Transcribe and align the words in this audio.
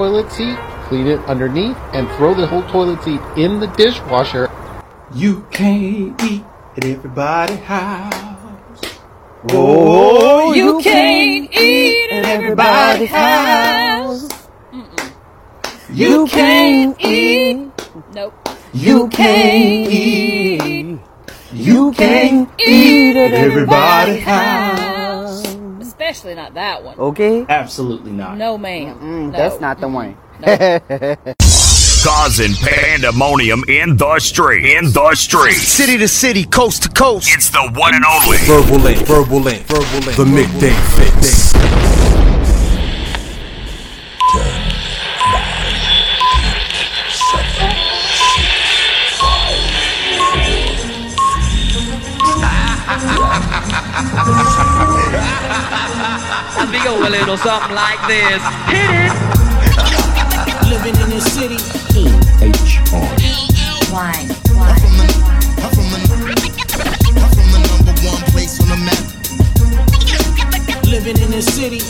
toilet 0.00 0.32
seat, 0.32 0.56
clean 0.88 1.06
it 1.06 1.20
underneath, 1.26 1.76
and 1.92 2.08
throw 2.16 2.32
the 2.32 2.46
whole 2.46 2.62
toilet 2.70 3.02
seat 3.02 3.20
in 3.36 3.60
the 3.60 3.66
dishwasher. 3.76 4.50
You 5.14 5.46
can't 5.50 6.18
eat 6.24 6.42
at 6.74 6.86
everybody's 6.86 7.58
house. 7.58 8.98
Oh, 9.50 10.54
you 10.54 10.78
oh, 10.78 10.82
can't 10.82 11.52
eat 11.54 12.10
at 12.12 12.24
everybody's 12.24 13.10
house. 13.10 14.48
You 15.90 16.26
can't 16.28 16.98
eat. 16.98 17.70
Nope. 18.14 18.32
You 18.72 19.06
can't 19.08 19.92
eat. 19.92 20.98
You 21.52 21.92
can't 21.92 22.48
eat 22.58 23.16
at 23.16 23.32
everybody's 23.34 24.22
house. 24.22 24.89
Especially 26.10 26.34
not 26.34 26.54
that 26.54 26.82
one. 26.82 26.98
Okay? 26.98 27.46
Absolutely 27.48 28.10
not. 28.10 28.36
No, 28.36 28.58
ma'am. 28.58 28.98
Mm, 28.98 29.30
no. 29.30 29.38
That's 29.38 29.60
not 29.60 29.78
the 29.78 29.86
one. 29.86 30.16
Causing 32.02 32.52
pandemonium 32.66 33.62
in 33.68 33.96
the 33.96 34.18
street. 34.18 34.76
In 34.76 34.86
the 34.86 35.14
street. 35.14 35.52
City 35.52 35.98
to 35.98 36.08
city, 36.08 36.44
coast 36.46 36.82
to 36.82 36.88
coast. 36.88 37.28
It's 37.30 37.50
the 37.50 37.62
one 37.76 37.94
and 37.94 38.04
only. 38.04 38.38
Verbal 38.38 38.84
Ink, 38.88 39.06
verbal 39.06 39.46
ink, 39.46 39.62
verbal 39.66 40.08
ink. 40.08 40.16
The 40.16 40.26
midday 40.26 40.74
fix. 40.96 41.54
We 54.20 54.76
go 56.84 56.96
a 56.96 57.10
little 57.10 57.36
something 57.36 57.74
like 57.74 58.00
this. 58.06 58.40
Hit 58.72 58.90
it. 58.90 59.12
Living 60.70 60.96
in 61.02 61.10
the 61.10 61.20
city. 61.20 61.58
Why? 63.90 64.14
I'm 64.14 64.76
from, 64.80 64.96
a, 64.96 65.06
I'm, 65.60 65.70
from 65.74 65.88
a, 65.92 65.98
I'm 67.18 67.30
from 67.34 67.48
the 67.52 67.60
number 67.68 67.94
one 68.06 68.22
place 68.32 68.60
on 68.60 68.68
the 68.70 68.76
map. 68.80 69.04
Living 70.86 71.18
in 71.20 71.30
the 71.30 71.42
city. 71.42 71.80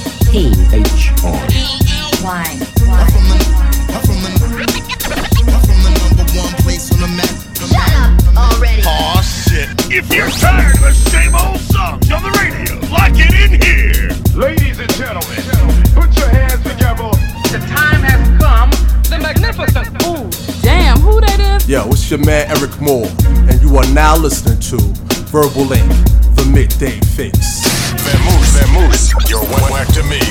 Why? 2.23 2.45
I'm 2.89 3.07
from, 3.11 3.31
a, 3.31 3.39
I'm, 3.95 4.03
from 4.03 4.19
a, 4.25 4.31
I'm 5.47 5.63
from 5.67 5.79
the 5.85 5.93
number 6.03 6.27
one 6.35 6.55
place 6.63 6.91
on 6.93 7.01
the 7.01 7.09
map. 7.09 7.35
Shut 7.71 7.91
up 7.95 8.13
already. 8.37 8.83
Aw, 8.87 9.21
shit. 9.23 9.69
If 9.93 10.13
you're 10.13 10.31
tired 10.31 10.75
of 10.75 10.81
the 10.83 10.93
same 10.93 11.35
old 11.35 11.61
songs 11.61 12.11
on 12.11 12.23
the 12.23 12.31
radio, 12.41 12.75
lock 12.91 13.13
it 13.15 13.35
in 13.35 13.61
here. 13.63 14.10
Ladies 14.41 14.79
and 14.79 14.89
gentlemen, 14.95 15.37
put 15.93 16.17
your 16.17 16.31
hands 16.33 16.65
together. 16.65 17.13
The 17.53 17.61
time 17.69 18.01
has 18.01 18.25
come. 18.41 18.71
The 19.13 19.21
magnificent. 19.21 19.93
Ooh, 20.09 20.33
damn, 20.63 20.97
who 21.01 21.21
that 21.21 21.37
is? 21.61 21.69
Yo, 21.69 21.85
it's 21.93 22.09
your 22.09 22.25
man 22.25 22.49
Eryk 22.49 22.81
Moore, 22.81 23.05
and 23.53 23.61
you 23.61 23.77
are 23.77 23.85
now 23.93 24.17
listening 24.17 24.57
to 24.73 24.81
Verbal 25.29 25.69
Ink, 25.77 25.93
the 26.41 26.49
midday 26.49 26.97
fix. 27.13 27.37
Vamoose, 28.01 28.57
Vamoose, 28.57 29.13
you're 29.29 29.45
whack 29.45 29.93
to 29.93 30.03
me. 30.09 30.25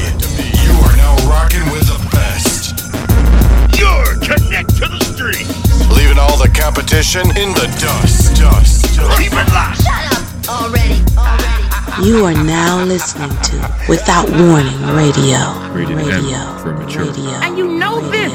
You 0.66 0.74
are 0.90 0.98
now 0.98 1.14
rocking 1.30 1.70
with 1.70 1.86
the 1.86 2.02
best. 2.10 2.82
You're 3.78 4.18
connect 4.26 4.74
to 4.82 4.90
the 4.90 5.06
street. 5.06 5.46
Leaving 5.94 6.18
all 6.18 6.34
the 6.42 6.50
competition 6.50 7.30
in 7.38 7.54
the 7.54 7.70
dust. 7.78 8.42
Dust. 8.42 8.90
dust. 8.98 9.22
Keep 9.22 9.38
it 9.38 9.54
locked. 9.54 9.86
Shut 9.86 10.18
up 10.18 10.66
already. 10.66 10.98
Already. 11.14 11.69
You 11.98 12.24
are 12.26 12.34
now 12.34 12.84
listening 12.86 13.30
to 13.30 13.86
Without 13.90 14.30
Warning 14.30 14.82
Radio. 14.96 15.38
Rated 15.74 15.98
Radio. 15.98 16.58
for 16.60 16.74
mature. 16.74 17.06
Radio. 17.06 17.32
And 17.44 17.58
you 17.58 17.68
know 17.68 18.00
this, 18.10 18.32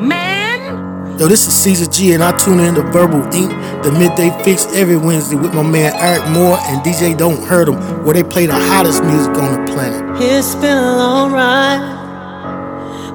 man. 0.00 1.18
Yo, 1.18 1.28
this 1.28 1.46
is 1.46 1.54
Caesar 1.54 1.86
G, 1.86 2.12
and 2.14 2.22
I 2.24 2.36
tune 2.36 2.58
in 2.58 2.74
to 2.74 2.82
Verbal 2.82 3.22
Ink., 3.32 3.50
the 3.84 3.92
midday 3.92 4.30
fix 4.42 4.66
every 4.74 4.96
Wednesday 4.96 5.36
with 5.36 5.54
my 5.54 5.62
man 5.62 5.92
Eryk 5.92 6.32
Moore 6.32 6.58
and 6.62 6.80
DJ 6.84 7.16
Don't 7.16 7.42
Hurt 7.44 7.68
Hurt 7.68 7.68
'em, 7.68 8.04
where 8.04 8.14
they 8.14 8.24
play 8.24 8.46
the 8.46 8.54
hottest 8.54 9.04
music 9.04 9.34
on 9.38 9.64
the 9.64 9.72
planet. 9.72 10.20
It's 10.20 10.54
been 10.56 10.76
a 10.76 10.96
long 10.96 11.32
ride, 11.32 11.80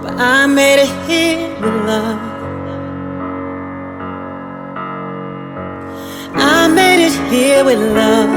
but 0.01 0.19
I 0.19 0.45
made 0.47 0.79
it 0.79 0.89
here 1.07 1.49
with 1.59 1.85
love. 1.85 2.19
I 6.33 6.67
made 6.67 7.05
it 7.05 7.13
here 7.31 7.63
with 7.65 7.79
love, 7.79 8.29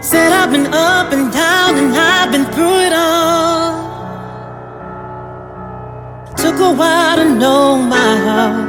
Said 0.00 0.32
I've 0.32 0.52
been 0.52 0.66
up 0.72 1.12
and 1.12 1.32
down 1.32 1.76
and 1.76 1.92
I've 1.92 2.30
been 2.30 2.44
through 2.52 2.78
it 2.86 2.92
all. 2.92 3.88
Took 6.36 6.60
a 6.60 6.72
while 6.72 7.16
to 7.16 7.34
know 7.34 7.76
my 7.82 8.16
heart. 8.26 8.68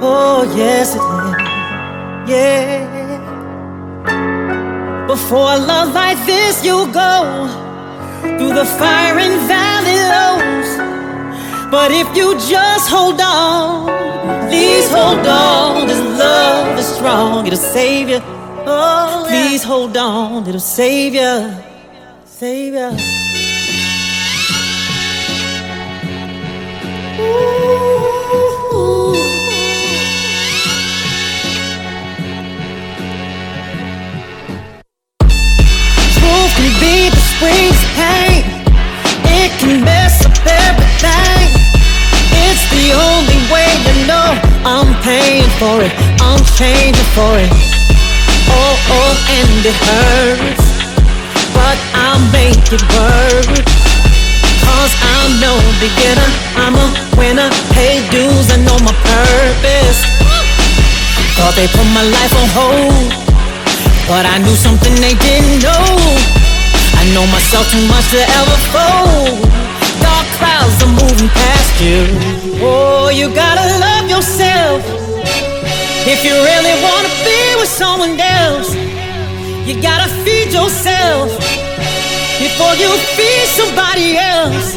Oh, 0.00 0.42
yes, 0.56 0.94
it 0.94 1.00
did. 1.00 1.36
Yeah. 2.30 2.94
Before 5.06 5.52
a 5.52 5.58
love 5.58 5.92
like 5.92 6.24
this, 6.24 6.64
you 6.64 6.86
go 6.92 7.46
through 8.38 8.54
the 8.54 8.64
fire 8.64 9.18
and 9.18 9.38
valley 9.46 10.00
lows. 10.14 10.93
But 11.70 11.90
if 11.90 12.16
you 12.16 12.34
just 12.38 12.88
hold 12.88 13.20
on, 13.20 13.86
please 14.48 14.88
hold 14.90 15.26
on. 15.26 15.86
This 15.86 16.00
love 16.18 16.78
is 16.78 16.86
strong, 16.86 17.46
it'll 17.46 17.58
save 17.58 18.08
you. 18.08 18.20
Oh, 18.66 19.24
please 19.28 19.62
hold 19.62 19.96
on, 19.96 20.46
it'll 20.48 20.60
save 20.60 21.14
you. 21.14 21.54
Save 22.24 22.74
you. 22.74 22.90
Ooh. 27.20 28.13
I'm 44.64 44.96
paying 45.04 45.48
for 45.60 45.84
it. 45.84 45.92
I'm 46.24 46.40
changing 46.56 47.04
for 47.12 47.36
it. 47.36 47.52
Oh, 48.48 48.74
oh, 48.96 49.12
and 49.36 49.60
it 49.60 49.76
hurts. 49.76 50.64
But 51.52 51.76
I'll 51.92 52.24
make 52.32 52.64
it 52.72 52.80
work. 52.96 53.60
Cause 54.64 54.92
I'm 55.04 55.36
no 55.36 55.52
beginner. 55.84 56.30
I'm 56.56 56.74
a 56.80 56.88
winner. 57.20 57.52
Pay 57.76 58.00
dues, 58.08 58.48
I 58.48 58.58
know 58.64 58.80
my 58.80 58.96
purpose. 59.04 60.00
Thought 61.36 61.54
they 61.60 61.68
put 61.68 61.84
my 61.92 62.04
life 62.08 62.32
on 62.32 62.48
hold. 62.56 63.12
But 64.08 64.24
I 64.24 64.40
knew 64.40 64.56
something 64.56 64.96
they 64.96 65.12
didn't 65.12 65.60
know. 65.60 65.92
I 66.96 67.04
know 67.12 67.26
myself 67.28 67.68
too 67.68 67.84
much 67.84 68.16
to 68.16 68.20
ever 68.24 68.58
fold. 68.72 69.44
Clouds 70.38 70.82
are 70.82 70.94
moving 71.00 71.28
past 71.30 71.74
you. 71.80 72.06
Oh, 72.60 73.10
you 73.10 73.32
gotta 73.34 73.66
love 73.78 74.10
yourself. 74.10 74.82
If 76.06 76.24
you 76.24 76.34
really 76.34 76.76
wanna 76.82 77.12
be 77.24 77.40
with 77.60 77.68
someone 77.68 78.18
else, 78.18 78.74
you 79.66 79.80
gotta 79.80 80.08
feed 80.24 80.52
yourself. 80.52 81.30
Before 82.38 82.74
you 82.74 82.90
feed 83.16 83.46
somebody 83.60 84.18
else, 84.18 84.74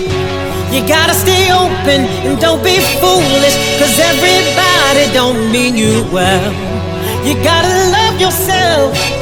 you 0.74 0.86
gotta 0.88 1.14
stay 1.14 1.52
open 1.52 2.06
and 2.26 2.40
don't 2.40 2.64
be 2.64 2.78
foolish. 3.02 3.58
Cause 3.80 3.96
everybody 4.12 5.06
don't 5.14 5.52
mean 5.52 5.76
you 5.76 6.06
well. 6.12 6.52
You 7.26 7.34
gotta 7.44 7.74
love 7.92 8.22
yourself 8.22 9.18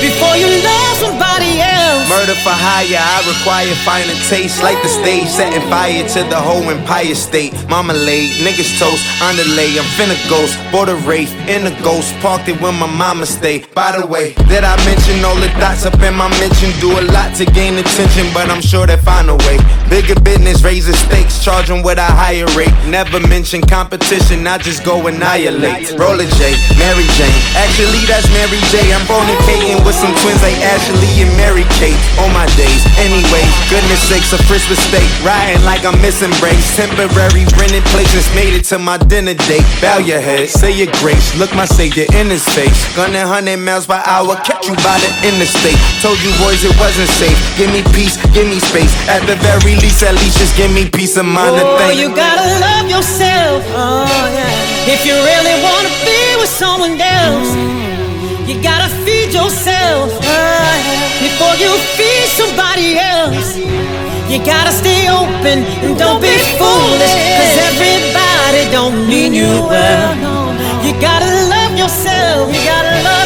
before 0.00 0.34
you 0.36 0.48
love 0.64 0.96
somebody 0.96 1.60
else. 1.60 2.08
Murder 2.08 2.34
for 2.40 2.56
hire, 2.56 2.96
I 2.96 3.20
require 3.28 3.70
finer 3.84 4.16
taste. 4.32 4.64
Like 4.64 4.80
the 4.82 4.88
stage, 4.88 5.28
setting 5.28 5.62
fire 5.68 6.02
to 6.16 6.20
the 6.26 6.40
whole 6.40 6.64
empire 6.64 7.14
state. 7.14 7.52
Marmalade, 7.68 8.32
niggas 8.40 8.80
toast, 8.80 9.04
on 9.22 9.36
underlay. 9.36 9.76
I'm 9.76 9.86
finna 9.94 10.16
ghost, 10.28 10.56
bought 10.72 10.88
a 10.88 10.96
wraith, 11.06 11.30
in 11.46 11.68
a 11.68 11.74
ghost. 11.84 12.16
Parked 12.24 12.48
it 12.48 12.60
where 12.60 12.72
my 12.72 12.88
mama 12.88 13.26
stay. 13.26 13.64
By 13.74 13.92
the 13.96 14.06
way, 14.06 14.34
did 14.48 14.64
I 14.64 14.74
mention 14.88 15.22
all 15.24 15.36
the 15.36 15.52
dots 15.60 15.86
up 15.86 16.00
in 16.00 16.16
my 16.16 16.28
mention? 16.40 16.72
Do 16.80 16.98
a 16.98 17.04
lot 17.12 17.36
to 17.36 17.44
gain 17.44 17.76
attention, 17.78 18.26
but 18.32 18.48
I'm 18.50 18.60
sure 18.60 18.86
they 18.86 18.96
find 18.96 19.28
a 19.28 19.36
way. 19.46 19.60
Bigger 19.92 20.18
business, 20.20 20.64
raising 20.64 20.96
stakes, 20.96 21.44
charging 21.44 21.82
with 21.82 21.98
a 21.98 22.10
higher 22.10 22.48
rate. 22.56 22.72
Never 22.88 23.20
mention 23.28 23.60
competition, 23.60 24.46
I 24.46 24.58
just 24.58 24.84
go 24.84 25.06
annihilate. 25.06 25.92
Roller 25.98 26.26
J, 26.40 26.56
Mary 26.80 27.06
Jane. 27.18 27.40
Actually, 27.54 28.02
that's 28.08 28.26
Mary 28.32 28.60
J. 28.72 28.94
I'm 28.94 29.04
fornicating 29.06 29.84
with 29.84 29.89
with 29.90 29.98
some 29.98 30.14
twins 30.22 30.38
like 30.46 30.54
Ashley 30.70 31.18
and 31.18 31.34
Mary 31.34 31.66
Kate 31.82 31.98
on 32.22 32.30
my 32.30 32.46
days. 32.54 32.86
Anyway, 33.02 33.42
goodness 33.66 33.98
sakes, 34.06 34.30
a 34.30 34.38
first 34.46 34.70
mistake. 34.70 35.10
Riding 35.26 35.66
like 35.66 35.82
I'm 35.82 35.98
missing 35.98 36.30
breaks. 36.38 36.78
Temporary 36.78 37.42
rented 37.58 37.82
places 37.90 38.22
made 38.38 38.54
it 38.54 38.62
to 38.70 38.78
my 38.78 39.02
dinner 39.10 39.34
date. 39.50 39.66
Bow 39.82 39.98
your 39.98 40.22
head, 40.22 40.46
say 40.46 40.70
your 40.70 40.94
grace. 41.02 41.34
Look 41.34 41.50
my 41.58 41.66
savior 41.66 42.06
in 42.14 42.30
his 42.30 42.46
face. 42.54 42.78
Gunning 42.94 43.26
100 43.26 43.58
miles 43.58 43.90
per 43.90 43.98
hour, 44.06 44.38
catch 44.46 44.70
you 44.70 44.78
by 44.86 44.94
the 45.02 45.10
interstate. 45.26 45.80
Told 45.98 46.22
you 46.22 46.30
boys 46.38 46.62
it 46.62 46.74
wasn't 46.78 47.10
safe. 47.18 47.34
Give 47.58 47.74
me 47.74 47.82
peace, 47.90 48.14
give 48.30 48.46
me 48.46 48.62
space. 48.62 48.94
At 49.10 49.26
the 49.26 49.34
very 49.42 49.74
least, 49.82 50.06
at 50.06 50.14
least 50.22 50.38
just 50.38 50.54
give 50.54 50.70
me 50.70 50.86
peace 50.86 51.18
of 51.18 51.26
mind 51.26 51.58
Oh, 51.58 51.90
you 51.90 52.14
gotta 52.14 52.46
love 52.62 52.86
yourself. 52.86 53.66
Oh, 53.74 54.06
yeah. 54.06 54.94
If 54.94 55.02
you 55.02 55.18
really 55.18 55.56
wanna 55.66 55.90
be 56.06 56.20
with 56.38 56.52
someone 56.62 56.94
else, 56.94 57.50
you 58.46 58.54
gotta 58.62 58.86
feed 59.02 59.09
yourself. 59.50 60.14
Before 61.18 61.54
you 61.58 61.74
feed 61.98 62.26
somebody 62.38 62.98
else, 62.98 63.58
you 64.30 64.38
gotta 64.46 64.70
stay 64.70 65.10
open 65.10 65.66
and 65.82 65.98
don't 65.98 66.22
be 66.22 66.30
foolish. 66.54 67.14
Cause 67.38 67.56
everybody 67.70 68.62
don't 68.70 69.08
mean 69.10 69.34
you 69.34 69.50
well. 69.66 70.14
You 70.86 70.92
gotta 71.02 71.30
love 71.50 71.74
yourself. 71.76 72.54
You 72.54 72.62
gotta 72.62 72.94
love 73.02 73.19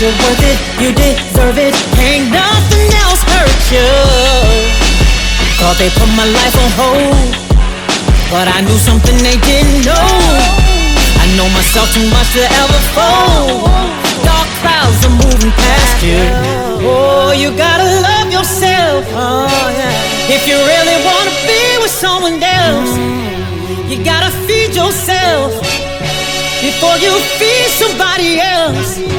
you're 0.00 0.14
worth 0.22 0.42
it. 0.46 0.58
You 0.78 0.94
deserve 0.94 1.58
it. 1.58 1.74
Ain't 1.98 2.30
nothing 2.30 2.86
else 3.02 3.22
hurt 3.26 3.62
you. 3.74 3.90
Thought 5.58 5.74
they 5.82 5.90
put 5.90 6.06
my 6.14 6.22
life 6.22 6.54
on 6.54 6.70
hold, 6.78 7.34
but 8.30 8.46
I 8.46 8.62
knew 8.62 8.78
something 8.78 9.18
they 9.26 9.34
didn't 9.42 9.82
know. 9.82 10.14
I 11.18 11.26
know 11.34 11.50
myself 11.50 11.90
too 11.90 12.06
much 12.14 12.30
to 12.38 12.46
ever 12.46 12.80
fold. 12.94 13.66
Dark 14.22 14.46
clouds 14.62 15.02
are 15.02 15.14
moving 15.18 15.50
past 15.50 15.98
you. 16.06 16.22
Oh, 16.86 17.34
you 17.34 17.50
gotta 17.58 17.90
love 18.06 18.30
yourself. 18.30 19.02
Oh, 19.18 19.50
yeah. 19.74 20.30
If 20.30 20.46
you 20.46 20.54
really 20.54 20.98
wanna 21.02 21.34
be 21.42 21.62
with 21.82 21.90
someone 21.90 22.38
else, 22.38 22.94
you 23.90 23.98
gotta 24.06 24.30
feed 24.46 24.78
yourself 24.78 25.58
before 26.62 26.94
you 27.02 27.10
feed 27.34 27.66
somebody 27.82 28.38
else. 28.38 29.17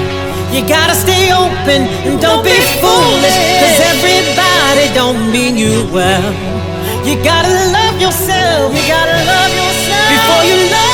You 0.60 0.68
gotta 0.68 0.94
stay 0.94 1.32
open 1.32 1.88
and 2.04 2.20
don't 2.20 2.44
be 2.44 2.52
foolish, 2.84 3.40
cause 3.64 3.80
everybody 3.96 4.94
don't 4.94 5.32
mean 5.32 5.56
you 5.56 5.88
well. 5.88 6.34
You 7.08 7.16
gotta 7.24 7.72
love 7.72 7.96
yourself. 8.02 8.76
You 8.76 8.84
gotta 8.84 9.24
love 9.24 9.52
yourself 9.56 10.04
before 10.12 10.44
you 10.44 10.60
love 10.68 10.89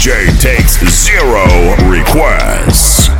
DJ 0.00 0.40
takes 0.40 0.80
zero 0.88 1.44
requests. 1.90 3.10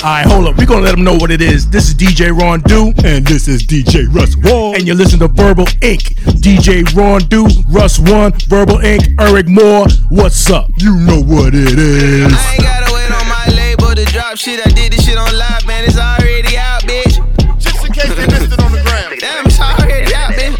Alright, 0.00 0.24
hold 0.24 0.48
up. 0.48 0.56
We're 0.56 0.64
gonna 0.64 0.80
let 0.80 0.92
them 0.92 1.04
know 1.04 1.12
what 1.16 1.30
it 1.30 1.42
is. 1.42 1.68
This 1.68 1.88
is 1.88 1.94
DJ 1.94 2.32
Ron 2.32 2.60
Do. 2.60 2.94
And 3.04 3.26
this 3.26 3.46
is 3.46 3.66
DJ 3.66 4.08
Russ 4.08 4.34
One. 4.38 4.76
And 4.76 4.86
you're 4.86 4.96
listening 4.96 5.20
to 5.20 5.28
Verbal 5.28 5.66
Ink. 5.82 6.16
DJ 6.40 6.88
Ron 6.96 7.20
Do, 7.28 7.46
Russ 7.68 7.98
One, 7.98 8.32
Verbal 8.48 8.80
Ink., 8.80 9.02
Eryk 9.20 9.48
Moore. 9.48 9.84
What's 10.08 10.50
up? 10.50 10.70
You 10.78 10.96
know 10.96 11.20
what 11.20 11.52
it 11.54 11.78
is. 11.78 12.32
I 12.32 12.52
ain't 12.54 12.62
gotta 12.62 12.90
wait 12.94 13.12
on 13.12 13.28
my 13.28 13.44
label 13.54 13.94
to 13.94 14.04
drop 14.06 14.38
shit. 14.38 14.66
I 14.66 14.70
did 14.70 14.94
this 14.94 15.04
shit 15.04 15.18
on 15.18 15.36
live, 15.36 15.66
man. 15.66 15.84
It's 15.84 15.98
already 15.98 16.56
out, 16.56 16.80
bitch. 16.84 17.20
Just 17.60 17.84
in 17.84 17.92
case 17.92 18.14
they 18.16 18.26
missed 18.26 18.50
it 18.50 18.58
on 18.64 18.72
the 18.72 18.80
ground. 18.80 19.20
Damn, 19.20 19.44
it's 19.44 19.60
already 19.60 20.14
out, 20.14 20.32
bitch. 20.32 20.56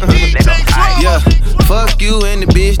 yeah, 1.01 1.17
fuck 1.65 1.99
you 1.99 2.21
and 2.25 2.43
the 2.43 2.45
bitch 2.45 2.77
that 2.77 2.80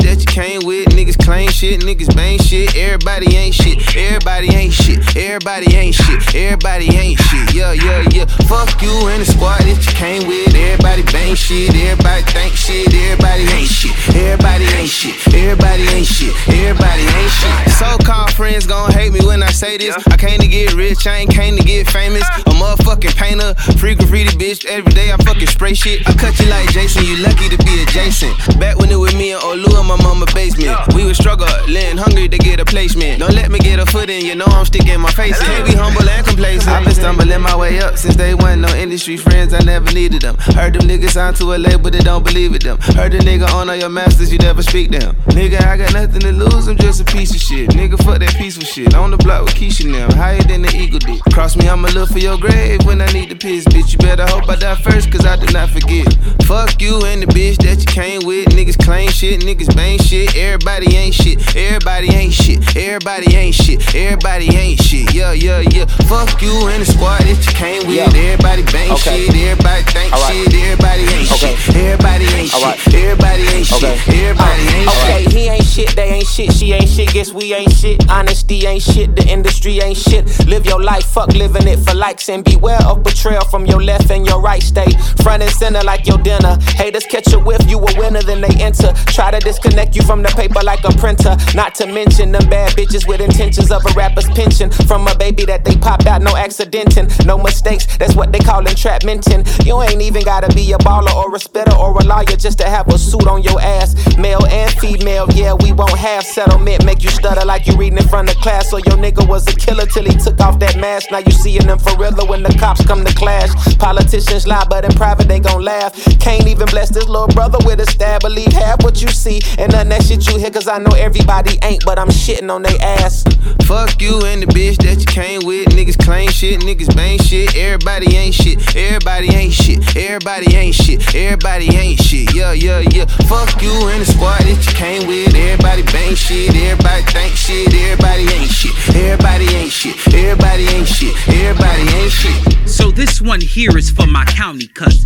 with. 1.31 1.49
Shit, 1.49 1.79
niggas 1.81 2.13
bang 2.13 2.39
shit. 2.39 2.75
Everybody 2.75 3.35
ain't 3.37 3.55
shit. 3.55 3.80
Everybody 3.95 4.53
ain't 4.55 4.73
shit. 4.73 4.99
Everybody 5.15 5.75
ain't 5.75 5.95
shit. 5.95 6.35
Everybody 6.35 6.95
ain't 6.95 7.19
shit. 7.19 7.53
Yeah, 7.53 7.73
yeah, 7.73 8.07
yeah. 8.11 8.25
Fuck 8.47 8.81
you 8.81 8.91
and 9.09 9.21
the 9.21 9.25
squad 9.25 9.59
that 9.59 9.79
you 9.83 9.93
came 9.93 10.27
with. 10.27 10.53
Everybody 10.55 11.03
bang 11.11 11.35
shit. 11.35 11.75
Everybody 11.75 12.23
think 12.31 12.55
shit. 12.55 12.87
Everybody 12.93 13.43
ain't 13.51 13.67
shit. 13.67 13.91
Everybody 14.15 14.65
ain't 14.79 14.89
shit. 14.89 15.15
Everybody 15.33 15.83
ain't 15.91 16.07
shit. 16.07 16.33
Everybody 16.47 17.03
ain't 17.03 17.31
shit. 17.31 17.73
So-called 17.75 18.31
friends 18.33 18.65
gon' 18.65 18.91
hate 18.91 19.11
me 19.11 19.19
when 19.25 19.43
I 19.43 19.51
say 19.51 19.77
this. 19.77 19.95
I 20.07 20.15
came 20.15 20.39
to 20.39 20.47
get 20.47 20.73
rich. 20.73 21.05
I 21.05 21.17
ain't 21.17 21.31
came 21.31 21.57
to 21.57 21.63
get 21.63 21.89
famous. 21.89 22.23
A 22.47 22.51
motherfucking 22.55 23.15
painter, 23.17 23.53
free 23.77 23.95
graffiti 23.95 24.37
bitch. 24.37 24.65
Every 24.65 24.93
day 24.93 25.11
I 25.11 25.17
fucking 25.17 25.47
spray 25.47 25.73
shit. 25.73 26.07
I 26.07 26.13
cut 26.13 26.39
you 26.39 26.47
like 26.47 26.71
Jason. 26.71 27.03
You 27.03 27.17
lucky 27.17 27.49
to 27.49 27.57
be 27.63 27.83
adjacent. 27.83 28.59
Back 28.59 28.77
when 28.79 28.89
it 28.89 28.95
was 28.95 29.13
me 29.15 29.33
and 29.33 29.41
Olu 29.41 29.81
in 29.81 29.87
my 29.87 29.97
mama 30.01 30.25
basement. 30.33 30.77
We 30.95 31.03
was 31.05 31.17
struggling, 31.17 31.97
hungry 31.97 32.29
to 32.29 32.37
get 32.37 32.59
a 32.59 32.65
placement. 32.65 33.19
Don't 33.19 33.33
let 33.33 33.51
me 33.51 33.59
get 33.59 33.80
a 33.81 33.85
foot 33.85 34.09
in. 34.09 34.25
You 34.25 34.35
know 34.35 34.45
I'm 34.45 34.65
sticking 34.65 34.99
my 34.99 35.11
face 35.11 35.39
in. 35.39 35.45
Can't 35.45 35.65
be 35.65 35.73
humble 35.73 36.07
and 36.07 36.25
complacent. 36.25 36.69
I've 36.69 36.85
been 36.85 36.93
stumbling 36.93 37.41
my 37.41 37.55
way 37.55 37.79
up 37.79 37.97
since 37.97 38.15
day 38.15 38.33
one. 38.33 38.61
No 38.61 38.73
industry 38.75 39.17
friends, 39.17 39.53
I 39.53 39.59
never 39.59 39.91
needed 39.91 40.21
them. 40.21 40.37
Heard 40.37 40.73
them 40.73 40.87
niggas 40.87 41.11
signed 41.11 41.35
to 41.37 41.53
a 41.53 41.57
label 41.57 41.89
that 41.89 42.03
don't 42.03 42.23
believe 42.23 42.53
it 42.53 42.63
them. 42.63 42.77
Heard 42.79 43.11
the 43.11 43.19
nigga 43.19 43.49
on 43.53 43.69
all 43.69 43.75
your 43.75 43.89
masters, 43.89 44.31
you 44.31 44.37
never 44.39 44.61
speak 44.61 44.91
them. 44.91 45.15
Nigga, 45.37 45.61
I 45.65 45.77
got 45.77 45.93
nothing 45.93 46.21
to 46.21 46.31
lose. 46.31 46.67
I'm 46.67 46.77
just 46.77 47.01
a 47.01 47.05
piece 47.05 47.31
of 47.31 47.41
shit. 47.41 47.69
Nigga, 47.71 47.97
fuck 48.03 48.19
that 48.19 48.35
peaceful 48.35 48.65
shit. 48.65 48.93
On 48.93 49.11
the 49.11 49.17
block 49.17 49.45
with 49.45 49.55
Keisha 49.55 49.89
now, 49.91 50.13
higher 50.15 50.41
than 50.43 50.61
the 50.61 50.75
eagle 50.75 50.99
did. 50.99 51.19
Cross 51.33 51.57
me, 51.57 51.67
I'ma 51.67 51.89
look 51.89 52.09
for 52.09 52.19
your 52.19 52.37
grave 52.37 52.85
when 52.85 53.01
I 53.01 53.11
need 53.11 53.29
to 53.29 53.35
piss, 53.35 53.65
bitch. 53.65 53.93
You 53.93 53.97
better 53.99 54.25
hope 54.25 54.47
I 54.49 54.55
die 54.55 54.75
first, 54.75 55.11
cause 55.11 55.25
I 55.25 55.35
do 55.37 55.51
not 55.51 55.69
forget. 55.69 56.07
Fuck 56.43 56.81
you 56.81 57.01
and 57.05 57.21
the 57.23 57.27
bitch 57.27 57.57
that 57.63 57.79
you 57.79 57.87
came 57.87 58.21
with. 58.25 58.47
Niggas 58.49 58.77
claim 58.83 59.09
shit, 59.09 59.41
niggas 59.41 59.75
bang 59.75 59.97
shit. 59.99 60.35
Everybody 60.35 60.95
ain't 60.95 61.15
shit. 61.15 61.55
Everybody 61.55 62.09
ain't 62.11 62.33
shit. 62.33 62.75
Everybody 62.75 63.35
ain't 63.35 63.55
shit. 63.55 63.70
Everybody 63.95 64.55
ain't 64.55 64.81
shit. 64.81 65.13
Yeah, 65.13 65.33
yeah, 65.33 65.61
yeah. 65.71 65.85
Fuck 66.09 66.41
you 66.41 66.67
and 66.67 66.81
the 66.81 66.85
squad 66.85 67.19
that 67.19 67.37
you 67.45 67.53
came 67.53 67.87
with. 67.87 67.99
Everybody 68.15 68.63
bang 68.71 68.91
Okay. 68.91 69.25
shit. 69.27 69.35
Everybody 69.35 69.83
think 69.91 70.13
All 70.13 70.21
right. 70.21 70.33
shit. 70.35 70.53
Everybody 70.53 71.03
ain't 71.03 71.31
Okay. 71.31 71.55
shit. 71.55 71.75
Everybody 71.75 72.25
ain't 72.35 72.53
All 72.53 72.59
shit. 72.61 72.93
Everybody 72.95 73.43
ain't 73.55 73.67
shit. 73.67 73.83
Okay. 73.83 74.27
Everybody 74.27 74.61
ain't 74.75 74.87
okay, 74.87 75.23
shit. 75.23 75.27
Okay, 75.27 75.39
he 75.39 75.47
ain't 75.49 75.65
shit, 75.65 75.95
they 75.95 76.09
ain't 76.09 76.27
shit, 76.27 76.53
she 76.53 76.73
ain't 76.73 76.89
shit, 76.89 77.13
guess 77.13 77.31
we 77.33 77.53
ain't 77.53 77.71
shit. 77.73 78.09
Honesty 78.09 78.65
ain't 78.65 78.81
shit, 78.81 79.15
the 79.15 79.25
industry 79.27 79.79
ain't 79.79 79.97
shit. 79.97 80.23
Live 80.47 80.65
your 80.65 80.81
life, 80.81 81.05
fuck 81.05 81.29
living 81.33 81.67
it 81.67 81.79
for 81.79 81.93
likes, 81.95 82.29
and 82.29 82.43
beware 82.43 82.81
of 82.85 83.03
betrayal 83.03 83.45
from 83.45 83.65
your 83.65 83.81
left 83.81 84.09
and 84.11 84.25
your 84.25 84.41
right. 84.41 84.61
Stay 84.63 84.89
front 85.23 85.43
and 85.43 85.51
center 85.51 85.81
like 85.83 86.07
your 86.07 86.17
dinner. 86.17 86.57
Haters 86.75 87.05
catch 87.05 87.31
a 87.33 87.39
whiff, 87.39 87.61
you 87.69 87.77
a 87.79 87.99
winner, 87.99 88.21
then 88.21 88.41
they 88.41 88.53
enter. 88.61 88.91
Try 89.07 89.31
to 89.31 89.39
disconnect 89.39 89.95
you 89.95 90.01
from 90.03 90.21
the 90.23 90.29
paper 90.29 90.61
like 90.63 90.83
a 90.83 90.91
printer. 90.97 91.35
Not 91.55 91.75
to 91.75 91.85
mention 91.87 92.31
them 92.31 92.47
bad 92.49 92.71
bitches 92.73 93.07
with 93.07 93.21
intentions 93.21 93.60
of 93.69 93.85
a 93.85 93.93
rapper's 93.93 94.29
pension. 94.29 94.71
From 94.71 95.07
a 95.07 95.15
baby 95.15 95.45
that 95.45 95.65
they 95.65 95.75
popped 95.75 96.07
out, 96.07 96.21
no 96.21 96.33
accidentin', 96.33 97.25
no 97.25 97.37
mistakes, 97.37 97.85
that's 97.97 98.15
what 98.15 98.31
they 98.31 98.39
call 98.39 98.65
entrapmenting. 98.65 99.45
You 99.65 99.81
ain't 99.81 100.01
even 100.01 100.23
gotta 100.23 100.53
be 100.55 100.71
a 100.71 100.77
baller 100.77 101.13
or 101.13 101.35
a 101.35 101.39
spitter 101.39 101.75
or 101.75 101.91
a 101.99 102.03
lawyer 102.03 102.37
just 102.37 102.57
to 102.59 102.69
have 102.69 102.87
a 102.87 102.97
suit 102.97 103.27
on 103.27 103.43
your 103.43 103.59
ass. 103.61 104.17
Male 104.17 104.45
and 104.47 104.71
female, 104.79 105.27
yeah, 105.33 105.53
we 105.53 105.73
won't 105.73 105.97
have 105.97 106.23
settlement. 106.23 106.85
Make 106.85 107.03
you 107.03 107.09
stutter 107.09 107.45
like 107.45 107.67
you 107.67 107.75
reading 107.75 107.97
in 107.97 108.07
front 108.07 108.29
of 108.29 108.37
class. 108.37 108.71
Or 108.73 108.79
your 108.79 108.97
nigga 108.97 109.27
was 109.27 109.47
a 109.47 109.55
killer 109.55 109.85
till 109.85 110.05
he 110.05 110.15
took 110.15 110.39
off 110.39 110.59
that 110.59 110.77
mask. 110.77 111.11
Now 111.11 111.19
you 111.19 111.31
seeing 111.31 111.67
them 111.67 111.79
for 111.79 111.95
real 111.97 112.11
when 112.27 112.43
the 112.43 112.55
cops 112.59 112.85
come 112.85 113.03
to 113.03 113.13
clash. 113.15 113.49
Politicians 113.77 114.47
lie, 114.47 114.65
but 114.69 114.85
in 114.85 114.91
private 114.93 115.27
they 115.27 115.39
gon' 115.39 115.61
laugh. 115.61 115.93
Can't 116.19 116.47
even 116.47 116.67
bless 116.67 116.89
this 116.89 117.07
little 117.07 117.27
brother 117.27 117.57
with 117.65 117.79
a 117.79 117.85
stab. 117.85 118.21
Believe 118.21 118.51
half 118.53 118.83
what 118.83 119.01
you 119.01 119.07
see 119.07 119.41
and 119.57 119.71
none 119.71 119.89
that 119.89 120.03
shit 120.03 120.27
you 120.27 120.37
hear, 120.37 120.51
cause 120.51 120.67
I 120.67 120.77
know 120.77 120.95
everybody 120.95 121.57
ain't, 121.63 121.85
but 121.85 121.97
I'm 121.99 122.09
shitting 122.09 122.49
on 122.49 122.61
they 122.63 122.77
ass. 122.79 123.23
Fuck 123.65 124.01
you 124.01 124.21
and 124.25 124.41
the 124.41 124.47
bitch 124.47 124.77
that 124.83 124.99
you 124.99 125.05
came 125.05 125.41
with. 125.45 125.67
Niggas 125.69 125.97
claim 125.97 126.29
shit, 126.29 126.61
niggas 126.61 126.93
bang 126.95 127.19
shit. 127.19 127.55
Everybody 127.55 128.15
ain't 128.15 128.35
shit. 128.35 128.57
Everybody 128.75 129.33
ain't 129.33 129.53
shit. 129.53 129.79
Everybody 129.95 130.55
ain't 130.55 130.75
shit. 130.75 131.15
Everybody 131.15 131.75
ain't 131.75 131.99
shit. 131.99 132.33
Yeah, 132.35 132.53
yeah, 132.53 132.79
yeah. 132.91 133.05
Fuck 133.27 133.61
you 133.61 133.73
and 133.89 134.01
the 134.01 134.05
squad 134.05 134.41
that 134.41 134.59
you 134.65 134.73
came 134.73 135.07
with. 135.07 135.33
Everybody 135.35 135.83
bang 135.83 136.15
shit. 136.15 136.55
Everybody 136.55 137.03
think 137.11 137.35
shit. 137.35 137.73
Everybody 137.73 138.23
ain't 138.33 138.51
shit. 138.51 138.73
Everybody 138.95 139.45
ain't 139.55 139.71
shit. 139.71 139.95
Everybody 140.13 140.63
ain't 140.67 140.87
shit. 140.87 141.15
Everybody 141.27 141.83
ain't 141.97 142.11
shit. 142.11 142.69
So 142.69 142.91
this 142.91 143.21
one 143.21 143.41
here 143.41 143.77
is 143.77 143.89
for 143.89 144.07
my 144.07 144.25
county 144.25 144.67
cousins. 144.67 145.05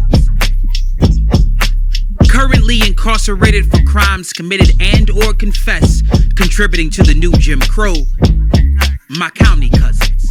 Currently 2.36 2.82
incarcerated 2.86 3.72
for 3.72 3.82
crimes 3.84 4.34
committed 4.34 4.76
and 4.82 5.10
or 5.10 5.34
confessed, 5.34 6.04
contributing 6.36 6.90
to 6.90 7.02
the 7.02 7.14
new 7.14 7.32
Jim 7.32 7.62
Crow. 7.62 7.96
My 9.08 9.30
county 9.30 9.70
cousins. 9.70 10.30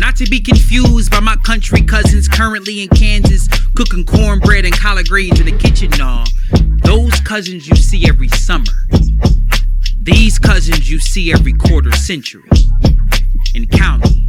Not 0.00 0.16
to 0.16 0.28
be 0.28 0.40
confused 0.40 1.12
by 1.12 1.20
my 1.20 1.36
country 1.36 1.82
cousins 1.82 2.26
currently 2.26 2.82
in 2.82 2.88
Kansas, 2.88 3.46
cooking 3.76 4.04
cornbread 4.04 4.64
and 4.64 4.76
collard 4.76 5.08
greens 5.08 5.38
in 5.38 5.46
the 5.46 5.56
kitchen, 5.56 5.90
nah. 5.96 6.24
Those 6.82 7.20
cousins 7.20 7.68
you 7.68 7.76
see 7.76 8.08
every 8.08 8.28
summer. 8.28 8.64
These 10.02 10.40
cousins 10.40 10.90
you 10.90 10.98
see 10.98 11.32
every 11.32 11.52
quarter 11.52 11.92
century. 11.92 12.50
In 13.54 13.68
county. 13.68 14.28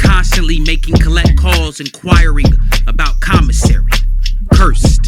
Constantly 0.00 0.58
making 0.58 0.96
collect 0.96 1.38
calls 1.38 1.78
inquiring 1.78 2.46
about 2.88 3.20
commissary. 3.20 3.92
Cursed 4.52 5.06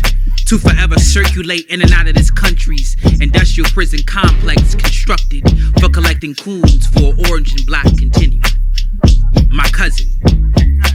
to 0.49 0.57
forever 0.57 0.95
circulate 0.95 1.67
in 1.67 1.83
and 1.83 1.93
out 1.93 2.09
of 2.09 2.15
this 2.15 2.31
country's 2.31 2.97
industrial 3.21 3.69
prison 3.69 4.01
complex 4.07 4.75
constructed 4.75 5.45
for 5.79 5.91
collecting 5.91 6.35
coons 6.35 6.87
for 6.87 7.13
orange 7.29 7.53
and 7.53 7.67
black 7.67 7.85
continuum. 7.99 8.41
My 9.51 9.69
cousin 9.69 10.09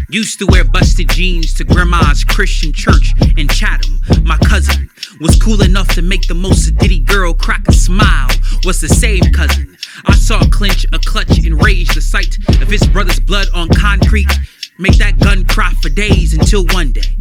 used 0.10 0.40
to 0.40 0.48
wear 0.48 0.64
busted 0.64 1.10
jeans 1.10 1.54
to 1.54 1.64
grandma's 1.64 2.24
Christian 2.24 2.74
church 2.74 3.14
in 3.38 3.48
Chatham. 3.48 4.00
My 4.24 4.40
cousin 4.40 4.90
was 5.22 5.40
cool 5.40 5.62
enough 5.62 5.90
to 5.90 6.02
make 6.02 6.26
the 6.28 6.34
most 6.34 6.68
sedity 6.68 7.06
girl 7.06 7.36
crack 7.36 7.68
a 7.68 7.74
smile. 7.74 8.30
Was 8.66 8.82
the 8.82 8.90
same 8.90 9.22
cousin 9.34 9.78
I 10.06 10.16
saw 10.16 10.40
clench 10.50 10.84
a 10.92 10.98
clutch 10.98 11.38
and 11.46 11.64
rage 11.64 11.94
the 11.94 12.02
sight 12.02 12.40
of 12.60 12.70
his 12.70 12.88
brother's 12.88 13.20
blood 13.20 13.50
on 13.54 13.70
concrete. 13.70 14.32
Make 14.80 14.98
that 14.98 15.20
gun 15.20 15.46
cry 15.46 15.72
for 15.80 15.90
days 15.90 16.34
until 16.34 16.66
one 16.74 16.92
day. 16.92 17.18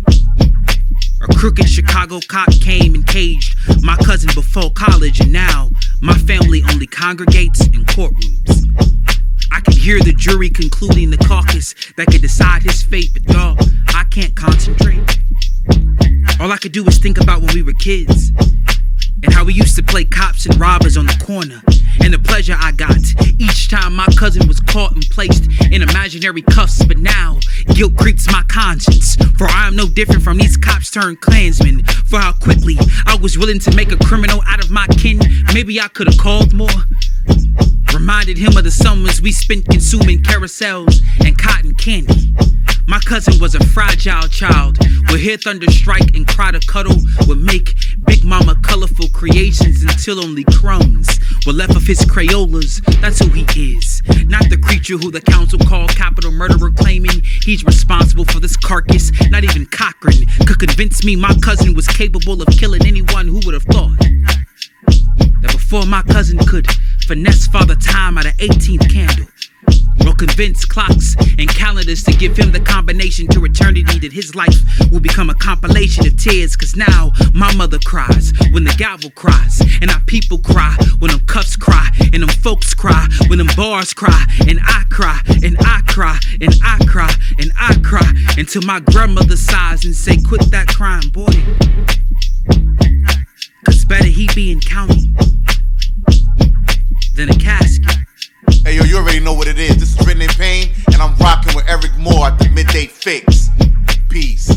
A 1.23 1.35
crooked 1.35 1.69
Chicago 1.69 2.19
cop 2.26 2.50
came 2.61 2.95
and 2.95 3.07
caged 3.07 3.57
my 3.83 3.97
cousin 3.99 4.31
before 4.35 4.73
college, 4.73 5.21
and 5.21 5.33
now 5.33 5.71
my 6.00 6.19
family 6.19 6.64
only 6.73 6.87
congregates 6.87 7.64
in 7.67 7.85
courtrooms. 7.85 8.67
I 9.52 9.61
can 9.61 9.75
hear 9.75 10.00
the 10.00 10.12
jury 10.12 10.50
concluding 10.50 11.11
the 11.11 11.19
caucus 11.19 11.75
that 11.97 12.09
could 12.09 12.23
decide 12.23 12.64
his 12.64 12.83
fate, 12.83 13.11
but 13.12 13.23
dog, 13.25 13.62
I 13.88 14.02
can't 14.11 14.35
concentrate. 14.35 15.19
All 16.41 16.50
I 16.50 16.57
could 16.57 16.73
do 16.73 16.83
was 16.83 16.99
think 16.99 17.21
about 17.21 17.41
when 17.41 17.55
we 17.55 17.62
were 17.62 17.75
kids 17.75 18.33
and 19.23 19.33
how 19.33 19.45
we 19.45 19.55
used 19.55 19.76
to 19.76 19.83
play 19.85 20.05
cops 20.05 20.47
and 20.47 20.59
robbers 20.59 20.97
on 20.97 21.07
the 21.07 21.17
corner, 21.25 21.62
and 22.01 22.13
the 22.13 22.19
pleasure 22.19 22.57
I 22.59 22.73
got 22.73 22.97
each 23.39 23.69
time 23.69 23.95
my 23.97 24.07
cousin 24.17 24.47
was 24.49 24.61
caught 24.61 24.93
and 24.93 25.03
placed 25.11 25.45
in 25.71 25.83
imaginary 25.83 26.43
cuffs. 26.43 26.85
But 26.85 26.99
now, 26.99 27.39
guilt 27.75 27.97
creeps 27.97 28.31
my 28.31 28.43
conscience, 28.49 29.17
for 29.37 29.47
I 29.49 29.67
am 29.67 29.77
no 29.77 29.89
different 29.89 30.23
from 30.23 30.39
these 30.39 30.57
cops 30.57 30.91
turned 30.91 31.21
Klansmen. 31.21 31.85
For 31.85 32.19
how 32.19 32.33
quickly 32.33 32.77
I 33.07 33.17
was 33.17 33.39
willing 33.39 33.59
to 33.61 33.75
make 33.75 33.93
a 33.93 33.97
criminal 33.97 34.43
out 34.47 34.63
of 34.63 34.71
my 34.71 34.87
kin, 34.89 35.21
maybe 35.55 35.81
I 35.81 35.89
could 35.89 36.07
have 36.07 36.19
called 36.19 36.53
more. 36.53 36.69
Reminded 37.93 38.39
him 38.39 38.57
of 38.57 38.65
the 38.65 38.71
summers 38.71 39.21
we 39.21 39.33
spent 39.33 39.69
consuming 39.69 40.23
carousels 40.23 41.01
and 41.25 41.37
cotton 41.39 41.75
candy. 41.75 42.35
My 42.87 42.99
cousin 43.01 43.39
was 43.41 43.55
a 43.55 43.65
fragile 43.67 44.29
child. 44.29 44.79
Would 45.11 45.21
hear 45.21 45.37
thunder 45.37 45.71
strike 45.71 46.15
and 46.17 46.27
cry 46.27 46.51
to 46.51 46.61
cuddle. 46.61 46.97
Would 47.27 47.39
make 47.39 47.75
Big 48.07 48.25
Mama 48.25 48.57
colorful 48.62 49.09
creations 49.09 49.83
until 49.83 50.25
only 50.25 50.45
crumbs 50.45 51.19
were 51.47 51.53
left 51.53 51.77
of 51.77 51.87
his 51.87 52.01
Crayolas. 52.01 52.81
That's 53.01 53.19
who 53.21 53.29
he 53.29 53.75
is. 53.77 54.03
Not 54.27 54.49
the 54.51 54.59
creature 54.59 54.97
who 54.97 55.11
the 55.11 55.21
council 55.21 55.59
called 55.59 55.91
capital 55.97 56.31
murderer, 56.31 56.71
claiming 56.71 57.23
he's 57.45 57.65
responsible 57.65 58.25
for 58.25 58.41
this 58.41 58.57
carcass. 58.57 59.11
Not 59.31 59.45
even 59.45 59.67
Cochran 59.67 60.27
could 60.47 60.59
convince 60.59 61.05
me 61.05 61.17
my 61.17 61.35
cousin 61.43 61.75
was 61.75 61.87
capable 61.87 62.41
of 62.41 62.49
killing 62.49 62.85
anyone 62.87 63.29
who 63.29 63.41
would 63.45 63.55
have 63.55 63.65
thought 63.65 63.99
that 65.43 65.53
before 65.53 65.87
my 65.87 66.03
cousin 66.03 66.39
could 66.39 66.67
finesse 67.07 67.47
Father 67.47 67.75
Time 67.77 68.19
out 68.19 68.27
of 68.27 68.37
18th 68.39 68.91
candle. 68.91 69.27
Or 70.07 70.15
convince 70.15 70.65
clocks 70.65 71.15
and 71.39 71.49
calendars 71.49 72.03
to 72.05 72.13
give 72.13 72.37
him 72.37 72.53
the 72.53 72.61
combination 72.61 73.27
to 73.29 73.45
eternity 73.45 73.99
that 73.99 74.13
his 74.13 74.35
life 74.35 74.59
will 74.91 75.01
become 75.01 75.31
a 75.31 75.35
compilation 75.35 76.07
of 76.07 76.17
tears. 76.17 76.57
Cause 76.57 76.75
now 76.77 77.13
my 77.35 77.55
mother 77.55 77.79
cries 77.85 78.33
when 78.53 78.65
the 78.65 78.75
gavel 78.77 79.11
cries, 79.11 79.61
and 79.81 79.91
our 79.91 80.01
people 80.07 80.39
cry 80.39 80.77
when 80.99 81.11
them 81.11 81.21
cuffs 81.27 81.57
cry, 81.57 81.89
and 82.13 82.23
them 82.23 82.29
folks 82.29 82.75
cry 82.75 83.07
when 83.29 83.39
them 83.39 83.49
bars 83.57 83.95
cry, 83.95 84.25
and 84.49 84.59
I 84.63 84.85
cry, 84.91 85.21
and 85.43 85.57
I 85.61 85.83
cry, 85.87 86.19
and 86.41 86.55
I 86.65 86.79
cry, 86.87 87.13
and 87.39 87.53
I 87.59 87.75
cry, 87.83 88.13
until 88.37 88.63
my 88.63 88.81
grandmother 88.81 89.37
sighs 89.37 89.85
and 89.85 89.95
say, 89.95 90.17
Quit 90.17 90.51
that 90.51 90.69
crying, 90.69 91.11
boy. 91.11 91.33
Cause 93.65 93.85
better 93.85 94.07
he 94.07 94.29
be 94.35 94.51
in 94.51 94.61
county 94.61 95.15
than 97.15 97.31
a 97.31 97.35
casket. 97.39 97.97
Hey 98.64 98.76
yo, 98.76 98.85
you 98.85 98.97
already 98.97 99.19
know 99.19 99.33
what 99.33 99.49
it 99.49 99.59
is. 99.59 99.76
This 99.76 99.99
is 99.99 100.07
Written 100.07 100.23
in 100.23 100.28
Pain, 100.28 100.73
and 100.92 101.02
I'm 101.02 101.16
rocking 101.16 101.52
with 101.57 101.66
Eryk 101.66 101.99
Moore 101.99 102.28
at 102.28 102.38
the 102.38 102.49
Midday 102.50 102.87
Fix. 102.87 103.50
Peace. 104.09 104.49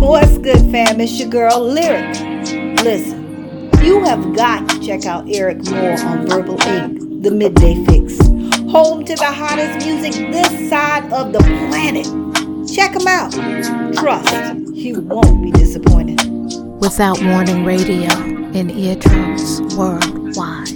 What's 0.00 0.38
good, 0.38 0.72
fam? 0.72 1.00
It's 1.00 1.16
your 1.20 1.28
girl 1.28 1.60
Lyric. 1.60 2.18
Listen, 2.82 3.70
you 3.84 4.02
have 4.02 4.34
got 4.34 4.68
to 4.68 4.84
check 4.84 5.06
out 5.06 5.26
Eryk 5.26 5.70
Moore 5.70 6.10
on 6.10 6.26
Verbal 6.26 6.60
Ink., 6.62 7.22
the 7.22 7.30
Midday 7.30 7.76
Fix, 7.84 8.18
home 8.68 9.04
to 9.04 9.14
the 9.14 9.24
hottest 9.24 9.86
music 9.86 10.32
this 10.32 10.68
side 10.68 11.04
of 11.12 11.32
the 11.32 11.38
planet. 11.38 12.04
Check 12.74 12.96
him 12.96 13.06
out. 13.06 13.32
Trust, 13.94 14.58
you 14.74 15.02
won't 15.02 15.40
be 15.40 15.52
disappointed. 15.52 16.20
Without 16.80 17.22
Warning 17.22 17.64
Radio 17.64 18.37
in 18.58 18.70
eardrums 18.70 19.60
worldwide. 19.76 20.68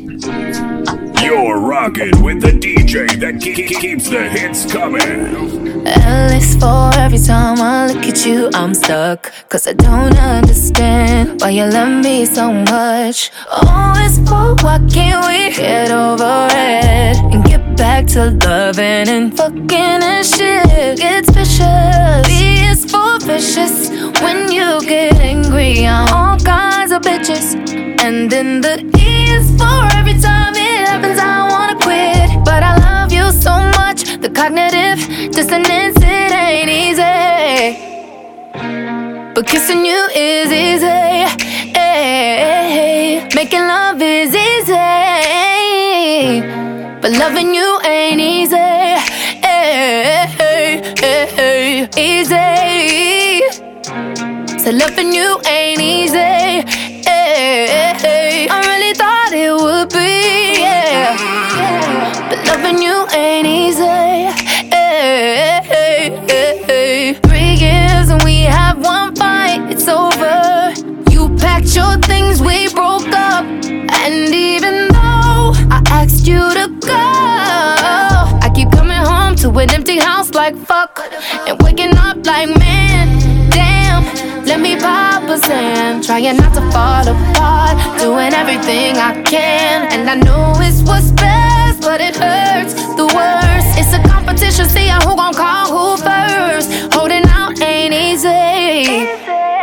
You're 1.20 1.58
rocking 1.58 2.22
with 2.22 2.40
the 2.40 2.52
DJ 2.52 3.08
that 3.18 3.34
ke- 3.42 3.54
ke- 3.58 3.80
keeps 3.80 4.08
the 4.08 4.28
hits 4.28 4.70
coming. 4.72 5.82
L 5.86 6.30
is 6.30 6.54
for 6.56 6.90
every 6.96 7.18
time 7.18 7.58
I 7.60 7.88
look 7.88 8.04
at 8.06 8.24
you, 8.24 8.50
I'm 8.54 8.72
stuck. 8.74 9.32
Cause 9.48 9.66
I 9.66 9.72
don't 9.72 10.16
understand 10.16 11.40
why 11.40 11.50
you 11.50 11.64
love 11.64 12.04
me 12.04 12.24
so 12.24 12.52
much. 12.52 13.32
O 13.50 13.94
is 14.06 14.18
for 14.28 14.54
why 14.62 14.78
can't 14.88 15.26
we 15.26 15.56
get 15.56 15.90
over 15.90 16.46
it 16.50 17.16
and 17.32 17.44
get 17.44 17.76
back 17.76 18.06
to 18.14 18.30
loving 18.30 19.08
and 19.08 19.36
fucking 19.36 20.00
and 20.12 20.24
shit. 20.24 20.98
Get 20.98 21.26
vicious. 21.34 22.26
V 22.28 22.64
is 22.70 22.84
for 22.90 23.18
vicious. 23.18 23.91
When 24.22 24.52
you 24.52 24.80
get 24.82 25.14
angry, 25.20 25.86
I'm 25.86 26.08
all 26.14 26.38
kinds 26.38 26.92
of 26.92 27.02
bitches. 27.02 27.56
And 28.04 28.30
then 28.30 28.60
the 28.60 28.74
E 28.96 29.32
is 29.36 29.50
for 29.58 29.80
every 29.98 30.18
time 30.20 30.54
it 30.54 30.88
happens, 30.88 31.18
I 31.18 31.48
wanna 31.50 31.76
quit. 31.86 32.44
But 32.44 32.62
I 32.62 32.76
love 32.88 33.12
you 33.12 33.32
so 33.32 33.54
much, 33.78 34.00
the 34.20 34.30
cognitive 34.30 35.00
dissonance, 35.32 35.96
it 35.98 36.32
ain't 36.32 36.70
easy. 36.70 37.82
But 39.34 39.46
kissing 39.46 39.84
you 39.84 40.00
is 40.14 40.52
easy. 40.52 41.26
Ay, 41.74 43.28
making 43.34 43.66
love 43.66 44.00
is 44.00 44.34
easy. 44.34 44.72
But 47.00 47.10
loving 47.22 47.54
you 47.54 47.80
ain't 47.84 48.20
easy. 48.20 48.56
Ay, 49.42 50.28
easy. 51.96 53.71
So 54.62 54.70
loving 54.70 55.12
you 55.12 55.40
ain't 55.48 55.80
easy. 55.80 56.16
Eh, 56.16 56.62
I 58.48 58.60
really 58.70 58.94
thought 58.94 59.32
it 59.32 59.52
would 59.52 59.88
be, 59.88 60.60
yeah. 60.60 61.16
But 62.30 62.46
loving 62.46 62.80
you 62.80 63.04
ain't 63.12 63.44
easy. 63.44 63.82
Eh, 64.70 65.62
three 67.24 67.54
years 67.54 68.08
and 68.08 68.22
we 68.22 68.42
had 68.42 68.74
one 68.74 69.16
fight, 69.16 69.68
it's 69.68 69.88
over. 69.88 70.72
You 71.10 71.28
packed 71.38 71.74
your 71.74 71.98
things, 71.98 72.40
we 72.40 72.68
broke 72.72 73.08
up. 73.08 73.44
And 73.44 74.32
even 74.32 74.86
though 74.92 75.54
I 75.74 75.82
asked 75.86 76.28
you 76.28 76.38
to 76.38 76.68
go, 76.86 76.94
I 76.94 78.48
keep 78.54 78.70
coming 78.70 78.96
home 78.96 79.34
to 79.42 79.50
an 79.58 79.74
empty 79.74 79.98
house 79.98 80.34
like 80.34 80.54
fuck. 80.56 81.00
And 81.48 81.60
waking 81.60 81.96
up 81.96 82.24
like 82.24 82.48
man. 82.60 83.21
Let 84.44 84.60
me 84.60 84.76
pop 84.76 85.24
a 85.28 85.38
Zan, 85.38 86.02
trying 86.02 86.36
not 86.36 86.54
to 86.54 86.62
fall 86.72 87.06
apart, 87.06 87.76
doing 87.98 88.32
everything 88.34 88.96
I 88.96 89.22
can. 89.22 89.92
And 89.92 90.08
I 90.10 90.14
know 90.14 90.52
it's 90.56 90.82
what's 90.82 91.10
best, 91.12 91.80
but 91.80 92.00
it 92.00 92.16
hurts 92.16 92.74
the 92.96 93.06
worst. 93.06 93.68
It's 93.80 93.92
a 93.94 94.00
competition, 94.08 94.68
see 94.68 94.88
who 94.88 95.16
gon' 95.16 95.34
call 95.34 95.66
who 95.74 95.96
first. 96.02 96.68
Holding 96.94 97.24
out 97.26 97.60
ain't 97.60 97.94
easy. 97.94 98.28
Missing 98.28 99.61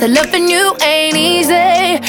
So 0.00 0.06
loving 0.06 0.48
you 0.48 0.74
ain't 0.80 1.14
easy. 1.14 1.52
Hey, 1.52 2.00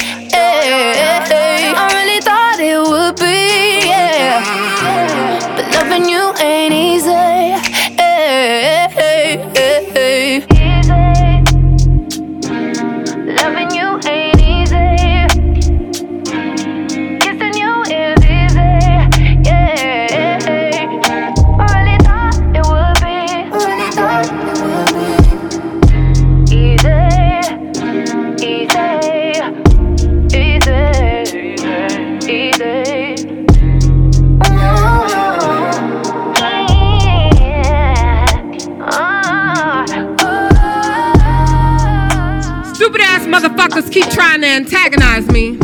keep 43.91 44.09
trying 44.09 44.39
to 44.39 44.47
antagonize 44.47 45.27
me. 45.27 45.57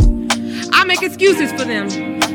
I 0.72 0.84
make 0.84 1.02
excuses 1.02 1.50
for 1.52 1.64
them. 1.64 1.88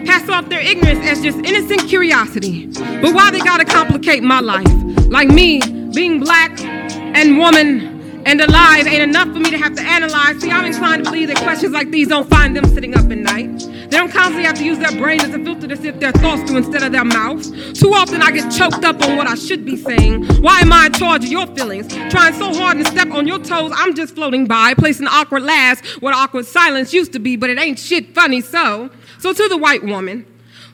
Pass 0.06 0.28
off 0.28 0.50
their 0.50 0.60
ignorance 0.60 1.06
as 1.06 1.22
just 1.22 1.38
innocent 1.40 1.88
curiosity. 1.88 2.66
But 2.68 3.14
why 3.14 3.30
they 3.30 3.40
gotta 3.40 3.64
complicate 3.64 4.24
my 4.24 4.40
life? 4.40 4.68
Like 5.08 5.30
me 5.30 5.62
being 5.94 6.20
black 6.20 6.60
and 6.62 7.38
woman 7.38 8.24
and 8.26 8.42
alive 8.42 8.88
ain't 8.88 9.04
enough 9.04 9.28
for 9.34 9.40
me 9.40 9.52
to 9.52 9.58
have 9.58 9.76
to 9.76 9.82
analyze. 9.82 10.42
See, 10.42 10.50
I'm 10.50 10.66
inclined 10.66 11.06
to 11.06 11.12
believe 11.12 11.28
that 11.28 11.38
questions 11.38 11.74
like 11.74 11.92
these 11.92 12.08
don't 12.08 12.28
find 12.28 12.56
them 12.56 12.66
sitting 12.66 12.96
up 12.98 13.06
at 13.12 13.18
night. 13.18 13.62
They 13.94 14.00
don't 14.00 14.12
constantly 14.12 14.46
have 14.46 14.56
to 14.56 14.66
use 14.66 14.80
their 14.80 14.92
brain 15.00 15.22
as 15.22 15.36
a 15.36 15.44
filter 15.44 15.68
to 15.68 15.78
sift 15.78 16.00
their 16.00 16.12
thoughts 16.14 16.42
through 16.50 16.58
instead 16.58 16.82
of 16.82 16.92
their 16.92 17.06
mouths. 17.06 17.52
Too 17.80 17.94
often 17.94 18.24
I 18.24 18.32
get 18.32 18.52
choked 18.52 18.84
up 18.84 19.00
on 19.04 19.18
what 19.18 19.28
I 19.28 19.36
should 19.36 19.66
be 19.66 19.78
saying. 19.78 20.26
Why 20.42 20.62
am 20.62 20.74
I 20.74 20.88
in 20.88 20.94
charge 20.94 21.24
of 21.24 21.30
your 21.30 21.46
feelings? 21.46 21.94
Trying 22.10 22.34
so 22.34 22.52
hard 22.56 22.80
to 22.80 22.86
step 22.86 23.12
on 23.12 23.28
your 23.28 23.38
toes, 23.38 23.72
I'm 23.76 23.94
just 23.94 24.16
floating 24.16 24.48
by, 24.48 24.74
placing 24.74 25.06
awkward 25.06 25.44
laughs 25.44 25.88
where 26.02 26.12
awkward 26.12 26.48
silence 26.48 26.92
used 26.92 27.14
to 27.14 27.20
be, 27.20 27.36
but 27.36 27.52
it 27.52 27.60
ain't 27.60 27.78
shit 27.78 28.16
funny 28.16 28.42
so. 28.42 28.90
So 29.20 29.32
to 29.32 29.48
the 29.48 29.58
white 29.58 29.84
woman 29.84 30.26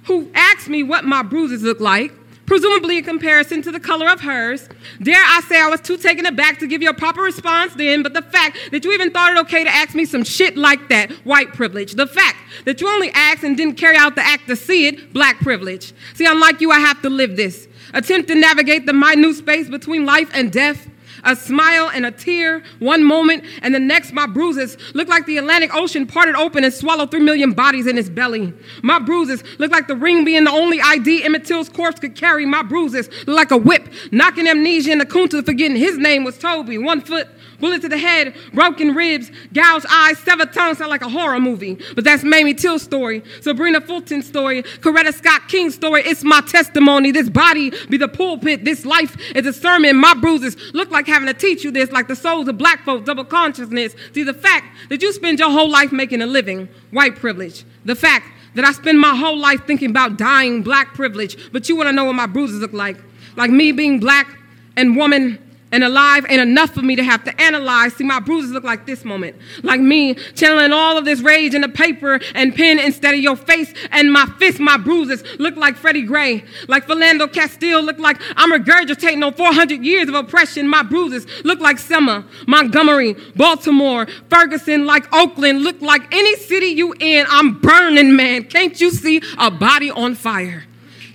who 0.06 0.32
asked 0.34 0.70
me 0.70 0.84
what 0.84 1.04
my 1.04 1.22
bruises 1.22 1.62
look 1.62 1.82
like, 1.82 2.14
presumably 2.50 2.98
in 2.98 3.04
comparison 3.04 3.62
to 3.62 3.72
the 3.72 3.80
color 3.80 4.10
of 4.10 4.22
hers. 4.22 4.68
Dare 5.02 5.24
I 5.24 5.42
say 5.42 5.62
I 5.62 5.68
was 5.70 5.82
too 5.82 5.98
taken 5.98 6.26
aback 6.26 6.58
to 6.60 6.68
give 6.68 6.82
you 6.82 6.90
a 6.90 6.94
proper 6.94 7.22
response 7.22 7.76
then, 7.76 8.02
but 8.02 8.16
the 8.16 8.24
fact 8.24 8.58
that 8.72 8.84
you 8.84 8.92
even 8.92 9.12
thought 9.12 9.34
it 9.34 9.40
okay 9.42 9.64
to 9.64 9.70
ask 9.70 9.94
me 9.94 10.04
some 10.04 10.24
shit 10.24 10.58
like 10.58 10.90
that, 10.90 11.12
white 11.24 11.54
privilege. 11.54 11.94
The 11.94 12.08
fact 12.08 12.38
that 12.66 12.82
you 12.82 12.90
only 12.90 13.12
asked 13.14 13.44
and 13.44 13.56
didn't 13.56 13.76
carry 13.76 13.96
out 13.96 14.16
the 14.16 14.26
act 14.26 14.48
to 14.48 14.56
see 14.56 14.88
it, 14.88 15.14
black 15.14 15.40
privilege. 15.42 15.94
See, 16.16 16.26
unlike 16.26 16.60
you, 16.60 16.72
I 16.72 16.80
have 16.80 17.00
to 17.04 17.10
live 17.10 17.36
this. 17.36 17.68
Attempt 17.94 18.28
to 18.30 18.36
navigate 18.36 18.88
the 18.88 18.94
minute 18.94 19.36
space 19.36 19.70
between 19.70 20.08
life 20.08 20.32
and 20.34 20.52
death. 20.52 20.88
A 21.24 21.36
smile 21.36 21.90
and 21.94 22.06
a 22.06 22.12
tear, 22.12 22.64
one 22.80 23.04
moment, 23.04 23.44
and 23.62 23.74
the 23.74 23.80
next, 23.80 24.14
my 24.14 24.28
bruises 24.28 24.78
look 24.94 25.08
like 25.08 25.26
the 25.26 25.38
Atlantic 25.38 25.74
Ocean 25.76 26.06
parted 26.06 26.36
open 26.36 26.64
and 26.64 26.74
swallowed 26.74 27.12
three 27.12 27.22
million 27.22 27.52
bodies 27.52 27.88
in 27.88 27.98
its 27.98 28.10
belly. 28.10 28.54
My 28.84 29.00
bruises 29.00 29.44
look 29.60 29.72
like 29.72 29.88
the 29.88 29.96
ring 29.96 30.26
being 30.26 30.44
the 30.44 30.52
only 30.52 30.80
ID 30.82 31.24
Emmett 31.24 31.46
Till's 31.46 31.70
corpse 31.70 32.00
could 32.00 32.16
carry. 32.16 32.46
My 32.46 32.64
bruises 32.64 33.10
like 33.28 33.52
a 33.52 33.58
whip, 33.58 33.92
knocking 34.12 34.48
amnesia 34.48 34.92
in 34.92 34.98
the 35.00 35.06
Kunta, 35.06 35.46
forgetting 35.46 35.78
his 35.78 35.98
name 35.98 36.24
was 36.24 36.38
Toby. 36.38 36.78
One 36.78 37.02
foot, 37.02 37.28
bullet 37.60 37.82
to 37.82 37.90
the 37.90 37.98
head, 37.98 38.36
broken 38.54 38.94
ribs, 38.94 39.32
gouged 39.54 39.86
eyes, 39.90 40.18
severed 40.20 40.54
tongue, 40.54 40.76
sound 40.76 40.90
like 40.90 41.02
a 41.02 41.10
horror 41.10 41.40
movie. 41.40 41.78
But 41.96 42.04
that's 42.04 42.24
Mamie 42.24 42.54
Till's 42.54 42.82
story, 42.82 43.24
Sabrina 43.42 43.82
Fulton's 43.82 44.28
story, 44.28 44.64
Coretta 44.64 45.14
Scott 45.14 45.48
King's 45.48 45.76
story. 45.76 46.02
It's 46.06 46.24
my 46.24 46.42
testimony. 46.42 47.12
This 47.12 47.30
body 47.30 47.72
be 47.90 47.98
the 47.98 48.08
pulpit. 48.08 48.66
This 48.66 48.86
life 48.86 49.18
is 49.36 49.46
a 49.46 49.54
sermon. 49.54 49.98
My 49.98 50.14
bruises 50.14 50.56
look 50.74 50.92
like 50.92 51.08
having 51.08 51.28
to 51.28 51.34
teach 51.34 51.64
you 51.64 51.72
this, 51.72 51.92
like 51.92 52.08
the 52.08 52.16
souls 52.16 52.48
of 52.48 52.58
black 52.58 52.84
folks, 52.84 53.06
double 53.06 53.26
consciousness. 53.26 53.96
See, 54.14 54.24
the 54.24 54.34
fact 54.34 54.68
that 54.90 55.02
you 55.02 55.12
spend 55.14 55.40
your 55.40 55.52
whole 55.52 55.70
life 55.70 55.92
making 55.92 56.22
a 56.22 56.28
living, 56.28 56.70
white 56.92 57.16
privilege. 57.16 57.66
The 57.86 57.96
fact 57.96 58.28
that 58.56 58.66
I 58.66 58.72
spend 58.72 59.00
my 59.00 59.16
whole 59.16 59.38
life 59.38 59.66
thinking 59.66 59.90
about 59.90 60.18
dying, 60.18 60.64
black 60.64 60.94
privilege. 60.94 61.52
But 61.52 61.70
you 61.70 61.76
want 61.76 61.88
to 61.88 61.94
know 61.94 62.06
what 62.06 62.16
my 62.16 62.26
bruises 62.26 62.60
look 62.60 62.74
like. 62.74 62.98
Like 63.36 63.52
me 63.52 63.72
being 63.72 64.00
black 64.00 64.38
and 64.76 64.96
woman 64.96 65.40
and 65.72 65.84
alive 65.84 66.26
ain't 66.30 66.42
enough 66.42 66.74
for 66.74 66.82
me 66.82 66.96
to 66.96 67.04
have 67.04 67.24
to 67.26 67.42
analyze. 67.42 67.94
See, 67.94 68.04
my 68.04 68.20
bruises 68.20 68.52
look 68.52 68.64
like 68.64 68.86
this 68.86 69.06
moment. 69.06 69.36
Like 69.64 69.80
me 69.80 70.16
channeling 70.36 70.74
all 70.74 70.98
of 70.98 71.06
this 71.06 71.22
rage 71.22 71.54
in 71.54 71.64
a 71.64 71.70
paper 71.70 72.20
and 72.36 72.56
pen 72.56 72.80
instead 72.80 73.14
of 73.14 73.20
your 73.20 73.36
face 73.36 73.74
and 73.92 74.12
my 74.12 74.26
fist, 74.40 74.60
my 74.60 74.78
bruises 74.78 75.24
look 75.40 75.56
like 75.56 75.76
Freddie 75.76 76.04
Gray. 76.04 76.44
Like 76.68 76.88
Philando 76.88 77.32
Castile 77.32 77.82
look 77.82 78.00
like 78.00 78.18
I'm 78.36 78.52
regurgitating 78.52 79.26
on 79.26 79.34
400 79.34 79.84
years 79.84 80.10
of 80.10 80.16
oppression. 80.16 80.68
My 80.68 80.84
bruises 80.84 81.26
look 81.44 81.60
like 81.60 81.78
Selma, 81.78 82.26
Montgomery, 82.48 83.16
Baltimore, 83.36 84.08
Ferguson, 84.30 84.86
like 84.86 85.12
Oakland, 85.14 85.64
look 85.64 85.82
like 85.82 86.14
any 86.14 86.36
city 86.38 86.68
you 86.68 86.94
in. 87.00 87.26
I'm 87.30 87.60
burning, 87.60 88.16
man. 88.16 88.44
Can't 88.46 88.80
you 88.80 88.92
see 88.92 89.22
a 89.38 89.52
body 89.52 89.92
on 89.92 90.16
fire? 90.16 90.66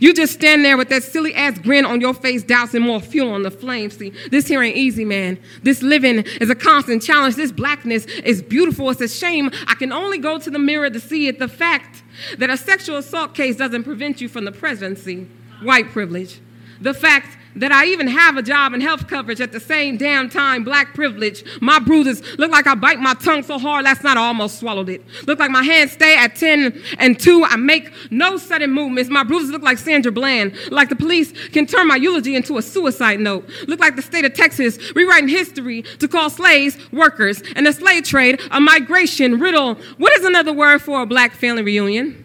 You 0.05 0.13
just 0.13 0.35
stand 0.35 0.63
there 0.63 0.77
with 0.77 0.91
that 0.91 1.03
silly 1.03 1.35
ass 1.35 1.59
grin 1.59 1.87
on 1.87 1.99
your 1.99 2.13
face, 2.13 2.43
dousing 2.43 2.83
more 2.83 3.01
fuel 3.01 3.33
on 3.33 3.43
the 3.43 3.51
flame. 3.51 3.89
See, 3.89 4.13
this 4.31 4.47
here 4.47 4.63
ain't 4.63 4.77
easy, 4.77 5.03
man. 5.03 5.39
This 5.63 5.81
living 5.81 6.27
is 6.43 6.51
a 6.51 6.55
constant 6.55 7.03
challenge. 7.03 7.37
This 7.37 7.51
blackness 7.51 8.05
is 8.05 8.43
beautiful. 8.43 8.91
It's 8.91 9.01
a 9.01 9.09
shame. 9.09 9.51
I 9.67 9.75
can 9.77 9.93
only 9.93 10.19
go 10.19 10.39
to 10.39 10.51
the 10.51 10.59
mirror 10.59 10.91
to 10.91 11.01
see 11.01 11.27
it. 11.27 11.39
The 11.39 11.49
fact 11.49 12.03
that 12.37 12.51
a 12.51 12.57
sexual 12.59 12.99
assault 12.99 13.35
case 13.35 13.57
doesn't 13.57 13.85
prevent 13.85 14.21
you 14.21 14.29
from 14.29 14.45
the 14.45 14.53
presidency, 14.53 15.27
white 15.63 15.89
privilege. 15.89 16.39
The 16.83 16.93
fact 16.93 17.39
that 17.57 17.73
I 17.73 17.87
even 17.87 18.07
have 18.09 18.37
a 18.37 18.43
job 18.43 18.73
and 18.73 18.83
health 18.83 19.07
coverage 19.07 19.41
at 19.41 19.53
the 19.53 19.61
same 19.61 19.97
damn 19.97 20.29
time, 20.29 20.65
black 20.65 20.95
privilege. 20.95 21.45
My 21.61 21.79
bruises 21.79 22.23
look 22.39 22.51
like 22.51 22.67
I 22.67 22.75
bite 22.75 22.99
my 22.99 23.15
tongue 23.15 23.43
so 23.43 23.59
hard 23.59 23.85
last 23.85 24.03
night 24.03 24.17
I 24.17 24.21
almost 24.27 24.59
swallowed 24.59 24.89
it. 24.89 25.03
Look 25.27 25.39
like 25.39 25.51
my 25.51 25.63
hands 25.63 25.93
stay 25.93 26.17
at 26.17 26.37
10 26.37 26.83
and 26.99 27.19
2. 27.19 27.45
I 27.45 27.57
make 27.57 27.93
no 28.11 28.37
sudden 28.37 28.71
movements. 28.71 29.11
My 29.11 29.25
bruises 29.25 29.51
look 29.51 29.63
like 29.63 29.79
Sandra 29.79 30.13
Bland. 30.13 30.55
Like 30.71 30.89
the 30.89 30.97
police 30.97 31.33
can 31.51 31.67
turn 31.67 31.89
my 31.89 31.97
eulogy 31.97 32.35
into 32.35 32.59
a 32.59 32.63
suicide 32.63 33.21
note. 33.21 33.49
Look 33.67 33.81
like 33.81 33.97
the 33.97 34.03
state 34.03 34.25
of 34.25 34.35
Texas 34.35 34.79
rewriting 34.95 35.29
history 35.29 35.83
to 35.83 36.09
call 36.09 36.31
slaves 36.31 36.77
workers 36.93 37.43
and 37.57 37.67
the 37.67 37.73
slave 37.73 38.05
trade 38.05 38.41
a 38.51 38.61
migration 38.61 39.39
riddle. 39.39 39.75
What 39.99 40.17
is 40.19 40.25
another 40.25 40.53
word 40.53 40.81
for 40.81 41.03
a 41.03 41.07
black 41.07 41.33
family 41.33 41.63
reunion? 41.63 42.25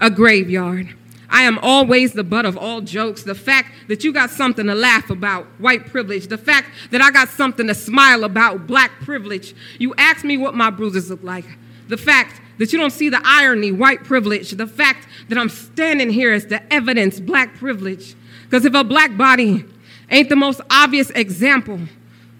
A 0.00 0.10
graveyard. 0.10 0.94
I 1.28 1.42
am 1.42 1.58
always 1.58 2.12
the 2.12 2.24
butt 2.24 2.46
of 2.46 2.56
all 2.56 2.80
jokes. 2.80 3.22
The 3.22 3.34
fact 3.34 3.72
that 3.88 4.04
you 4.04 4.12
got 4.12 4.30
something 4.30 4.66
to 4.66 4.74
laugh 4.74 5.10
about, 5.10 5.46
white 5.58 5.86
privilege. 5.86 6.28
The 6.28 6.38
fact 6.38 6.70
that 6.90 7.00
I 7.00 7.10
got 7.10 7.28
something 7.28 7.66
to 7.66 7.74
smile 7.74 8.24
about, 8.24 8.66
black 8.66 8.92
privilege. 9.00 9.54
You 9.78 9.94
ask 9.98 10.24
me 10.24 10.36
what 10.36 10.54
my 10.54 10.70
bruises 10.70 11.10
look 11.10 11.22
like. 11.22 11.46
The 11.88 11.96
fact 11.96 12.40
that 12.58 12.72
you 12.72 12.78
don't 12.78 12.90
see 12.90 13.08
the 13.08 13.20
irony, 13.24 13.72
white 13.72 14.04
privilege. 14.04 14.50
The 14.52 14.66
fact 14.66 15.08
that 15.28 15.38
I'm 15.38 15.48
standing 15.48 16.10
here 16.10 16.32
is 16.32 16.46
the 16.46 16.72
evidence, 16.72 17.20
black 17.20 17.54
privilege. 17.56 18.14
Because 18.44 18.64
if 18.64 18.74
a 18.74 18.84
black 18.84 19.16
body 19.16 19.64
ain't 20.10 20.28
the 20.28 20.36
most 20.36 20.60
obvious 20.70 21.10
example 21.10 21.80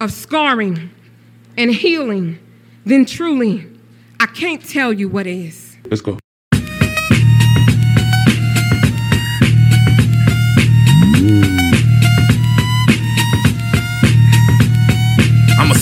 of 0.01 0.13
scarring 0.13 0.91
and 1.57 1.73
healing, 1.73 2.39
then 2.85 3.05
truly, 3.05 3.67
I 4.21 4.27
can't 4.27 4.65
tell 4.65 4.93
you 4.93 5.09
what 5.09 5.27
is. 5.27 5.77
Let's 5.85 6.01
go. 6.01 6.19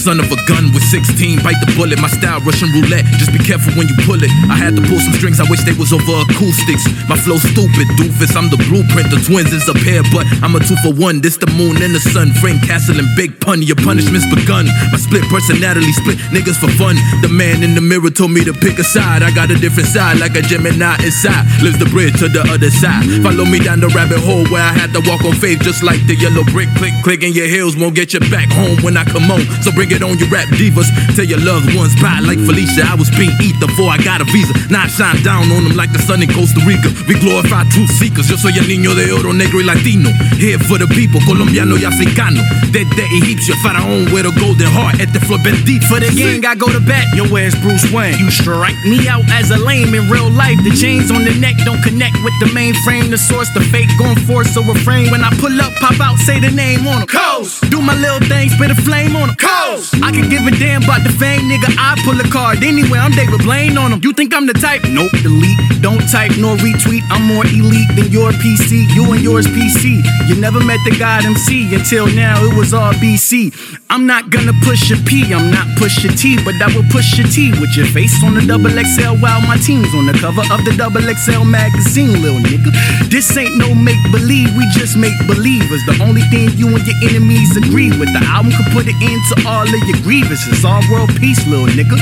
Son 0.04 0.20
of 0.20 0.28
a 0.28 0.36
gun 0.44 0.68
with 0.76 0.84
16. 0.84 1.40
Bite 1.40 1.56
the 1.64 1.72
bullet, 1.80 1.96
my 1.96 2.12
style 2.12 2.36
Russian 2.44 2.68
roulette. 2.76 3.08
Just 3.16 3.32
be 3.32 3.40
careful 3.40 3.72
when 3.72 3.88
you 3.88 3.96
pull 4.04 4.20
it. 4.20 4.28
I 4.52 4.56
had 4.60 4.76
to 4.76 4.84
pull 4.84 5.00
some 5.00 5.16
strings, 5.16 5.40
I 5.40 5.48
wish 5.48 5.64
they 5.64 5.72
was 5.72 5.96
over 5.96 6.12
acoustics. 6.28 6.84
My 7.08 7.16
flow 7.16 7.40
stupid, 7.40 7.88
doofus. 7.96 8.36
I'm 8.36 8.52
the 8.52 8.60
blueprint, 8.68 9.08
the 9.08 9.16
twins 9.24 9.56
is 9.56 9.64
a 9.64 9.72
pair, 9.72 10.04
but 10.12 10.28
I'm 10.44 10.52
a 10.52 10.60
two 10.60 10.76
for 10.84 10.92
one. 10.92 11.24
This 11.24 11.40
the 11.40 11.48
moon 11.56 11.80
and 11.80 11.96
the 11.96 12.04
sun. 12.04 12.36
Frank 12.36 12.60
Castle 12.60 13.00
and 13.00 13.08
big 13.16 13.40
pun. 13.40 13.64
Your 13.64 13.80
punishment's 13.80 14.28
begun. 14.28 14.68
My 14.92 15.00
split 15.00 15.24
personality, 15.32 15.88
split 15.96 16.20
niggas 16.36 16.60
for 16.60 16.68
fun. 16.76 17.00
The 17.24 17.32
man 17.32 17.64
in 17.64 17.72
the 17.72 17.80
mirror 17.80 18.12
told 18.12 18.36
me 18.36 18.44
to 18.44 18.52
pick 18.52 18.76
a 18.76 18.84
side. 18.84 19.24
I 19.24 19.32
got 19.32 19.48
a 19.48 19.56
different 19.56 19.88
side, 19.88 20.20
like 20.20 20.36
a 20.36 20.44
Gemini 20.44 21.00
inside. 21.00 21.48
Lives 21.64 21.80
the 21.80 21.88
bridge 21.88 22.20
to 22.20 22.28
the 22.28 22.44
other 22.52 22.68
side. 22.68 23.08
Follow 23.24 23.48
me 23.48 23.56
down 23.56 23.80
the 23.80 23.88
rabbit 23.96 24.20
hole 24.20 24.44
where 24.52 24.68
I 24.68 24.76
had 24.76 24.92
to 24.92 25.00
walk 25.08 25.24
on 25.24 25.32
faith, 25.32 25.64
just 25.64 25.80
like 25.80 26.04
the 26.04 26.16
yellow 26.20 26.44
brick. 26.52 26.68
Click, 26.76 26.92
click, 27.00 27.24
and 27.24 27.32
your 27.32 27.48
heels 27.48 27.72
won't 27.72 27.96
get 27.96 28.12
you 28.12 28.20
back 28.28 28.52
home 28.52 28.76
when 28.84 29.00
I 29.00 29.08
come 29.08 29.32
on. 29.32 29.40
So 29.64 29.72
bring 29.72 29.93
it 29.93 29.93
on, 30.02 30.18
your 30.18 30.28
rap 30.30 30.48
divas. 30.48 30.88
Tell 31.14 31.26
your 31.26 31.40
loved 31.40 31.74
ones 31.74 31.94
bye, 32.00 32.20
like 32.24 32.40
Felicia. 32.40 32.88
I 32.88 32.94
was 32.94 33.10
being 33.10 33.34
eat 33.42 33.58
before 33.60 33.90
I 33.90 33.98
got 33.98 34.20
a 34.20 34.24
visa. 34.24 34.54
Now 34.70 34.84
I 34.84 34.88
shine 34.88 35.22
down 35.22 35.52
on 35.52 35.64
them 35.64 35.76
like 35.76 35.92
the 35.92 36.00
sun 36.00 36.22
in 36.22 36.30
Costa 36.32 36.60
Rica. 36.64 36.88
We 37.06 37.18
glorify 37.20 37.68
truth 37.68 37.90
seekers. 37.90 38.30
Yo 38.30 38.36
soy 38.36 38.56
el 38.56 38.66
niño 38.66 38.94
de 38.94 39.12
oro, 39.12 39.32
negro 39.32 39.60
y 39.60 39.64
latino. 39.64 40.10
Here 40.38 40.58
for 40.58 40.78
the 40.78 40.88
people, 40.88 41.20
colombiano 41.26 41.76
y 41.76 41.84
africano. 41.84 42.40
Desde 42.72 43.04
egipcio, 43.20 43.54
faraón 43.62 44.10
with 44.12 44.26
a 44.26 44.32
golden 44.40 44.70
heart. 44.72 44.98
Este 45.00 45.20
flor 45.20 45.40
bendito. 45.42 45.86
For 45.86 46.00
the 46.00 46.10
gang, 46.14 46.44
I 46.46 46.54
go 46.54 46.72
to 46.72 46.80
bat. 46.80 47.04
Yo, 47.14 47.24
where's 47.28 47.54
Bruce 47.60 47.84
Wayne? 47.92 48.18
You 48.18 48.30
strike 48.30 48.76
me 48.84 49.08
out 49.08 49.24
as 49.30 49.50
a 49.50 49.58
lame 49.58 49.94
in 49.94 50.08
real 50.08 50.30
life. 50.30 50.58
The 50.64 50.72
chains 50.74 51.10
on 51.10 51.24
the 51.24 51.34
neck 51.38 51.56
don't 51.64 51.82
connect 51.82 52.16
with 52.24 52.34
the 52.40 52.46
mainframe. 52.56 53.10
The 53.10 53.18
source, 53.18 53.50
the 53.52 53.60
fake 53.60 53.90
going 53.98 54.16
force 54.26 54.52
so 54.54 54.62
refrain. 54.62 55.10
When 55.10 55.22
I 55.22 55.30
pull 55.36 55.60
up, 55.60 55.72
pop 55.76 56.00
out, 56.00 56.18
say 56.18 56.40
the 56.40 56.50
name 56.50 56.86
on 56.86 56.94
on 56.94 57.02
'em. 57.02 57.08
Coast. 57.08 57.70
Do 57.70 57.80
my 57.80 57.94
little 57.94 58.20
thing, 58.28 58.48
spit 58.50 58.70
a 58.70 58.74
flame 58.74 59.16
on 59.16 59.24
on 59.24 59.30
'em. 59.30 59.36
Coast. 59.36 59.83
I 60.02 60.10
can 60.12 60.28
give 60.28 60.46
a 60.46 60.50
damn 60.50 60.82
about 60.82 61.02
the 61.04 61.10
fame, 61.10 61.42
nigga. 61.50 61.74
I 61.78 62.00
pull 62.04 62.18
a 62.20 62.28
card 62.30 62.62
anyway. 62.62 62.98
I'm 62.98 63.12
David 63.12 63.42
Blaine 63.42 63.76
on 63.76 63.92
'em. 63.92 64.00
You 64.02 64.12
think 64.12 64.34
I'm 64.34 64.46
the 64.46 64.54
type? 64.54 64.82
Nope, 64.88 65.12
delete. 65.22 65.58
Don't 65.80 66.04
type 66.10 66.36
nor 66.38 66.56
retweet. 66.56 67.02
I'm 67.10 67.24
more 67.26 67.44
elite 67.44 67.90
than 67.96 68.10
your 68.10 68.32
PC. 68.32 68.86
You 68.94 69.12
and 69.12 69.22
yours 69.22 69.46
PC. 69.46 70.02
You 70.28 70.34
never 70.36 70.60
met 70.60 70.80
the 70.84 70.96
God 70.96 71.24
MC 71.24 71.74
until 71.74 72.06
now. 72.06 72.42
It 72.42 72.54
was 72.54 72.72
all 72.72 72.92
BC. 72.94 73.52
I'm 73.90 74.06
not 74.06 74.30
gonna 74.30 74.54
push 74.62 74.90
a 74.90 74.96
P. 74.96 75.32
I'm 75.32 75.50
not 75.50 75.66
push 75.76 76.04
a 76.04 76.08
T, 76.08 76.38
but 76.44 76.54
I 76.60 76.68
will 76.74 76.88
push 76.90 77.18
a 77.18 77.24
T 77.24 77.52
with 77.60 77.76
your 77.76 77.86
face 77.86 78.16
on 78.24 78.34
the 78.34 78.42
double 78.42 78.70
XL 78.70 79.14
while 79.20 79.40
my 79.42 79.56
team's 79.58 79.92
on 79.94 80.06
the 80.06 80.14
cover 80.14 80.42
of 80.54 80.64
the 80.64 80.72
double 80.76 81.02
XL 81.02 81.44
magazine, 81.44 82.22
little 82.22 82.40
nigga. 82.40 82.70
This 83.10 83.36
ain't 83.36 83.56
no 83.56 83.74
make 83.74 84.02
believe. 84.10 84.50
We 84.56 84.64
just 84.72 84.96
make 84.96 85.16
believers. 85.26 85.82
The 85.86 85.96
only 86.02 86.22
thing 86.32 86.50
you 86.56 86.68
and 86.68 86.84
your 86.86 86.98
enemies 87.08 87.56
agree 87.56 87.90
with. 87.90 88.10
The 88.16 88.22
album 88.26 88.52
could 88.52 88.72
put 88.72 88.86
an 88.86 88.96
end 89.02 89.20
to 89.30 89.48
all 89.48 89.66
your 89.82 90.00
grievances. 90.02 90.64
All 90.64 90.82
world 90.90 91.10
peace, 91.16 91.46
little 91.46 91.66
nigga. 91.66 91.98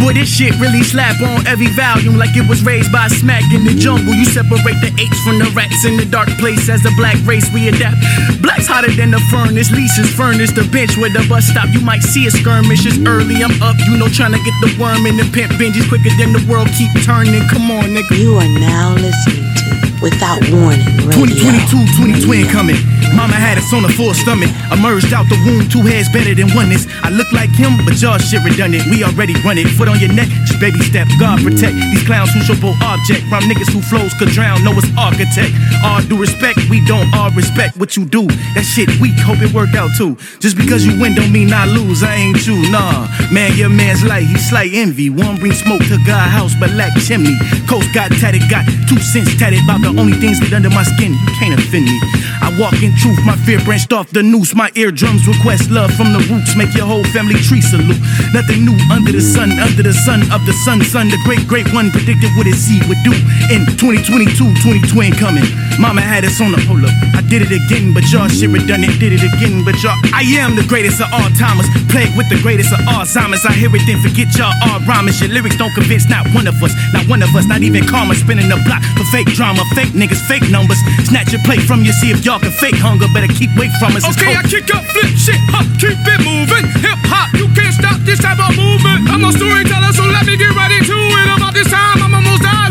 Boy, 0.00 0.12
this 0.12 0.28
shit 0.28 0.52
really 0.60 0.82
slap 0.82 1.20
on 1.22 1.46
every 1.46 1.68
volume 1.72 2.16
like 2.16 2.36
it 2.36 2.46
was 2.48 2.62
raised 2.62 2.92
by 2.92 3.08
smack 3.08 3.42
in 3.52 3.64
the 3.64 3.72
jungle. 3.72 4.12
You 4.12 4.26
separate 4.26 4.76
the 4.84 4.92
apes 5.00 5.20
from 5.24 5.38
the 5.38 5.48
rats 5.56 5.84
in 5.84 5.96
the 5.96 6.04
dark 6.04 6.28
place 6.36 6.68
as 6.68 6.84
a 6.84 6.92
black 7.00 7.16
race 7.24 7.48
we 7.52 7.68
adapt. 7.68 7.96
Black's 8.42 8.68
hotter 8.68 8.92
than 8.92 9.10
the 9.10 9.20
furnace, 9.32 9.70
leases 9.72 10.12
furnace, 10.12 10.52
the 10.52 10.68
bench 10.68 10.96
where 11.00 11.08
the 11.08 11.24
bus 11.28 11.48
stop. 11.48 11.72
You 11.72 11.80
might 11.80 12.02
see 12.02 12.26
a 12.26 12.30
skirmish. 12.30 12.84
It's 12.84 13.00
early, 13.08 13.40
I'm 13.40 13.56
up, 13.62 13.76
you 13.88 13.96
know, 13.96 14.08
trying 14.08 14.36
to 14.36 14.42
get 14.44 14.56
the 14.60 14.70
worm 14.76 15.06
in 15.06 15.16
the 15.16 15.24
pimp 15.32 15.56
binges 15.56 15.88
quicker 15.88 16.12
than 16.20 16.36
the 16.36 16.44
world 16.44 16.68
keep 16.76 16.92
turning. 17.00 17.42
Come 17.48 17.70
on, 17.72 17.96
nigga. 17.96 18.20
You 18.20 18.36
are 18.36 18.52
now 18.60 18.92
listening 19.00 19.48
to 19.48 19.66
Without 20.04 20.44
Warning 20.52 20.84
Radio. 21.08 21.24
2022, 21.24 22.20
2020 22.20 22.44
coming. 22.52 22.76
Mama 23.16 23.32
had 23.32 23.56
us 23.56 23.72
on 23.72 23.84
a 23.84 23.92
full 23.96 24.12
stomach. 24.12 24.50
Emerged 24.68 25.12
out 25.16 25.24
the 25.32 25.40
womb, 25.48 25.64
two 25.72 25.80
heads 25.80 26.08
better 26.12 26.34
than 26.36 26.52
oneness. 26.52 26.84
I 27.00 27.08
look 27.08 27.30
like 27.32 27.48
him, 27.48 27.80
but 27.86 27.96
y'all 27.96 28.18
shit 28.18 28.44
redundant. 28.44 28.84
We 28.92 29.04
already 29.04 29.32
run 29.40 29.56
it. 29.56 29.68
On 29.86 29.98
your 30.00 30.12
neck, 30.12 30.26
just 30.44 30.58
baby 30.58 30.80
step. 30.80 31.06
God 31.20 31.38
protect 31.42 31.74
these 31.94 32.02
clowns 32.02 32.34
who 32.34 32.42
both 32.60 32.74
object. 32.82 33.22
Rhyme 33.30 33.46
niggas 33.46 33.70
who 33.70 33.80
flows 33.80 34.12
could 34.18 34.28
drown. 34.34 34.64
Know 34.64 34.72
it's 34.74 34.90
architect. 34.98 35.54
All 35.84 36.02
due 36.02 36.18
respect, 36.18 36.58
we 36.68 36.84
don't 36.86 37.06
all 37.14 37.30
respect 37.30 37.76
what 37.76 37.96
you 37.96 38.04
do. 38.04 38.26
That 38.58 38.66
shit 38.66 38.88
weak, 39.00 39.14
hope 39.20 39.42
it 39.42 39.52
worked 39.54 39.74
out 39.74 39.90
too. 39.96 40.16
Just 40.40 40.56
because 40.56 40.84
you 40.84 40.98
win 41.00 41.14
don't 41.14 41.30
mean 41.30 41.52
I 41.52 41.66
lose. 41.66 42.02
I 42.02 42.14
ain't 42.16 42.46
you, 42.46 42.58
nah. 42.70 43.06
Man, 43.30 43.56
your 43.56 43.68
man's 43.68 44.02
light, 44.02 44.26
he 44.26 44.36
slight 44.38 44.72
envy. 44.74 45.10
One 45.10 45.36
bring 45.36 45.52
smoke 45.52 45.82
to 45.86 45.98
God 46.06 46.26
house, 46.30 46.54
but 46.58 46.70
lack 46.72 46.92
chimney. 46.98 47.36
Coast 47.68 47.92
got 47.94 48.10
tatted, 48.18 48.42
got 48.50 48.66
two 48.88 48.98
cents 48.98 49.38
tatted 49.38 49.62
about 49.64 49.82
the 49.82 49.94
only 49.94 50.18
things 50.18 50.40
that 50.40 50.52
under 50.52 50.70
my 50.70 50.82
skin. 50.82 51.12
You 51.12 51.32
can't 51.38 51.54
offend 51.54 51.86
me. 51.86 51.98
I 52.42 52.54
walk 52.58 52.82
in 52.82 52.94
truth, 52.96 53.18
my 53.24 53.36
fear 53.46 53.58
branched 53.64 53.92
off 53.92 54.10
the 54.10 54.22
noose. 54.22 54.54
My 54.54 54.70
eardrums 54.74 55.26
request 55.26 55.70
love 55.70 55.92
from 55.94 56.12
the 56.12 56.22
roots. 56.30 56.56
Make 56.56 56.74
your 56.74 56.86
whole 56.86 57.04
family 57.10 57.38
tree 57.42 57.60
salute. 57.60 58.00
Nothing 58.32 58.64
new 58.64 58.78
under 58.90 59.12
the 59.12 59.20
sun, 59.20 59.50
under 59.58 59.75
the 59.82 59.92
sun 59.92 60.22
of 60.32 60.44
the 60.46 60.52
sun, 60.64 60.80
son. 60.82 61.08
The 61.08 61.18
great, 61.24 61.46
great 61.46 61.68
one 61.72 61.90
predicted 61.90 62.30
what 62.36 62.46
his 62.46 62.60
seed 62.60 62.84
would 62.88 63.00
do 63.04 63.12
in 63.52 63.64
2022, 63.76 64.36
2020 64.36 65.12
coming. 65.16 65.44
Mama 65.80 66.00
had 66.00 66.24
us 66.24 66.40
on 66.40 66.52
the 66.52 66.60
hold 66.64 66.84
up. 66.84 66.94
I 67.16 67.20
did 67.26 67.42
it 67.42 67.52
again, 67.52 67.92
but 67.92 68.04
y'all 68.12 68.28
shit 68.28 68.48
redundant. 68.50 68.98
Did 69.00 69.12
it 69.12 69.24
again, 69.24 69.64
but 69.64 69.76
y'all. 69.82 69.96
I 70.12 70.22
am 70.40 70.56
the 70.56 70.64
greatest 70.64 71.00
of 71.00 71.08
all 71.12 71.28
timers. 71.36 71.68
Plagued 71.88 72.16
with 72.16 72.28
the 72.28 72.40
greatest 72.40 72.72
of 72.72 72.80
all 72.88 73.04
Alzheimer's. 73.06 73.44
I 73.44 73.52
hear 73.52 73.70
it, 73.70 73.84
then 73.86 74.02
forget 74.02 74.32
y'all 74.36 74.52
all 74.66 74.80
rhymers. 74.88 75.20
Your 75.20 75.30
lyrics 75.30 75.56
don't 75.56 75.72
convince 75.72 76.08
not 76.08 76.26
one 76.34 76.46
of 76.46 76.56
us. 76.62 76.72
Not 76.92 77.06
one 77.06 77.22
of 77.22 77.30
us, 77.36 77.46
not 77.46 77.62
even 77.62 77.86
karma. 77.86 78.14
Spinning 78.14 78.48
the 78.48 78.58
block 78.66 78.82
for 78.96 79.06
fake 79.14 79.30
drama. 79.36 79.62
Fake 79.74 79.92
niggas, 79.92 80.20
fake 80.26 80.48
numbers. 80.50 80.78
Snatch 81.04 81.32
your 81.32 81.42
plate 81.44 81.62
from 81.62 81.84
you, 81.84 81.92
see 81.92 82.10
if 82.10 82.24
y'all 82.24 82.40
can 82.40 82.50
fake 82.50 82.76
hunger. 82.76 83.06
Better 83.14 83.28
keep 83.28 83.52
away 83.56 83.70
from 83.78 83.94
us. 83.94 84.02
It's 84.08 84.16
Okay, 84.16 84.34
I 84.34 84.42
kick 84.42 84.72
up, 84.74 84.84
flip 84.90 85.12
shit, 85.14 85.40
huh, 85.52 85.62
keep 85.78 85.98
it 86.00 86.20
moving. 86.24 86.64
Hip 86.82 87.00
hop, 87.06 87.30
you 87.36 87.46
can't 87.54 87.74
stop 87.74 88.00
this 88.02 88.18
type 88.18 88.40
of 88.40 88.56
movement. 88.56 89.06
I'm 89.12 89.22
a 89.24 89.32
storyteller, 89.66 89.92
so 89.92 90.04
let 90.04 90.26
me 90.26 90.36
get 90.36 90.54
right 90.54 90.70
into 90.70 90.94
it. 90.94 91.36
About 91.36 91.54
this 91.54 91.70
time, 91.70 92.02
I'm 92.02 92.14
almost 92.14 92.42
died 92.42 92.65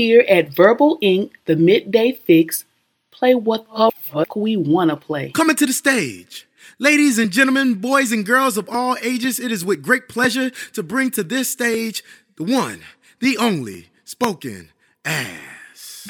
here 0.00 0.24
at 0.30 0.48
Verbal 0.48 0.96
Ink., 1.02 1.34
the 1.44 1.56
midday 1.56 2.12
fix, 2.12 2.64
play 3.10 3.34
what 3.34 3.66
the 3.68 3.90
fuck 4.00 4.34
we 4.34 4.56
wanna 4.56 4.96
play. 4.96 5.30
Coming 5.32 5.56
to 5.56 5.66
the 5.66 5.74
stage. 5.74 6.48
Ladies 6.78 7.18
and 7.18 7.30
gentlemen, 7.30 7.74
boys 7.74 8.10
and 8.10 8.24
girls 8.24 8.56
of 8.56 8.66
all 8.70 8.96
ages, 9.02 9.38
it 9.38 9.52
is 9.52 9.62
with 9.62 9.82
great 9.82 10.08
pleasure 10.08 10.48
to 10.72 10.82
bring 10.82 11.10
to 11.10 11.22
this 11.22 11.50
stage 11.50 12.02
the 12.36 12.44
one, 12.44 12.80
the 13.20 13.36
only, 13.36 13.88
spoken 14.04 14.70
ass. 15.04 16.08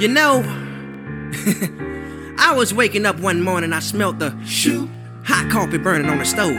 You 0.00 0.08
know, 0.08 0.42
I 2.38 2.54
was 2.56 2.72
waking 2.72 3.04
up 3.04 3.20
one 3.20 3.42
morning, 3.42 3.74
I 3.74 3.80
smelt 3.80 4.18
the 4.18 4.34
shoot 4.46 4.88
hot 5.24 5.50
coffee 5.50 5.76
burning 5.76 6.08
on 6.08 6.16
the 6.16 6.24
stove. 6.24 6.56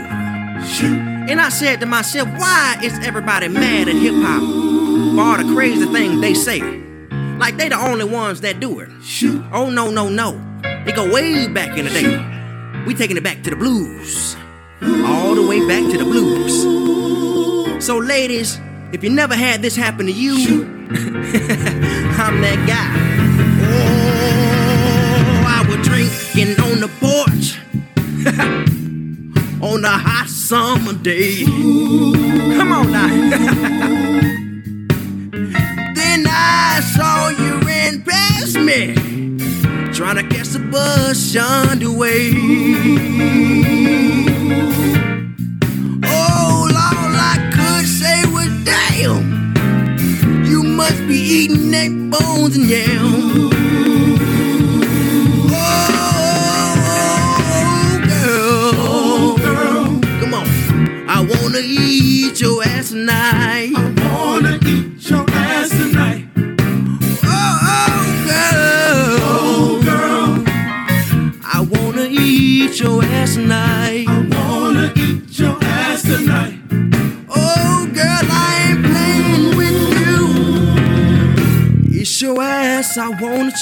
Shoot. 0.64 0.96
And 1.28 1.40
I 1.40 1.48
said 1.48 1.80
to 1.80 1.86
myself, 1.86 2.28
why 2.38 2.78
is 2.84 2.96
everybody 3.00 3.48
mad 3.48 3.88
at 3.88 3.96
hip 3.96 4.14
hop 4.14 4.42
for 5.16 5.20
all 5.20 5.44
the 5.44 5.52
crazy 5.52 5.86
things 5.86 6.20
they 6.20 6.34
say? 6.34 6.60
Like 7.36 7.56
they 7.56 7.68
the 7.68 7.80
only 7.80 8.04
ones 8.04 8.42
that 8.42 8.60
do 8.60 8.78
it. 8.78 8.90
Shoot. 9.02 9.44
Oh 9.52 9.68
no, 9.70 9.90
no, 9.90 10.08
no. 10.08 10.40
They 10.84 10.92
go 10.92 11.12
way 11.12 11.48
back 11.48 11.76
in 11.76 11.86
the 11.86 11.90
day. 11.90 12.84
We 12.86 12.94
taking 12.94 13.16
it 13.16 13.24
back 13.24 13.42
to 13.42 13.50
the 13.50 13.56
blues. 13.56 14.36
All 15.04 15.34
the 15.34 15.44
way 15.44 15.66
back 15.66 15.90
to 15.90 15.98
the 15.98 16.04
blues. 16.04 17.84
So 17.84 17.98
ladies, 17.98 18.60
if 18.92 19.02
you 19.02 19.10
never 19.10 19.34
had 19.34 19.62
this 19.62 19.74
happen 19.74 20.06
to 20.06 20.12
you, 20.12 20.81
I'm 20.92 22.40
that 22.42 22.66
guy. 22.66 22.92
Oh, 23.64 25.44
I 25.48 25.64
was 25.66 25.78
drinking 25.86 26.60
on 26.60 26.80
the 26.80 26.88
porch 27.00 27.56
on 29.62 29.84
a 29.84 29.88
hot 29.88 30.28
summer 30.28 30.92
day. 30.92 31.44
Come 31.44 32.72
on 32.72 32.92
now. 32.92 33.08
then 35.94 36.26
I 36.28 36.80
saw 36.94 37.30
you 37.30 37.58
ran 37.60 38.02
past 38.02 38.56
me, 38.56 38.94
trying 39.94 40.16
to 40.16 40.22
catch 40.28 40.48
the 40.48 40.58
bus 40.70 41.34
underway. 41.34 42.34
Oh, 46.04 46.04
all 46.04 46.76
I 46.76 47.38
could 47.50 47.86
say 47.88 48.26
was 48.30 48.50
damn. 48.64 49.41
Must 50.82 51.06
be 51.06 51.14
eating 51.14 51.70
neck 51.70 51.90
bones 52.10 52.56
and 52.56 52.66
yam. 52.66 53.50
Oh, 58.24 58.72
oh, 58.76 59.36
girl. 59.38 60.00
Come 60.20 60.34
on. 60.34 60.46
I 61.08 61.20
wanna 61.20 61.60
eat 61.62 62.40
your 62.40 62.64
ass 62.64 62.88
tonight. 62.90 63.72
I 63.76 63.78
wanna 64.12 64.58
eat 64.66 65.08
your 65.08 65.24
ass 65.30 65.70
tonight. 65.70 66.26
Oh, 66.36 67.58
oh, 67.78 68.02
girl. 68.26 69.18
Oh, 69.30 69.80
girl. 69.84 70.42
I 71.44 71.60
wanna 71.60 72.08
eat 72.10 72.80
your 72.80 73.04
ass 73.04 73.34
tonight. 73.34 74.06
I 74.08 74.10
wanna 74.36 74.92
eat 74.96 75.38
your 75.38 75.56
ass 75.62 76.02
tonight. 76.02 76.51
Ass 82.62 82.96
I 82.96 83.08
wanna. 83.08 83.52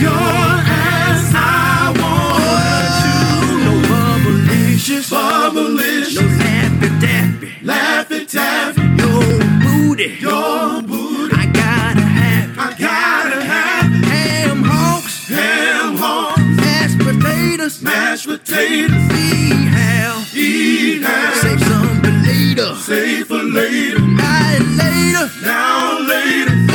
Your 0.00 0.12
ass 0.12 1.32
I 1.34 1.92
wanna 2.00 2.86
chew. 2.98 3.66
No 3.66 3.74
bubblicious, 3.90 5.10
bubblicious. 5.10 6.14
No 6.14 6.26
laffy 6.44 6.90
taffy, 7.04 7.48
laffy 7.70 8.20
taffy. 8.30 8.82
Your 9.02 9.26
booty, 9.64 10.08
your 10.20 10.82
booty. 10.82 11.34
I 11.34 11.46
gotta 11.62 12.06
have, 12.20 12.58
I 12.58 12.68
gotta 12.78 13.40
have. 13.42 13.90
Ham 14.12 14.62
hocks, 14.62 15.28
ham 15.28 15.96
hocks. 15.96 16.40
Mashed 16.62 16.98
potatoes, 16.98 17.82
mashed 17.82 18.26
potatoes. 18.26 19.04
Eat 19.18 19.68
hell, 19.78 20.18
eat 20.34 21.02
hell. 21.02 21.34
Save 21.42 21.60
some 21.60 22.00
for 22.02 22.14
later, 22.28 22.74
save 22.76 23.26
for 23.26 23.42
later. 23.42 24.00
Night 24.00 24.62
later, 24.78 25.26
now 25.42 25.98
later. 26.00 26.65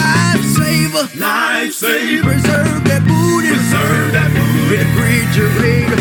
Life 0.92 1.74
saver. 1.74 2.22
Preserve 2.24 2.84
that 2.84 3.02
booty, 3.08 3.48
preserve 3.48 4.12
that 4.12 4.30
booty. 4.36 4.76
Refrigerator, 4.76 5.96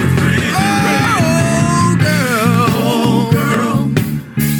Oh, 0.53 1.97
girl, 2.01 2.67
oh, 2.83 3.31
girl. 3.31 3.93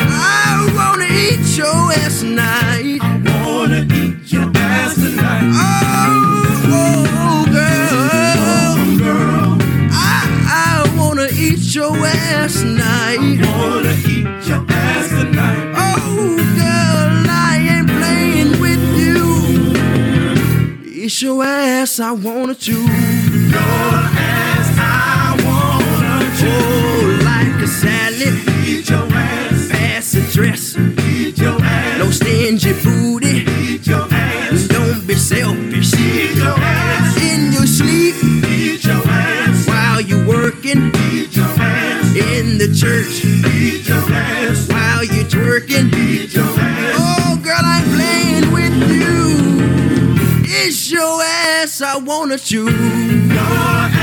I 0.01 0.71
wanna 0.77 1.07
eat 1.11 1.59
your 1.59 1.93
ass 1.99 2.21
tonight. 2.21 3.01
I 3.03 3.05
wanna 3.45 3.83
eat 3.93 4.33
your 4.33 4.51
ass 4.55 4.95
tonight. 4.95 5.51
Oh, 5.53 6.71
oh 6.71 7.45
girl, 7.51 7.99
oh, 8.47 8.99
girl. 8.99 9.59
I, 9.91 10.25
I 10.47 10.97
wanna 10.97 11.27
eat 11.33 11.75
your 11.75 11.97
ass 12.07 12.61
tonight. 12.61 13.19
I 13.19 13.59
wanna 13.59 13.95
eat 14.07 14.47
your 14.49 14.65
It's 21.13 21.23
your 21.23 21.43
ass 21.43 21.99
I 21.99 22.13
wanna 22.13 22.55
chew. 22.55 22.83
Your 22.83 23.59
ass 23.59 24.69
I 24.79 25.35
wanna 25.45 26.19
chew. 26.39 26.47
Oh, 26.47 27.21
like 27.25 27.61
a 27.61 27.67
salad. 27.67 28.37
Eat 28.65 28.89
your 28.89 29.09
ass. 29.13 29.69
Pass 29.73 30.15
a 30.15 30.23
dress. 30.33 30.77
Eat 30.79 31.37
your 31.37 31.61
ass. 31.61 31.99
No 31.99 32.11
stingy 32.13 32.75
booty. 32.85 33.45
Eat 33.59 33.89
your 33.89 34.07
ass. 34.09 34.69
Don't 34.69 35.05
be 35.05 35.17
selfish. 35.17 35.95
Eat 35.95 36.37
your 36.37 36.57
ass. 36.57 37.17
In 37.21 37.55
your 37.55 37.67
sleep. 37.67 38.15
Eat 38.49 38.85
your 38.85 39.03
ass. 39.05 39.67
While 39.67 40.01
you're 40.01 40.25
working. 40.29 40.93
Eat 41.11 41.35
your 41.35 41.55
ass. 41.59 42.15
In 42.15 42.57
the 42.59 42.69
church. 42.73 43.25
Eat 43.25 43.89
your 43.89 44.07
ass. 44.15 44.69
While 44.69 45.03
you 45.03 45.25
twerking. 45.25 45.93
Eat 45.93 46.35
your 46.35 46.45
ass. 46.45 46.60
I 51.83 51.97
wanna 51.97 52.37
chew. 52.37 52.69
Your 52.69 54.00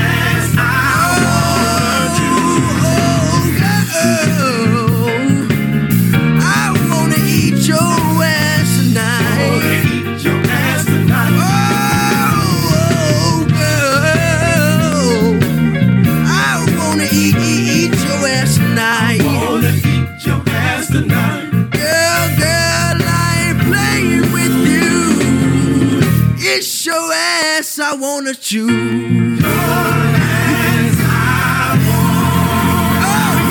I 27.90 27.94
wanna 27.94 28.34
want. 28.34 28.66
Oh 28.66 29.46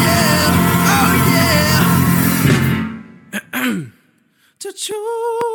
yeah, 0.06 0.52
oh 0.94 1.12
yeah. 3.34 3.86
to 4.60 4.74
chew. 4.74 5.47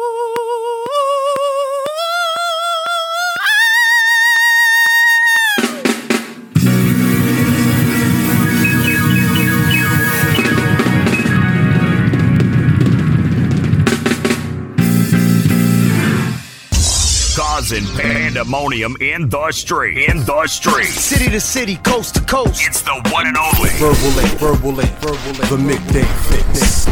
Causing 17.63 17.87
pandemonium 17.97 18.97
in 19.01 19.29
the 19.29 19.53
street. 19.53 20.11
In 20.11 20.25
the 20.25 20.49
street. 20.49 20.87
City 20.87 21.31
to 21.31 21.41
city, 21.41 21.77
coast 21.77 22.17
to 22.17 22.21
coast. 22.23 22.61
It's 22.61 22.83
the 22.83 22.91
one 23.13 23.29
and 23.29 23.37
only. 23.37 23.71
Verbal 23.79 24.19
Ink, 24.19 24.33
Verbal 24.41 24.81
Ink, 24.81 24.91
Verbal 24.99 25.29
Ink. 25.29 25.49
The 25.49 25.59
midday 25.59 26.03
fix. 26.27 26.87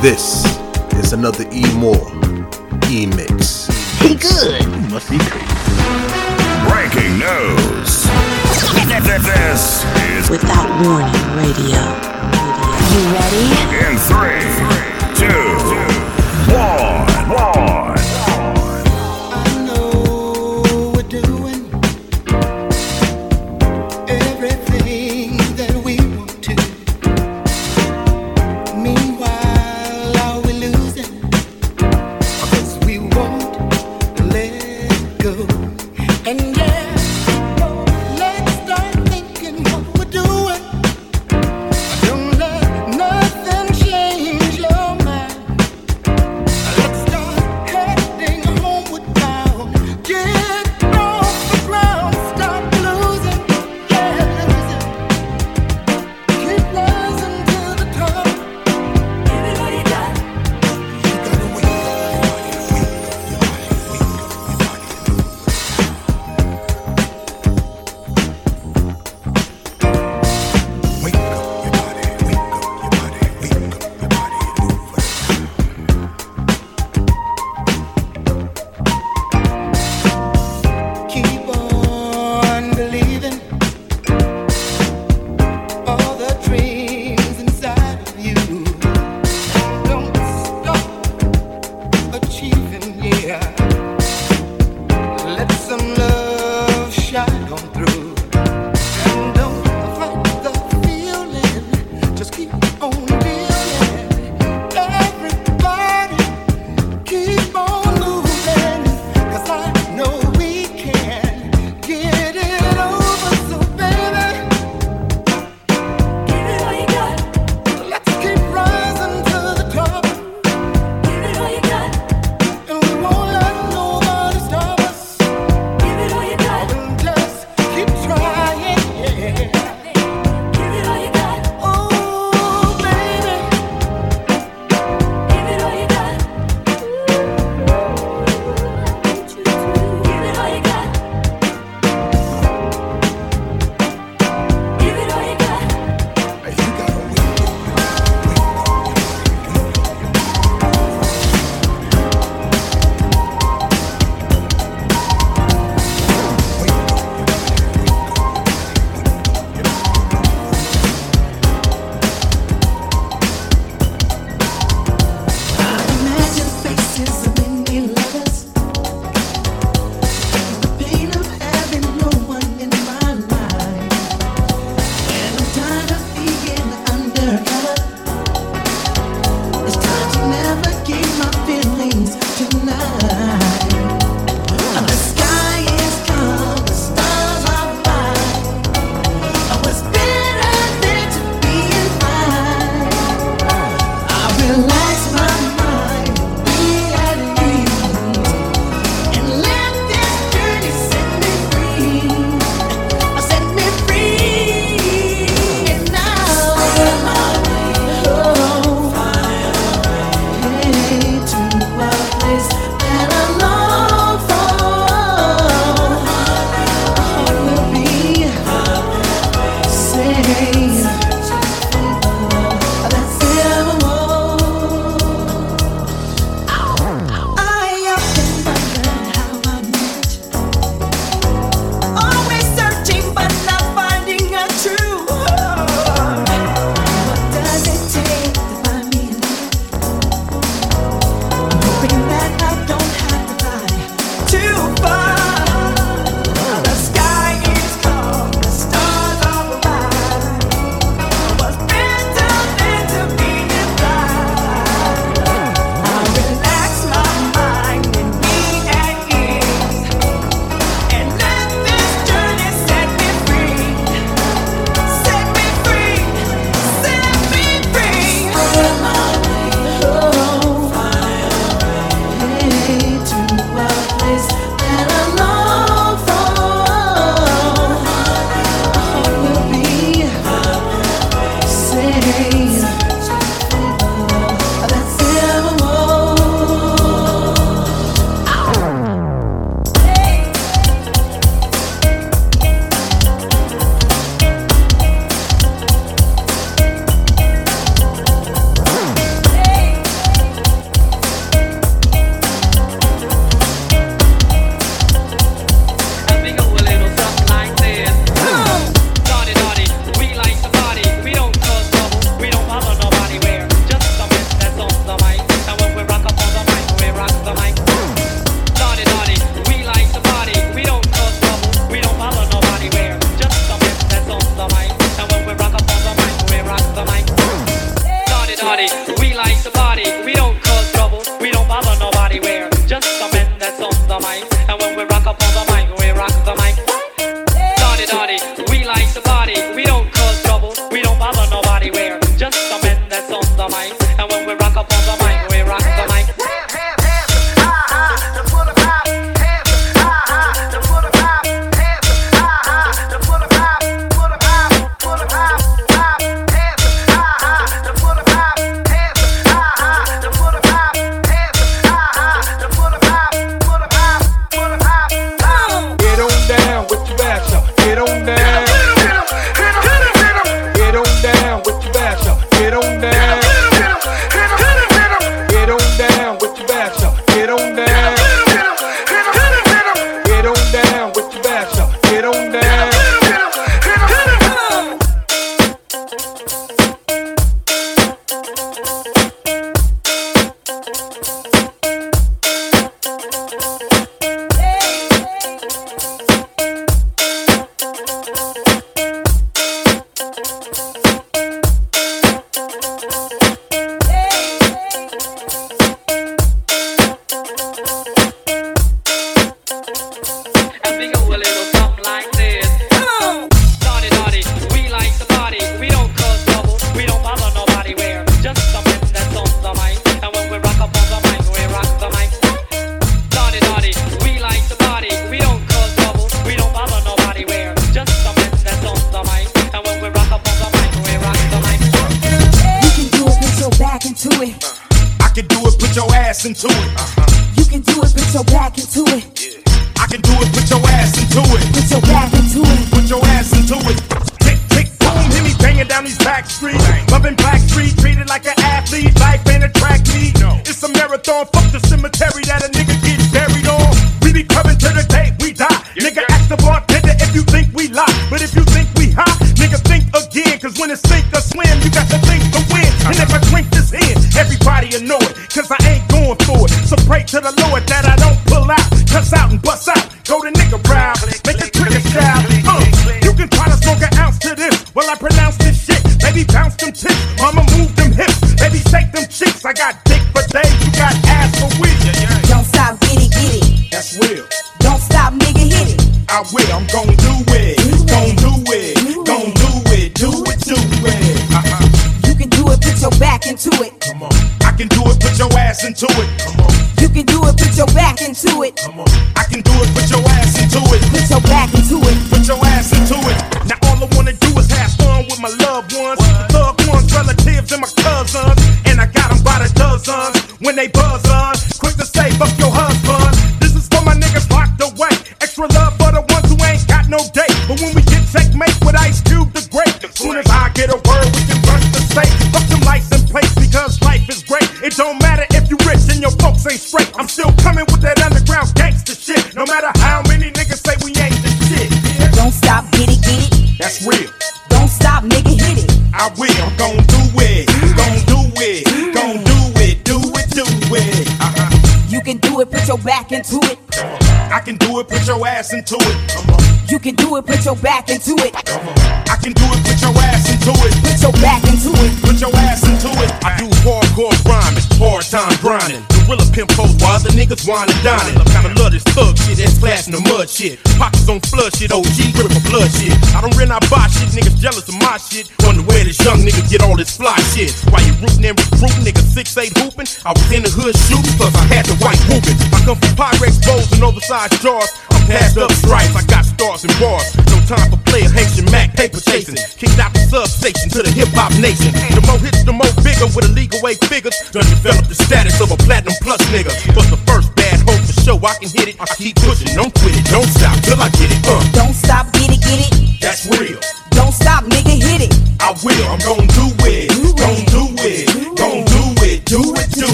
This 0.00 0.44
is 1.04 1.12
another 1.12 1.44
E 1.52 1.64
More 1.74 2.06
E 2.88 3.06
Mix. 3.06 3.66
He 3.98 4.14
good. 4.14 4.62
You 4.62 4.90
Must 4.90 5.10
be 5.10 5.18
crazy. 5.18 5.48
Breaking 6.68 7.18
news. 7.18 8.27
This 8.98 9.84
is 10.10 10.28
Without 10.28 10.66
Warning 10.82 11.14
Radio. 11.38 11.78
You 12.90 13.00
ready? 13.14 13.46
in 13.78 13.94
three, 14.10 14.42
two, 15.14 15.47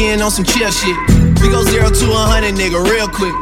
on 0.00 0.30
some 0.30 0.48
chill 0.48 0.70
shit. 0.72 0.96
We 1.44 1.52
go 1.52 1.60
zero 1.68 1.92
to 1.92 2.06
a 2.08 2.22
hundred, 2.24 2.56
nigga, 2.56 2.80
real 2.88 3.04
quick. 3.04 3.36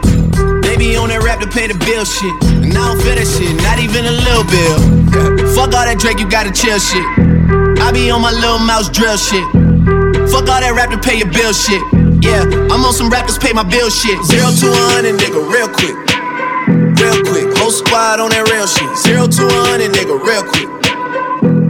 Baby 0.59 0.99
on 0.99 1.07
that 1.07 1.23
rap 1.23 1.39
to 1.39 1.47
pay 1.47 1.71
the 1.71 1.79
bill 1.79 2.03
shit. 2.03 2.35
And 2.67 2.75
I 2.75 2.83
don't 2.83 2.99
feel 2.99 3.15
that 3.15 3.31
shit, 3.31 3.55
not 3.63 3.79
even 3.79 4.03
a 4.03 4.11
little 4.27 4.43
bill. 4.43 4.79
Fuck 5.55 5.71
all 5.71 5.87
that 5.87 6.03
Drake, 6.03 6.19
you 6.19 6.27
gotta 6.27 6.51
chill 6.51 6.83
shit. 6.83 7.07
I 7.79 7.95
be 7.95 8.11
on 8.11 8.27
my 8.27 8.35
little 8.35 8.59
mouse 8.59 8.91
drill 8.91 9.15
shit. 9.15 9.47
Fuck 10.35 10.51
all 10.51 10.59
that 10.59 10.75
rap 10.75 10.91
to 10.91 10.99
pay 10.99 11.23
your 11.23 11.31
bill 11.31 11.55
shit. 11.55 11.79
Yeah, 12.27 12.43
I'm 12.75 12.83
on 12.83 12.91
some 12.91 13.07
rappers 13.07 13.39
pay 13.39 13.55
my 13.55 13.63
bill 13.63 13.87
shit. 13.87 14.19
Zero 14.27 14.51
to 14.51 14.67
a 14.67 14.83
hundred, 14.99 15.15
nigga, 15.15 15.39
real 15.39 15.71
quick. 15.71 15.95
Real 16.99 17.19
quick, 17.23 17.55
whole 17.55 17.71
squad 17.71 18.19
on 18.19 18.35
that 18.35 18.51
real 18.51 18.67
shit. 18.67 18.91
Zero 18.99 19.31
to 19.31 19.43
a 19.47 19.59
hundred, 19.71 19.95
nigga, 19.95 20.19
real 20.19 20.43
quick. 20.43 20.67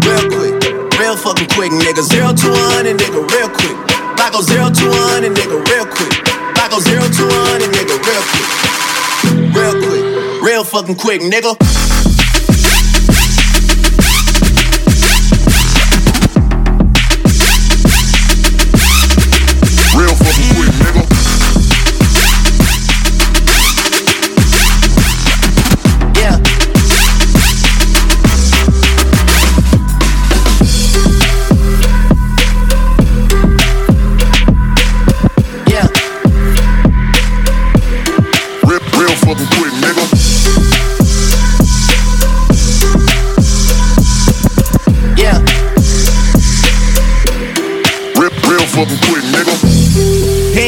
Real 0.00 0.24
quick, 0.32 0.56
real 0.96 1.12
fucking 1.12 1.52
quick, 1.52 1.76
nigga. 1.76 2.00
Zero 2.00 2.32
to 2.32 2.46
a 2.56 2.64
hundred, 2.72 2.96
nigga, 2.96 3.20
real 3.36 3.52
quick. 3.52 3.97
I 4.20 4.30
go 4.30 4.40
zero 4.42 4.68
to 4.70 4.86
one 4.88 5.24
and 5.24 5.36
nigga 5.36 5.58
real 5.70 5.86
quick. 5.86 6.12
I 6.58 6.68
go 6.70 6.80
zero 6.80 7.02
to 7.02 7.22
one 7.24 7.62
and 7.62 7.72
nigga 7.72 7.96
real 8.02 8.24
quick. 8.30 8.48
Real 9.54 9.74
quick. 9.82 10.42
Real 10.42 10.64
fucking 10.64 10.96
quick, 10.96 11.20
nigga. 11.22 11.87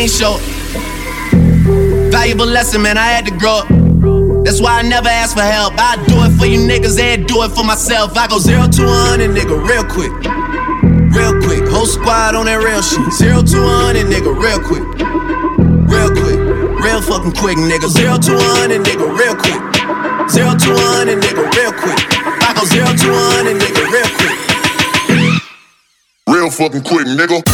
ain't 0.00 0.10
show. 0.10 0.40
Valuable 2.10 2.46
lesson, 2.46 2.80
man, 2.80 2.96
I 2.96 3.12
had 3.12 3.26
to 3.26 3.34
grow 3.36 3.60
up. 3.60 3.68
That's 4.44 4.60
why 4.60 4.80
I 4.80 4.82
never 4.82 5.08
ask 5.08 5.36
for 5.36 5.44
help. 5.44 5.74
I 5.76 6.00
do 6.08 6.16
it 6.24 6.32
for 6.40 6.46
you 6.46 6.58
niggas 6.58 6.98
and 6.98 7.28
do 7.28 7.42
it 7.44 7.52
for 7.52 7.64
myself. 7.64 8.16
I 8.16 8.26
go 8.26 8.38
zero 8.38 8.66
to 8.66 8.82
100, 8.82 9.30
nigga, 9.36 9.60
real 9.60 9.84
quick. 9.84 10.12
Real 11.12 11.36
quick. 11.44 11.68
Whole 11.68 11.84
squad 11.84 12.34
on 12.34 12.46
that 12.46 12.64
real 12.64 12.80
shit. 12.80 13.12
Zero 13.12 13.44
to 13.44 13.58
100, 13.60 14.08
nigga, 14.08 14.32
real 14.32 14.60
quick. 14.64 14.84
Real 15.92 16.10
quick. 16.16 16.40
Real 16.80 17.02
fucking 17.04 17.36
quick, 17.36 17.60
nigga. 17.60 17.92
Zero 17.92 18.16
to 18.16 18.32
100, 18.32 18.80
nigga, 18.80 19.04
real 19.04 19.36
quick. 19.36 19.60
Zero 20.32 20.56
to 20.56 20.70
100, 20.72 21.20
nigga, 21.20 21.44
real 21.44 21.72
quick. 21.76 22.00
I 22.40 22.56
go 22.56 22.64
zero 22.72 22.88
to 22.88 23.08
100, 23.44 23.60
nigga, 23.60 23.84
real 23.92 24.08
quick. 24.16 24.38
Real 26.24 26.50
fucking 26.50 26.84
quick, 26.88 27.04
nigga. 27.04 27.44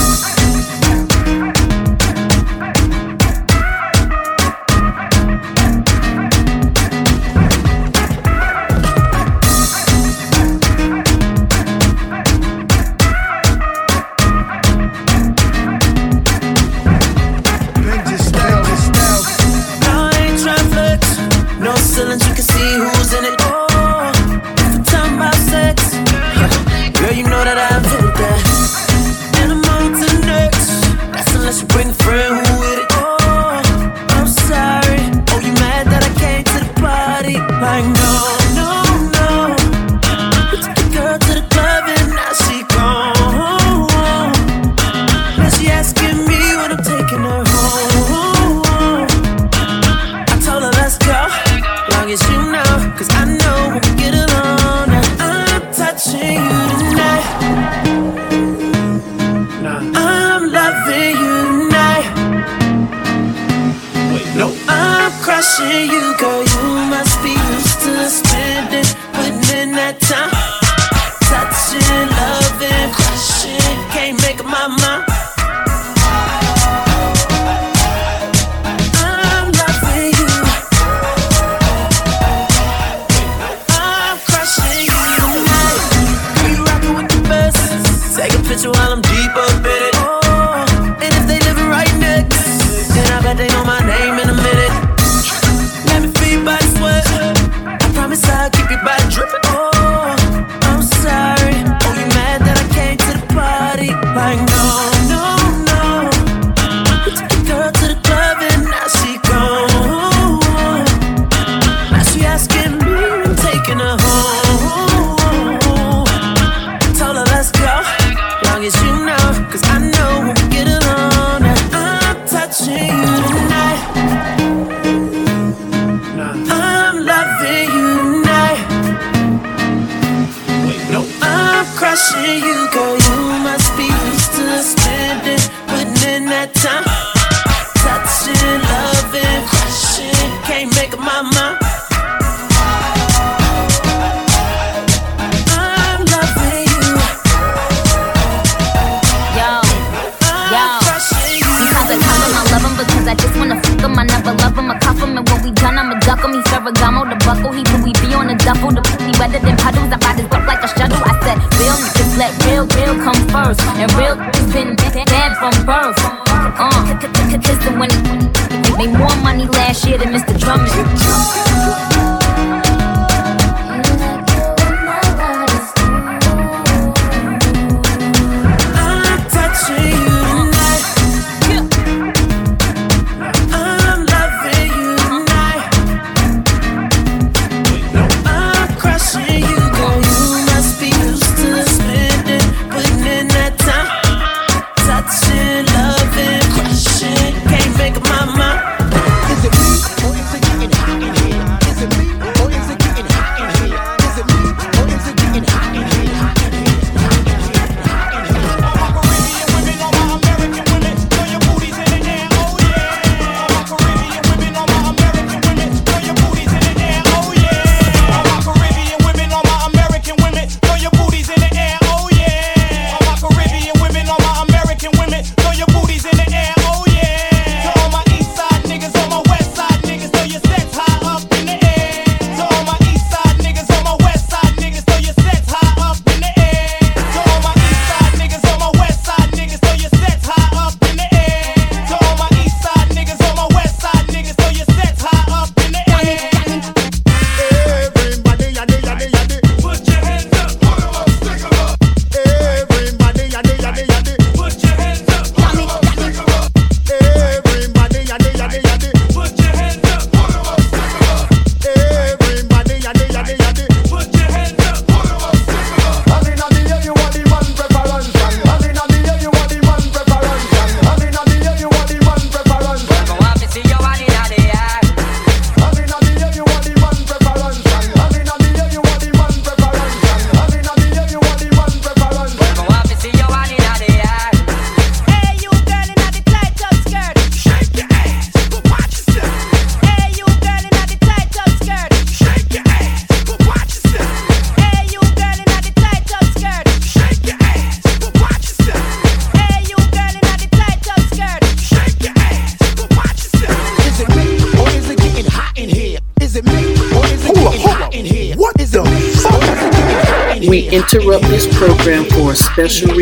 Special 312.57 312.97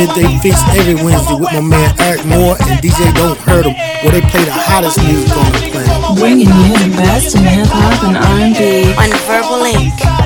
midday 0.00 0.38
fix 0.40 0.56
every 0.78 0.94
Wednesday 0.94 1.34
with 1.34 1.52
my 1.52 1.60
man 1.60 1.90
Eryk 1.96 2.24
Moore 2.24 2.56
and 2.60 2.80
DJ 2.80 3.12
Don't 3.14 3.36
Hurt 3.38 3.66
Hurt 3.66 3.66
'em, 3.66 3.74
where 4.02 4.12
they 4.12 4.22
play 4.32 4.44
the 4.44 4.52
hottest 4.52 4.98
music 5.02 5.36
on 5.36 5.52
the 5.52 5.70
planet. 5.70 6.16
Bringing 6.18 6.48
you 6.48 6.72
the 6.78 6.96
best 6.96 7.36
in 7.36 7.44
hip 7.44 7.66
hop 7.68 8.02
and 8.04 8.16
R&B 8.16 8.94
on 8.96 9.10
Verbal 9.26 9.64
Ink. 9.64 10.19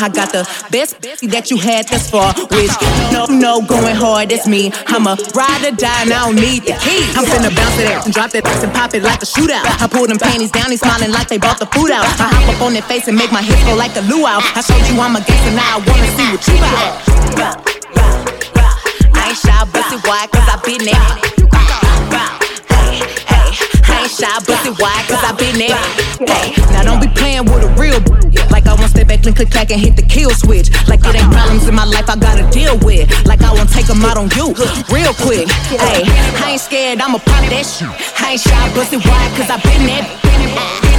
I 0.00 0.08
got 0.08 0.32
the 0.32 0.48
best 0.72 0.96
that 1.28 1.52
you 1.52 1.60
had 1.60 1.84
thus 1.92 2.08
far, 2.08 2.32
which 2.56 2.72
no, 3.12 3.28
no, 3.28 3.60
going 3.60 3.92
hard, 3.92 4.32
it's 4.32 4.48
me. 4.48 4.72
I'ma 4.88 5.12
ride 5.36 5.60
or 5.60 5.76
die, 5.76 6.08
and 6.08 6.12
I 6.12 6.24
don't 6.24 6.40
need 6.40 6.64
the 6.64 6.72
key. 6.80 7.04
I'm 7.12 7.28
finna 7.28 7.52
bounce 7.52 7.76
it 7.76 7.92
out 7.92 8.08
and 8.08 8.14
drop 8.14 8.32
that 8.32 8.48
and 8.48 8.72
pop 8.72 8.94
it 8.96 9.04
like 9.04 9.20
a 9.20 9.28
shootout. 9.28 9.60
I 9.60 9.84
pull 9.92 10.08
them 10.08 10.16
panties 10.16 10.50
down, 10.50 10.72
they 10.72 10.80
smiling 10.80 11.12
like 11.12 11.28
they 11.28 11.36
bought 11.36 11.60
the 11.60 11.68
food 11.68 11.92
out. 11.92 12.08
I 12.16 12.32
hop 12.32 12.48
up 12.48 12.62
on 12.64 12.72
their 12.72 12.86
face 12.88 13.08
and 13.08 13.16
make 13.16 13.30
my 13.30 13.42
hips 13.42 13.60
go 13.68 13.76
like 13.76 13.92
a 13.96 14.04
luau. 14.08 14.40
I 14.40 14.64
showed 14.64 14.80
you 14.88 14.96
I'm 14.96 15.12
a 15.16 15.20
gangster, 15.20 15.52
now 15.52 15.76
I 15.76 15.84
wanna 15.84 16.08
see 16.16 16.28
what 16.32 16.42
you 16.48 16.56
got. 16.56 17.60
I 19.12 19.28
ain't 19.28 19.36
shy, 19.36 19.52
bust 19.68 19.92
it 19.92 20.00
wide, 20.08 20.32
cause 20.32 20.48
I 20.48 20.56
been 20.64 20.80
there. 20.80 21.29
Shy, 24.20 24.38
bust 24.44 24.66
it 24.68 24.76
wide, 24.76 25.04
cause 25.08 25.24
I 25.24 25.32
been 25.32 25.56
there. 25.56 25.80
Hey, 26.20 26.52
now 26.76 26.84
don't 26.84 27.00
be 27.00 27.08
playing 27.08 27.48
with 27.48 27.64
a 27.64 27.70
real 27.80 27.96
Like 28.52 28.66
I 28.66 28.74
won't 28.76 28.90
step 28.90 29.08
back 29.08 29.24
and 29.24 29.34
click 29.34 29.50
clack 29.50 29.70
and 29.70 29.80
hit 29.80 29.96
the 29.96 30.02
kill 30.02 30.30
switch. 30.30 30.68
Like 30.88 31.00
it 31.04 31.16
ain't 31.16 31.32
problems 31.32 31.66
in 31.66 31.74
my 31.74 31.84
life 31.88 32.08
I 32.08 32.16
gotta 32.16 32.44
deal 32.52 32.76
with. 32.84 33.08
Like 33.24 33.40
I 33.40 33.52
won't 33.52 33.70
take 33.70 33.86
them 33.86 34.04
out 34.04 34.18
on 34.18 34.28
you 34.36 34.52
real 34.92 35.14
quick. 35.24 35.48
Hey, 35.72 36.04
I 36.44 36.52
ain't 36.52 36.60
scared, 36.60 37.00
I'ma 37.00 37.18
pop 37.18 37.44
that 37.48 37.64
shit. 37.64 37.88
I 38.20 38.36
ain't 38.36 38.40
shy, 38.40 38.74
bust 38.74 38.92
it 38.92 39.00
wide, 39.00 39.32
cause 39.36 39.48
I 39.48 39.56
been 39.64 39.86
there. 39.88 40.89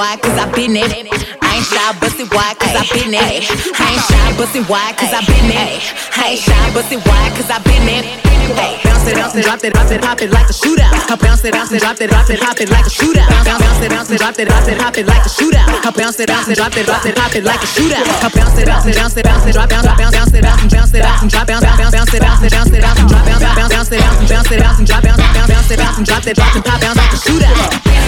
It 0.00 0.08
wide, 0.08 0.22
cause 0.22 0.38
I 0.38 0.46
been 0.56 0.72
there. 0.72 0.88
I 0.88 1.60
ain't 1.60 1.66
shy, 1.66 1.92
bust 2.00 2.20
it 2.20 2.32
wide, 2.32 2.56
cause 2.58 2.72
I 2.72 2.84
been 2.88 3.10
there. 3.10 3.20
I 3.20 3.88
ain't 3.92 4.04
shy, 4.08 4.28
bust 4.38 4.56
it 4.56 4.64
wide, 4.68 4.96
cause 4.96 5.12
I 5.12 5.20
been 5.28 5.46
there. 5.52 5.76
I 6.16 6.32
ain't 6.32 6.40
shy, 6.40 6.56
bust 6.72 6.92
it 6.92 7.00
wide, 7.04 7.32
cause 7.36 7.50
I 7.50 7.58
been. 7.60 7.84
Hey, 8.50 8.80
bounce 8.82 9.06
it, 9.06 9.14
bounce 9.14 9.36
it, 9.36 9.44
drop 9.44 9.62
it, 9.62 9.72
drop 9.72 9.90
it, 9.92 10.00
pop 10.00 10.20
it 10.22 10.30
like 10.32 10.48
a 10.48 10.56
shootout. 10.56 10.90
Bounce 11.20 11.44
it, 11.44 11.52
bounce 11.52 11.70
it, 11.72 11.80
drop 11.80 12.00
it, 12.00 12.10
drop 12.10 12.30
it, 12.30 12.40
pop 12.40 12.60
it 12.60 12.70
like 12.70 12.86
a 12.86 12.90
shootout. 12.90 13.28
Bounce, 13.28 13.80
it, 13.80 13.90
bounce 13.90 14.10
it, 14.10 14.18
drop 14.18 14.38
it, 14.38 14.48
drop 14.48 14.68
it, 14.68 14.78
pop 14.78 14.96
it 14.96 15.06
like 15.06 15.24
a 15.24 15.30
shootout. 15.30 15.94
Bounce 15.94 16.18
it, 16.18 16.28
bounce 16.28 16.48
it, 16.48 16.56
drop 16.56 16.76
it, 16.76 16.86
drop 16.86 17.04
it, 17.06 17.14
pop 17.14 17.34
it 17.36 17.44
like 17.44 17.62
a 17.62 17.68
shootout. 17.68 18.04
Bounce 18.34 18.58
it, 18.58 18.66
bounce 18.66 18.86
it, 18.86 18.96
bounce 18.96 19.16
it, 19.16 19.24
bounce 19.24 19.46
it, 19.46 19.52
drop, 19.52 19.68
bounce, 19.68 19.86
bounce, 19.86 20.16
bounce 20.16 20.32
it, 20.32 20.42
bounce, 20.42 20.64
bounce 20.72 20.94
it, 20.96 21.02
bounce, 21.02 21.28
drop, 21.30 21.46
bounce, 21.46 21.64
bounce, 21.64 21.92
bounce 21.92 22.14
it, 22.14 22.20
bounce 22.20 22.42
it, 22.42 22.50
bounce 22.50 22.72
it, 22.72 22.80
bounce, 22.80 23.00
drop, 23.04 23.28
bounce, 23.28 23.44
bounce, 23.44 23.68
bounce 23.68 23.92
it, 23.92 24.00
bounce, 24.00 24.20
bounce 24.32 24.48
it, 24.48 24.60
bounce, 24.64 24.80
drop, 24.80 25.02
bounce, 25.04 25.20
bounce, 25.20 25.50
bounce 25.52 25.70
it, 25.70 25.78
bounce, 25.78 26.08
drop 26.08 26.26
it, 26.26 26.34
drop 26.36 26.56
and 26.56 26.64
pop, 26.64 26.80
bounce 26.80 26.96
like 26.96 27.12
a 27.12 27.20
shootout. 27.20 27.89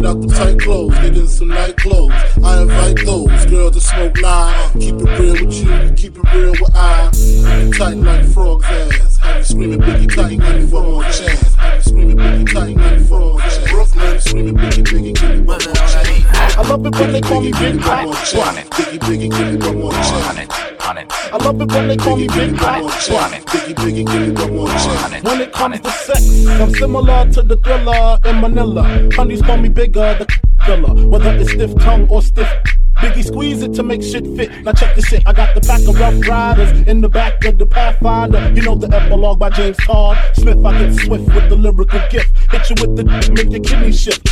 Get 0.00 0.08
out 0.08 0.20
the 0.22 0.28
tight 0.28 0.58
clothes, 0.60 0.94
get 0.94 1.14
in 1.14 1.28
some 1.28 1.48
night 1.48 1.76
clothes. 1.76 2.14
I 2.42 2.62
invite 2.62 3.04
those 3.04 3.44
girls 3.44 3.74
to 3.74 3.80
smoke 3.82 4.16
nine. 4.16 4.80
Keep 4.80 4.94
it 4.94 5.18
real 5.20 5.32
with 5.32 5.52
you, 5.52 5.92
keep 5.94 6.16
it 6.16 6.32
real 6.32 6.52
with 6.52 6.74
I. 6.74 7.10
Tight 7.76 7.98
like 7.98 8.24
frog's 8.24 8.64
ass. 8.64 9.18
Have 9.18 9.36
you 9.36 9.44
screaming 9.44 9.80
Biggie 9.80 10.16
tight, 10.16 10.40
give 10.40 10.56
me 10.56 10.64
one 10.72 10.90
more 10.90 11.02
chance. 11.02 11.54
Have 11.56 11.74
you 11.74 11.82
screaming 11.82 12.16
Biggie 12.16 12.50
tight, 12.50 12.78
give 12.78 13.02
me 13.02 13.08
one 13.08 13.20
more 13.20 13.40
chance. 13.40 13.70
Brooklyn 13.70 14.20
screaming 14.20 14.56
Biggie, 14.56 14.84
Biggie, 14.84 15.14
give 15.20 15.30
me 15.32 15.40
one 15.42 15.62
more 15.66 15.74
chance. 15.74 16.56
I 16.56 16.62
love 16.62 16.86
it 16.86 16.94
when 16.94 17.12
they 17.12 17.20
call 17.20 17.42
me 17.42 17.52
Big 17.52 17.80
Pop. 17.82 18.08
Biggie, 18.08 18.98
Biggie, 19.00 19.30
give 19.30 19.52
me 19.52 19.66
one 19.66 19.80
more 19.80 19.92
chance. 19.92 20.79
I 20.98 21.36
love 21.36 21.60
it 21.60 21.70
when 21.70 21.86
they 21.86 21.96
call 21.96 22.16
me 22.16 22.26
Big 22.26 22.56
Pop. 22.56 22.82
Biggie, 22.82 23.74
Biggie, 23.74 24.06
give 24.06 24.20
me 24.22 24.30
one 24.32 24.56
more 24.56 24.68
chance. 24.68 25.22
When 25.22 25.40
it 25.40 25.52
comes 25.52 25.80
to 25.80 25.90
sex, 25.90 26.46
I'm 26.48 26.70
similar 26.74 27.30
to 27.30 27.42
the 27.42 27.56
thriller 27.58 28.18
in 28.24 28.40
Manila. 28.40 29.08
Honeys 29.14 29.40
call 29.40 29.58
me 29.58 29.68
bigger, 29.68 30.16
the 30.18 30.26
killer. 30.66 31.06
Whether 31.08 31.32
it's 31.36 31.52
stiff 31.52 31.76
tongue 31.78 32.08
or 32.08 32.22
stiff. 32.22 32.48
Biggie 32.96 33.24
squeeze 33.24 33.62
it 33.62 33.72
to 33.74 33.82
make 33.84 34.02
shit 34.02 34.26
fit. 34.36 34.64
Now 34.64 34.72
check 34.72 34.96
this 34.96 35.06
shit. 35.06 35.22
I 35.26 35.32
got 35.32 35.54
the 35.54 35.60
back 35.60 35.80
of 35.88 35.98
Rough 35.98 36.28
Riders 36.28 36.86
in 36.88 37.00
the 37.00 37.08
back 37.08 37.44
of 37.44 37.56
the 37.56 37.66
Pathfinder. 37.66 38.52
You 38.52 38.62
know 38.62 38.74
the 38.74 38.94
epilogue 38.94 39.38
by 39.38 39.50
James 39.50 39.76
Todd 39.78 40.18
Smith. 40.34 40.62
I 40.64 40.78
get 40.78 40.94
swift 41.00 41.26
with 41.34 41.48
the 41.48 41.56
lyrical 41.56 42.00
gift. 42.10 42.36
Hit 42.50 42.68
you 42.68 42.76
with 42.80 42.96
the 42.96 43.04
make 43.32 43.50
your 43.50 43.62
kidney 43.62 43.92
shift. 43.92 44.28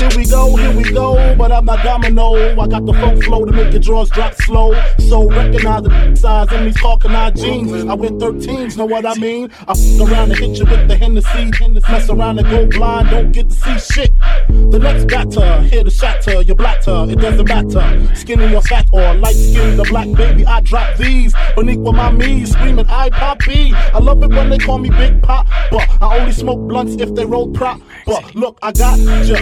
Here 0.00 0.08
we 0.16 0.24
go, 0.24 0.56
here 0.56 0.74
we 0.74 0.90
go, 0.92 1.34
but 1.36 1.52
I'm 1.52 1.66
not 1.66 1.84
domino. 1.84 2.58
I 2.58 2.66
got 2.66 2.86
the 2.86 2.94
funk 2.94 3.22
flow 3.22 3.44
to 3.44 3.52
make 3.52 3.70
your 3.70 3.82
drawers 3.82 4.08
drop 4.08 4.32
slow. 4.32 4.72
So 5.10 5.28
recognize 5.28 5.82
the 5.82 6.16
size 6.16 6.50
in 6.52 6.64
these 6.64 6.80
Hawkeye 6.80 7.30
jeans. 7.32 7.70
I 7.84 7.92
wear 7.92 8.08
13s, 8.08 8.78
know 8.78 8.86
what 8.86 9.04
I 9.04 9.14
mean? 9.16 9.50
I 9.68 9.72
f 9.72 10.00
around 10.00 10.30
and 10.30 10.38
hit 10.38 10.58
you 10.58 10.64
with 10.64 10.88
the 10.88 10.96
Hennessy. 10.96 11.50
Mess 11.90 12.08
around 12.08 12.38
and 12.38 12.48
go 12.48 12.66
blind, 12.66 13.10
don't 13.10 13.30
get 13.30 13.50
to 13.50 13.54
see 13.54 13.78
shit. 13.92 14.10
The 14.48 14.78
next 14.78 15.04
batter, 15.04 15.60
here 15.64 15.84
to 15.84 15.90
shatter 15.90 16.40
your 16.40 16.56
blatter. 16.56 17.04
It 17.10 17.16
doesn't 17.16 17.46
matter, 17.46 18.16
skinny 18.16 18.54
or 18.54 18.62
fat 18.62 18.86
or 18.92 19.12
light 19.14 19.36
skinned 19.36 19.78
the 19.78 19.84
black 19.84 20.10
baby. 20.16 20.46
I 20.46 20.60
drop 20.60 20.96
these 20.96 21.34
beneath 21.56 21.78
with 21.78 21.94
my 21.94 22.10
knees, 22.10 22.52
screaming 22.52 22.86
I 22.88 23.10
poppy. 23.10 23.74
I 23.74 23.98
love 23.98 24.22
it 24.22 24.30
when 24.30 24.48
they 24.48 24.58
call 24.58 24.78
me 24.78 24.88
Big 24.88 25.22
Pop, 25.22 25.46
but 25.70 25.86
I 26.00 26.18
only 26.18 26.32
smoke 26.32 26.66
blunts 26.68 26.94
if 26.94 27.14
they 27.14 27.26
roll 27.26 27.48
prop. 27.52 27.80
But 28.06 28.34
look, 28.34 28.58
I 28.62 28.72
got 28.72 28.98
ya 29.26 29.36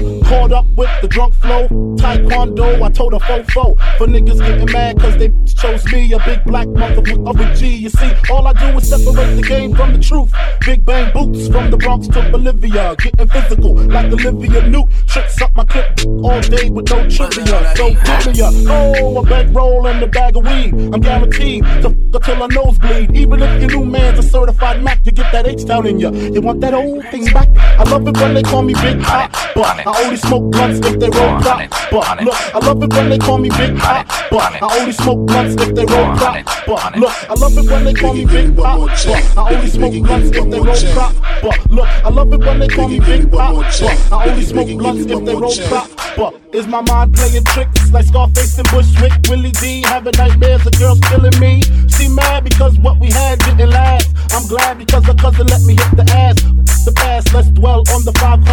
caught 0.49 0.64
up 0.64 0.66
with 0.76 0.90
the 1.03 1.09
drunk 1.09 1.34
flow. 1.34 1.68
Taekwondo, 1.96 2.82
I 2.82 2.90
told 2.90 3.14
a 3.14 3.18
fofo 3.18 3.76
for 3.99 4.07
niggas 4.07 4.38
getting 4.38 4.72
mad 4.72 5.01
cause 5.01 5.16
they 5.18 5.32
chose 5.46 5.84
me, 5.92 6.12
a 6.12 6.18
big 6.20 6.44
black 6.44 6.66
motherfucker 6.68 7.53
a 7.53 7.55
G. 7.57 7.76
You 7.76 7.90
see, 7.90 8.12
all 8.30 8.46
I 8.46 8.53
do 8.53 8.78
is 8.78 8.88
separate 8.88 9.34
the 9.36 9.42
game 9.42 9.74
from 9.74 9.92
the 9.92 9.99
truth. 9.99 10.32
Big 10.64 10.84
bang 10.84 11.12
boots 11.12 11.49
from 11.49 11.70
the 11.70 11.76
Bronx 11.76 12.07
to 12.09 12.30
Bolivia, 12.30 12.94
getting 12.96 13.28
physical 13.28 13.74
like 13.74 14.12
Olivia 14.12 14.68
Newt. 14.68 14.88
Tricks 15.07 15.40
up 15.42 15.55
my 15.57 15.64
clip 15.64 15.99
all 16.22 16.40
day 16.40 16.70
with 16.70 16.88
no 16.90 17.09
trivia. 17.09 17.74
So 17.76 17.90
give 17.90 18.34
me 18.34 18.40
a 18.40 18.51
oh, 18.70 19.18
a 19.18 19.22
bag 19.24 19.55
roll 19.55 19.86
and 19.86 20.03
a 20.03 20.07
bag 20.07 20.36
of 20.36 20.44
weed. 20.44 20.72
I'm 20.94 21.01
guaranteed 21.01 21.64
to 21.82 21.88
f 22.14 22.22
till 22.22 22.42
I 22.42 22.46
nosebleed. 22.46 23.16
Even 23.16 23.42
if 23.42 23.61
your 23.61 23.80
new 23.80 23.84
man's 23.84 24.18
a 24.18 24.22
certified 24.22 24.82
Mac, 24.82 25.05
you 25.05 25.12
get 25.12 25.30
that 25.32 25.46
H 25.46 25.64
down 25.64 25.86
in 25.86 25.99
ya. 25.99 26.11
You 26.11 26.40
want 26.40 26.61
that 26.61 26.74
old 26.74 27.05
thing 27.11 27.24
back? 27.26 27.49
I 27.57 27.84
love 27.84 28.07
it 28.07 28.16
when 28.16 28.34
they 28.34 28.42
call 28.42 28.62
me 28.62 28.74
Big 28.74 29.01
Pop, 29.03 29.32
but 29.55 29.86
I 29.86 30.05
only 30.05 30.16
smoke 30.16 30.38
blunts 30.41 30.86
if 30.86 30.99
they 30.99 31.09
roll 31.11 31.41
prop. 31.41 31.70
But 31.91 32.22
look, 32.22 32.55
I 32.55 32.59
love 32.59 32.82
it 32.82 32.93
when 32.93 33.09
they 33.11 33.18
call 33.18 33.39
me 33.39 33.49
Big 33.51 33.76
Pop, 33.78 34.07
but 34.30 34.62
I 34.62 34.78
only 34.80 34.93
smoke 34.93 35.26
blunts 35.26 35.61
if 35.62 35.74
they 35.74 35.84
roll 35.84 36.16
prop. 36.16 36.45
But 36.66 36.97
look, 36.97 37.30
I 37.30 37.34
love 37.34 37.59
it 37.59 37.70
when 37.70 37.84
they 37.84 37.95
call 37.95 38.14
me 38.14 38.24
Big 38.24 38.57
Pop, 38.57 38.78
but 38.80 39.39
I 39.39 39.55
only 39.55 39.68
smoke 39.68 40.03
blunts 40.03 40.36
if 40.36 40.51
they 40.51 40.61
roll 40.61 40.93
prop. 40.95 41.14
But 41.43 41.70
look, 41.70 41.89
I 41.89 42.09
love 42.11 42.32
it 42.32 42.41
when 42.41 42.59
they 42.59 42.68
call 42.68 42.89
me 42.89 43.01
Big 43.01 43.30
Pop, 43.30 43.55
but 43.55 44.12
I 44.12 44.30
only 44.30 44.45
smoke 44.45 44.78
blunts 44.78 45.11
if 45.11 45.24
they 45.24 45.34
roll 45.34 45.57
prop. 45.68 45.91
But 46.16 46.47
is 46.53 46.66
my 46.66 46.80
mind 46.82 47.14
playing 47.14 47.44
tricks 47.44 47.92
like 47.92 48.07
Scarface 48.07 48.59
and 48.59 48.68
Bushwick? 48.70 49.12
Willie 49.28 49.53
D 49.53 49.82
having 49.82 50.12
nightmares 50.16 50.64
of 50.66 50.72
girls 50.78 51.01
killing 51.09 51.38
me. 51.40 51.62
She 51.88 52.09
mad 52.09 52.44
because 52.44 52.78
what 52.78 52.99
we 52.99 53.11
had 53.11 53.38
didn't 53.40 53.70
last. 53.70 54.09
I'm 54.32 54.46
glad 54.46 54.78
because 54.78 55.05
her 55.05 55.14
cousin 55.14 55.46
let 55.46 55.62
me 55.62 55.74
hit 55.74 55.96
the 55.96 56.07
ass. 56.12 56.36
The 56.84 56.92
past, 56.92 57.34
let's 57.34 57.51
dwell 57.51 57.82
on 57.92 58.05
the 58.05 58.12
500 58.16 58.49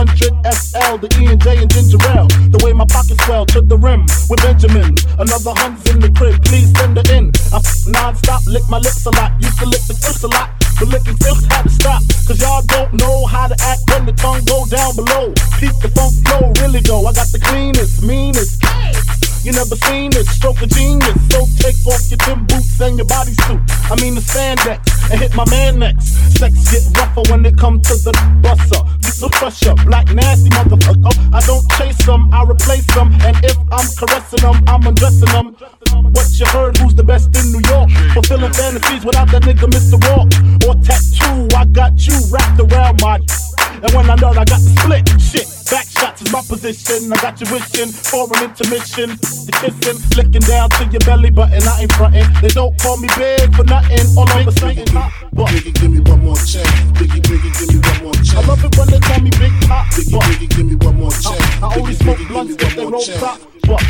SL, 0.52 0.98
the 0.98 1.08
E 1.22 1.32
and 1.32 1.42
J 1.42 1.62
and 1.62 1.72
Ginger 1.72 1.98
Ale. 2.12 2.28
The 2.52 2.60
way 2.64 2.74
my 2.74 2.86
pockets 2.86 3.24
swell 3.26 3.46
to 3.48 3.62
the 3.62 3.78
rim 3.78 4.02
with 4.30 4.42
Benjamins. 4.42 5.06
Another 5.20 5.54
hund's 5.56 5.88
in 5.90 6.00
the 6.00 6.12
crib, 6.12 6.44
please 6.44 6.72
send 6.78 6.98
her 6.98 7.08
in. 7.14 7.32
I 7.54 7.58
f- 7.58 7.88
non-stop, 7.88 8.46
lick 8.48 8.64
my 8.70 8.80
lips 8.80 9.06
a 9.06 9.12
lot. 9.12 9.32
Used 9.40 9.60
to 9.60 9.66
lick 9.66 9.84
the 9.88 9.94
clips 9.96 10.24
a 10.24 10.28
lot. 10.28 10.65
But 10.80 10.90
licking 10.90 11.18
filth 11.18 11.46
had 11.52 11.64
to 11.64 11.70
stop. 11.70 12.02
Cause 12.28 12.42
y'all 12.42 12.62
don't 12.64 12.94
know 12.94 13.26
how 13.26 13.48
to 13.48 13.56
act 13.64 13.82
when 13.90 14.06
the 14.06 14.14
tongue 14.14 14.44
go 14.46 14.66
down 14.66 14.96
below. 14.96 15.34
Peep 15.60 15.76
the 15.82 15.90
funk 15.96 16.14
flow, 16.28 16.52
really 16.62 16.82
though. 16.82 17.06
I 17.06 17.14
got 17.14 17.32
the 17.32 17.40
cleanest, 17.40 18.04
meanest. 18.04 18.62
You 19.46 19.52
never 19.52 19.76
seen 19.76 20.10
this 20.10 20.28
stroke 20.36 20.60
of 20.64 20.70
genius. 20.70 21.14
So 21.30 21.46
take 21.62 21.78
off 21.86 22.02
your 22.10 22.18
Tim 22.26 22.48
boots 22.48 22.82
and 22.82 22.98
your 22.98 23.06
bodysuit. 23.06 23.62
I 23.92 23.96
mean 24.02 24.16
the 24.16 24.22
spandex 24.22 24.82
and 25.12 25.22
hit 25.22 25.36
my 25.36 25.48
man 25.52 25.78
next. 25.78 26.18
Sex 26.40 26.66
get 26.74 26.82
rougher 26.98 27.22
when 27.30 27.46
it 27.46 27.56
come 27.56 27.80
to 27.80 27.94
the 27.94 28.12
busser. 28.42 28.82
Use 29.06 29.20
the 29.20 29.30
pressure, 29.30 29.76
black 29.86 30.10
nasty 30.10 30.50
motherfucker. 30.50 31.14
I 31.32 31.46
don't 31.46 31.62
chase 31.78 32.04
them, 32.08 32.34
I 32.34 32.42
replace 32.42 32.88
them. 32.98 33.14
And 33.22 33.38
if 33.46 33.56
I'm 33.70 33.86
caressing 33.94 34.42
them, 34.42 34.64
I'm 34.66 34.82
undressing 34.82 35.30
them. 35.30 35.54
What 36.10 36.26
you 36.40 36.48
heard? 36.48 36.78
Who's 36.78 36.96
the 36.96 37.04
best 37.04 37.30
in 37.38 37.52
New 37.52 37.62
York? 37.70 37.92
Fulfilling 38.18 38.52
fantasies 38.52 39.06
without 39.06 39.30
that 39.30 39.44
nigga 39.44 39.70
Mr. 39.70 40.02
Roarke 40.10 40.34
or 40.66 40.74
tattoo. 40.82 41.56
I 41.56 41.66
got 41.66 41.94
you 42.02 42.18
wrapped 42.34 42.60
around 42.60 43.00
my. 43.00 43.22
And 43.84 43.92
when 43.94 44.10
I 44.10 44.16
know 44.16 44.30
I 44.30 44.46
got 44.46 44.62
the 44.64 44.72
split. 44.80 45.04
Shit, 45.20 45.48
back 45.72 45.88
shots 45.88 46.22
is 46.22 46.32
my 46.32 46.42
position. 46.48 47.12
I 47.12 47.18
got 47.22 47.40
you 47.42 47.48
wishing 47.52 47.92
for 47.92 48.28
an 48.38 48.50
intermission. 48.50 49.18
The 49.20 49.52
kissing, 49.60 49.98
licking 50.16 50.46
down 50.48 50.70
to 50.80 50.86
your 50.88 51.04
belly 51.04 51.32
button. 51.32 51.62
I 51.68 51.82
ain't 51.84 51.92
frontin'. 51.94 52.28
They 52.42 52.50
don't 52.50 52.72
call 52.80 52.98
me 52.98 53.10
big 53.18 53.52
for 53.56 53.64
nothing. 53.66 54.06
All 54.16 54.30
of 54.30 54.48
a 54.48 54.52
sudden, 54.56 54.86
but 55.34 55.52
Biggie, 55.52 55.74
give 55.76 55.92
me 55.92 56.00
one 56.00 56.24
more 56.24 56.40
chance. 56.48 56.70
Biggie, 56.96 57.20
Biggie, 57.28 57.52
give 57.60 57.70
me 57.74 57.80
one 57.84 58.00
more 58.04 58.18
chance. 58.24 58.36
I 58.36 58.48
love 58.48 58.64
it 58.64 58.72
when 58.78 58.88
they 58.88 59.00
call 59.00 59.20
me 59.20 59.32
Big 59.36 59.54
Pop. 59.68 59.86
Biggie, 59.92 60.20
Biggie, 60.24 60.50
give 60.56 60.66
me 60.66 60.76
one 60.76 60.96
more 60.96 61.12
chance. 61.12 61.44
I, 61.60 61.68
I 61.68 61.78
Biggie, 61.78 61.96
smoke 62.00 62.22
blunts 62.30 62.54
if 62.56 62.62
me 62.64 62.76
they 62.76 62.86
roll 62.86 63.08
prop. 63.20 63.40
But 63.68 63.82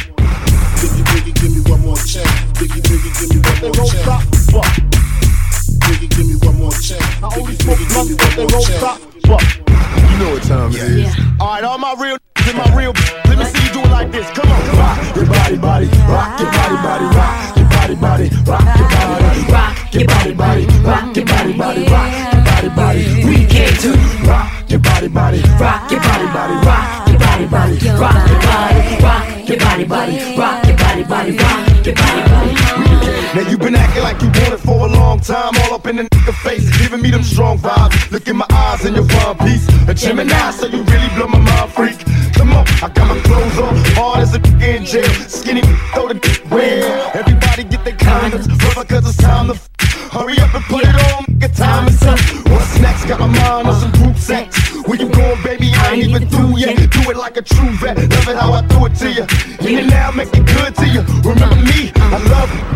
Biggie, 0.82 1.06
Biggie, 1.14 1.34
give 1.38 1.52
me 1.54 1.62
one 1.70 1.82
more 1.86 2.00
chance. 2.02 2.34
Biggie, 2.58 2.82
Biggie, 2.82 3.14
give 3.22 3.30
me 3.30 3.40
one 3.46 3.58
more 3.62 3.74
roll 3.78 3.92
prop. 4.02 4.22
chance. 4.26 4.50
But 4.50 4.66
Biggie, 5.86 6.10
give 6.10 6.28
me 6.28 6.36
one 6.46 6.58
more 6.60 6.72
chance. 6.72 7.02
I 7.24 7.30
only 7.38 7.56
smoke 7.56 7.78
Biggie, 7.78 7.88
give 7.88 7.90
blunts 7.90 8.12
me 8.12 8.16
they 8.16 8.46
one 8.46 8.52
more 8.52 8.52
roll 8.54 8.66
chance. 8.66 8.80
prop. 8.80 8.98
But 9.26 9.42
You 10.12 10.18
know 10.22 10.30
what 10.34 10.44
time 10.44 10.72
it 10.72 10.82
is. 10.82 11.12
All 11.40 11.48
right, 11.48 11.64
all 11.64 11.78
my 11.78 11.94
real 12.00 12.18
and 12.46 12.58
my 12.58 12.70
real. 12.78 12.94
Let 13.26 13.38
me 13.40 13.46
see 13.46 13.66
you 13.68 13.74
do 13.74 13.82
it 13.82 13.92
like 13.92 14.12
this. 14.12 14.28
Come 14.38 14.50
on, 14.52 14.62
rock 14.78 15.16
your 15.16 15.26
body, 15.26 15.58
body, 15.58 15.88
rock 16.08 16.40
your 16.40 16.52
body, 16.52 16.78
body, 16.86 17.06
rock 17.18 17.58
your 17.58 17.68
body, 17.70 17.96
body, 17.96 18.28
rock 18.46 18.66
your 18.78 18.88
body, 18.88 19.14
body, 19.18 19.42
rock 19.52 19.94
your 19.94 20.06
body, 20.06 20.34
body, 20.34 20.66
rock 20.86 21.16
your 21.16 21.26
body, 21.26 21.54
body, 21.58 21.84
rock 21.90 22.10
your 22.34 22.44
body, 22.46 22.70
body. 22.70 23.02
We 23.26 23.46
came 23.50 23.74
to 23.84 23.92
rock 24.30 24.70
your 24.70 24.80
body, 24.80 25.08
body, 25.10 25.42
rock 25.60 25.92
your 25.92 26.00
body, 26.02 26.28
body, 26.30 26.56
rock 26.66 27.10
your 27.10 27.20
body, 27.20 27.46
body, 27.48 27.76
rock 27.98 28.16
your 28.30 28.40
body, 28.46 28.82
rock 29.02 29.50
your 29.50 29.58
body, 29.60 29.86
body, 29.86 30.16
rock 30.38 30.68
your 30.68 30.78
body, 30.78 31.04
body, 31.04 31.38
rock 31.38 31.86
your 31.86 31.96
body, 31.96 32.24
body. 32.30 32.65
Now 33.36 33.42
you 33.50 33.58
been 33.58 33.76
acting 33.76 34.02
like 34.02 34.22
you 34.22 34.28
want 34.28 34.54
it 34.54 34.60
for 34.62 34.88
a 34.88 34.90
long 34.90 35.20
time, 35.20 35.52
all 35.64 35.74
up 35.74 35.86
in 35.88 35.98
the 35.98 36.04
nigga 36.04 36.34
face, 36.42 36.66
giving 36.78 37.02
me 37.02 37.12
them 37.12 37.22
strong 37.22 37.58
vibes. 37.58 38.10
Look 38.10 38.30
in 38.30 38.38
my 38.38 38.46
eyes 38.50 38.86
and 38.86 38.96
your 38.96 39.04
one 39.04 39.38
piece, 39.40 39.68
a 39.90 39.94
Gemini, 39.94 40.52
so 40.52 40.68
you 40.68 40.82
really 40.84 41.10
blow 41.16 41.28
my 41.28 41.40
mind, 41.40 41.70
freak. 41.74 42.00
Come 42.34 42.54
on, 42.54 42.66
I 42.82 42.88
got 42.88 43.10
my 43.10 43.20
clothes 43.28 43.60
on, 43.60 43.76
hard 44.00 44.20
as 44.20 44.34
a 44.36 44.40
nigga 44.40 44.78
in 44.78 44.86
jail, 44.86 45.04
skinny 45.28 45.62
throw 45.94 46.08
the 46.08 46.14
dick 46.14 46.50
where 46.50 47.12
everybody 47.14 47.66
get 47.66 47.84
their 47.84 47.98
condoms, 47.98 48.48
rubber 48.64 48.88
cause 48.88 49.06
it's 49.06 49.18
time 49.18 49.48
to. 49.48 49.54
F- 49.54 49.70
Hurry 50.14 50.38
up 50.40 50.56
and 50.56 50.64
put 50.66 50.84
it 50.84 50.96
on, 51.12 51.26
nigga, 51.26 51.54
time 51.58 51.90
is 51.90 52.02
up. 52.04 52.18
What's 52.50 52.80
next? 52.80 53.04
Got 53.04 53.20
my 53.20 53.28
mind 53.28 53.68
on 53.68 53.82
some 53.82 53.92
group 53.92 54.16
sex. 54.16 54.56
Where 54.88 54.98
you 54.98 55.10
going, 55.10 55.44
baby? 55.44 55.72
I 55.74 55.96
ain't 55.96 56.08
even 56.08 56.30
through 56.30 56.58
yet. 56.58 56.78
Do 56.90 57.12
it 57.12 57.18
like 57.18 57.36
a 57.36 57.42
true 57.42 57.72
vet. 57.84 57.98
Love 57.98 58.30
it 58.30 58.38
how 58.38 58.54
I 58.54 58.66
threw 58.68 58.86
it 58.86 58.96
to 58.96 59.12
you. 59.12 59.26
In 59.68 59.80
and 59.80 59.90
now, 59.90 60.12
make 60.12 60.30
it 60.34 60.46
good 60.46 60.74
to 60.76 60.88
you. 60.88 61.02
Remember 61.30 61.58
me? 61.58 61.92
I 61.96 62.18
love 62.30 62.50
it. 62.54 62.75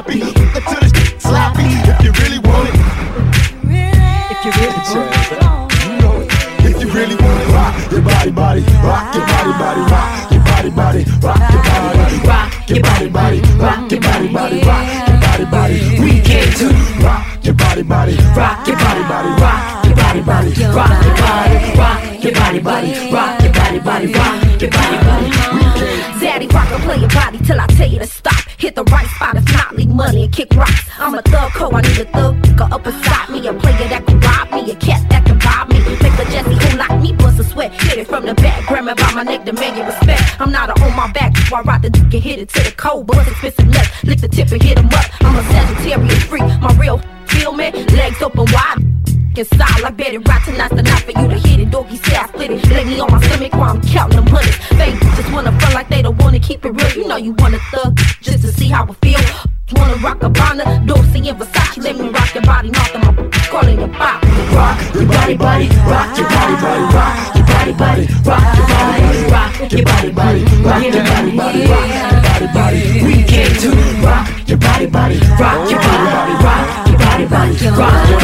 come 0.00 0.04
to. 0.04 0.24
Look 0.24 0.64
to 0.64 0.76
the 0.80 1.20
sloppy. 1.20 1.64
If 1.68 2.04
you 2.04 2.12
really 2.22 2.38
want 2.38 2.68
it. 2.68 2.76
If 4.32 4.44
you 4.44 4.52
really 4.56 4.80
want 4.88 5.12
it. 5.12 5.42
If 6.64 6.80
you 6.80 6.88
really 6.92 7.16
want 7.16 7.42
it, 7.42 7.48
rock 7.52 7.92
your 7.92 8.02
body, 8.02 8.30
body, 8.30 8.62
rock 8.82 9.14
your 9.14 9.26
body, 9.26 9.52
body, 9.58 9.80
rock 9.92 10.32
your 10.32 10.42
body, 10.42 10.70
body, 10.70 11.04
rock 11.20 11.40
your 11.52 11.62
body, 11.62 11.88
body, 11.92 12.18
rock 12.26 12.70
your 12.70 12.82
body, 12.82 13.08
body, 13.08 13.40
rock 13.58 13.90
your 13.90 13.90
body, 13.90 13.92
body, 13.92 13.92
rock 13.92 13.92
your 13.92 14.00
body, 14.00 14.00
body, 14.00 14.00
rock 14.00 14.00
your 14.00 14.00
body, 14.00 14.00
body, 14.00 14.00
rock 14.00 14.00
your 14.00 14.00
body, 14.00 14.00
body, 14.00 14.00
rock 14.00 14.00
your 14.00 14.00
body, 14.00 14.00
body, 14.00 14.00
rock 14.00 14.00
your 14.00 14.00
body, 14.00 14.28
body, 14.32 14.60
rock 14.62 14.80
your 14.80 14.80
body, 14.80 14.82
body, 14.82 14.82
rock 14.82 15.38
your 15.38 15.50
body. 15.50 16.00
We 16.00 16.20
can 16.20 16.48
too. 16.56 16.72
Rock 17.02 17.44
your 17.44 17.54
body, 17.54 17.82
body, 17.82 18.16
rock 18.36 18.66
your 18.66 18.76
body, 18.76 19.02
body, 19.02 19.30
rock 19.42 19.84
your 19.84 19.96
body, 19.96 20.20
body, 20.22 20.48
rock 20.48 20.58
your 20.58 20.72
body, 20.72 21.10
body, 21.12 21.68
rock 21.76 22.22
your 22.22 22.32
body, 22.32 22.60
body, 22.60 22.62
rock 22.62 22.62
your 22.62 22.62
body, 22.62 22.62
body, 22.62 23.10
rock 23.12 23.42
your 23.42 23.52
body, 23.52 23.78
body, 23.78 23.82
rock 23.82 23.82
your 23.82 23.82
body, 23.82 23.88
body, 23.88 24.12
rock 24.12 24.12
your 24.12 24.12
body, 24.12 24.12
body, 24.12 24.12
rock 24.12 24.12
your 24.12 24.12
body, 24.12 24.12
body, 24.12 24.12
rock 24.12 24.12
your 24.12 24.12
body, 24.12 24.12
body, 24.12 24.12
rock 24.12 24.60
your 24.60 24.70
body, 24.70 24.70
body, 24.70 24.72
rock 24.72 24.90
your 24.90 25.02
body. 25.02 25.26
We 25.52 25.62
can. 25.76 26.20
Daddy 26.22 26.46
rock 26.46 26.70
and 26.70 26.82
play 26.84 26.98
your 26.98 27.10
body 27.10 27.38
till 27.38 27.60
I 27.60 27.66
tell 27.66 27.88
you 27.88 27.98
to 27.98 28.06
stop. 28.06 28.51
Hit 28.62 28.76
the 28.76 28.84
right 28.84 29.08
spot 29.08 29.36
if 29.36 29.52
not, 29.52 29.74
leave 29.74 29.88
money 29.88 30.22
and 30.22 30.32
kick 30.32 30.54
rocks. 30.54 30.88
I'm 30.96 31.16
a 31.16 31.22
thug 31.22 31.50
co, 31.50 31.68
I 31.72 31.80
need 31.80 31.98
a 31.98 32.04
thug 32.04 32.56
go 32.56 32.64
up 32.66 32.84
beside 32.84 33.28
me. 33.28 33.44
A 33.48 33.52
player 33.52 33.88
that 33.88 34.06
can 34.06 34.20
rob 34.20 34.52
me, 34.52 34.70
a 34.70 34.76
cat 34.76 35.02
that 35.10 35.26
can 35.26 35.36
rob 35.40 35.68
me. 35.68 35.80
Make 35.80 36.16
the 36.16 36.24
Jesse 36.30 36.54
who 36.54 36.78
like 36.78 37.02
me 37.02 37.12
bust 37.12 37.40
a 37.40 37.42
sweat. 37.42 37.72
Hit 37.72 37.98
it 37.98 38.06
from 38.06 38.24
the 38.24 38.34
back, 38.34 38.64
grab 38.68 38.84
me 38.84 38.94
by 38.94 39.12
my 39.14 39.24
neck, 39.24 39.44
demand 39.44 39.76
your 39.76 39.86
respect. 39.86 40.40
I'm 40.40 40.52
not 40.52 40.70
a 40.70 40.80
on 40.80 40.94
my 40.94 41.10
back, 41.10 41.36
so 41.38 41.56
I 41.56 41.62
ride 41.62 41.82
the 41.82 41.90
dick 41.90 42.14
and 42.14 42.22
hit 42.22 42.38
it 42.38 42.50
to 42.50 42.62
the 42.62 42.70
cold. 42.76 43.08
Bust 43.08 43.28
expensive 43.28 43.66
nuts, 43.66 44.04
lick 44.04 44.20
the 44.20 44.28
tip 44.28 44.52
and 44.52 44.62
hit 44.62 44.78
'em 44.78 44.86
up. 44.86 45.06
I'm 45.22 45.36
a 45.36 45.42
Sagittarius 45.42 46.22
freak, 46.22 46.44
my 46.60 46.72
real 46.78 47.02
feel 47.26 47.50
me? 47.50 47.72
Legs 47.72 48.22
open 48.22 48.46
wide. 48.52 48.81
Inside, 49.34 49.82
I 49.82 49.90
bet 49.90 50.12
it 50.12 50.28
right 50.28 50.44
tonight's 50.44 50.74
the 50.74 50.82
night 50.82 51.02
for 51.02 51.12
you 51.12 51.28
to 51.28 51.38
hit 51.48 51.60
it. 51.60 51.70
Doggy 51.70 51.96
say 51.96 52.16
I 52.16 52.26
split 52.28 52.50
it. 52.50 52.68
Lay 52.68 52.84
me 52.84 53.00
on 53.00 53.10
my 53.10 53.20
stomach 53.22 53.52
while 53.54 53.70
I'm 53.70 53.80
counting 53.80 54.16
them 54.16 54.26
hundreds. 54.26 54.56
Fake 54.76 55.00
just 55.16 55.32
wanna 55.32 55.58
front 55.58 55.74
like 55.74 55.88
they 55.88 56.02
don't 56.02 56.18
wanna 56.18 56.38
keep 56.38 56.64
it 56.66 56.70
real. 56.70 56.92
You 56.92 57.08
know 57.08 57.16
you 57.16 57.32
wanna 57.38 57.58
thug 57.72 57.96
just 58.20 58.42
to 58.42 58.52
see 58.52 58.68
how 58.68 58.84
it 58.84 58.96
feel. 59.00 59.20
Wanna 59.72 59.96
rock 60.04 60.22
a 60.22 60.28
Bonner, 60.28 60.84
Dorsey 60.84 61.28
and 61.30 61.38
Versace. 61.38 61.82
Let 61.82 61.96
me 61.96 62.10
rock 62.10 62.34
your 62.34 62.44
body, 62.44 62.68
knock 62.70 62.92
them 62.92 63.04
up, 63.08 63.32
calling 63.48 63.78
your 63.80 63.88
pop. 63.88 64.22
Rock 64.52 64.94
your 64.94 65.06
body, 65.06 65.36
body, 65.36 65.68
rock 65.88 66.18
your 66.18 66.28
body, 66.28 66.54
body, 66.60 66.84
rock 66.92 67.34
your 67.34 67.46
body, 67.46 67.72
body, 67.72 68.04
rock 68.28 68.56
your 68.56 68.66
body, 68.68 68.92
body, 68.92 69.22
rock 69.32 69.72
your 69.72 69.82
body, 69.82 70.12
body, 70.12 70.44
rock 70.60 70.82
your 70.82 71.04
body, 71.08 71.36
body, 71.36 71.64
rock 71.72 71.88
your 72.12 72.20
body, 72.20 72.52
body. 72.52 72.80
We 73.00 73.24
can 73.24 73.50
too. 73.56 73.72
Rock 74.04 74.28
your 74.46 74.58
body, 74.58 74.86
body, 74.86 75.18
rock 75.40 75.70
your 75.70 75.80
body, 75.80 76.04
body, 76.12 76.34
rock 76.44 76.88
your 76.88 76.98
body, 76.98 77.24
body, 77.24 77.68
rock 77.80 78.10
your 78.10 78.21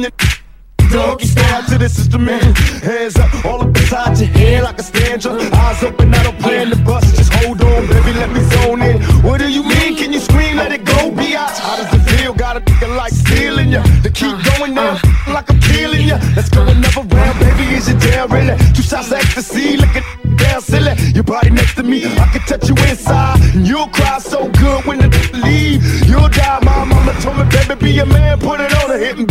looking 0.00 0.28
at. 0.28 0.40
Doggy 0.90 1.24
style 1.24 1.62
to 1.68 1.78
this 1.78 1.96
instrument. 1.98 2.42
Hands 2.82 3.16
up, 3.16 3.44
all 3.44 3.60
up 3.60 3.68
inside 3.68 4.18
your 4.18 4.28
head 4.28 4.64
like 4.64 4.78
a 4.78 4.82
stanza. 4.82 5.30
Eyes 5.30 5.82
open, 5.84 6.12
I 6.12 6.22
don't 6.24 6.38
plan 6.40 6.70
to 6.70 6.76
bust. 6.76 7.14
Just 7.14 7.32
hold 7.32 7.62
on, 7.62 7.86
baby, 7.86 8.12
let 8.18 8.30
me 8.32 8.40
zone 8.50 8.82
in. 8.82 9.00
What 9.22 9.38
do 9.38 9.48
you 9.48 9.62
mean? 9.62 9.96
Can 9.96 10.12
you 10.12 10.18
scream? 10.18 10.56
Let 10.56 10.72
it 10.72 10.84
go, 10.84 11.12
be 11.12 11.36
out. 11.36 11.56
How 11.56 11.76
does 11.76 11.94
it 11.94 12.02
feel? 12.10 12.34
Got 12.34 12.56
a 12.56 12.60
nigga 12.60 12.96
like 12.96 13.12
stealing 13.12 13.68
ya. 13.68 13.84
To 14.02 14.10
keep 14.10 14.34
going 14.56 14.74
now, 14.74 14.98
like 15.28 15.48
I'm 15.48 15.60
killing 15.60 16.08
ya. 16.08 16.18
Let's 16.34 16.48
go 16.48 16.62
another 16.62 17.02
round, 17.02 17.38
baby. 17.38 17.76
Is 17.76 17.88
you 17.88 17.96
down, 18.10 18.28
really? 18.30 18.56
Two 18.74 18.82
shots 18.82 19.12
of 19.12 19.18
ecstasy, 19.18 19.76
looking 19.76 20.02
down 20.36 20.60
silly. 20.60 20.94
Your 21.14 21.22
body 21.22 21.50
next 21.50 21.76
to 21.76 21.84
me, 21.84 22.04
I 22.04 22.26
can 22.32 22.42
touch 22.50 22.68
you 22.68 22.74
inside. 22.90 23.38
And 23.54 23.64
you'll 23.64 23.86
cry 23.88 24.18
so 24.18 24.48
good 24.48 24.84
when 24.86 24.98
the 24.98 25.08
leave. 25.44 25.84
You'll 26.08 26.28
die, 26.28 26.58
my 26.64 26.84
mama 26.84 27.12
told 27.20 27.38
me, 27.38 27.44
baby, 27.44 27.74
be 27.80 27.98
a 28.00 28.06
man, 28.06 28.40
put 28.40 28.58
it 28.58 28.74
on 28.82 28.90
and 28.90 29.00
hit 29.00 29.16
switches 29.20 29.29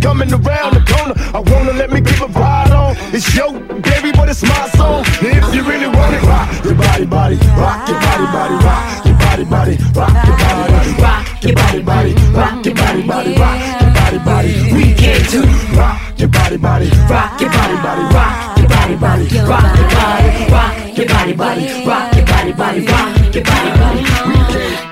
coming 0.00 0.32
around 0.32 0.74
the 0.74 0.82
corner. 0.88 1.14
I 1.36 1.40
wanna 1.40 1.72
let 1.72 1.90
me 1.92 2.00
give 2.00 2.20
a 2.22 2.26
ride 2.26 2.72
on. 2.72 2.96
It's 3.12 3.34
your 3.36 3.52
baby, 3.52 4.12
but 4.12 4.28
it's 4.28 4.42
my 4.42 4.68
song. 4.70 5.04
If 5.20 5.54
you 5.54 5.62
really 5.62 5.86
want 5.86 6.14
it, 6.14 6.22
rock 6.22 6.64
your 6.64 6.74
body, 6.74 7.06
body, 7.06 7.36
rock 7.56 7.88
your 7.88 8.00
body, 8.00 8.26
body, 8.32 8.56
rock 8.64 9.04
your 9.06 9.16
body, 9.18 9.44
body, 9.44 9.76
rock 9.94 10.26
your 10.26 10.36
body, 10.36 10.62
body, 10.64 10.92
rock 11.00 11.42
your 11.42 11.54
body, 11.54 11.82
body, 11.82 12.12
rock 12.32 12.64
your 12.64 12.74
body, 12.74 13.02
body, 13.06 13.34
rock 13.36 13.58
your 13.80 13.92
body, 13.94 14.18
body. 14.18 14.52
We 14.72 14.94
can 14.94 15.20
too. 15.28 15.46
Rock 15.76 16.18
your 16.18 16.28
body, 16.28 16.56
body, 16.56 16.88
rock 17.08 17.40
your 17.40 17.50
body, 17.50 17.76
body, 17.84 18.04
rock 18.14 18.58
your 18.58 18.68
body, 18.68 18.96
body, 18.96 19.24
rock 19.46 19.76
your 19.76 19.88
body, 19.90 20.30
rock 20.50 20.96
your 20.96 21.06
body, 21.06 21.32
body, 21.32 21.84
rock 21.86 22.16
your 22.16 22.26
body, 22.26 22.52
body, 22.52 22.86
rock 22.86 23.34
your 23.34 23.44
body, 23.44 23.70
body. 23.78 24.00
We 24.28 24.36
can. 24.52 24.90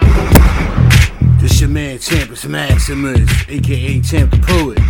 This 1.41 1.61
your 1.61 1.71
man 1.71 1.99
Champus 1.99 2.45
Maximus, 2.47 3.31
aka 3.49 3.99
the 4.01 4.39
Poet. 4.47 4.88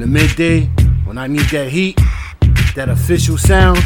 In 0.00 0.10
the 0.10 0.18
midday, 0.18 0.62
when 1.04 1.18
I 1.18 1.26
need 1.26 1.44
that 1.50 1.68
heat, 1.68 2.00
that 2.74 2.88
official 2.88 3.36
sound, 3.36 3.80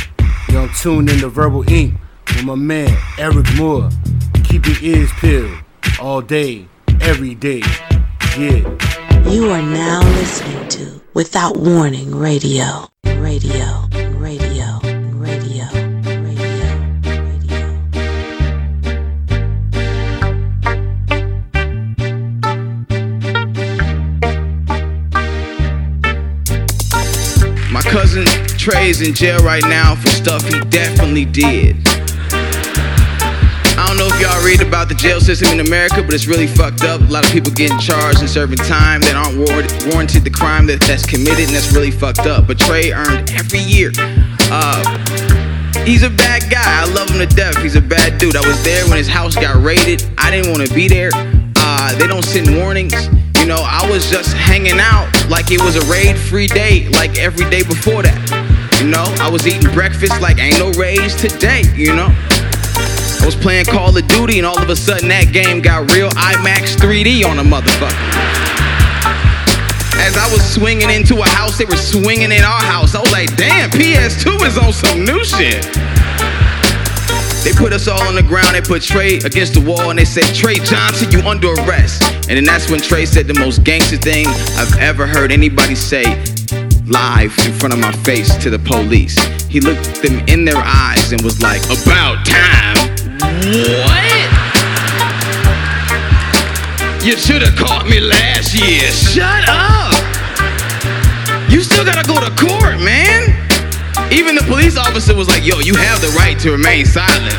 you 0.47 0.55
don't 0.55 0.73
tune 0.77 1.09
in 1.09 1.19
to 1.19 1.29
Verbal 1.29 1.69
Ink 1.69 1.95
with 2.29 2.45
my 2.45 2.55
man 2.55 2.87
Eryk 3.17 3.59
Moore. 3.59 3.91
Keep 4.45 4.69
your 4.69 4.77
ears 4.81 5.11
peeled 5.19 5.59
all 6.01 6.23
day, 6.23 6.69
every 7.01 7.35
day. 7.35 7.63
Yeah. 8.39 8.63
You 9.29 9.51
are 9.51 9.61
now 9.61 10.03
listening 10.21 10.69
to 10.69 11.03
Without 11.15 11.57
Warning. 11.57 12.15
Radio. 12.15 12.87
Radio. 13.05 13.89
Radio. 14.17 14.84
Cousin 27.95 28.27
Trey's 28.59 29.01
in 29.03 29.15
jail 29.15 29.39
right 29.45 29.63
now 29.63 29.95
for 29.95 30.09
stuff 30.09 30.45
he 30.45 30.59
definitely 30.63 31.25
did. 31.25 31.77
I 33.79 33.87
don't 33.87 33.97
know 33.97 34.09
if 34.11 34.21
y'all 34.21 34.45
read 34.45 34.61
about 34.61 34.89
the 34.89 34.97
jail 34.97 35.21
system 35.21 35.53
in 35.53 35.65
America, 35.65 36.03
but 36.03 36.13
it's 36.13 36.27
really 36.27 36.49
fucked 36.49 36.83
up. 36.83 37.01
A 37.03 37.05
lot 37.05 37.25
of 37.25 37.31
people 37.31 37.53
getting 37.53 37.79
charged 37.79 38.19
and 38.19 38.29
serving 38.29 38.59
time 38.59 39.01
that 39.03 39.15
aren't 39.15 39.39
warranted, 39.39 39.93
warranted 39.93 40.25
the 40.25 40.31
crime 40.31 40.67
that, 40.67 40.81
that's 40.81 41.07
committed, 41.07 41.47
and 41.47 41.55
that's 41.55 41.73
really 41.73 41.93
fucked 41.93 42.27
up. 42.27 42.49
But 42.49 42.59
Trey 42.59 42.91
earned 42.91 43.31
every 43.31 43.61
year. 43.61 43.93
Uh, 44.51 44.83
he's 45.87 46.03
a 46.03 46.11
bad 46.11 46.51
guy. 46.51 46.83
I 46.83 46.93
love 46.93 47.11
him 47.11 47.21
to 47.21 47.33
death. 47.37 47.63
He's 47.63 47.77
a 47.77 47.81
bad 47.81 48.19
dude. 48.19 48.35
I 48.35 48.45
was 48.45 48.61
there 48.65 48.85
when 48.89 48.99
his 48.99 49.07
house 49.07 49.37
got 49.37 49.63
raided. 49.63 50.03
I 50.19 50.33
didn't 50.33 50.51
want 50.51 50.67
to 50.67 50.75
be 50.75 50.89
there. 50.89 51.11
Uh, 51.15 51.97
they 51.97 52.09
don't 52.09 52.25
send 52.25 52.57
warnings. 52.59 53.09
You 53.45 53.51
know, 53.51 53.61
I 53.61 53.87
was 53.91 54.11
just 54.11 54.33
hanging 54.33 54.81
out 54.81 55.13
like 55.29 55.51
it 55.51 55.61
was 55.61 55.77
a 55.77 55.85
raid 55.85 56.17
free 56.17 56.47
day, 56.47 56.89
like 56.89 57.19
every 57.19 57.45
day 57.51 57.63
before 57.63 58.03
that. 58.03 58.17
You 58.81 58.89
know, 58.89 59.05
I 59.21 59.29
was 59.29 59.47
eating 59.47 59.71
breakfast 59.75 60.19
like 60.23 60.39
ain't 60.41 60.59
no 60.59 60.73
raids 60.81 61.15
today, 61.15 61.61
you 61.77 61.95
know. 61.95 62.09
I 62.09 63.23
was 63.27 63.37
playing 63.37 63.67
Call 63.67 63.95
of 63.95 64.09
Duty 64.09 64.39
and 64.39 64.47
all 64.47 64.57
of 64.57 64.71
a 64.71 64.75
sudden 64.75 65.11
that 65.11 65.35
game 65.35 65.61
got 65.61 65.93
real 65.93 66.09
IMAX 66.17 66.81
3D 66.81 67.29
on 67.29 67.37
a 67.37 67.45
motherfucker. 67.45 67.93
As 70.01 70.17
I 70.17 70.25
was 70.33 70.41
swinging 70.41 70.89
into 70.89 71.21
a 71.21 71.29
house, 71.29 71.59
they 71.59 71.67
were 71.67 71.77
swinging 71.77 72.33
in 72.33 72.41
our 72.49 72.65
house. 72.65 72.95
I 72.95 73.01
was 73.03 73.13
like, 73.13 73.37
damn, 73.37 73.69
PS2 73.69 74.41
is 74.49 74.57
on 74.57 74.73
some 74.73 75.05
new 75.05 75.23
shit. 75.23 75.69
They 77.45 77.53
put 77.53 77.75
us 77.75 77.89
all 77.89 78.01
on 78.09 78.15
the 78.15 78.23
ground, 78.23 78.55
they 78.55 78.63
put 78.63 78.81
Trey 78.81 79.19
against 79.19 79.53
the 79.53 79.61
wall, 79.61 79.91
and 79.91 79.99
they 79.99 80.07
said, 80.07 80.25
Trey 80.35 80.55
Johnson, 80.55 81.11
you 81.13 81.21
under 81.29 81.53
arrest. 81.53 82.03
And 82.27 82.39
then 82.39 82.45
that's 82.45 82.71
when 82.71 82.81
Trey 82.81 83.05
said 83.05 83.27
the 83.27 83.35
most 83.35 83.63
gangster 83.65 83.99
thing 83.99 84.27
I've 84.57 84.79
ever 84.79 85.07
heard 85.07 85.31
anybody 85.31 85.75
say 85.75 86.05
live 86.87 87.37
in 87.45 87.53
front 87.53 87.75
of 87.75 87.81
my 87.81 87.93
face 88.01 88.35
to 88.37 88.49
the 88.49 88.59
police. 88.59 89.23
He 89.45 89.61
looked 89.61 90.03
them 90.03 90.25
in 90.27 90.47
their 90.47 90.57
eyes 90.57 91.13
and 91.13 91.21
was 91.21 91.43
like, 91.43 91.63
About 91.67 92.25
time. 92.25 92.77
What? 93.21 94.25
You 97.05 97.19
should 97.19 97.43
have 97.43 97.57
caught 97.57 97.87
me 97.91 98.01
last 98.01 98.55
year. 98.55 98.89
Shut 98.91 99.45
up. 99.47 99.93
You 101.51 101.61
still 101.61 101.85
gotta 101.85 102.09
go 102.09 102.19
to 102.21 102.31
court, 102.41 102.81
man. 102.81 103.24
Even 104.15 104.37
the 104.37 104.47
police 104.47 104.77
officer 104.77 105.13
was 105.13 105.27
like, 105.27 105.45
yo, 105.45 105.59
you 105.59 105.75
have 105.75 106.01
the 106.01 106.15
right 106.15 106.39
to 106.39 106.53
remain 106.53 106.87
silent. 106.87 107.35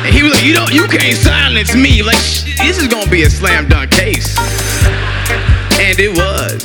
And 0.00 0.14
he 0.14 0.22
was 0.22 0.32
like, 0.32 0.42
you 0.42 0.54
don't, 0.54 0.72
you 0.72 0.88
can't 0.88 1.16
silence 1.16 1.76
me. 1.76 2.02
Like, 2.02 2.16
this 2.64 2.80
is 2.80 2.88
gonna 2.88 3.10
be 3.10 3.24
a 3.24 3.30
slam 3.30 3.68
dunk 3.68 3.90
case. 3.90 4.38
And 5.76 6.00
it 6.00 6.16
was. 6.16 6.64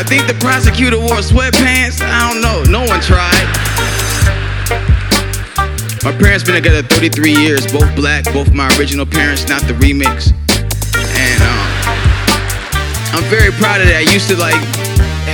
I 0.00 0.02
think 0.02 0.26
the 0.26 0.32
prosecutor 0.40 0.98
wore 0.98 1.20
sweatpants. 1.20 2.00
I 2.00 2.32
don't 2.32 2.40
know. 2.40 2.64
No 2.72 2.88
one 2.88 3.02
tried. 3.04 3.44
My 6.02 6.16
parents 6.16 6.42
been 6.42 6.54
together 6.54 6.82
33 6.82 7.32
years, 7.32 7.70
both 7.70 7.94
black, 7.94 8.24
both 8.32 8.50
my 8.52 8.66
original 8.78 9.04
parents, 9.04 9.46
not 9.46 9.60
the 9.62 9.74
remix. 9.74 10.32
And 10.96 11.40
um, 11.44 11.68
I'm 13.12 13.24
very 13.28 13.52
proud 13.52 13.82
of 13.82 13.88
that. 13.88 14.04
I 14.08 14.12
used 14.12 14.28
to 14.30 14.36
like 14.36 14.83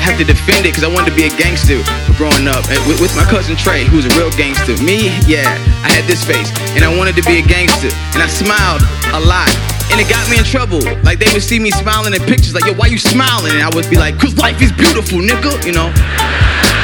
have 0.01 0.17
to 0.17 0.25
defend 0.25 0.65
it 0.65 0.73
because 0.73 0.85
I 0.85 0.89
wanted 0.89 1.13
to 1.13 1.17
be 1.17 1.29
a 1.29 1.33
gangster 1.37 1.77
growing 2.17 2.49
up 2.49 2.65
with, 2.89 3.01
with 3.01 3.13
my 3.15 3.25
cousin 3.29 3.55
Trey, 3.57 3.85
who's 3.85 4.09
a 4.09 4.13
real 4.17 4.33
gangster. 4.33 4.73
Me, 4.81 5.13
yeah, 5.29 5.47
I 5.85 5.93
had 5.93 6.09
this 6.09 6.25
face 6.25 6.49
and 6.73 6.83
I 6.83 6.91
wanted 6.91 7.15
to 7.21 7.25
be 7.29 7.39
a 7.39 7.45
gangster 7.45 7.93
and 8.17 8.25
I 8.25 8.29
smiled 8.29 8.81
a 9.13 9.21
lot. 9.21 9.53
And 9.93 10.01
it 10.01 10.09
got 10.09 10.23
me 10.31 10.39
in 10.39 10.45
trouble. 10.45 10.81
Like 11.05 11.19
they 11.19 11.29
would 11.33 11.43
see 11.43 11.59
me 11.59 11.71
smiling 11.71 12.15
in 12.15 12.23
pictures, 12.25 12.55
like, 12.55 12.65
yo, 12.65 12.73
why 12.75 12.87
you 12.87 12.99
smiling? 12.99 13.53
And 13.53 13.63
I 13.63 13.71
would 13.75 13.91
be 13.91 13.99
like, 13.99 14.19
cause 14.19 14.37
life 14.39 14.63
is 14.63 14.73
beautiful, 14.73 15.19
nigga, 15.19 15.53
you 15.67 15.73
know? 15.73 15.91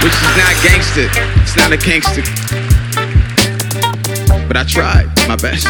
Which 0.05 0.13
is 0.13 0.33
not 0.37 0.53
gangster. 0.61 1.09
It's 1.41 1.57
not 1.57 1.73
a 1.73 1.79
gangster. 1.81 2.23
But 4.47 4.57
I 4.57 4.65
tried 4.65 5.07
my 5.29 5.37
best. 5.37 5.67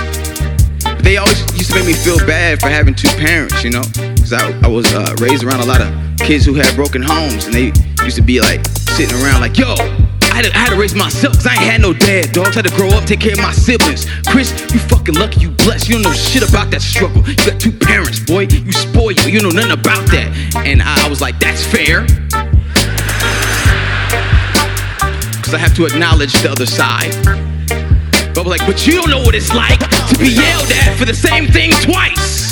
But 0.82 1.04
they 1.04 1.16
always 1.18 1.40
used 1.54 1.70
to 1.70 1.76
make 1.76 1.86
me 1.86 1.92
feel 1.92 2.18
bad 2.26 2.60
for 2.60 2.68
having 2.68 2.94
two 2.94 3.12
parents, 3.20 3.62
you 3.62 3.70
know? 3.70 3.84
Because 3.92 4.32
I, 4.32 4.50
I 4.64 4.68
was 4.68 4.92
uh, 4.94 5.14
raised 5.20 5.44
around 5.44 5.60
a 5.60 5.66
lot 5.66 5.80
of 5.80 6.05
kids 6.18 6.44
who 6.44 6.54
had 6.54 6.74
broken 6.74 7.02
homes, 7.02 7.46
and 7.46 7.54
they 7.54 7.72
used 8.04 8.16
to 8.16 8.22
be 8.22 8.40
like 8.40 8.66
sitting 8.96 9.14
around 9.22 9.40
like, 9.40 9.58
yo, 9.58 9.74
I 10.36 10.42
had, 10.42 10.44
to, 10.44 10.54
I 10.54 10.58
had 10.58 10.70
to 10.70 10.76
raise 10.76 10.94
myself 10.94 11.34
because 11.34 11.46
I 11.46 11.52
ain't 11.52 11.70
had 11.70 11.80
no 11.80 11.92
dad, 11.92 12.32
dogs. 12.32 12.56
had 12.56 12.66
to 12.66 12.74
grow 12.76 12.88
up, 12.88 13.04
take 13.04 13.20
care 13.20 13.32
of 13.32 13.38
my 13.38 13.52
siblings. 13.52 14.06
Chris, 14.28 14.52
you 14.72 14.78
fucking 14.78 15.14
lucky, 15.14 15.40
you 15.40 15.50
blessed. 15.50 15.88
You 15.88 15.94
don't 15.94 16.02
know 16.02 16.12
shit 16.12 16.46
about 16.48 16.70
that 16.72 16.82
struggle. 16.82 17.22
You 17.26 17.36
got 17.36 17.60
two 17.60 17.72
parents, 17.72 18.20
boy. 18.20 18.46
You 18.50 18.72
spoiled, 18.72 19.24
you 19.24 19.40
know 19.40 19.50
nothing 19.50 19.72
about 19.72 20.04
that. 20.12 20.28
And 20.66 20.82
I, 20.82 21.06
I 21.06 21.08
was 21.08 21.20
like, 21.20 21.38
that's 21.38 21.64
fair. 21.64 22.02
Because 25.36 25.54
I 25.54 25.58
have 25.58 25.74
to 25.76 25.86
acknowledge 25.86 26.32
the 26.42 26.50
other 26.50 26.66
side. 26.66 27.12
But 28.34 28.38
I 28.38 28.42
was 28.42 28.58
like, 28.58 28.66
but 28.66 28.86
you 28.86 29.00
don't 29.00 29.08
know 29.08 29.22
what 29.22 29.34
it's 29.34 29.54
like 29.54 29.80
to 29.80 30.18
be 30.18 30.28
yelled 30.28 30.70
at 30.84 30.98
for 30.98 31.06
the 31.06 31.14
same 31.14 31.46
thing 31.46 31.70
twice. 31.80 32.45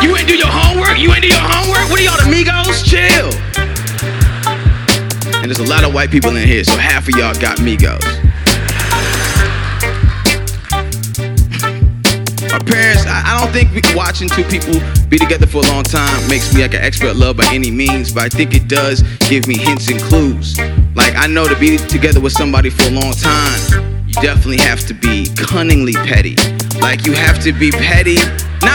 You 0.00 0.16
ain't 0.16 0.28
do 0.28 0.36
your 0.36 0.46
homework? 0.46 0.96
You 0.98 1.12
ain't 1.12 1.22
do 1.22 1.28
your 1.28 1.40
homework? 1.40 1.90
What 1.90 1.98
are 1.98 2.04
y'all, 2.04 2.20
amigos? 2.26 2.82
Chill. 2.82 3.32
And 5.38 5.50
there's 5.50 5.58
a 5.58 5.68
lot 5.68 5.84
of 5.84 5.92
white 5.92 6.10
people 6.10 6.36
in 6.36 6.46
here, 6.46 6.62
so 6.62 6.76
half 6.76 7.08
of 7.08 7.16
y'all 7.16 7.34
got 7.34 7.58
Migos. 7.58 7.98
My 12.52 12.58
parents, 12.60 13.04
I, 13.06 13.22
I 13.26 13.40
don't 13.40 13.52
think 13.52 13.70
watching 13.96 14.28
two 14.28 14.44
people 14.44 14.80
be 15.08 15.18
together 15.18 15.46
for 15.46 15.58
a 15.58 15.66
long 15.72 15.82
time 15.82 16.28
makes 16.28 16.54
me 16.54 16.62
like 16.62 16.74
an 16.74 16.82
expert 16.82 17.16
love 17.16 17.36
by 17.36 17.46
any 17.52 17.70
means, 17.70 18.12
but 18.12 18.22
I 18.22 18.28
think 18.28 18.54
it 18.54 18.68
does 18.68 19.02
give 19.28 19.48
me 19.48 19.58
hints 19.58 19.90
and 19.90 20.00
clues. 20.00 20.56
Like 20.94 21.16
I 21.16 21.26
know 21.26 21.48
to 21.48 21.58
be 21.58 21.76
together 21.76 22.20
with 22.20 22.32
somebody 22.32 22.70
for 22.70 22.84
a 22.84 22.90
long 22.90 23.12
time, 23.14 24.04
you 24.06 24.14
definitely 24.14 24.58
have 24.58 24.86
to 24.86 24.94
be 24.94 25.26
cunningly 25.36 25.94
petty. 25.94 26.36
Like 26.80 27.04
you 27.04 27.12
have 27.14 27.42
to 27.42 27.52
be 27.52 27.72
petty, 27.72 28.18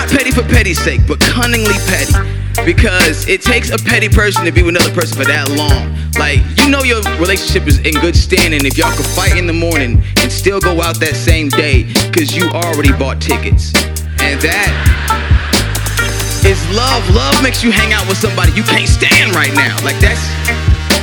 not 0.03 0.11
petty 0.11 0.31
for 0.31 0.43
petty's 0.43 0.79
sake, 0.79 1.01
but 1.07 1.19
cunningly 1.19 1.77
petty. 1.87 2.13
Because 2.65 3.27
it 3.27 3.41
takes 3.41 3.71
a 3.71 3.77
petty 3.77 4.09
person 4.09 4.45
to 4.45 4.51
be 4.51 4.61
with 4.61 4.75
another 4.75 4.93
person 4.93 5.17
for 5.17 5.25
that 5.25 5.49
long. 5.49 5.95
Like, 6.19 6.39
you 6.61 6.69
know 6.69 6.83
your 6.83 7.01
relationship 7.17 7.67
is 7.67 7.79
in 7.79 7.95
good 7.99 8.15
standing 8.15 8.65
if 8.65 8.77
y'all 8.77 8.93
could 8.95 9.07
fight 9.07 9.37
in 9.37 9.47
the 9.47 9.53
morning 9.55 10.03
and 10.21 10.31
still 10.31 10.59
go 10.59 10.81
out 10.81 10.99
that 10.99 11.15
same 11.15 11.49
day 11.49 11.89
because 12.07 12.35
you 12.35 12.47
already 12.51 12.91
bought 12.93 13.19
tickets. 13.19 13.73
And 14.21 14.39
that 14.45 14.69
is 16.45 16.59
love. 16.75 17.01
Love 17.15 17.35
makes 17.41 17.63
you 17.63 17.71
hang 17.71 17.91
out 17.91 18.07
with 18.07 18.17
somebody 18.17 18.51
you 18.53 18.63
can't 18.63 18.87
stand 18.89 19.33
right 19.33 19.53
now. 19.55 19.75
Like 19.81 19.97
that's 19.97 20.21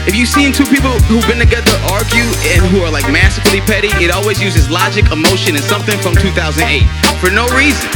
if 0.09 0.15
you've 0.15 0.31
seen 0.31 0.53
two 0.53 0.65
people 0.71 0.93
who've 1.11 1.27
been 1.27 1.43
together 1.43 1.75
argue 1.91 2.29
and 2.55 2.63
who 2.71 2.81
are 2.87 2.93
like 2.93 3.05
massively 3.11 3.61
petty, 3.65 3.91
it 4.01 4.13
always 4.13 4.41
uses 4.41 4.71
logic, 4.71 5.11
emotion, 5.11 5.57
and 5.57 5.65
something 5.65 5.99
from 5.99 6.15
2008 6.15 6.87
for 7.19 7.29
no 7.29 7.49
reason. 7.53 7.91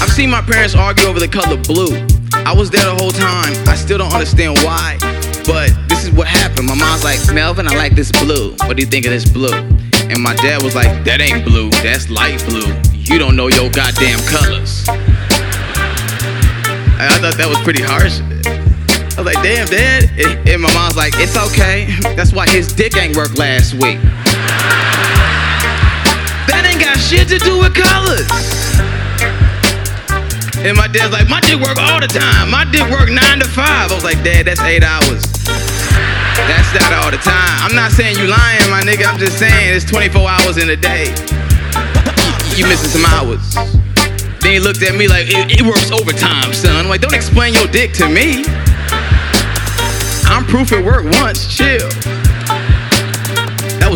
I've 0.00 0.12
seen 0.12 0.30
my 0.30 0.42
parents 0.42 0.74
argue 0.74 1.06
over 1.06 1.18
the 1.18 1.28
color 1.28 1.56
blue. 1.56 2.06
I 2.32 2.52
was 2.54 2.70
there 2.70 2.84
the 2.84 2.94
whole 2.94 3.10
time. 3.10 3.52
I 3.68 3.76
still 3.76 3.98
don't 3.98 4.12
understand 4.12 4.58
why. 4.58 4.98
But 5.46 5.70
this 5.88 6.04
is 6.04 6.10
what 6.10 6.26
happened. 6.26 6.66
My 6.66 6.74
mom's 6.74 7.04
like, 7.04 7.20
Melvin, 7.32 7.66
I 7.66 7.74
like 7.74 7.94
this 7.94 8.10
blue. 8.12 8.54
What 8.66 8.76
do 8.76 8.82
you 8.82 8.88
think 8.88 9.06
of 9.06 9.12
this 9.12 9.28
blue? 9.28 9.54
And 10.10 10.22
my 10.22 10.34
dad 10.36 10.62
was 10.62 10.74
like, 10.74 11.04
that 11.04 11.20
ain't 11.20 11.44
blue, 11.44 11.70
that's 11.82 12.10
light 12.10 12.44
blue. 12.46 12.74
You 12.92 13.18
don't 13.18 13.36
know 13.36 13.48
your 13.48 13.70
goddamn 13.70 14.20
colors. 14.26 14.84
I 16.98 17.18
thought 17.20 17.36
that 17.36 17.48
was 17.48 17.58
pretty 17.62 17.82
harsh. 17.82 18.20
I 19.16 19.22
was 19.22 19.26
like, 19.26 19.42
damn, 19.42 19.66
dad. 19.66 20.10
And- 20.18 20.62
my 20.62 20.72
mom's 20.72 20.96
like, 20.96 21.12
it's 21.16 21.36
okay. 21.36 21.86
That's 22.16 22.32
why 22.32 22.48
his 22.48 22.72
dick 22.72 22.96
ain't 22.96 23.16
work 23.16 23.36
last 23.36 23.74
week. 23.74 24.00
That 26.48 26.64
ain't 26.64 26.80
got 26.80 26.96
shit 26.98 27.28
to 27.28 27.38
do 27.38 27.58
with 27.58 27.74
colors. 27.74 28.55
And 30.66 30.76
my 30.76 30.88
dad's 30.88 31.12
like, 31.12 31.28
my 31.30 31.38
dick 31.38 31.62
work 31.62 31.78
all 31.78 32.00
the 32.00 32.10
time. 32.10 32.50
My 32.50 32.66
dick 32.66 32.82
work 32.90 33.06
nine 33.06 33.38
to 33.38 33.46
five. 33.46 33.86
I 33.86 33.94
was 33.94 34.02
like, 34.02 34.18
Dad, 34.24 34.50
that's 34.50 34.60
eight 34.62 34.82
hours. 34.82 35.22
That's 36.42 36.74
not 36.74 36.90
all 36.98 37.10
the 37.14 37.22
time. 37.22 37.54
I'm 37.62 37.76
not 37.76 37.92
saying 37.92 38.18
you 38.18 38.26
lying, 38.26 38.66
my 38.66 38.82
nigga. 38.82 39.06
I'm 39.06 39.16
just 39.16 39.38
saying 39.38 39.76
it's 39.76 39.84
24 39.84 40.28
hours 40.28 40.58
in 40.58 40.68
a 40.70 40.74
day. 40.74 41.14
You 42.58 42.66
missing 42.66 42.90
some 42.90 43.06
hours. 43.06 43.54
Then 44.42 44.54
he 44.54 44.58
looked 44.58 44.82
at 44.82 44.96
me 44.98 45.06
like, 45.06 45.26
it, 45.28 45.54
it 45.54 45.62
works 45.62 45.92
overtime, 45.92 46.52
son. 46.52 46.74
I'm 46.74 46.88
like, 46.88 47.00
don't 47.00 47.14
explain 47.14 47.54
your 47.54 47.68
dick 47.68 47.92
to 48.02 48.08
me. 48.08 48.42
I'm 50.26 50.42
proof 50.50 50.72
it 50.72 50.84
worked 50.84 51.14
once. 51.22 51.46
Chill. 51.46 51.86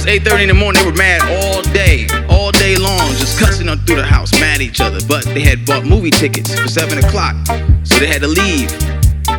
Was 0.00 0.08
8:30 0.08 0.42
in 0.44 0.48
the 0.48 0.54
morning. 0.54 0.82
They 0.82 0.90
were 0.90 0.96
mad 0.96 1.20
all 1.28 1.60
day, 1.76 2.06
all 2.30 2.50
day 2.52 2.74
long, 2.76 3.12
just 3.20 3.38
cussing 3.38 3.66
them 3.66 3.78
through 3.84 3.96
the 3.96 4.02
house, 4.02 4.32
mad 4.40 4.54
at 4.54 4.60
each 4.62 4.80
other. 4.80 4.98
But 5.06 5.26
they 5.26 5.42
had 5.42 5.66
bought 5.66 5.84
movie 5.84 6.10
tickets 6.10 6.58
for 6.58 6.68
seven 6.68 7.04
o'clock, 7.04 7.36
so 7.84 7.98
they 8.00 8.06
had 8.06 8.22
to 8.22 8.28
leave, 8.28 8.72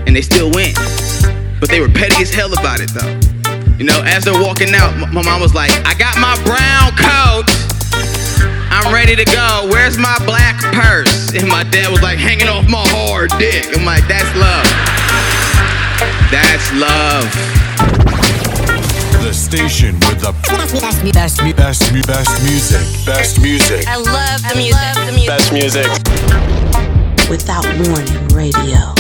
and 0.06 0.16
they 0.16 0.22
still 0.22 0.52
went. 0.52 0.78
But 1.60 1.70
they 1.70 1.82
were 1.82 1.90
petty 1.90 2.22
as 2.22 2.30
hell 2.32 2.54
about 2.54 2.80
it, 2.80 2.94
though. 2.94 3.10
You 3.80 3.86
know, 3.86 4.04
as 4.06 4.24
they're 4.24 4.40
walking 4.40 4.76
out, 4.76 4.96
my 5.12 5.24
mom 5.24 5.42
was 5.42 5.56
like, 5.56 5.72
"I 5.84 5.96
got 5.96 6.16
my 6.20 6.38
brown 6.46 6.94
coat. 6.94 7.50
I'm 8.70 8.94
ready 8.94 9.16
to 9.16 9.26
go. 9.26 9.66
Where's 9.66 9.98
my 9.98 10.20
black 10.28 10.62
purse?" 10.78 11.34
And 11.34 11.48
my 11.48 11.64
dad 11.64 11.90
was 11.90 12.04
like, 12.04 12.20
"Hanging 12.20 12.48
off 12.48 12.68
my 12.68 12.86
hard 12.94 13.32
dick." 13.40 13.66
I'm 13.76 13.84
like, 13.84 14.08
"That's 14.08 14.30
love. 14.38 14.70
That's 16.30 16.72
love." 16.74 17.61
The 19.52 19.58
station 19.58 19.96
with 19.96 20.22
the 20.22 20.32
best, 20.48 20.82
best, 20.82 21.04
best, 21.12 21.58
best, 21.58 22.08
best 22.08 22.42
music. 22.42 23.06
Best 23.06 23.42
music. 23.42 23.86
I 23.86 23.98
love 23.98 24.42
the 24.48 24.56
music. 24.56 24.80
the 24.96 25.12
music. 25.12 25.28
Best 25.28 25.52
music. 25.52 25.88
Without 27.30 27.66
warning, 27.78 28.28
radio. 28.30 28.96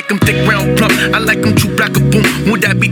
Like 0.00 0.08
them 0.08 0.18
thick, 0.20 0.48
round, 0.48 0.78
plump. 0.78 0.94
I 1.14 1.18
like 1.18 1.42
them 1.42 1.54
true 1.54 1.76
black, 1.76 1.92
boom. 1.92 2.24
Would 2.50 2.62
that 2.62 2.80
be 2.80 2.88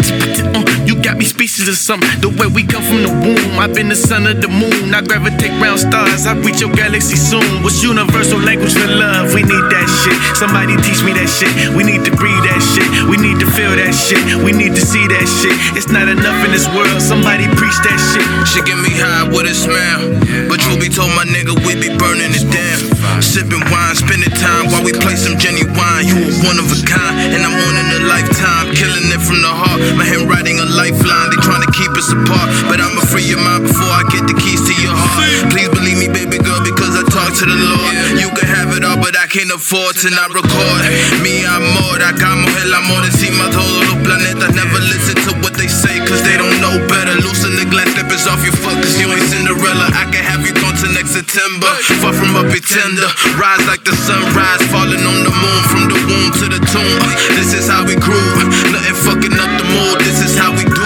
Got 1.03 1.17
me 1.17 1.25
species 1.25 1.69
of 1.69 1.77
something. 1.77 2.11
The 2.21 2.29
way 2.29 2.51
we 2.51 2.67
come 2.67 2.83
from 2.83 3.07
the 3.07 3.13
womb. 3.23 3.59
I've 3.59 3.73
been 3.73 3.89
the 3.89 3.97
son 3.97 4.27
of 4.27 4.43
the 4.43 4.49
moon. 4.49 4.93
I 4.93 5.01
gravitate 5.01 5.55
round 5.63 5.79
stars. 5.79 6.27
I 6.27 6.35
reach 6.43 6.61
your 6.61 6.75
galaxy 6.75 7.15
soon. 7.15 7.63
What's 7.63 7.83
universal 7.83 8.39
language 8.43 8.75
for 8.75 8.91
love? 8.91 9.33
We 9.33 9.47
need 9.47 9.67
that 9.71 9.87
shit. 10.03 10.19
Somebody 10.35 10.75
teach 10.83 11.01
me 11.07 11.15
that 11.15 11.31
shit. 11.31 11.51
We 11.79 11.87
need 11.87 12.03
to 12.03 12.13
breathe 12.19 12.43
that 12.51 12.61
shit. 12.61 12.89
We 13.07 13.17
need 13.17 13.39
to 13.41 13.47
feel 13.47 13.71
that 13.79 13.95
shit. 13.95 14.21
We 14.43 14.51
need 14.51 14.75
to 14.75 14.83
see 14.83 15.07
that 15.07 15.27
shit. 15.27 15.55
It's 15.79 15.89
not 15.89 16.11
enough 16.11 16.39
in 16.45 16.51
this 16.51 16.67
world. 16.75 16.99
Somebody 17.01 17.47
preach 17.55 17.79
that 17.87 17.99
shit. 18.11 18.27
She 18.51 18.59
get 18.67 18.77
me 18.83 18.91
high 18.91 19.25
with 19.31 19.47
a 19.47 19.55
smile. 19.55 20.03
But 20.51 20.61
you 20.67 20.77
be 20.83 20.91
told 20.91 21.15
my 21.15 21.25
nigga 21.25 21.55
we 21.63 21.79
be 21.79 21.95
burning 21.95 22.35
it 22.35 22.47
down. 22.51 23.23
Sipping 23.23 23.63
wine, 23.71 23.95
spending 23.95 24.35
time 24.35 24.69
while 24.75 24.83
we 24.83 24.93
play 24.93 25.15
some 25.15 25.39
Jenny 25.39 25.63
wine. 25.79 26.05
You 26.05 26.19
a 26.19 26.31
one 26.43 26.59
of 26.59 26.69
a 26.69 26.79
kind, 26.83 27.33
and 27.33 27.41
I'm 27.47 27.55
in 27.55 28.03
a 28.03 28.11
lifetime. 28.11 28.75
Killing 28.75 29.09
it 29.15 29.23
from 29.23 29.41
the 29.41 29.53
heart. 29.53 29.79
My 29.95 30.05
handwriting 30.05 30.59
a 30.59 30.67
lifeline. 30.89 31.31
They 31.31 31.41
trying 31.45 31.65
to 31.65 31.73
keep 31.73 31.93
us 31.93 32.09
apart. 32.13 32.49
But 32.69 32.81
I'ma 32.81 33.05
free 33.13 33.25
your 33.29 33.41
mind 33.41 33.69
before 33.69 33.89
I 33.89 34.05
get 34.09 34.25
the 34.25 34.37
keys 34.37 34.65
to 34.65 34.75
your 34.81 34.97
heart. 34.97 35.53
Please 35.53 35.69
believe 35.69 35.99
me, 36.01 36.09
baby 36.09 36.41
girl, 36.41 36.61
because 36.65 36.97
I 36.97 37.05
talk 37.13 37.37
to 37.41 37.45
the 37.45 37.59
Lord. 37.59 37.93
You 38.17 38.29
can 38.33 38.49
have 38.49 38.73
it 38.73 38.85
all, 38.85 38.97
but 38.97 39.17
I 39.17 39.27
can't 39.29 39.53
afford 39.53 39.97
to 40.05 40.09
not 40.11 40.33
record. 40.33 40.81
Me, 41.21 41.45
I'm 41.45 41.65
more. 41.77 42.01
I 42.01 42.13
got 42.17 42.39
more 42.41 42.49
hell. 42.49 42.73
I'm 42.73 42.89
la 42.89 42.97
amor 42.97 43.05
encima 43.05 43.51
todos 43.51 43.85
los 43.85 43.99
planetas. 44.01 44.55
Never 44.55 44.81
listen 44.89 45.17
to 45.29 45.33
what 45.45 45.55
they 45.59 45.69
say, 45.69 46.01
cause 46.07 46.23
they 46.25 46.37
don't 46.37 46.57
know 46.63 46.79
better. 46.89 47.15
Loosen 47.21 47.57
the 47.57 47.67
glass 47.69 47.91
slippers 47.93 48.25
off 48.31 48.41
your 48.45 48.55
cause 48.63 48.97
you 49.01 49.11
ain't 49.11 49.29
Cinderella. 49.29 49.91
I 49.93 50.09
can 50.09 50.25
have 50.25 50.47
you 50.47 50.55
gone 50.57 50.77
to 50.81 50.89
next 50.95 51.13
September. 51.13 51.69
Far 52.01 52.15
from 52.15 52.33
a 52.39 52.45
pretender. 52.49 53.09
Rise 53.37 53.65
like 53.67 53.85
the 53.85 53.93
sunrise, 54.07 54.63
falling 54.73 55.03
on 55.03 55.19
the 55.27 55.35
moon 55.35 55.63
from 55.69 55.85
the 55.91 55.99
womb 56.07 56.31
to 56.41 56.47
the 56.49 56.61
tomb. 56.71 57.03
This 57.37 57.53
is 57.53 57.69
how 57.69 57.85
we 57.85 57.97
groove. 57.97 58.47
Nothing 58.73 58.97
fucking 59.05 59.37
up 59.37 59.53
the 59.59 59.67
mood. 59.69 59.99
This 60.01 60.23
is 60.23 60.39
how 60.39 60.55
we. 60.55 60.78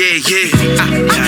Yeah, 0.00 0.16
yeah. 0.30 1.19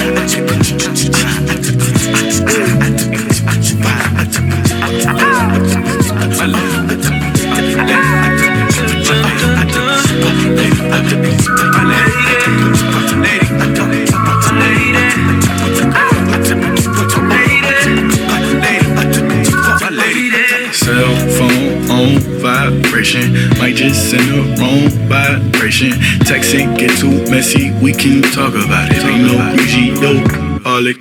Vibration. 22.43 23.32
Might 23.59 23.76
just 23.76 24.11
send 24.11 24.26
the 24.28 24.43
wrong 24.59 24.90
vibration. 25.07 25.90
Texting 26.26 26.76
get 26.76 26.90
too 26.99 27.22
messy, 27.30 27.70
we 27.80 27.93
can 27.93 28.20
talk 28.34 28.55
about 28.55 28.90
it. 28.90 28.99
Ain't 29.07 29.30
no 29.30 29.38
bougie, 29.55 29.95
no 30.03 30.18
alcoholic. 30.18 30.99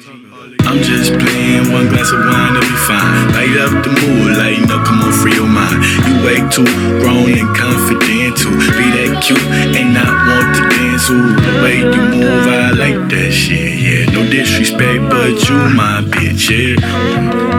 I'm 0.70 0.78
just 0.84 1.12
playing 1.18 1.74
one 1.74 1.90
glass 1.90 2.12
of 2.14 2.22
wine 2.22 2.54
to 2.54 2.62
be 2.62 2.78
fine. 2.86 3.34
Light 3.34 3.58
up 3.58 3.74
the 3.84 3.90
mood, 3.90 4.38
lighten 4.38 4.70
up, 4.70 4.86
come 4.86 5.02
on, 5.02 5.12
free 5.12 5.34
your 5.34 5.50
mind. 5.50 5.82
You 6.06 6.14
way 6.24 6.38
too 6.54 6.70
grown 7.02 7.34
and 7.34 7.50
confident 7.58 8.38
to 8.46 8.50
be 8.78 8.88
that 9.02 9.20
cute 9.26 9.42
and 9.76 9.94
not 9.94 10.14
want 10.30 10.56
to 10.56 10.81
the 11.10 11.54
way 11.64 11.80
you 11.80 12.02
move, 12.14 12.48
I 12.48 12.72
like 12.78 13.10
that 13.10 13.32
shit, 13.32 13.80
yeah. 13.80 14.06
No 14.14 14.22
disrespect, 14.30 15.02
but 15.10 15.34
you 15.50 15.58
my 15.74 16.06
bitch, 16.06 16.50
yeah. 16.50 16.78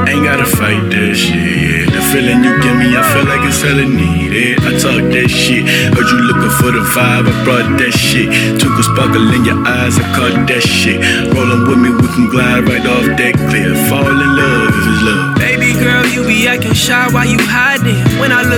Ain't 0.06 0.24
gotta 0.24 0.46
fight 0.46 0.90
that 0.94 1.14
shit, 1.16 1.34
yeah. 1.34 1.90
The 1.90 2.00
feeling 2.12 2.44
you 2.44 2.54
give 2.62 2.76
me, 2.78 2.94
I 2.94 3.02
feel 3.10 3.26
like 3.26 3.42
it's 3.42 3.62
hella 3.62 3.86
needed. 3.86 4.62
I 4.62 4.78
talk 4.78 5.02
that 5.10 5.28
shit, 5.28 5.66
heard 5.66 6.06
you 6.06 6.20
looking 6.30 6.54
for 6.62 6.70
the 6.70 6.82
vibe, 6.94 7.26
I 7.26 7.34
brought 7.42 7.78
that 7.78 7.92
shit. 7.92 8.30
Took 8.60 8.78
a 8.78 8.84
sparkle 8.84 9.26
in 9.34 9.44
your 9.44 9.58
eyes, 9.66 9.98
I 9.98 10.06
caught 10.14 10.46
that 10.46 10.62
shit. 10.62 11.02
Rollin' 11.34 11.66
with 11.66 11.78
me, 11.82 11.90
we 11.90 12.06
can 12.14 12.30
glide 12.30 12.68
right 12.68 12.86
off 12.86 13.06
that 13.18 13.34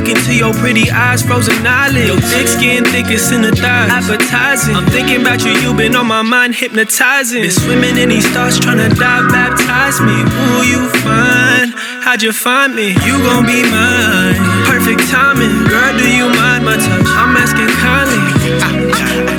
look 0.04 0.16
into 0.16 0.34
your 0.34 0.52
pretty 0.54 0.90
eyes, 0.90 1.22
frozen 1.22 1.66
eyelids. 1.66 2.08
Your 2.08 2.20
thick 2.20 2.46
skin, 2.46 2.84
thickest 2.84 3.32
in 3.32 3.42
the 3.42 3.52
thighs. 3.52 3.90
Appetizing. 3.90 4.74
I'm 4.76 4.86
thinking 4.86 5.20
about 5.20 5.44
you, 5.44 5.52
you 5.52 5.74
been 5.74 5.94
on 5.96 6.06
my 6.06 6.22
mind, 6.22 6.54
hypnotizing. 6.54 7.42
Been 7.42 7.50
swimming 7.50 7.96
in 7.96 8.08
these 8.10 8.26
thoughts, 8.32 8.58
trying 8.58 8.78
to 8.78 8.88
dive, 8.96 9.30
baptize 9.30 10.00
me. 10.00 10.12
Ooh, 10.12 10.64
you 10.66 10.88
fine. 11.00 11.72
How'd 12.02 12.22
you 12.22 12.32
find 12.32 12.74
me? 12.74 12.88
You 12.88 13.16
gon' 13.24 13.46
be 13.46 13.62
mine. 13.62 14.36
Perfect 14.68 15.08
timing. 15.08 15.64
Girl, 15.68 15.96
do 15.96 16.08
you 16.10 16.28
mind 16.28 16.64
my 16.64 16.76
touch? 16.76 17.06
I'm 17.06 17.36
asking 17.36 17.70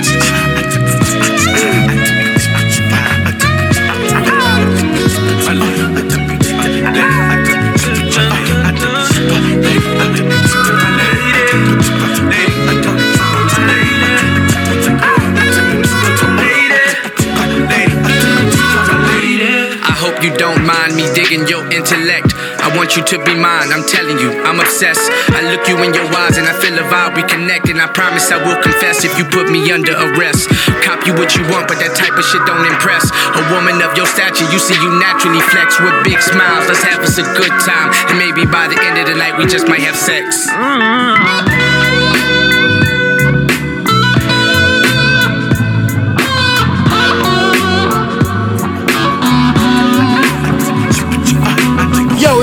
you 20.30 20.38
don't 20.38 20.62
mind 20.62 20.94
me 20.94 21.10
digging 21.10 21.42
your 21.50 21.66
intellect. 21.74 22.30
I 22.62 22.70
want 22.76 22.94
you 22.94 23.02
to 23.02 23.18
be 23.26 23.34
mine, 23.34 23.74
I'm 23.74 23.82
telling 23.82 24.22
you, 24.22 24.30
I'm 24.46 24.62
obsessed. 24.62 25.10
I 25.34 25.42
look 25.50 25.66
you 25.66 25.74
in 25.82 25.90
your 25.90 26.06
eyes 26.06 26.38
and 26.38 26.46
I 26.46 26.54
feel 26.54 26.78
a 26.78 26.86
vibe, 26.86 27.18
we 27.18 27.26
connect. 27.26 27.68
And 27.68 27.82
I 27.82 27.90
promise 27.90 28.30
I 28.30 28.38
will 28.38 28.54
confess 28.62 29.02
if 29.02 29.18
you 29.18 29.26
put 29.26 29.50
me 29.50 29.72
under 29.72 29.92
arrest. 29.92 30.48
Cop 30.86 31.06
you 31.06 31.14
what 31.14 31.34
you 31.34 31.42
want, 31.50 31.66
but 31.66 31.82
that 31.82 31.98
type 31.98 32.14
of 32.14 32.22
shit 32.22 32.46
don't 32.46 32.62
impress. 32.62 33.10
A 33.10 33.42
woman 33.50 33.82
of 33.82 33.90
your 33.98 34.06
stature, 34.06 34.46
you 34.54 34.62
see 34.62 34.78
you 34.78 34.90
naturally 35.02 35.42
flex 35.50 35.82
with 35.82 35.94
big 36.06 36.22
smiles. 36.22 36.70
Let's 36.70 36.86
have 36.86 37.02
us 37.02 37.18
a 37.18 37.26
good 37.34 37.54
time. 37.66 37.90
And 38.12 38.16
maybe 38.20 38.46
by 38.46 38.70
the 38.70 38.78
end 38.78 39.02
of 39.02 39.10
the 39.10 39.18
night, 39.18 39.34
we 39.34 39.50
just 39.50 39.66
might 39.66 39.82
have 39.82 39.98
sex. 39.98 40.46
Yo, 40.50 40.58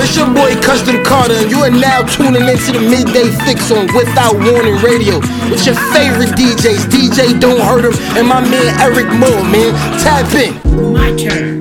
it's 0.08 0.16
your 0.16 0.32
boy 0.32 0.54
Custom 0.62 1.04
Carter, 1.04 1.34
and 1.34 1.50
you 1.50 1.58
are 1.60 1.70
now 1.70 2.02
tuning 2.02 2.48
into 2.48 2.72
the 2.72 2.80
Midday 2.80 3.28
Fixx 3.44 3.70
on 3.76 3.86
Without 3.94 4.34
Warning 4.34 4.76
Radio 4.82 5.18
with 5.50 5.66
your 5.66 5.74
favorite 5.92 6.30
DJs, 6.30 6.88
DJ 6.88 7.38
Don't 7.38 7.60
Hurt 7.60 7.84
'em, 7.84 8.16
and 8.16 8.26
my 8.26 8.40
man 8.40 8.74
Eryk 8.78 9.10
Moore, 9.18 9.44
man. 9.44 9.74
Tap 10.00 10.32
in. 10.34 10.92
My 10.92 11.12
turn. 11.16 11.57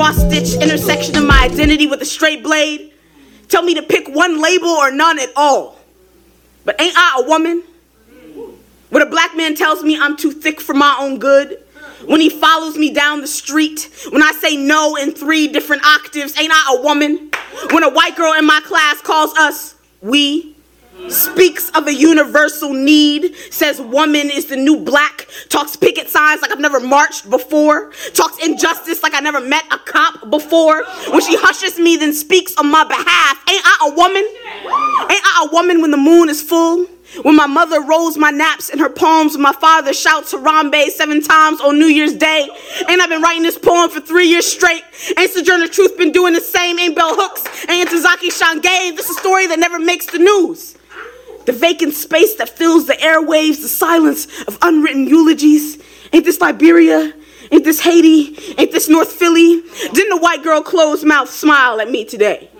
Cross 0.00 0.16
stitch 0.16 0.54
intersection 0.62 1.14
of 1.14 1.24
my 1.24 1.44
identity 1.44 1.86
with 1.86 2.00
a 2.00 2.06
straight 2.06 2.42
blade. 2.42 2.90
Tell 3.48 3.62
me 3.62 3.74
to 3.74 3.82
pick 3.82 4.08
one 4.08 4.40
label 4.40 4.68
or 4.68 4.90
none 4.90 5.18
at 5.18 5.28
all. 5.36 5.76
But 6.64 6.80
ain't 6.80 6.94
I 6.96 7.20
a 7.22 7.28
woman? 7.28 7.62
When 8.88 9.02
a 9.02 9.10
black 9.10 9.36
man 9.36 9.54
tells 9.54 9.82
me 9.82 9.98
I'm 10.00 10.16
too 10.16 10.32
thick 10.32 10.58
for 10.58 10.72
my 10.72 10.96
own 10.98 11.18
good, 11.18 11.62
when 12.06 12.18
he 12.18 12.30
follows 12.30 12.78
me 12.78 12.94
down 12.94 13.20
the 13.20 13.26
street, 13.26 13.90
when 14.08 14.22
I 14.22 14.32
say 14.32 14.56
no 14.56 14.96
in 14.96 15.12
three 15.12 15.48
different 15.48 15.84
octaves, 15.84 16.34
ain't 16.40 16.50
I 16.50 16.76
a 16.78 16.82
woman? 16.82 17.30
When 17.70 17.82
a 17.82 17.90
white 17.90 18.16
girl 18.16 18.32
in 18.32 18.46
my 18.46 18.62
class 18.64 19.02
calls 19.02 19.36
us 19.36 19.74
we, 20.00 20.56
speaks 21.08 21.70
of 21.70 21.86
a 21.86 21.94
universal 21.94 22.72
need, 22.72 23.34
says 23.50 23.80
woman 23.80 24.30
is 24.30 24.46
the 24.46 24.56
new 24.56 24.78
black, 24.78 25.28
talks 25.48 25.76
picket 25.76 26.08
signs 26.08 26.42
like 26.42 26.52
I've 26.52 26.60
never 26.60 26.80
marched 26.80 27.28
before, 27.30 27.92
I 29.20 29.22
never 29.22 29.42
met 29.42 29.66
a 29.70 29.76
cop 29.76 30.30
before. 30.30 30.82
When 31.10 31.20
she 31.20 31.36
hushes 31.36 31.78
me, 31.78 31.98
then 31.98 32.14
speaks 32.14 32.56
on 32.56 32.70
my 32.70 32.84
behalf, 32.84 33.36
ain't 33.50 33.62
I 33.66 33.90
a 33.90 33.94
woman? 33.94 34.22
Ain't 35.12 35.24
I 35.26 35.46
a 35.46 35.52
woman 35.52 35.82
when 35.82 35.90
the 35.90 35.98
moon 35.98 36.30
is 36.30 36.40
full? 36.40 36.86
When 37.20 37.36
my 37.36 37.46
mother 37.46 37.82
rolls 37.82 38.16
my 38.16 38.30
naps 38.30 38.70
in 38.70 38.78
her 38.78 38.88
palms, 38.88 39.34
when 39.34 39.42
my 39.42 39.52
father 39.52 39.92
shouts 39.92 40.32
Harambee 40.32 40.88
seven 40.88 41.20
times 41.20 41.60
on 41.60 41.78
New 41.78 41.84
Year's 41.84 42.14
Day. 42.14 42.48
Ain't 42.88 43.02
I 43.02 43.06
been 43.08 43.20
writing 43.20 43.42
this 43.42 43.58
poem 43.58 43.90
for 43.90 44.00
three 44.00 44.26
years 44.26 44.46
straight? 44.46 44.84
Ain't 45.18 45.30
Sojourner 45.32 45.68
Truth 45.68 45.98
been 45.98 46.12
doing 46.12 46.32
the 46.32 46.40
same? 46.40 46.78
Ain't 46.78 46.96
Bell 46.96 47.14
Hooks? 47.14 47.44
Ain't 47.68 47.90
Ntozake 47.90 48.32
Shange? 48.32 48.96
This 48.96 49.10
is 49.10 49.18
a 49.18 49.20
story 49.20 49.46
that 49.48 49.58
never 49.58 49.78
makes 49.78 50.06
the 50.06 50.18
news. 50.18 50.78
The 51.44 51.52
vacant 51.52 51.92
space 51.92 52.36
that 52.36 52.48
fills 52.48 52.86
the 52.86 52.94
airwaves, 52.94 53.60
the 53.60 53.68
silence 53.68 54.26
of 54.44 54.56
unwritten 54.62 55.06
eulogies. 55.08 55.76
Ain't 56.10 56.24
this 56.24 56.40
Liberia? 56.40 57.12
Ain't 57.52 57.64
this 57.64 57.80
Haiti? 57.80 58.39
North 58.90 59.12
Philly? 59.12 59.62
Didn't 59.92 60.10
the 60.10 60.18
white 60.18 60.42
girl 60.42 60.60
closed 60.62 61.06
mouth 61.06 61.30
smile 61.30 61.80
at 61.80 61.90
me 61.90 62.04
today? 62.04 62.50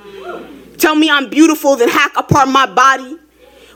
Tell 0.78 0.94
me 0.94 1.10
I'm 1.10 1.28
beautiful, 1.28 1.76
then 1.76 1.88
hack 1.88 2.12
apart 2.16 2.48
my 2.48 2.66
body. 2.66 3.18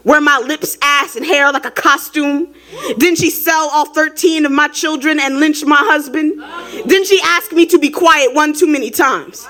Wear 0.05 0.21
my 0.21 0.39
lips, 0.39 0.77
ass, 0.83 1.17
and 1.17 1.25
hair 1.27 1.51
like 1.51 1.65
a 1.65 1.71
costume. 1.71 2.55
Didn't 2.99 3.17
she 3.17 3.31
sell 3.31 3.71
all 3.73 3.87
13 3.87 4.45
of 4.47 4.53
my 4.53 4.69
children 4.69 5.19
and 5.19 5.41
lynch 5.41 5.65
my 5.65 5.79
husband? 5.81 6.43
Didn't 6.87 7.07
she 7.07 7.21
ask 7.25 7.53
me 7.53 7.67
to 7.67 7.79
be 7.79 7.91
quiet 7.91 8.35
one 8.35 8.53
too 8.53 8.67
many 8.67 8.91
times? 8.91 9.47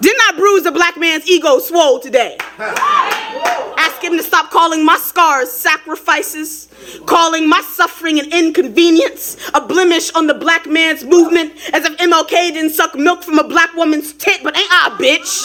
Didn't 0.00 0.20
I 0.28 0.32
bruise 0.36 0.66
a 0.66 0.72
black 0.72 0.96
man's 0.98 1.26
ego 1.28 1.58
swole 1.58 1.98
today? 1.98 2.36
Ask 2.58 4.02
him 4.02 4.16
to 4.16 4.22
stop 4.22 4.50
calling 4.50 4.84
my 4.84 4.96
scars 4.98 5.50
sacrifices, 5.50 6.68
calling 7.06 7.48
my 7.48 7.60
suffering 7.62 8.18
an 8.18 8.30
inconvenience, 8.30 9.38
a 9.54 9.60
blemish 9.60 10.12
on 10.12 10.26
the 10.26 10.34
black 10.34 10.66
man's 10.66 11.04
movement, 11.04 11.52
as 11.72 11.84
if 11.86 11.96
MLK 11.96 12.52
didn't 12.52 12.70
suck 12.70 12.94
milk 12.94 13.22
from 13.22 13.38
a 13.38 13.48
black 13.48 13.72
woman's 13.74 14.12
tit. 14.12 14.42
But 14.42 14.56
ain't 14.56 14.68
I 14.70 14.88
a 14.88 15.02
bitch? 15.02 15.44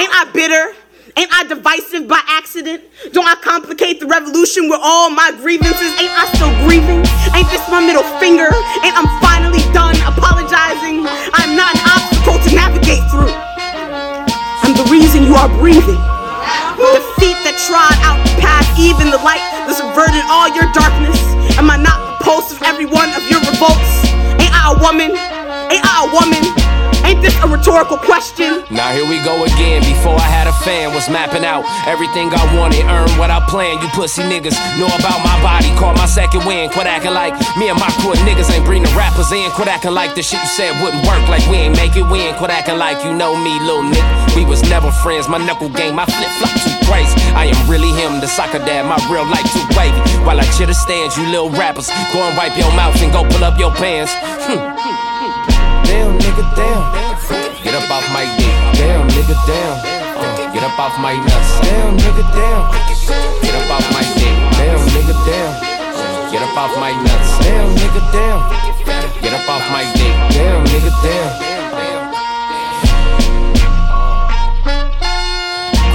Ain't 0.00 0.12
I 0.12 0.30
bitter? 0.32 0.76
Ain't 1.16 1.32
I 1.32 1.44
divisive 1.44 2.06
by 2.06 2.20
accident? 2.28 2.84
Don't 3.12 3.26
I 3.26 3.36
complicate 3.36 4.00
the 4.00 4.06
revolution 4.06 4.68
with 4.68 4.80
all 4.82 5.08
my 5.08 5.32
grievances? 5.40 5.88
Ain't 5.96 6.12
I 6.12 6.28
still 6.34 6.52
grieving? 6.68 7.00
Ain't 7.32 7.48
this 7.48 7.64
my 7.70 7.80
middle 7.80 8.04
finger? 8.20 8.52
Ain't 8.84 8.92
I'm 8.92 9.08
finally 9.24 9.64
done 9.72 9.96
apologizing? 10.04 11.08
I'm 11.32 11.56
not 11.56 11.72
an 11.74 11.80
obstacle 11.88 12.38
to 12.44 12.54
navigate 12.54 13.00
through. 13.10 13.55
Reason 14.96 15.24
you 15.24 15.34
are 15.34 15.48
breathing. 15.60 16.00
The 16.80 17.04
feet 17.20 17.36
that 17.44 17.60
trod 17.68 17.92
out 18.00 18.16
the 18.24 18.32
path, 18.40 18.64
even 18.80 19.12
the 19.12 19.20
light 19.20 19.44
that 19.68 19.76
subverted 19.76 20.24
all 20.24 20.48
your 20.48 20.72
darkness. 20.72 21.20
Am 21.60 21.68
I 21.68 21.76
not 21.76 22.00
the 22.00 22.24
pulse 22.24 22.48
of 22.48 22.64
every 22.64 22.88
one 22.88 23.12
of 23.12 23.20
your 23.28 23.44
revolts? 23.44 23.92
Ain't 24.40 24.56
I 24.56 24.72
a 24.72 24.76
woman? 24.80 25.12
Ain't 25.12 25.84
I 25.84 25.94
a 26.00 26.08
woman? 26.08 26.55
Ain't 27.06 27.22
this 27.22 27.38
a 27.38 27.46
rhetorical 27.46 27.96
question? 28.02 28.66
Now 28.66 28.90
here 28.90 29.06
we 29.06 29.22
go 29.22 29.46
again. 29.46 29.78
Before 29.86 30.18
I 30.18 30.26
had 30.26 30.50
a 30.50 30.56
fan, 30.66 30.90
was 30.90 31.06
mapping 31.06 31.46
out 31.46 31.62
everything 31.86 32.34
I 32.34 32.42
wanted, 32.58 32.82
earn 32.82 33.06
what 33.14 33.30
I 33.30 33.38
planned. 33.46 33.78
You 33.78 33.86
pussy 33.94 34.26
niggas 34.26 34.58
know 34.74 34.90
about 34.90 35.22
my 35.22 35.38
body, 35.38 35.70
call 35.78 35.94
my 35.94 36.10
second 36.10 36.42
win. 36.42 36.66
Quit 36.74 36.90
acting 36.90 37.14
like 37.14 37.38
me 37.54 37.70
and 37.70 37.78
my 37.78 37.86
crew 38.02 38.18
niggas 38.26 38.50
ain't 38.50 38.66
bring 38.66 38.82
the 38.82 38.90
rappers 38.98 39.30
in. 39.30 39.46
Quit 39.54 39.70
acting 39.70 39.94
like 39.94 40.18
the 40.18 40.22
shit 40.22 40.42
you 40.42 40.50
said 40.50 40.74
wouldn't 40.82 41.06
work, 41.06 41.22
like 41.30 41.46
we 41.46 41.62
ain't 41.70 41.78
make 41.78 41.94
it 41.94 42.02
win. 42.10 42.34
Quit 42.42 42.50
acting 42.50 42.78
like 42.82 42.98
you 43.06 43.14
know 43.14 43.38
me, 43.38 43.54
little 43.62 43.86
nigga. 43.86 44.34
We 44.34 44.44
was 44.44 44.66
never 44.66 44.90
friends. 44.90 45.30
My 45.30 45.38
knuckle 45.38 45.70
game, 45.70 45.94
my 45.94 46.10
flip 46.10 46.32
flop 46.42 46.58
too 46.58 46.74
crazy. 46.90 47.14
I 47.38 47.46
am 47.46 47.70
really 47.70 47.94
him, 47.94 48.18
the 48.18 48.26
soccer 48.26 48.58
dad. 48.58 48.82
My 48.82 48.98
real 49.06 49.30
life 49.30 49.46
too 49.54 49.62
wavy. 49.78 49.94
While 50.26 50.42
I 50.42 50.46
chitter 50.58 50.74
stands, 50.74 51.14
you 51.14 51.22
little 51.30 51.54
rappers, 51.54 51.86
go 52.10 52.26
and 52.26 52.34
wipe 52.34 52.58
your 52.58 52.74
mouth 52.74 52.98
and 52.98 53.14
go 53.14 53.22
pull 53.22 53.46
up 53.46 53.54
your 53.62 53.70
pants. 53.70 54.10
Hmm. 54.46 55.05
Nigga, 56.36 56.54
damn. 56.54 57.64
Get 57.64 57.72
up 57.72 57.90
off 57.90 58.04
my 58.12 58.24
dick. 58.36 58.52
Damn, 58.76 59.08
nigga, 59.08 59.32
damn. 59.46 59.72
Uh, 60.20 60.52
get 60.52 60.62
up 60.62 60.78
off 60.78 60.98
my 61.00 61.16
nuts. 61.16 61.60
Damn, 61.62 61.96
nigga, 61.96 62.28
damn. 62.36 63.40
Get 63.40 63.54
up 63.54 63.70
off 63.70 63.90
my 63.90 64.02
dick. 64.20 64.36
Damn, 64.60 64.78
nigga, 64.92 65.16
damn. 65.24 66.30
Get 66.30 66.42
up 66.42 66.54
off 66.58 66.76
my 66.76 66.92
nuts. 66.92 67.38
Damn, 67.38 67.74
nigga, 67.76 68.12
damn. 68.12 69.22
Get 69.22 69.32
up 69.32 69.48
off 69.48 69.64
my 69.72 69.84
dick. 69.94 70.36
Damn, 70.36 70.62
nigga, 70.66 70.92
damn. 71.02 71.55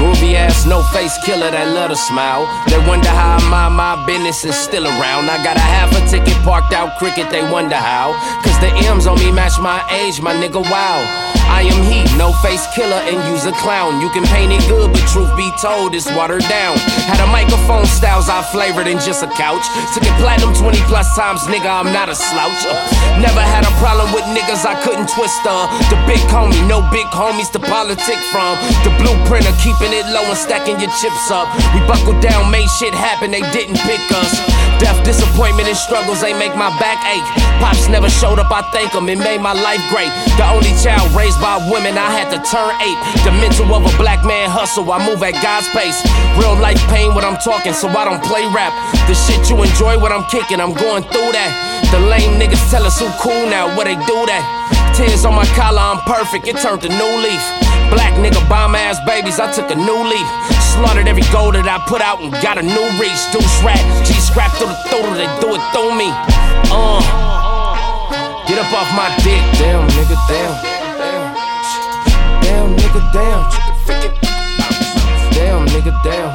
Groovy 0.01 0.33
ass, 0.33 0.65
no 0.65 0.81
face 0.81 1.13
killer 1.23 1.51
that 1.51 1.75
love 1.77 1.93
smile. 1.95 2.49
They 2.65 2.81
wonder 2.89 3.13
how 3.13 3.37
mind 3.53 3.77
my 3.77 3.93
business 4.09 4.43
and 4.43 4.53
still 4.53 4.87
around. 4.89 5.29
I 5.29 5.37
got 5.45 5.57
a 5.57 5.61
half 5.61 5.93
a 5.93 6.01
ticket 6.09 6.33
parked 6.41 6.73
out 6.73 6.97
cricket, 6.97 7.29
they 7.29 7.45
wonder 7.45 7.77
how. 7.77 8.17
Cause 8.41 8.57
the 8.57 8.73
M's 8.89 9.05
on 9.05 9.19
me 9.21 9.31
match 9.31 9.61
my 9.61 9.77
age, 9.93 10.19
my 10.19 10.33
nigga, 10.33 10.57
wow. 10.57 11.05
I 11.51 11.67
am 11.67 11.83
he, 11.85 12.01
no 12.17 12.31
face 12.41 12.65
killer 12.73 12.97
and 13.11 13.19
use 13.29 13.45
a 13.45 13.51
clown. 13.59 13.99
You 13.99 14.09
can 14.09 14.23
paint 14.31 14.55
it 14.55 14.63
good, 14.71 14.89
but 14.89 15.03
truth 15.11 15.29
be 15.35 15.51
told, 15.59 15.93
it's 15.93 16.07
watered 16.15 16.47
down. 16.47 16.79
Had 17.05 17.19
a 17.19 17.27
microphone 17.27 17.85
styles 17.85 18.31
I 18.31 18.41
flavored 18.55 18.87
in 18.87 18.97
just 19.03 19.21
a 19.21 19.29
couch. 19.35 19.67
Took 19.93 20.07
it 20.07 20.15
platinum 20.17 20.55
20 20.55 20.79
plus 20.87 21.13
times, 21.13 21.43
nigga, 21.51 21.67
I'm 21.67 21.91
not 21.91 22.07
a 22.07 22.15
slouch. 22.15 22.65
Uh, 22.65 22.73
Never 23.19 23.43
had 23.43 23.67
a 23.67 23.73
problem 23.83 24.15
with 24.15 24.23
niggas 24.31 24.63
I 24.63 24.79
couldn't 24.81 25.11
twist 25.11 25.43
uh. 25.43 25.67
The 25.91 25.99
big 26.07 26.23
homie, 26.31 26.57
no 26.71 26.79
big 26.89 27.05
homies 27.11 27.51
to 27.51 27.59
politic 27.59 28.17
from. 28.31 28.55
The 28.87 28.95
blueprint 28.95 29.43
of 29.45 29.53
keeping 29.59 29.90
it 29.93 30.05
low 30.11 30.23
and 30.25 30.37
stacking 30.37 30.79
your 30.79 30.91
chips 30.99 31.31
up. 31.31 31.47
We 31.75 31.79
buckled 31.87 32.21
down, 32.21 32.51
made 32.51 32.67
shit 32.79 32.93
happen, 32.93 33.31
they 33.31 33.43
didn't 33.51 33.79
pick 33.83 34.01
us. 34.11 34.31
Death, 34.81 34.97
disappointment, 35.05 35.69
and 35.69 35.77
struggles, 35.77 36.21
they 36.21 36.33
make 36.33 36.55
my 36.57 36.73
back 36.81 36.97
ache. 37.05 37.27
Pops 37.61 37.87
never 37.87 38.09
showed 38.09 38.39
up, 38.39 38.49
I 38.49 38.65
thank 38.73 38.93
him, 38.97 39.07
it 39.09 39.21
made 39.21 39.39
my 39.39 39.53
life 39.53 39.81
great. 39.93 40.09
The 40.41 40.49
only 40.49 40.73
child 40.81 41.05
raised 41.13 41.37
by 41.37 41.61
women, 41.69 42.01
I 42.01 42.09
had 42.09 42.33
to 42.33 42.39
turn 42.41 42.73
eight. 42.81 42.99
The 43.21 43.31
mental 43.37 43.69
of 43.77 43.85
a 43.85 43.93
black 44.01 44.25
man 44.25 44.49
hustle, 44.49 44.89
I 44.89 44.97
move 45.05 45.21
at 45.21 45.37
God's 45.43 45.69
pace. 45.69 46.01
Real 46.33 46.57
life 46.57 46.81
pain 46.89 47.13
when 47.13 47.23
I'm 47.23 47.37
talking, 47.37 47.73
so 47.73 47.87
I 47.93 48.05
don't 48.05 48.23
play 48.25 48.47
rap. 48.49 48.73
The 49.05 49.13
shit 49.13 49.49
you 49.53 49.61
enjoy 49.61 50.01
when 50.01 50.11
I'm 50.11 50.25
kicking, 50.33 50.59
I'm 50.59 50.73
going 50.73 51.03
through 51.13 51.31
that. 51.37 51.51
The 51.93 51.99
lame 51.99 52.41
niggas 52.41 52.71
tell 52.71 52.83
us 52.83 52.97
who 52.97 53.05
cool 53.21 53.45
now, 53.53 53.69
where 53.77 53.85
they 53.85 53.99
do 54.09 54.25
that. 54.25 54.43
Tears 54.95 55.25
on 55.25 55.35
my 55.35 55.45
collar, 55.55 55.79
I'm 55.79 55.99
perfect, 56.03 56.47
it 56.47 56.57
turned 56.57 56.81
to 56.81 56.89
new 56.89 57.13
leaf. 57.23 57.43
Black 57.91 58.13
nigga 58.19 58.39
bomb 58.47 58.75
ass 58.75 58.99
babies, 59.05 59.39
I 59.39 59.51
took 59.51 59.71
a 59.71 59.75
new 59.75 60.03
leaf. 60.03 60.27
Slaughtered 60.75 61.07
every 61.07 61.23
goal 61.31 61.51
that 61.51 61.67
I 61.67 61.79
put 61.87 62.01
out 62.01 62.21
and 62.21 62.31
got 62.43 62.57
a 62.57 62.63
new 62.63 62.87
reach. 62.99 63.19
Deuce 63.31 63.57
rat, 63.63 63.79
G 64.05 64.13
scrap 64.19 64.51
through 64.59 64.71
the 64.71 64.79
throat, 64.91 65.15
they 65.15 65.27
do 65.39 65.55
it 65.55 65.63
through 65.71 65.95
me. 65.95 66.11
Uh, 66.71 67.03
get 68.47 68.59
up 68.59 68.71
off 68.71 68.91
my 68.95 69.11
dick, 69.23 69.43
damn 69.59 69.87
nigga, 69.95 70.15
damn. 70.27 70.55
Damn 72.43 72.75
nigga, 72.75 73.01
damn. 73.15 73.43
Damn 75.35 75.67
nigga, 75.67 75.93
damn. 76.03 76.31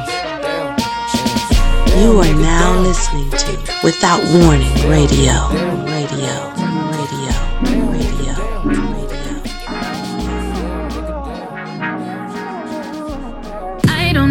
You 1.97 2.19
are 2.19 2.33
now 2.41 2.79
listening 2.81 3.29
to 3.31 3.57
Without 3.83 4.21
Warning 4.33 4.73
Radio. 4.89 5.49
Radio. 5.49 5.85
Radio. 5.85 6.66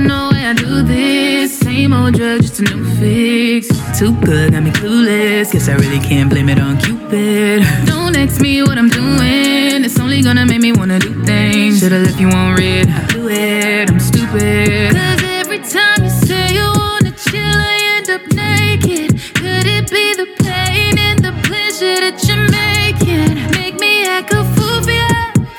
Know 0.06 0.30
why 0.32 0.50
I 0.50 0.52
do 0.54 0.82
this. 0.82 1.58
Same 1.58 1.92
old 1.92 2.14
drug, 2.14 2.42
just 2.42 2.60
a 2.60 2.62
new 2.62 2.84
fix. 2.96 3.68
Too 3.98 4.12
good, 4.20 4.52
got 4.52 4.62
me 4.62 4.70
clueless. 4.70 5.52
Guess 5.52 5.68
I 5.68 5.74
really 5.76 6.00
can't 6.00 6.30
blame 6.30 6.48
it 6.48 6.58
on 6.58 6.78
Cupid. 6.78 7.62
Don't 7.86 8.16
ask 8.16 8.40
me 8.40 8.62
what 8.62 8.78
I'm 8.78 8.88
doing. 8.88 9.84
It's 9.84 9.98
only 9.98 10.22
gonna 10.22 10.46
make 10.46 10.60
me 10.60 10.72
wanna 10.72 10.98
do 10.98 11.12
things. 11.24 11.80
Should've 11.80 12.02
left 12.02 12.20
you 12.20 12.28
on 12.28 12.56
red. 12.56 12.88
I 12.88 13.06
do 13.08 13.28
it, 13.28 13.90
I'm 13.90 14.00
stupid. 14.00 14.92
Cause 14.92 15.22
every 15.40 15.58
time 15.58 16.04
you 16.04 16.10
say 16.10 16.54
you 16.54 16.66
wanna 16.82 17.12
chill, 17.12 17.56
I 17.72 17.76
end 17.96 18.10
up 18.10 18.22
naked. 18.32 19.10
Could 19.40 19.66
it 19.76 19.90
be 19.90 20.14
the 20.14 20.28
pain 20.44 20.98
and 20.98 21.18
the 21.26 21.32
pleasure 21.46 21.98
that 22.04 22.16
you're 22.26 22.48
making? 22.50 23.34
Make 23.58 23.78
me 23.80 24.06
act 24.06 24.32
a 24.32 24.44
fool 24.54 24.82
for 24.82 24.90
you, 24.90 25.08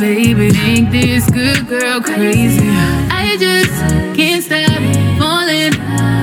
Baby. 0.00 0.52
Make 0.52 0.90
this 0.90 1.28
good 1.30 1.66
girl 1.66 2.00
crazy. 2.00 2.68
I 3.10 3.36
just 3.38 3.72
can't 4.16 4.42
stop 4.42 4.78
falling 5.18 5.72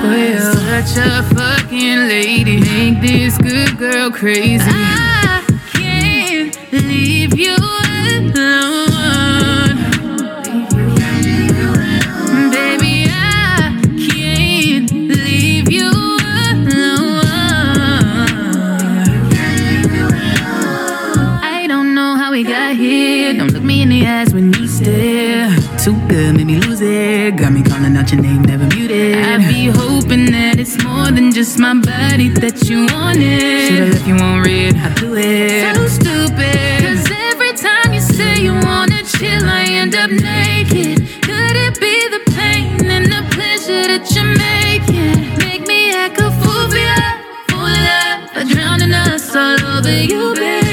for 0.02 0.16
you. 0.16 0.40
Such 0.40 0.98
a 1.06 1.24
fucking 1.36 2.08
lady. 2.08 2.60
Make 2.62 3.02
this 3.02 3.38
good 3.38 3.78
girl 3.78 4.12
crazy. 4.12 4.64
I 4.66 5.44
can't 5.74 6.72
leave 6.72 7.38
you 7.38 7.56
alone. 7.56 8.95
Eyes 24.06 24.34
when 24.34 24.54
you 24.54 24.68
stare. 24.68 25.50
Too 25.84 25.96
good, 26.08 26.36
made 26.38 26.48
me 26.48 26.58
lose 26.60 26.82
it. 26.82 27.36
Got 27.38 27.54
me 27.54 27.64
calling 27.64 27.96
out 27.98 28.12
your 28.12 28.22
name, 28.22 28.44
never 28.44 28.68
muted. 28.76 29.16
I 29.18 29.38
be 29.38 29.68
hoping 29.68 30.32
that 30.32 30.60
it's 30.60 30.82
more 30.84 31.12
than 31.12 31.32
just 31.32 31.60
my 31.60 31.74
body 31.74 32.30
that 32.30 32.70
you 32.70 32.86
wanted. 32.94 33.68
Should've 33.68 33.94
left 33.94 34.08
you 34.08 34.16
on 34.16 34.44
red, 34.44 34.76
I 34.78 34.94
do 34.96 35.16
it. 35.18 35.76
So 35.76 35.88
stupid. 35.88 36.78
Cause 36.86 37.06
every 37.32 37.54
time 37.54 37.94
you 37.94 38.02
say 38.02 38.42
you 38.42 38.54
wanna 38.54 39.02
chill, 39.04 39.46
I 39.46 39.64
end 39.82 39.96
up 39.96 40.12
naked. 40.12 40.98
Could 41.28 41.56
it 41.66 41.80
be 41.80 41.96
the 42.16 42.22
pain 42.38 42.86
and 42.86 43.06
the 43.06 43.22
pleasure 43.36 43.86
that 43.92 44.06
you're 44.14 44.34
making? 44.50 45.38
Make 45.48 45.68
me 45.68 45.94
act 45.94 46.20
a 46.20 46.30
fool 46.42 46.66
for 46.70 46.82
you, 46.90 47.06
fool 47.50 47.76
for 48.34 48.44
drowning 48.54 48.94
us 48.94 49.36
all 49.36 49.60
over 49.78 49.92
you, 49.92 50.36
baby. 50.36 50.65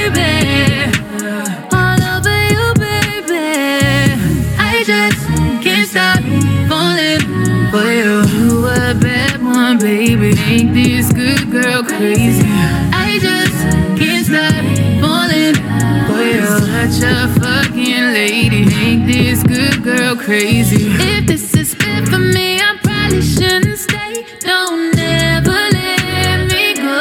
Make 10.63 10.75
this 10.75 11.13
good 11.13 11.51
girl 11.51 11.83
crazy. 11.83 12.47
I 12.47 13.19
just 13.21 13.99
can't 13.99 14.25
stop 14.25 14.63
falling 15.03 15.57
for 16.07 16.23
you. 16.23 16.47
Such 16.47 17.03
a 17.03 17.27
fucking 17.41 18.05
lady. 18.15 18.67
Make 18.67 19.05
this 19.13 19.43
good 19.43 19.83
girl 19.83 20.15
crazy. 20.15 20.87
If 21.01 21.27
this 21.27 21.53
is 21.57 21.77
meant 21.81 22.09
for 22.09 22.19
me, 22.19 22.61
I 22.61 22.79
probably 22.81 23.23
shouldn't 23.23 23.77
stay. 23.77 24.25
Don't 24.39 24.97
ever 24.97 25.51
let 25.51 26.47
me 26.47 26.75
go. 26.75 27.01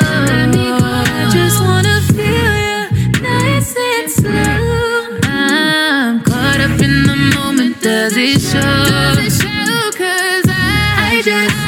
Just 1.29 1.61
wanna 1.61 2.01
feel 2.17 2.55
you 2.65 3.21
nice 3.21 3.75
and 3.77 4.09
slow. 4.09 5.19
I'm 5.23 6.23
caught 6.23 6.61
up 6.61 6.81
in 6.81 7.03
the 7.05 7.31
moment. 7.35 7.79
Does 7.79 8.17
it 8.17 8.41
show? 8.41 8.59
Does 8.59 9.19
it 9.19 9.31
show? 9.39 9.91
Cause 9.95 10.45
I, 10.49 11.19
I 11.19 11.21
just 11.23 11.60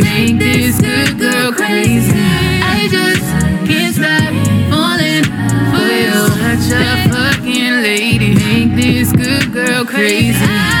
baby. 0.00 0.04
Make 0.04 0.38
this 0.38 0.80
good 0.80 1.18
girl 1.18 1.52
crazy. 1.52 2.12
I 2.14 2.88
just 2.90 3.22
can't 3.66 3.94
stop 3.94 4.32
falling 4.70 5.24
for 5.70 5.86
you. 5.92 6.12
Such 6.40 6.72
a 6.72 7.08
fucking 7.10 7.82
lady. 7.82 8.34
Make 8.34 8.76
this 8.76 9.12
good 9.12 9.52
girl 9.52 9.84
crazy. 9.84 10.71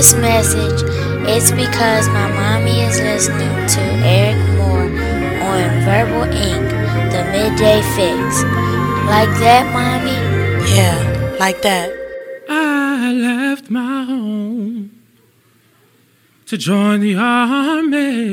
This 0.00 0.14
message, 0.14 0.80
it's 1.28 1.50
because 1.52 2.08
my 2.08 2.26
mommy 2.32 2.80
is 2.80 2.98
listening 3.00 3.66
to 3.74 3.80
Eryk 4.00 4.56
Moore 4.56 4.88
on 5.44 5.68
Verbal 5.84 6.24
Ink, 6.32 6.70
the 7.12 7.22
midday 7.30 7.82
fix. 7.94 8.42
Like 9.04 9.28
that, 9.44 9.66
mommy? 9.74 10.18
Yeah, 10.74 11.36
like 11.38 11.60
that. 11.60 11.92
I 12.48 13.12
left 13.12 13.68
my 13.68 14.04
home 14.04 15.02
to 16.46 16.56
join 16.56 17.00
the 17.00 17.16
army. 17.16 18.24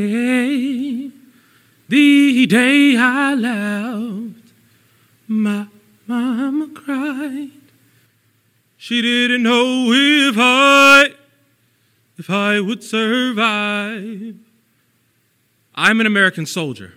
The 1.89 2.45
day 2.45 2.95
I 2.98 3.34
left, 3.34 4.53
my 5.27 5.68
mama 6.07 6.69
cried. 6.73 7.52
She 8.77 9.02
didn't 9.02 9.44
know 9.44 9.91
if 9.91 10.38
I, 10.38 11.16
if 12.18 12.30
I 12.30 12.60
would 12.60 12.84
survive. 12.84 14.35
I'm 15.76 16.02
an 16.02 16.07
American 16.07 16.45
soldier. 16.45 16.94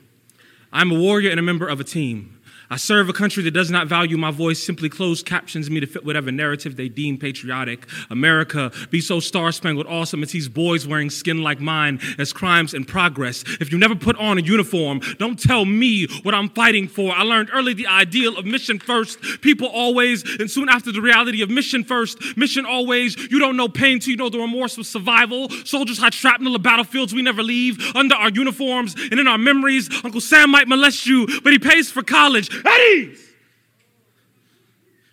I'm 0.73 0.91
a 0.91 0.99
warrior 0.99 1.31
and 1.31 1.39
a 1.39 1.43
member 1.43 1.69
of 1.69 1.81
a 1.81 1.85
team. 1.85 2.40
I 2.73 2.77
serve 2.77 3.09
a 3.09 3.13
country 3.13 3.43
that 3.43 3.51
does 3.51 3.69
not 3.69 3.89
value 3.89 4.17
my 4.17 4.31
voice, 4.31 4.63
simply 4.63 4.89
closed 4.89 5.27
captions 5.27 5.69
me 5.69 5.81
to 5.81 5.89
fit 5.89 6.05
whatever 6.05 6.31
narrative 6.31 6.77
they 6.77 6.89
deem 6.89 7.19
patriotic. 7.19 7.85
America, 8.11 8.71
be 8.91 9.01
so 9.01 9.19
star 9.19 9.51
spangled 9.51 9.89
awesome, 9.89 10.23
it 10.23 10.31
sees 10.31 10.49
boys 10.49 10.87
wearing 10.87 11.11
skin 11.11 11.43
like 11.43 11.59
mine 11.59 11.99
as 12.17 12.33
crimes 12.33 12.73
in 12.73 12.85
progress. 12.85 13.43
If 13.61 13.73
you 13.73 13.79
never 13.79 13.97
put 13.97 14.15
on 14.19 14.39
a 14.39 14.41
uniform, 14.41 15.01
don't 15.19 15.37
tell 15.37 15.65
me 15.65 16.07
what 16.23 16.33
I'm 16.33 16.49
fighting 16.49 16.87
for. 16.87 17.13
I 17.13 17.23
learned 17.23 17.51
early 17.53 17.75
the 17.75 17.89
ideal 17.89 18.39
of 18.39 18.47
mission 18.47 18.79
first, 18.79 19.21
people 19.41 19.67
always, 19.67 20.23
and 20.39 20.49
soon 20.49 20.69
after 20.69 20.93
the 20.93 21.01
reality 21.01 21.43
of 21.43 21.51
mission 21.51 21.83
first, 21.83 22.37
mission 22.37 22.65
always. 22.65 23.17
You 23.17 23.41
don't 23.41 23.57
know 23.57 23.69
pain 23.69 23.99
till 23.99 24.13
you 24.13 24.17
know 24.17 24.29
the 24.29 24.39
remorse 24.39 24.79
of 24.79 24.87
survival. 24.87 25.49
Soldiers 25.65 25.99
hide 25.99 26.15
shrapnel 26.15 26.55
of 26.55 26.63
battlefields 26.63 27.13
we 27.13 27.23
never 27.23 27.43
leave 27.43 27.81
under 27.97 28.15
our 28.15 28.31
uniforms 28.31 28.95
and 28.95 29.19
in 29.19 29.27
our 29.27 29.39
memories. 29.39 29.91
Uncle 30.05 30.21
Sam 30.21 30.51
might 30.51 30.69
molest 30.69 31.05
you, 31.07 31.27
but 31.43 31.53
he 31.53 31.59
pays 31.59 31.91
for 31.91 32.05
college. 32.05 32.49
At 32.65 32.81
ease! 32.93 33.30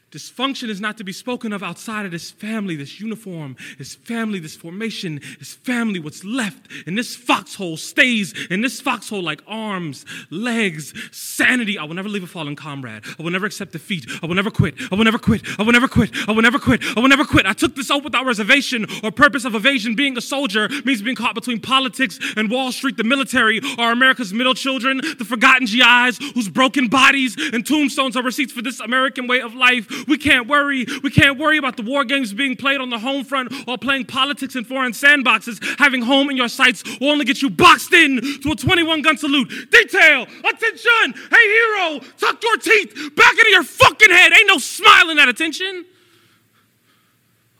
Dysfunction 0.09 0.69
is 0.69 0.79
not 0.79 0.97
to 0.97 1.03
be 1.03 1.11
spoken 1.11 1.51
of 1.51 1.61
outside 1.61 2.05
of 2.05 2.11
this 2.11 2.31
family, 2.31 2.77
this 2.77 2.97
uniform, 3.01 3.57
this 3.77 3.93
family, 3.93 4.39
this 4.39 4.55
formation, 4.55 5.19
this 5.37 5.53
family. 5.53 5.99
What's 5.99 6.23
left 6.23 6.71
in 6.85 6.95
this 6.95 7.13
foxhole 7.13 7.75
stays 7.75 8.33
in 8.49 8.61
this 8.61 8.79
foxhole 8.79 9.21
like 9.21 9.41
arms, 9.45 10.05
legs, 10.29 10.93
sanity. 11.11 11.77
I 11.77 11.83
will 11.83 11.93
never 11.93 12.07
leave 12.07 12.23
a 12.23 12.27
fallen 12.27 12.55
comrade. 12.55 13.03
I 13.19 13.21
will 13.21 13.31
never 13.31 13.45
accept 13.45 13.73
defeat. 13.73 14.05
I 14.23 14.27
will 14.27 14.35
never 14.35 14.49
quit. 14.49 14.75
I 14.91 14.95
will 14.95 15.03
never 15.03 15.19
quit. 15.19 15.41
I 15.59 15.63
will 15.63 15.73
never 15.73 15.89
quit. 15.89 16.11
I 16.25 16.31
will 16.31 16.41
never 16.41 16.57
quit. 16.57 16.81
I 16.95 17.01
will 17.01 17.09
never 17.09 17.25
quit. 17.25 17.45
I 17.45 17.51
took 17.51 17.75
this 17.75 17.91
oath 17.91 18.05
without 18.05 18.25
reservation 18.25 18.85
or 19.03 19.11
purpose 19.11 19.43
of 19.43 19.55
evasion. 19.55 19.93
Being 19.95 20.17
a 20.17 20.21
soldier 20.21 20.69
means 20.85 21.01
being 21.01 21.17
caught 21.17 21.35
between 21.35 21.59
politics 21.59 22.17
and 22.37 22.49
Wall 22.49 22.71
Street. 22.71 22.95
The 22.95 23.03
military 23.03 23.59
are 23.77 23.91
America's 23.91 24.33
middle 24.33 24.53
children, 24.53 25.01
the 25.17 25.25
forgotten 25.25 25.67
GIs 25.67 26.17
whose 26.33 26.47
broken 26.47 26.87
bodies 26.87 27.35
and 27.51 27.65
tombstones 27.65 28.15
are 28.15 28.23
receipts 28.23 28.53
for 28.53 28.61
this 28.61 28.79
American 28.79 29.27
way 29.27 29.41
of 29.41 29.53
life. 29.53 29.96
We 30.07 30.17
can't 30.17 30.47
worry. 30.47 30.85
We 31.03 31.09
can't 31.09 31.37
worry 31.37 31.57
about 31.57 31.77
the 31.77 31.83
war 31.83 32.03
games 32.03 32.33
being 32.33 32.55
played 32.55 32.81
on 32.81 32.89
the 32.89 32.99
home 32.99 33.23
front 33.23 33.53
while 33.65 33.77
playing 33.77 34.05
politics 34.05 34.55
in 34.55 34.63
foreign 34.65 34.91
sandboxes. 34.91 35.63
Having 35.79 36.03
home 36.03 36.29
in 36.29 36.37
your 36.37 36.49
sights 36.49 36.83
will 36.99 37.09
only 37.09 37.25
get 37.25 37.41
you 37.41 37.49
boxed 37.49 37.93
in 37.93 38.21
to 38.41 38.51
a 38.51 38.55
21 38.55 39.01
gun 39.01 39.17
salute. 39.17 39.49
Detail, 39.71 40.23
attention, 40.23 41.13
hey 41.31 41.47
hero, 41.47 41.99
tuck 42.17 42.41
your 42.43 42.57
teeth 42.57 43.15
back 43.15 43.31
into 43.31 43.49
your 43.49 43.63
fucking 43.63 44.09
head. 44.09 44.31
Ain't 44.33 44.47
no 44.47 44.57
smiling 44.57 45.19
at 45.19 45.29
attention. 45.29 45.85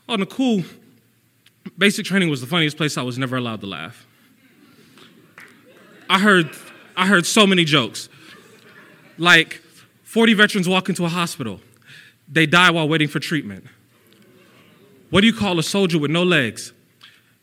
On 0.08 0.20
the 0.20 0.26
cool, 0.26 0.64
basic 1.76 2.06
training 2.06 2.30
was 2.30 2.40
the 2.40 2.46
funniest 2.46 2.76
place 2.76 2.96
I 2.96 3.02
was 3.02 3.18
never 3.18 3.36
allowed 3.36 3.60
to 3.60 3.66
laugh. 3.66 4.06
I 6.08 6.18
heard, 6.18 6.50
I 6.96 7.06
heard 7.06 7.26
so 7.26 7.46
many 7.46 7.64
jokes. 7.64 8.08
Like 9.18 9.60
40 10.04 10.34
veterans 10.34 10.68
walk 10.68 10.88
into 10.88 11.04
a 11.04 11.08
hospital. 11.08 11.60
They 12.30 12.46
die 12.46 12.70
while 12.70 12.88
waiting 12.88 13.08
for 13.08 13.20
treatment. 13.20 13.64
What 15.10 15.22
do 15.22 15.26
you 15.26 15.32
call 15.32 15.58
a 15.58 15.62
soldier 15.62 15.98
with 15.98 16.10
no 16.10 16.22
legs? 16.22 16.72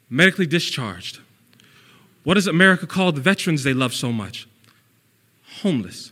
Medically 0.09 0.45
discharged. 0.45 1.19
What 2.23 2.35
does 2.35 2.47
America 2.47 2.85
call 2.85 3.11
the 3.11 3.21
veterans 3.21 3.63
they 3.63 3.73
love 3.73 3.93
so 3.93 4.11
much? 4.11 4.47
Homeless. 5.61 6.11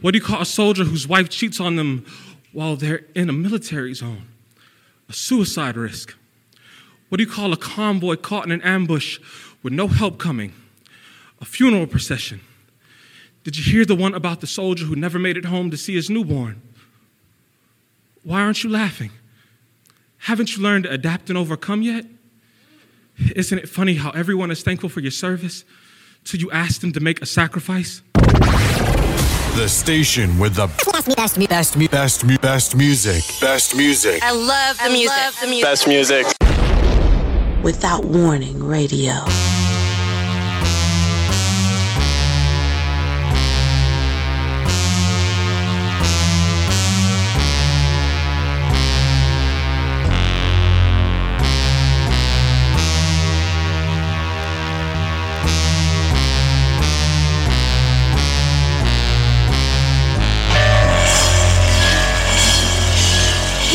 What 0.00 0.12
do 0.12 0.18
you 0.18 0.24
call 0.24 0.40
a 0.40 0.46
soldier 0.46 0.84
whose 0.84 1.06
wife 1.06 1.28
cheats 1.28 1.60
on 1.60 1.76
them 1.76 2.06
while 2.52 2.76
they're 2.76 3.04
in 3.14 3.28
a 3.28 3.32
military 3.32 3.94
zone? 3.94 4.28
A 5.08 5.12
suicide 5.12 5.76
risk. 5.76 6.14
What 7.08 7.18
do 7.18 7.24
you 7.24 7.30
call 7.30 7.52
a 7.52 7.56
convoy 7.56 8.16
caught 8.16 8.46
in 8.46 8.52
an 8.52 8.62
ambush 8.62 9.18
with 9.62 9.72
no 9.72 9.88
help 9.88 10.18
coming? 10.18 10.52
A 11.40 11.44
funeral 11.44 11.86
procession. 11.86 12.40
Did 13.42 13.56
you 13.58 13.64
hear 13.64 13.84
the 13.84 13.96
one 13.96 14.14
about 14.14 14.40
the 14.40 14.46
soldier 14.46 14.84
who 14.84 14.94
never 14.94 15.18
made 15.18 15.36
it 15.36 15.46
home 15.46 15.70
to 15.70 15.76
see 15.76 15.94
his 15.94 16.08
newborn? 16.08 16.62
Why 18.22 18.42
aren't 18.42 18.62
you 18.62 18.70
laughing? 18.70 19.12
Haven't 20.18 20.54
you 20.56 20.62
learned 20.62 20.84
to 20.84 20.90
adapt 20.90 21.30
and 21.30 21.38
overcome 21.38 21.80
yet? 21.80 22.04
Isn't 23.34 23.58
it 23.58 23.68
funny 23.68 23.94
how 23.94 24.10
everyone 24.10 24.50
is 24.50 24.62
thankful 24.62 24.90
for 24.90 25.00
your 25.00 25.10
service 25.10 25.64
till 26.24 26.40
you 26.40 26.50
ask 26.50 26.82
them 26.82 26.92
to 26.92 27.00
make 27.00 27.22
a 27.22 27.26
sacrifice? 27.26 28.02
The 28.14 29.66
station 29.68 30.38
with 30.38 30.54
the 30.54 30.66
best, 30.66 31.16
best, 31.16 31.48
best, 31.48 31.90
best, 31.90 32.40
best 32.40 32.76
music. 32.76 33.24
Best 33.40 33.74
music. 33.74 34.22
I 34.22 34.32
love 34.32 34.78
the 34.78 34.90
music. 34.90 35.16
the 35.40 35.46
music. 35.46 35.64
Best 35.64 35.88
music. 35.88 36.26
Without 37.62 38.04
Warning 38.04 38.62
Radio. 38.62 39.24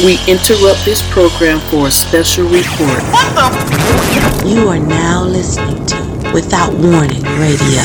We 0.04 0.20
interrupt 0.28 0.84
this 0.84 1.02
program 1.10 1.62
for 1.72 1.88
a 1.88 1.92
special 1.92 2.44
report. 2.50 3.00
What 3.16 3.32
the? 3.34 4.46
You 4.46 4.68
are 4.68 4.78
now 4.78 5.24
listening 5.24 5.86
to 5.86 6.32
Without 6.34 6.74
Warning 6.74 7.24
Radio. 7.40 7.82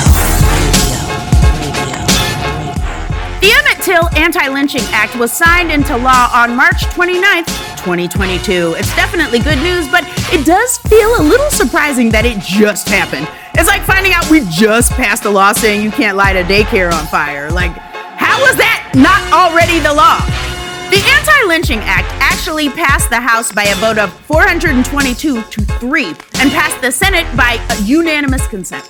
The 3.39 3.55
Emmett 3.55 3.85
Till 3.85 4.09
Anti 4.17 4.49
Lynching 4.49 4.83
Act 4.91 5.15
was 5.17 5.31
signed 5.31 5.71
into 5.71 5.97
law 5.97 6.29
on 6.35 6.57
March 6.57 6.83
29th, 6.87 7.47
2022. 7.79 8.75
It's 8.77 8.95
definitely 8.97 9.39
good 9.39 9.59
news, 9.59 9.89
but 9.89 10.03
it 10.33 10.45
does 10.45 10.79
feel 10.79 11.21
a 11.21 11.23
little 11.23 11.51
surprising 11.51 12.11
that 12.11 12.27
it 12.27 12.41
just 12.41 12.89
happened. 12.89 13.29
It's 13.55 13.69
like 13.69 13.83
finding 13.83 14.15
out 14.15 14.29
we 14.29 14.41
just 14.51 14.91
passed 14.93 15.27
a 15.27 15.31
law 15.31 15.53
saying 15.53 15.81
you 15.81 15.93
can't 15.93 16.17
light 16.17 16.35
a 16.35 16.43
daycare 16.43 16.93
on 16.93 17.07
fire. 17.07 17.53
Like, 17.53 17.71
how 17.71 18.41
was 18.43 18.57
that 18.57 18.93
not 18.97 19.23
already 19.33 19.79
the 19.79 19.95
law? 19.95 20.50
The 20.91 20.97
Anti 20.97 21.47
Lynching 21.47 21.79
Act 21.85 22.09
actually 22.21 22.69
passed 22.69 23.11
the 23.11 23.21
House 23.21 23.53
by 23.53 23.63
a 23.63 23.77
vote 23.77 23.97
of 23.97 24.13
422 24.27 25.41
to 25.41 25.65
3 25.79 26.07
and 26.07 26.51
passed 26.51 26.81
the 26.81 26.91
Senate 26.91 27.25
by 27.37 27.65
unanimous 27.85 28.49
consent. 28.49 28.85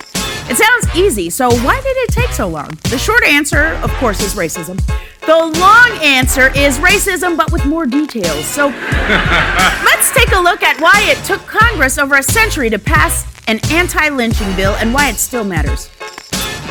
It 0.49 0.57
sounds 0.57 0.95
easy, 0.95 1.29
so 1.29 1.51
why 1.51 1.79
did 1.79 1.95
it 1.97 2.09
take 2.09 2.31
so 2.31 2.47
long? 2.47 2.69
The 2.89 2.97
short 2.97 3.23
answer, 3.23 3.79
of 3.83 3.91
course, 3.97 4.19
is 4.19 4.33
racism. 4.33 4.83
The 5.27 5.59
long 5.59 5.91
answer 6.01 6.47
is 6.57 6.79
racism, 6.79 7.37
but 7.37 7.51
with 7.51 7.65
more 7.67 7.85
details. 7.85 8.47
So 8.47 8.67
let's 9.85 10.11
take 10.11 10.31
a 10.31 10.39
look 10.39 10.63
at 10.63 10.81
why 10.81 11.05
it 11.05 11.23
took 11.23 11.45
Congress 11.45 11.99
over 11.99 12.15
a 12.15 12.23
century 12.23 12.71
to 12.71 12.79
pass 12.79 13.31
an 13.45 13.59
anti 13.69 14.09
lynching 14.09 14.55
bill 14.55 14.73
and 14.79 14.91
why 14.91 15.09
it 15.09 15.17
still 15.17 15.43
matters. 15.43 15.87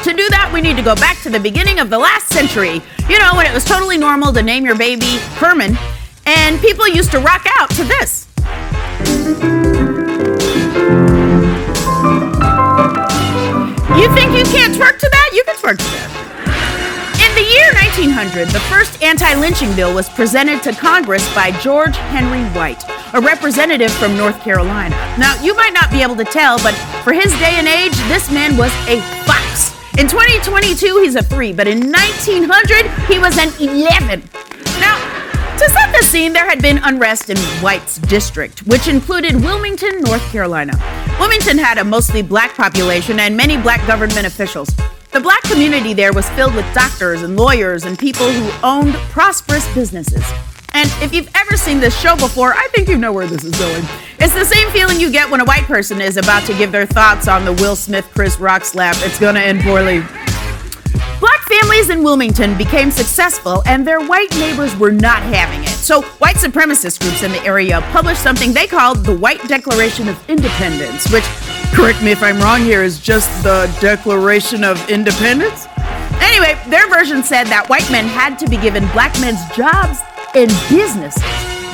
To 0.05 0.15
do 0.15 0.27
that, 0.31 0.51
we 0.51 0.63
need 0.63 0.77
to 0.77 0.83
go 0.83 0.95
back 0.95 1.21
to 1.23 1.31
the 1.31 1.39
beginning 1.39 1.79
of 1.79 1.91
the 1.91 1.99
last 1.99 2.29
century. 2.33 2.81
You 3.09 3.19
know, 3.19 3.35
when 3.37 3.45
it 3.45 3.53
was 3.53 3.65
totally 3.65 3.99
normal 3.99 4.33
to 4.33 4.43
name 4.43 4.65
your 4.65 4.77
baby 4.77 5.19
Herman, 5.37 5.77
and 6.25 6.59
people 6.61 6.89
used 6.89 7.11
to 7.13 7.19
rock 7.21 7.45
out 7.59 7.69
to 7.71 7.85
this. 7.85 8.27
You 14.01 14.09
think 14.15 14.33
you 14.33 14.45
can't 14.49 14.73
twerk 14.73 14.99
to 14.99 15.09
that? 15.13 15.31
You 15.35 15.45
can 15.45 15.57
twerk 15.57 15.77
to 15.77 15.85
that. 15.85 16.21
In 17.21 17.35
the 17.37 17.45
year 17.45 17.69
1900, 17.75 18.49
the 18.49 18.61
first 18.73 19.03
anti 19.03 19.35
lynching 19.35 19.77
bill 19.77 19.95
was 19.95 20.09
presented 20.09 20.63
to 20.63 20.73
Congress 20.73 21.23
by 21.35 21.51
George 21.61 21.97
Henry 22.09 22.43
White, 22.59 22.83
a 23.13 23.21
representative 23.21 23.93
from 23.93 24.17
North 24.17 24.41
Carolina. 24.41 24.97
Now, 25.19 25.41
you 25.43 25.55
might 25.55 25.75
not 25.75 25.91
be 25.91 26.01
able 26.01 26.17
to 26.17 26.25
tell, 26.25 26.57
but 26.63 26.75
for 27.05 27.13
his 27.13 27.31
day 27.39 27.61
and 27.61 27.69
age, 27.69 27.97
this 28.09 28.31
man 28.31 28.57
was 28.57 28.73
a. 28.89 29.20
In 29.99 30.07
2022, 30.07 31.03
he's 31.03 31.17
a 31.17 31.23
three, 31.23 31.53
but 31.53 31.67
in 31.67 31.91
1900, 31.91 32.87
he 33.07 33.19
was 33.19 33.37
an 33.39 33.49
11. 33.61 34.23
Now, 34.81 34.97
to 35.59 35.69
set 35.69 35.93
the 35.93 36.03
scene, 36.05 36.33
there 36.33 36.49
had 36.49 36.63
been 36.63 36.79
unrest 36.79 37.29
in 37.29 37.37
White's 37.61 37.99
district, 37.99 38.61
which 38.67 38.87
included 38.89 39.35
Wilmington, 39.35 40.01
North 40.01 40.23
Carolina. 40.31 40.73
Wilmington 41.19 41.59
had 41.59 41.79
a 41.79 41.85
mostly 41.85 42.23
black 42.23 42.55
population 42.55 43.19
and 43.19 43.37
many 43.37 43.57
black 43.57 43.85
government 43.87 44.27
officials. 44.27 44.69
The 45.13 45.21
black 45.21 45.43
community 45.43 45.93
there 45.93 46.13
was 46.13 46.29
filled 46.31 46.55
with 46.55 46.73
doctors 46.73 47.23
and 47.23 47.37
lawyers 47.37 47.85
and 47.85 47.99
people 47.99 48.31
who 48.31 48.67
owned 48.67 48.95
prosperous 49.11 49.67
businesses. 49.75 50.25
And 50.73 50.89
if 51.03 51.13
you've 51.13 51.31
ever 51.35 51.57
seen 51.57 51.81
this 51.81 51.99
show 52.01 52.17
before, 52.17 52.55
I 52.55 52.69
think 52.69 52.89
you 52.89 52.97
know 52.97 53.13
where 53.13 53.27
this 53.27 53.45
is 53.45 53.59
going. 53.59 53.85
It's 54.19 54.35
the 54.35 54.45
same 54.45 54.71
feeling 54.71 55.01
you 55.01 55.11
get 55.11 55.31
when 55.31 55.41
a 55.41 55.45
white 55.45 55.65
person 55.65 56.01
is 56.01 56.17
about 56.17 56.45
to 56.47 56.55
give 56.55 56.73
their 56.73 56.87
thoughts 56.87 57.29
on 57.29 57.45
the 57.45 57.53
Will 57.55 57.77
Smith 57.77 58.09
Chris 58.13 58.39
Rock 58.39 58.65
slap. 58.65 58.97
It's 59.01 59.19
gonna 59.19 59.41
end 59.41 59.61
poorly. 59.63 60.03
Black 61.21 61.41
families 61.49 61.91
in 61.91 62.03
Wilmington 62.03 62.57
became 62.57 62.91
successful, 62.91 63.63
and 63.67 63.87
their 63.87 64.01
white 64.01 64.31
neighbors 64.39 64.75
were 64.77 64.93
not 64.93 65.23
having 65.23 65.63
it. 65.65 65.69
So, 65.69 66.03
white 66.19 66.37
supremacist 66.37 67.01
groups 67.01 67.23
in 67.23 67.33
the 67.33 67.45
area 67.45 67.83
published 67.93 68.23
something 68.23 68.55
they 68.55 68.67
called 68.67 69.05
the 69.05 69.15
White 69.15 69.47
Declaration 69.47 70.09
of 70.09 70.31
Independence, 70.31 71.11
which, 71.13 71.25
correct 71.75 72.03
me 72.03 72.11
if 72.11 72.23
I'm 72.23 72.39
wrong 72.41 72.63
here, 72.63 72.83
is 72.83 73.01
just 73.01 73.43
the 73.43 73.71
Declaration 73.81 74.65
of 74.65 74.89
Independence? 74.89 75.67
Anyway, 76.23 76.59
their 76.69 76.89
version 76.89 77.23
said 77.23 77.49
that 77.49 77.69
white 77.69 77.91
men 77.91 78.07
had 78.07 78.39
to 78.39 78.49
be 78.49 78.57
given 78.57 78.87
black 78.93 79.13
men's 79.21 79.41
jobs 79.55 80.01
and 80.35 80.51
businesses, 80.71 81.23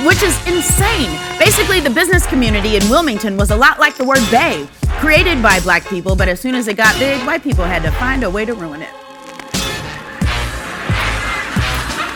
which 0.05 0.21
is 0.23 0.35
insane. 0.47 1.09
Basically, 1.37 1.79
the 1.79 1.89
business 1.89 2.25
community 2.25 2.75
in 2.75 2.89
Wilmington 2.89 3.37
was 3.37 3.51
a 3.51 3.55
lot 3.55 3.79
like 3.79 3.95
the 3.95 4.03
word 4.03 4.21
bae, 4.31 4.67
created 4.99 5.43
by 5.43 5.59
black 5.59 5.85
people, 5.87 6.15
but 6.15 6.27
as 6.27 6.39
soon 6.39 6.55
as 6.55 6.67
it 6.67 6.75
got 6.75 6.97
big, 6.97 7.21
white 7.27 7.43
people 7.43 7.63
had 7.63 7.83
to 7.83 7.91
find 7.91 8.23
a 8.23 8.29
way 8.29 8.45
to 8.45 8.55
ruin 8.55 8.81
it. 8.81 8.89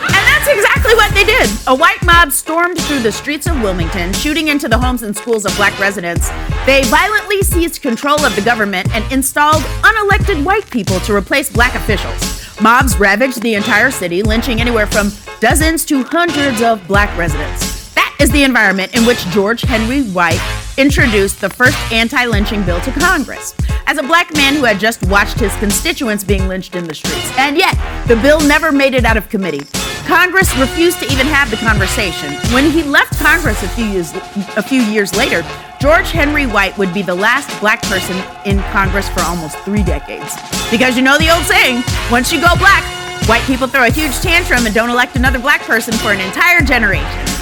And 0.04 0.24
that's 0.26 0.48
exactly 0.48 0.94
what 0.94 1.14
they 1.14 1.24
did. 1.24 1.48
A 1.68 1.74
white 1.74 2.02
mob 2.04 2.32
stormed 2.32 2.78
through 2.82 3.00
the 3.00 3.12
streets 3.12 3.46
of 3.46 3.62
Wilmington, 3.62 4.12
shooting 4.14 4.48
into 4.48 4.68
the 4.68 4.78
homes 4.78 5.04
and 5.04 5.16
schools 5.16 5.46
of 5.46 5.54
black 5.56 5.78
residents. 5.78 6.28
They 6.66 6.82
violently 6.86 7.42
seized 7.42 7.82
control 7.82 8.20
of 8.24 8.34
the 8.34 8.42
government 8.42 8.92
and 8.92 9.10
installed 9.12 9.62
unelected 9.82 10.44
white 10.44 10.68
people 10.70 10.98
to 11.00 11.14
replace 11.14 11.52
black 11.52 11.76
officials. 11.76 12.41
Mobs 12.60 12.98
ravaged 12.98 13.42
the 13.42 13.54
entire 13.54 13.90
city, 13.90 14.22
lynching 14.22 14.60
anywhere 14.60 14.86
from 14.86 15.10
dozens 15.40 15.84
to 15.86 16.04
hundreds 16.04 16.62
of 16.62 16.86
black 16.86 17.16
residents. 17.16 17.92
That 17.94 18.16
is 18.20 18.30
the 18.30 18.44
environment 18.44 18.94
in 18.94 19.04
which 19.06 19.24
George 19.28 19.62
Henry 19.62 20.02
White 20.10 20.40
introduced 20.78 21.40
the 21.40 21.50
first 21.50 21.76
anti 21.92 22.24
lynching 22.26 22.64
bill 22.64 22.80
to 22.82 22.92
Congress. 22.92 23.54
As 23.86 23.98
a 23.98 24.02
black 24.02 24.32
man 24.34 24.54
who 24.54 24.64
had 24.64 24.78
just 24.78 25.04
watched 25.06 25.38
his 25.40 25.54
constituents 25.56 26.24
being 26.24 26.46
lynched 26.48 26.76
in 26.76 26.84
the 26.84 26.94
streets. 26.94 27.30
And 27.36 27.56
yet, 27.56 27.74
the 28.06 28.16
bill 28.16 28.40
never 28.40 28.70
made 28.70 28.94
it 28.94 29.04
out 29.04 29.16
of 29.16 29.28
committee. 29.28 29.66
Congress 30.06 30.56
refused 30.56 30.98
to 31.00 31.06
even 31.06 31.26
have 31.26 31.50
the 31.50 31.56
conversation. 31.56 32.34
When 32.52 32.70
he 32.70 32.82
left 32.82 33.18
Congress 33.18 33.62
a 33.62 33.68
few 33.70 33.86
years, 33.86 34.12
a 34.56 34.62
few 34.62 34.82
years 34.82 35.14
later, 35.16 35.42
George 35.82 36.12
Henry 36.12 36.46
White 36.46 36.78
would 36.78 36.94
be 36.94 37.02
the 37.02 37.12
last 37.12 37.50
black 37.58 37.82
person 37.82 38.16
in 38.44 38.60
Congress 38.70 39.08
for 39.08 39.18
almost 39.22 39.58
three 39.64 39.82
decades. 39.82 40.36
Because 40.70 40.94
you 40.94 41.02
know 41.02 41.18
the 41.18 41.28
old 41.28 41.42
saying 41.42 41.82
once 42.08 42.30
you 42.30 42.40
go 42.40 42.54
black, 42.54 42.84
white 43.26 43.42
people 43.50 43.66
throw 43.66 43.86
a 43.86 43.90
huge 43.90 44.14
tantrum 44.20 44.64
and 44.64 44.72
don't 44.72 44.90
elect 44.90 45.16
another 45.16 45.40
black 45.40 45.60
person 45.62 45.92
for 45.94 46.12
an 46.12 46.20
entire 46.20 46.60
generation. 46.60 47.41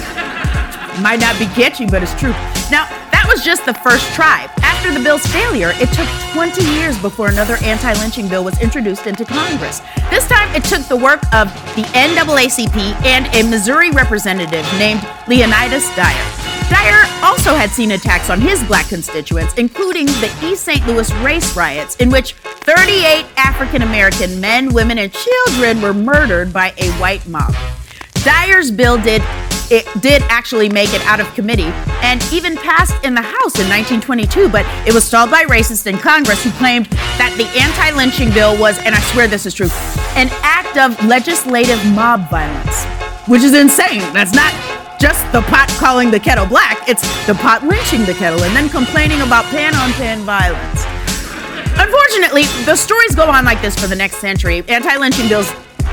Might 0.99 1.19
not 1.21 1.39
be 1.39 1.45
catchy, 1.45 1.85
but 1.85 2.03
it's 2.03 2.13
true. 2.19 2.35
Now, 2.69 2.85
that 3.11 3.25
was 3.29 3.43
just 3.43 3.65
the 3.65 3.73
first 3.73 4.05
try. 4.13 4.51
After 4.61 4.91
the 4.91 4.99
bill's 4.99 5.25
failure, 5.27 5.71
it 5.75 5.93
took 5.93 6.09
20 6.33 6.63
years 6.75 6.97
before 6.99 7.29
another 7.29 7.55
anti 7.63 7.93
lynching 7.93 8.27
bill 8.27 8.43
was 8.43 8.59
introduced 8.59 9.07
into 9.07 9.23
Congress. 9.23 9.79
This 10.09 10.27
time, 10.27 10.53
it 10.55 10.63
took 10.63 10.81
the 10.87 10.97
work 10.97 11.21
of 11.33 11.47
the 11.75 11.83
NAACP 11.93 12.75
and 13.05 13.27
a 13.35 13.47
Missouri 13.49 13.91
representative 13.91 14.65
named 14.77 15.05
Leonidas 15.27 15.87
Dyer. 15.95 16.41
Dyer 16.69 17.03
also 17.21 17.53
had 17.53 17.69
seen 17.69 17.91
attacks 17.91 18.29
on 18.29 18.41
his 18.41 18.63
black 18.63 18.87
constituents, 18.87 19.53
including 19.55 20.05
the 20.05 20.31
East 20.41 20.63
St. 20.63 20.85
Louis 20.87 21.13
race 21.15 21.55
riots, 21.55 21.95
in 21.97 22.09
which 22.09 22.33
38 22.33 23.25
African 23.37 23.81
American 23.81 24.39
men, 24.41 24.73
women, 24.73 24.97
and 24.97 25.11
children 25.13 25.81
were 25.81 25.93
murdered 25.93 26.51
by 26.51 26.73
a 26.77 26.89
white 26.93 27.25
mob. 27.27 27.53
Dyer's 28.23 28.71
bill 28.71 28.97
did 29.01 29.21
it 29.71 29.87
did 30.01 30.21
actually 30.23 30.67
make 30.67 30.93
it 30.93 31.01
out 31.05 31.21
of 31.21 31.33
committee 31.33 31.71
and 32.03 32.21
even 32.33 32.57
passed 32.57 33.01
in 33.05 33.15
the 33.15 33.21
House 33.21 33.55
in 33.55 33.67
1922, 33.71 34.49
but 34.49 34.65
it 34.85 34.93
was 34.93 35.05
stalled 35.05 35.31
by 35.31 35.45
racists 35.45 35.87
in 35.87 35.97
Congress 35.97 36.43
who 36.43 36.51
claimed 36.51 36.87
that 37.15 37.33
the 37.39 37.47
anti 37.57 37.95
lynching 37.95 38.31
bill 38.33 38.59
was, 38.59 38.77
and 38.79 38.93
I 38.93 38.99
swear 39.15 39.27
this 39.27 39.45
is 39.45 39.53
true, 39.53 39.69
an 40.19 40.27
act 40.43 40.77
of 40.77 40.93
legislative 41.07 41.79
mob 41.95 42.29
violence, 42.29 42.83
which 43.31 43.43
is 43.43 43.53
insane. 43.53 44.03
That's 44.11 44.35
not 44.35 44.51
just 44.99 45.23
the 45.31 45.41
pot 45.47 45.69
calling 45.79 46.11
the 46.11 46.19
kettle 46.19 46.45
black, 46.45 46.83
it's 46.89 47.01
the 47.25 47.33
pot 47.35 47.63
lynching 47.63 48.03
the 48.03 48.13
kettle 48.13 48.43
and 48.43 48.53
then 48.53 48.67
complaining 48.67 49.21
about 49.21 49.45
pan 49.45 49.73
on 49.75 49.91
pan 49.93 50.19
violence. 50.27 50.83
Unfortunately, 51.79 52.43
the 52.65 52.75
stories 52.75 53.15
go 53.15 53.23
on 53.31 53.45
like 53.45 53.61
this 53.61 53.79
for 53.79 53.87
the 53.87 53.95
next 53.95 54.17
century. 54.17 54.63
Anti 54.67 54.97
lynching 54.97 55.29
bills 55.29 55.49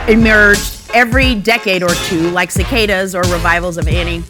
emerged 0.09 0.78
every 0.95 1.35
decade 1.35 1.83
or 1.83 1.95
two, 2.07 2.31
like 2.31 2.51
cicadas 2.51 3.15
or 3.15 3.23
revivals 3.23 3.77
of 3.77 3.89
Annie. 3.89 4.21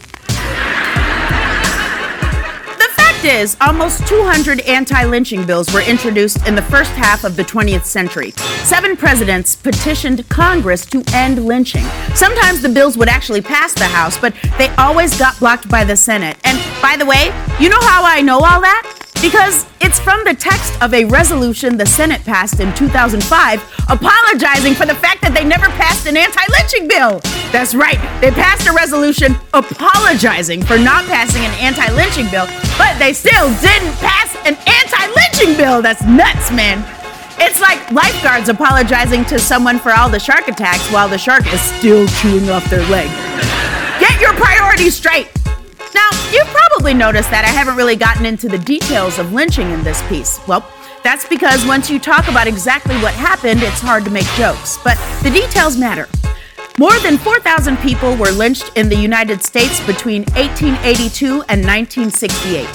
The 2.77 2.89
fact 2.95 3.25
is, 3.25 3.57
almost 3.61 4.07
200 4.07 4.61
anti 4.61 5.03
lynching 5.05 5.45
bills 5.45 5.73
were 5.73 5.81
introduced 5.81 6.47
in 6.47 6.55
the 6.55 6.61
first 6.61 6.91
half 6.91 7.23
of 7.23 7.35
the 7.35 7.43
20th 7.43 7.85
century. 7.85 8.31
Seven 8.63 8.95
presidents 8.95 9.55
petitioned 9.55 10.27
Congress 10.29 10.85
to 10.87 11.03
end 11.13 11.45
lynching. 11.45 11.83
Sometimes 12.15 12.61
the 12.61 12.69
bills 12.69 12.97
would 12.97 13.09
actually 13.09 13.41
pass 13.41 13.73
the 13.73 13.85
House, 13.85 14.17
but 14.17 14.33
they 14.57 14.69
always 14.77 15.17
got 15.17 15.37
blocked 15.39 15.67
by 15.69 15.83
the 15.83 15.95
Senate. 15.95 16.37
And 16.43 16.57
by 16.81 16.95
the 16.97 17.05
way, 17.05 17.25
you 17.59 17.69
know 17.69 17.81
how 17.81 18.03
I 18.05 18.21
know 18.21 18.39
all 18.39 18.61
that? 18.61 19.08
Because 19.21 19.65
it's 19.81 19.99
from 19.99 20.23
the 20.23 20.33
text 20.33 20.81
of 20.81 20.93
a 20.93 21.03
resolution 21.03 21.75
the 21.75 21.85
Senate 21.85 22.23
passed 22.23 22.61
in 22.61 22.73
2005 22.73 23.19
apologizing 23.89 24.73
for 24.73 24.85
the 24.85 24.95
fact 24.95 25.19
that 25.21 25.35
they 25.35 25.43
never 25.43 25.67
passed 25.75 26.07
an 26.07 26.15
anti 26.15 26.39
lynching 26.55 26.87
bill. 26.87 27.19
That's 27.51 27.75
right, 27.75 27.99
they 28.21 28.31
passed 28.31 28.67
a 28.67 28.71
resolution 28.71 29.35
apologizing 29.53 30.63
for 30.63 30.77
not 30.79 31.03
passing 31.11 31.43
an 31.43 31.51
anti 31.59 31.91
lynching 31.99 32.31
bill, 32.31 32.47
but 32.79 32.95
they 32.95 33.11
still 33.11 33.51
didn't 33.59 33.91
pass 33.99 34.31
an 34.47 34.55
anti 34.55 35.03
lynching 35.11 35.57
bill. 35.59 35.81
That's 35.81 36.03
nuts, 36.07 36.47
man. 36.51 36.79
It's 37.43 37.59
like 37.59 37.79
lifeguards 37.91 38.47
apologizing 38.47 39.25
to 39.25 39.39
someone 39.39 39.79
for 39.79 39.91
all 39.91 40.09
the 40.09 40.19
shark 40.19 40.47
attacks 40.47 40.87
while 40.91 41.09
the 41.09 41.17
shark 41.17 41.43
is 41.51 41.59
still 41.59 42.07
chewing 42.23 42.49
off 42.49 42.69
their 42.69 42.87
leg. 42.87 43.11
Get 43.99 44.15
your 44.21 44.33
priorities 44.39 44.95
straight. 44.95 45.27
Now, 45.93 46.09
you've 46.31 46.47
probably 46.47 46.93
noticed 46.93 47.31
that 47.31 47.45
I 47.45 47.49
haven't 47.49 47.75
really 47.75 47.95
gotten 47.95 48.25
into 48.25 48.47
the 48.47 48.57
details 48.57 49.19
of 49.19 49.33
lynching 49.33 49.69
in 49.71 49.83
this 49.83 50.01
piece. 50.07 50.39
Well, 50.47 50.65
that's 51.03 51.27
because 51.27 51.65
once 51.65 51.89
you 51.89 51.99
talk 51.99 52.27
about 52.27 52.47
exactly 52.47 52.95
what 52.97 53.13
happened, 53.13 53.61
it's 53.63 53.79
hard 53.79 54.03
to 54.05 54.11
make 54.11 54.27
jokes. 54.37 54.77
But 54.83 54.97
the 55.23 55.29
details 55.29 55.77
matter. 55.77 56.07
More 56.77 56.97
than 56.99 57.17
4,000 57.17 57.77
people 57.77 58.15
were 58.15 58.31
lynched 58.31 58.71
in 58.77 58.87
the 58.87 58.95
United 58.95 59.41
States 59.41 59.85
between 59.85 60.21
1882 60.35 61.43
and 61.49 61.65
1968. 61.65 62.67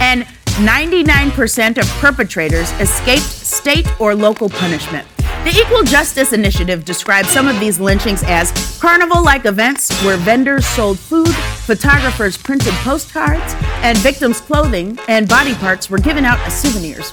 And 0.00 0.26
99% 0.66 1.78
of 1.78 1.86
perpetrators 2.00 2.72
escaped 2.80 3.22
state 3.22 3.86
or 4.00 4.14
local 4.14 4.48
punishment. 4.48 5.06
The 5.44 5.60
Equal 5.66 5.82
Justice 5.82 6.32
Initiative 6.32 6.84
describes 6.84 7.28
some 7.28 7.48
of 7.48 7.58
these 7.58 7.80
lynchings 7.80 8.22
as 8.26 8.78
carnival 8.80 9.24
like 9.24 9.44
events 9.44 9.90
where 10.04 10.16
vendors 10.16 10.64
sold 10.64 11.00
food, 11.00 11.34
photographers 11.66 12.38
printed 12.38 12.72
postcards, 12.74 13.52
and 13.82 13.98
victims' 13.98 14.40
clothing 14.40 14.96
and 15.08 15.28
body 15.28 15.54
parts 15.54 15.90
were 15.90 15.98
given 15.98 16.24
out 16.24 16.38
as 16.46 16.62
souvenirs. 16.62 17.12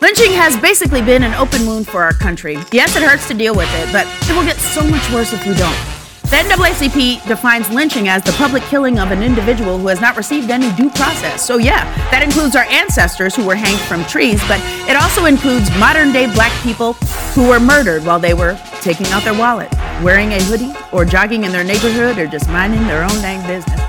Lynching 0.00 0.32
has 0.32 0.56
basically 0.56 1.02
been 1.02 1.22
an 1.22 1.34
open 1.34 1.66
wound 1.66 1.86
for 1.86 2.02
our 2.02 2.14
country. 2.14 2.56
Yes, 2.72 2.96
it 2.96 3.02
hurts 3.02 3.28
to 3.28 3.34
deal 3.34 3.54
with 3.54 3.68
it, 3.74 3.92
but 3.92 4.06
it 4.22 4.34
will 4.34 4.46
get 4.46 4.56
so 4.56 4.82
much 4.82 5.12
worse 5.12 5.34
if 5.34 5.46
we 5.46 5.54
don't. 5.54 5.99
The 6.30 6.36
NAACP 6.36 7.26
defines 7.26 7.68
lynching 7.70 8.06
as 8.06 8.22
the 8.22 8.30
public 8.34 8.62
killing 8.62 9.00
of 9.00 9.10
an 9.10 9.20
individual 9.20 9.78
who 9.78 9.88
has 9.88 10.00
not 10.00 10.16
received 10.16 10.48
any 10.48 10.70
due 10.76 10.88
process. 10.90 11.44
So, 11.44 11.56
yeah, 11.56 11.82
that 12.12 12.22
includes 12.22 12.54
our 12.54 12.62
ancestors 12.70 13.34
who 13.34 13.44
were 13.44 13.56
hanged 13.56 13.80
from 13.80 14.04
trees, 14.04 14.40
but 14.46 14.60
it 14.88 14.94
also 14.94 15.24
includes 15.24 15.76
modern 15.76 16.12
day 16.12 16.32
black 16.32 16.52
people 16.62 16.92
who 17.34 17.48
were 17.48 17.58
murdered 17.58 18.04
while 18.04 18.20
they 18.20 18.32
were 18.32 18.56
taking 18.80 19.08
out 19.08 19.24
their 19.24 19.34
wallet, 19.34 19.72
wearing 20.04 20.30
a 20.30 20.40
hoodie, 20.44 20.72
or 20.92 21.04
jogging 21.04 21.42
in 21.42 21.50
their 21.50 21.64
neighborhood, 21.64 22.16
or 22.16 22.28
just 22.28 22.48
minding 22.48 22.86
their 22.86 23.02
own 23.02 23.20
dang 23.20 23.44
business. 23.48 23.80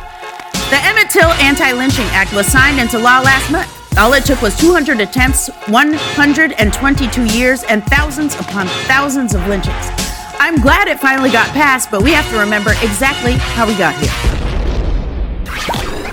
The 0.72 0.82
Emmett 0.82 1.12
Till 1.12 1.30
Anti 1.46 1.74
Lynching 1.74 2.08
Act 2.08 2.34
was 2.34 2.48
signed 2.48 2.80
into 2.80 2.98
law 2.98 3.22
last 3.22 3.52
month. 3.52 3.70
All 4.00 4.14
it 4.14 4.26
took 4.26 4.42
was 4.42 4.58
200 4.58 5.00
attempts, 5.00 5.50
122 5.68 7.26
years, 7.38 7.62
and 7.66 7.86
thousands 7.86 8.34
upon 8.34 8.66
thousands 8.90 9.36
of 9.36 9.46
lynchings. 9.48 10.11
I'm 10.44 10.60
glad 10.60 10.88
it 10.88 11.00
finally 11.00 11.30
got 11.30 11.48
passed, 11.50 11.92
but 11.92 12.02
we 12.02 12.12
have 12.14 12.28
to 12.32 12.40
remember 12.40 12.72
exactly 12.82 13.34
how 13.34 13.68
we 13.68 13.78
got 13.78 13.94
here. 14.02 14.10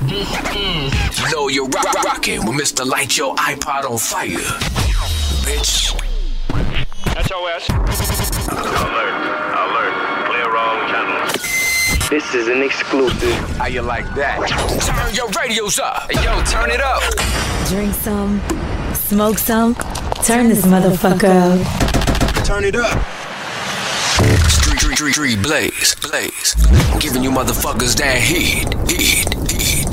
Mm-hmm. 0.04 1.32
Know 1.32 1.48
you're 1.48 1.66
rock- 1.68 2.04
rocking 2.04 2.44
with 2.44 2.60
Mr. 2.60 2.84
Light 2.84 3.16
Your 3.16 3.34
iPod 3.36 3.90
on 3.90 3.96
Fire. 3.96 4.36
Bitch. 5.48 5.96
SOS. 7.26 7.70
Alert. 8.50 9.16
Alert. 9.64 9.94
Clear 10.28 10.52
wrong 10.52 10.78
channels. 10.90 12.10
This 12.10 12.34
is 12.34 12.48
an 12.48 12.62
exclusive. 12.62 13.32
How 13.56 13.68
you 13.68 13.80
like 13.80 14.14
that? 14.14 14.46
Turn 14.84 15.14
your 15.14 15.30
radios 15.30 15.78
up. 15.78 16.12
Hey, 16.12 16.22
yo, 16.22 16.42
turn 16.44 16.70
it 16.70 16.82
up. 16.82 17.00
Drink 17.68 17.94
some, 17.94 18.42
smoke 18.92 19.38
some, 19.38 19.74
turn 20.22 20.48
this 20.48 20.66
motherfucker 20.66 21.64
up. 21.64 22.44
Turn 22.44 22.64
it 22.64 22.76
up. 22.76 23.17
Street, 24.78 24.96
street, 24.96 25.12
street, 25.12 25.12
street, 25.12 25.42
blaze, 25.42 25.94
blaze. 25.96 26.54
Giving 27.00 27.22
you 27.24 27.30
motherfuckers 27.30 27.96
that 27.96 28.18
heat, 28.20 28.66
heat, 28.88 29.26
heat. 29.50 29.86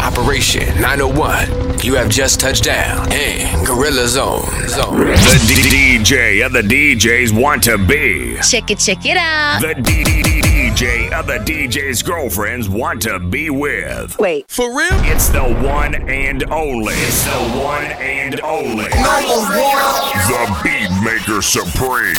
Operation 0.00 0.66
901. 0.80 1.80
You 1.80 1.94
have 1.94 2.08
just 2.08 2.38
touched 2.38 2.64
down 2.64 3.10
in 3.12 3.64
Gorilla 3.64 4.06
Zone. 4.06 4.44
Zone. 4.68 4.98
The 5.00 5.68
D- 5.70 5.98
DJ 5.98 6.44
of 6.44 6.52
the 6.52 6.60
DJs 6.62 7.32
want 7.40 7.62
to 7.64 7.78
be. 7.78 8.36
Check 8.48 8.70
it, 8.70 8.78
check 8.78 9.04
it 9.04 9.16
out. 9.16 9.60
The 9.60 9.74
D- 9.74 10.04
D- 10.04 10.22
D- 10.22 10.42
DJ 10.42 11.10
of 11.18 11.26
the 11.26 11.38
DJ's 11.38 12.02
girlfriends 12.02 12.68
want 12.68 13.02
to 13.02 13.18
be 13.18 13.50
with. 13.50 14.16
Wait. 14.18 14.48
For 14.50 14.68
real? 14.76 14.88
It's 15.10 15.28
the 15.28 15.42
one 15.42 15.94
and 16.08 16.44
only. 16.52 16.94
It's 16.94 17.24
the 17.24 17.58
one 17.58 17.84
and 17.84 18.40
only. 18.42 18.84
The 18.84 20.60
Beat 20.62 20.77
Maker 21.02 21.40
Supreme. 21.42 22.14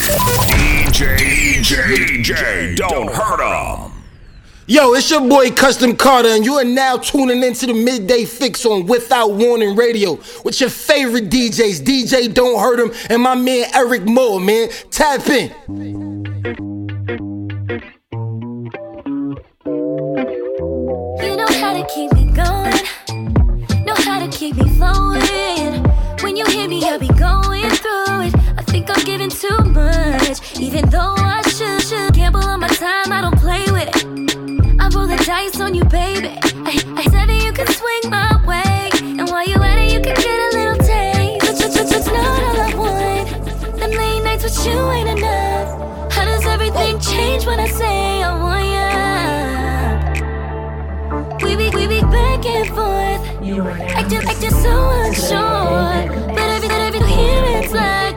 DJ, 0.55 1.17
DJ, 1.17 2.23
DJ, 2.23 2.75
don't 2.75 3.09
hurt 3.09 3.39
hurt 3.39 3.85
'em. 3.85 3.91
Yo, 4.67 4.93
it's 4.93 5.09
your 5.09 5.27
boy 5.27 5.51
Custom 5.51 5.95
Carter, 5.95 6.29
and 6.29 6.45
you 6.45 6.53
are 6.53 6.63
now 6.63 6.95
tuning 6.95 7.43
into 7.43 7.65
the 7.65 7.73
Midday 7.73 8.23
Fixx 8.23 8.65
on 8.65 8.85
Without 8.85 9.31
Warning 9.33 9.75
Radio 9.75 10.19
with 10.45 10.61
your 10.61 10.69
favorite 10.69 11.29
DJs, 11.29 11.81
DJ 11.81 12.27
Don't 12.27 12.59
Hurt 12.59 12.79
Hurt 12.79 12.91
'em, 12.91 12.91
and 13.09 13.21
my 13.21 13.35
man 13.35 13.65
Eryk 13.71 14.05
Moore, 14.05 14.39
man. 14.39 14.69
Tap 14.91 15.27
in. 15.29 15.51
You 21.21 21.35
know 21.35 21.47
how 21.59 21.73
to 21.73 21.85
keep 21.93 22.13
me 22.13 22.25
going, 22.31 23.85
know 23.85 23.95
how 23.95 24.19
to 24.19 24.27
keep 24.29 24.55
me 24.55 24.69
flowing. 24.77 25.83
When 26.21 26.35
you 26.37 26.45
hear 26.45 26.67
me, 26.69 26.83
I'll 26.85 26.99
be 26.99 27.07
going 27.07 27.69
through 27.71 28.21
it. 28.21 28.48
Think 28.89 28.97
I'm 28.97 29.05
giving 29.05 29.29
too 29.29 29.57
much, 29.65 30.59
even 30.59 30.89
though 30.89 31.13
I 31.15 31.43
should. 31.43 31.79
should 31.83 32.11
gamble 32.15 32.43
on 32.43 32.59
my 32.59 32.67
time, 32.69 33.11
I 33.11 33.21
don't 33.21 33.37
play 33.37 33.63
with 33.69 33.87
it. 33.87 34.03
I 34.81 34.89
roll 34.89 35.05
the 35.05 35.15
dice 35.27 35.61
on 35.61 35.75
you, 35.75 35.83
baby. 35.85 36.29
I, 36.65 36.73
I 36.97 37.03
said 37.03 37.29
that 37.29 37.41
you 37.45 37.53
can 37.53 37.67
swing 37.67 38.09
my 38.09 38.43
way, 38.47 38.89
and 39.19 39.29
while 39.29 39.47
you 39.47 39.61
at 39.61 39.77
it, 39.77 39.93
you 39.93 40.01
can 40.01 40.15
get 40.15 40.25
a 40.25 40.57
little 40.57 40.77
taste. 40.77 41.45
But, 41.45 41.59
but, 41.75 41.87
but 41.87 42.05
not 42.13 42.41
all 42.41 42.61
I 42.61 42.73
want. 42.73 43.77
Them 43.77 43.91
late 43.91 44.23
nights 44.23 44.43
with 44.43 44.65
you 44.65 44.89
ain't 44.89 45.19
enough. 45.19 46.11
How 46.11 46.25
does 46.25 46.47
everything 46.47 46.99
change 46.99 47.45
when 47.45 47.59
I 47.59 47.67
say 47.67 48.23
I 48.23 48.33
want 48.41 48.65
you? 51.39 51.45
We 51.45 51.55
be, 51.55 51.69
we 51.75 51.85
be 51.85 52.01
back 52.01 52.43
and 52.43 52.67
forth. 52.69 53.21
Acting, 53.99 54.23
acting 54.27 54.49
so 54.49 54.89
unsure. 55.05 56.07
But 56.33 56.39
every, 56.39 56.69
every 56.69 57.01
here 57.07 57.43
it's 57.61 57.71
like 57.71 58.08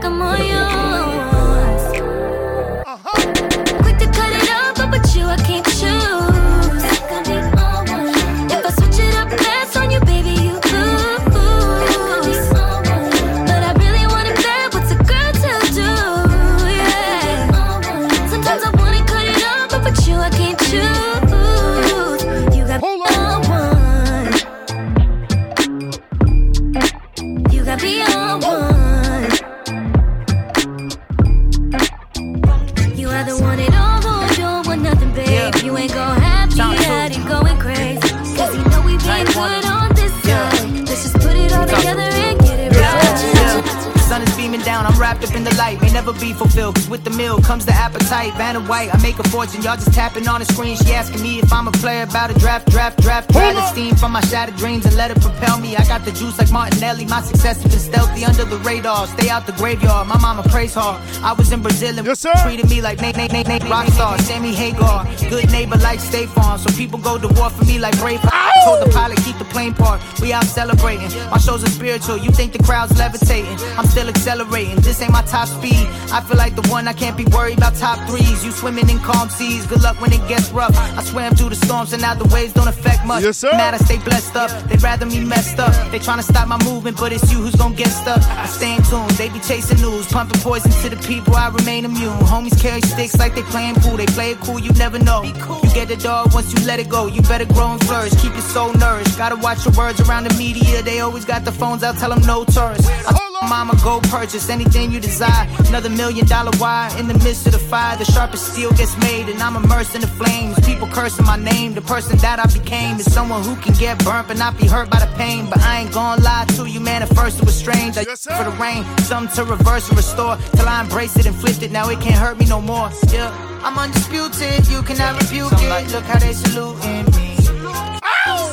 up 45.33 45.37
in 45.37 45.45
the 45.45 45.55
light, 45.57 45.81
may 45.81 45.91
never 45.93 46.13
be 46.13 46.33
fulfilled. 46.33 46.75
Cause 46.75 46.89
with 46.89 47.05
the 47.05 47.11
meal 47.11 47.41
comes 47.41 47.65
the 47.65 47.73
appetite. 47.73 48.33
Vanna 48.35 48.61
White, 48.61 48.95
I 48.95 49.01
make 49.03 49.19
a 49.19 49.29
fortune, 49.29 49.63
y'all 49.63 49.77
just 49.77 49.93
tapping 49.93 50.29
on 50.29 50.41
the 50.41 50.47
screen. 50.47 50.77
She 50.77 50.93
asking 50.93 51.23
me 51.23 51.39
if 51.39 51.53
I'm 51.53 51.69
a 51.69 51.73
player 51.73 52.05
about 52.05 52.31
a 52.31 52.35
draft, 52.35 52.71
draft, 52.71 53.01
draft. 53.01 53.33
Drag 53.33 53.55
the 53.55 53.67
steam 53.71 53.95
from 53.97 54.13
my 54.13 54.21
shattered 54.23 54.57
dreams 54.57 54.85
and 54.87 54.97
let 54.97 55.11
it 55.11 55.21
propel 55.21 55.59
me. 55.59 55.77
I 55.77 55.85
got 55.85 56.05
the 56.05 56.13
juice 56.13 56.39
like 56.39 56.51
Martinelli. 56.51 57.07
My 57.07 57.23
success 57.23 57.63
has 57.63 57.73
been 57.73 57.81
stealthy 57.81 58.25
under 58.25 58.45
the 58.45 58.59
radar. 58.59 59.07
Stay 59.07 59.29
out 59.29 59.47
the 59.47 59.53
graveyard. 59.53 60.07
My 60.09 60.19
mama 60.19 60.43
prays 60.49 60.75
hard. 60.75 61.01
I 61.23 61.33
was 61.33 61.51
in 61.53 61.63
Brazil 61.63 61.99
and 61.99 62.07
yes, 62.07 62.27
treated 62.43 62.69
me 62.69 62.81
like 62.81 63.01
Nate, 63.01 63.17
Nate, 63.17 63.33
Nate, 63.33 63.49
Nate, 63.49 63.63
Rockstar. 63.63 64.21
Sammy 64.21 64.53
Hagar. 64.53 65.07
Good 65.31 65.51
neighbor 65.51 65.77
like 65.79 66.01
State 66.01 66.29
Farm. 66.29 66.59
So 66.59 66.71
people 66.77 66.99
go 66.99 67.19
to 67.19 67.29
war 67.41 67.51
for 67.51 67.65
me 67.65 67.79
like 67.79 67.99
Brave. 67.99 68.21
Told 68.65 68.87
the 68.87 68.91
pilot, 68.93 69.19
keep 69.25 69.39
the 69.39 69.45
plane 69.47 69.75
parked. 69.75 70.21
We 70.21 70.33
out 70.33 70.45
celebrating. 70.45 71.09
My 71.31 71.39
shows 71.39 71.65
are 71.65 71.71
spiritual. 71.71 72.19
You 72.19 72.31
think 72.31 72.53
the 72.53 72.63
crowd's 72.63 72.97
levitating. 72.99 73.59
I'm 73.77 73.87
still 73.87 74.09
accelerating. 74.09 74.77
This 74.77 75.01
ain't 75.03 75.13
my 75.13 75.22
top 75.27 75.49
speed. 75.49 75.86
I 76.12 76.20
feel 76.20 76.36
like 76.36 76.55
the 76.55 76.66
one 76.69 76.89
I 76.89 76.93
can't 76.93 77.16
be 77.16 77.24
worried 77.24 77.59
about 77.59 77.74
top 77.74 77.99
threes. 78.09 78.44
You 78.44 78.51
swimming 78.53 78.89
in 78.89 78.99
calm 79.01 79.28
seas. 79.28 79.66
Good 79.66 79.82
luck 79.82 80.01
when 80.01 80.12
it 80.12 80.27
gets 80.28 80.51
rough. 80.51 80.77
I 80.77 81.03
swam 81.03 81.35
through 81.35 81.51
the 81.51 81.57
storms 81.57 81.93
and 81.93 82.03
now 82.03 82.15
the 82.15 82.28
waves 82.35 82.53
don't 82.53 82.69
affect 82.69 83.07
much. 83.07 83.23
Yes, 83.23 83.39
sir. 83.39 83.53
Mad 83.53 83.74
I 83.74 83.78
stay 83.78 83.99
blessed 83.99 84.36
up. 84.36 84.51
They'd 84.69 84.82
rather 84.82 85.07
me 85.07 85.20
messed 85.24 85.59
up. 85.59 85.73
They 85.90 85.99
tryna 85.99 86.23
stop 86.23 86.49
my 86.49 86.62
movement, 86.65 86.97
but 86.99 87.12
it's 87.12 87.31
you 87.32 87.39
who's 87.39 87.55
gonna 87.55 87.74
get 87.74 87.89
stuck. 87.89 88.23
I 88.23 88.47
stay 88.47 88.74
in 88.77 88.82
tune. 88.82 89.09
They 89.16 89.28
be 89.28 89.40
chasing 89.40 89.81
news, 89.81 90.07
pumping 90.07 90.40
poison 90.40 90.70
to 90.70 90.89
the 90.94 91.01
people. 91.07 91.35
I 91.36 91.49
remain 91.49 91.85
immune. 91.85 92.19
Homies 92.32 92.61
carry 92.61 92.81
sticks 92.82 93.16
like 93.19 93.35
they 93.35 93.43
playing 93.43 93.77
pool. 93.77 93.97
They 93.97 94.07
play 94.07 94.32
it 94.32 94.40
cool. 94.40 94.59
You 94.59 94.73
never 94.73 94.99
know. 94.99 95.23
You 95.23 95.70
get 95.74 95.89
the 95.89 95.97
dog 95.97 96.35
once 96.35 96.53
you 96.53 96.65
let 96.66 96.81
it 96.81 96.89
go. 96.89 97.07
You 97.07 97.23
better 97.23 97.47
grow 97.47 97.73
and 97.73 97.85
flourish. 97.85 98.15
Keep 98.23 98.32
your 98.32 98.43
soul 98.43 98.73
nourished. 98.74 99.16
Gotta 99.19 99.36
watch 99.36 99.65
your 99.65 99.74
words 99.74 100.01
around 100.01 100.24
the 100.24 100.35
media. 100.36 100.82
They 100.82 101.01
always 101.01 101.24
got 101.24 101.44
the 101.44 101.53
phones 101.53 101.82
out. 101.82 101.97
Tell 101.97 102.11
them 102.11 102.23
no 102.27 102.44
tourists. 102.44 102.89
I 102.89 103.12
Mama, 103.48 103.74
go 103.82 104.01
purchase 104.01 104.48
anything 104.48 104.93
you 104.93 105.01
desire. 105.01 105.48
Another 105.69 105.90
million 105.90 106.27
dollar 106.27 106.51
wire 106.59 106.90
in 106.98 107.09
the 107.09 107.14
midst 107.14 107.47
of 107.47 107.52
the 107.52 107.59
fire. 107.59 107.97
The 107.97 108.05
sharpest 108.05 108.52
steel 108.52 108.70
gets 108.73 108.97
made, 108.98 109.28
and 109.28 109.40
I'm 109.43 109.56
immersed 109.56 109.94
in 109.94 110.01
the 110.01 110.06
flames. 110.06 110.59
People 110.66 110.89
cursing 110.89 111.27
my 111.27 111.36
name. 111.36 111.74
The 111.74 111.82
person 111.82 112.16
that 112.19 112.39
I 112.39 112.47
became 112.47 112.97
is 112.97 113.12
someone 113.12 113.43
who 113.43 113.56
can 113.56 113.74
get 113.74 114.02
burnt 114.05 114.28
but 114.28 114.39
not 114.39 114.59
be 114.59 114.66
hurt 114.66 114.90
by 114.90 115.01
the 115.01 115.10
pain. 115.16 115.48
But 115.48 115.60
I 115.60 115.81
ain't 115.81 115.93
gonna 115.93 116.23
lie 116.23 116.44
to 116.56 116.66
you, 116.66 116.81
man. 116.81 117.02
At 117.02 117.14
first 117.14 117.40
it 117.40 117.44
was 117.44 117.55
strange. 117.55 117.97
I 117.97 118.02
yes, 118.02 118.24
for 118.27 118.44
the 118.44 118.56
rain, 118.60 118.85
something 119.01 119.35
to 119.36 119.51
reverse 119.51 119.89
and 119.89 119.97
restore. 119.97 120.36
Till 120.56 120.69
I 120.69 120.82
embrace 120.82 121.16
it 121.16 121.27
and 121.27 121.36
flipped 121.36 121.62
it. 121.62 121.70
Now 121.73 121.89
it 121.89 122.01
can't 122.01 122.16
hurt 122.16 122.39
me 122.39 122.47
no 122.47 122.60
more. 122.60 122.90
Yeah, 123.12 123.31
I'm 123.62 123.78
undisputed. 123.78 124.69
You 124.69 124.82
cannot 124.82 125.20
rebuke 125.23 125.52
it. 125.52 125.93
Look 125.93 126.05
how 126.05 126.19
they 126.19 126.32
saluting 126.32 127.06
me. 127.16 127.36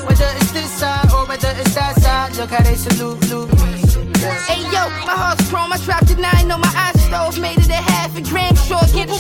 Whether 0.06 0.32
it's 0.40 0.52
this 0.52 0.72
side 0.72 1.12
or 1.12 1.26
whether 1.26 1.54
it's 1.62 1.76
that 1.76 1.96
side, 2.02 2.36
look 2.38 2.50
how 2.50 2.64
they 2.64 2.76
salute, 2.76 3.24
salute 3.24 3.54
me. 3.62 4.09
Hey 4.20 4.60
yo, 4.68 4.84
my 5.08 5.16
heart's 5.16 5.48
chrome, 5.50 5.72
I 5.72 5.78
trapped 5.78 6.12
a 6.12 6.16
nine 6.20 6.52
on 6.52 6.60
my 6.60 6.74
ice 6.76 7.00
stove, 7.08 7.40
made 7.40 7.58
it 7.58 7.70
a 7.70 7.80
half 7.80 8.18
a 8.18 8.22
gram 8.22 8.54
short, 8.68 8.92
get 8.92 9.08
you 9.08 9.16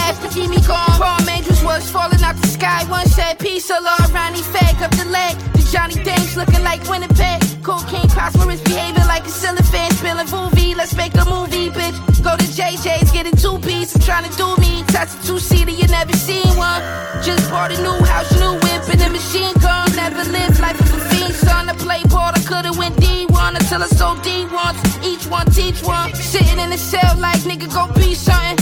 half 0.00 0.16
to 0.22 0.28
keep 0.32 0.48
me 0.48 0.62
calm. 0.64 0.96
Palm 0.96 1.28
angels 1.28 1.62
was 1.62 1.90
falling 1.90 2.22
out 2.22 2.36
the 2.36 2.46
sky, 2.46 2.88
one 2.88 3.06
said 3.06 3.38
peace, 3.38 3.70
Allah, 3.70 3.96
Ronnie 4.14 4.40
fag 4.40 4.80
up 4.80 4.90
the 4.96 5.04
leg. 5.04 5.36
The 5.52 5.68
Johnny 5.70 5.96
Dames 6.02 6.36
looking 6.38 6.64
like 6.64 6.88
Winnipeg. 6.88 7.42
Cocaine 7.62 8.08
prosperous, 8.08 8.62
behaving 8.62 9.06
like 9.12 9.26
a 9.26 9.28
cellophane, 9.28 9.90
spilling 9.90 10.30
movie, 10.30 10.74
let's 10.74 10.96
make 10.96 11.14
a 11.14 11.24
movie, 11.28 11.68
bitch. 11.68 11.96
Go 12.24 12.32
to 12.34 12.48
JJ's, 12.48 13.12
getting 13.12 13.36
two 13.36 13.58
piece, 13.58 13.94
I'm 13.94 14.00
trying 14.00 14.24
to 14.24 14.32
do 14.38 14.56
me. 14.56 14.84
Touch 14.88 15.12
a 15.12 15.26
two 15.26 15.38
seater, 15.38 15.70
you 15.70 15.86
never 15.88 16.16
seen 16.16 16.48
one. 16.56 16.80
Just 17.22 17.50
bought 17.50 17.72
a 17.72 17.76
new 17.82 17.98
house, 18.08 18.32
new 18.40 18.54
whip, 18.54 18.88
and 18.88 19.02
a 19.02 19.10
machine 19.10 19.52
gun. 19.60 19.84
Never 19.94 20.24
lived 20.32 20.60
life 20.60 20.80
of 20.80 20.96
a 20.96 21.15
son. 21.46 21.68
I 21.68 21.74
play 21.86 22.02
ball, 22.10 22.32
I 22.34 22.40
could've 22.50 22.76
went 22.76 22.96
D1 22.96 23.52
until 23.60 23.80
I 23.86 23.88
sold 23.98 24.18
D1s. 24.26 24.78
Each 25.10 25.24
one 25.36 25.46
teach 25.58 25.80
one. 25.82 26.12
Sitting 26.14 26.58
in 26.58 26.70
the 26.70 26.80
cell 26.90 27.14
like 27.18 27.40
nigga, 27.48 27.68
go 27.76 27.82
be 27.94 28.14
something. 28.14 28.58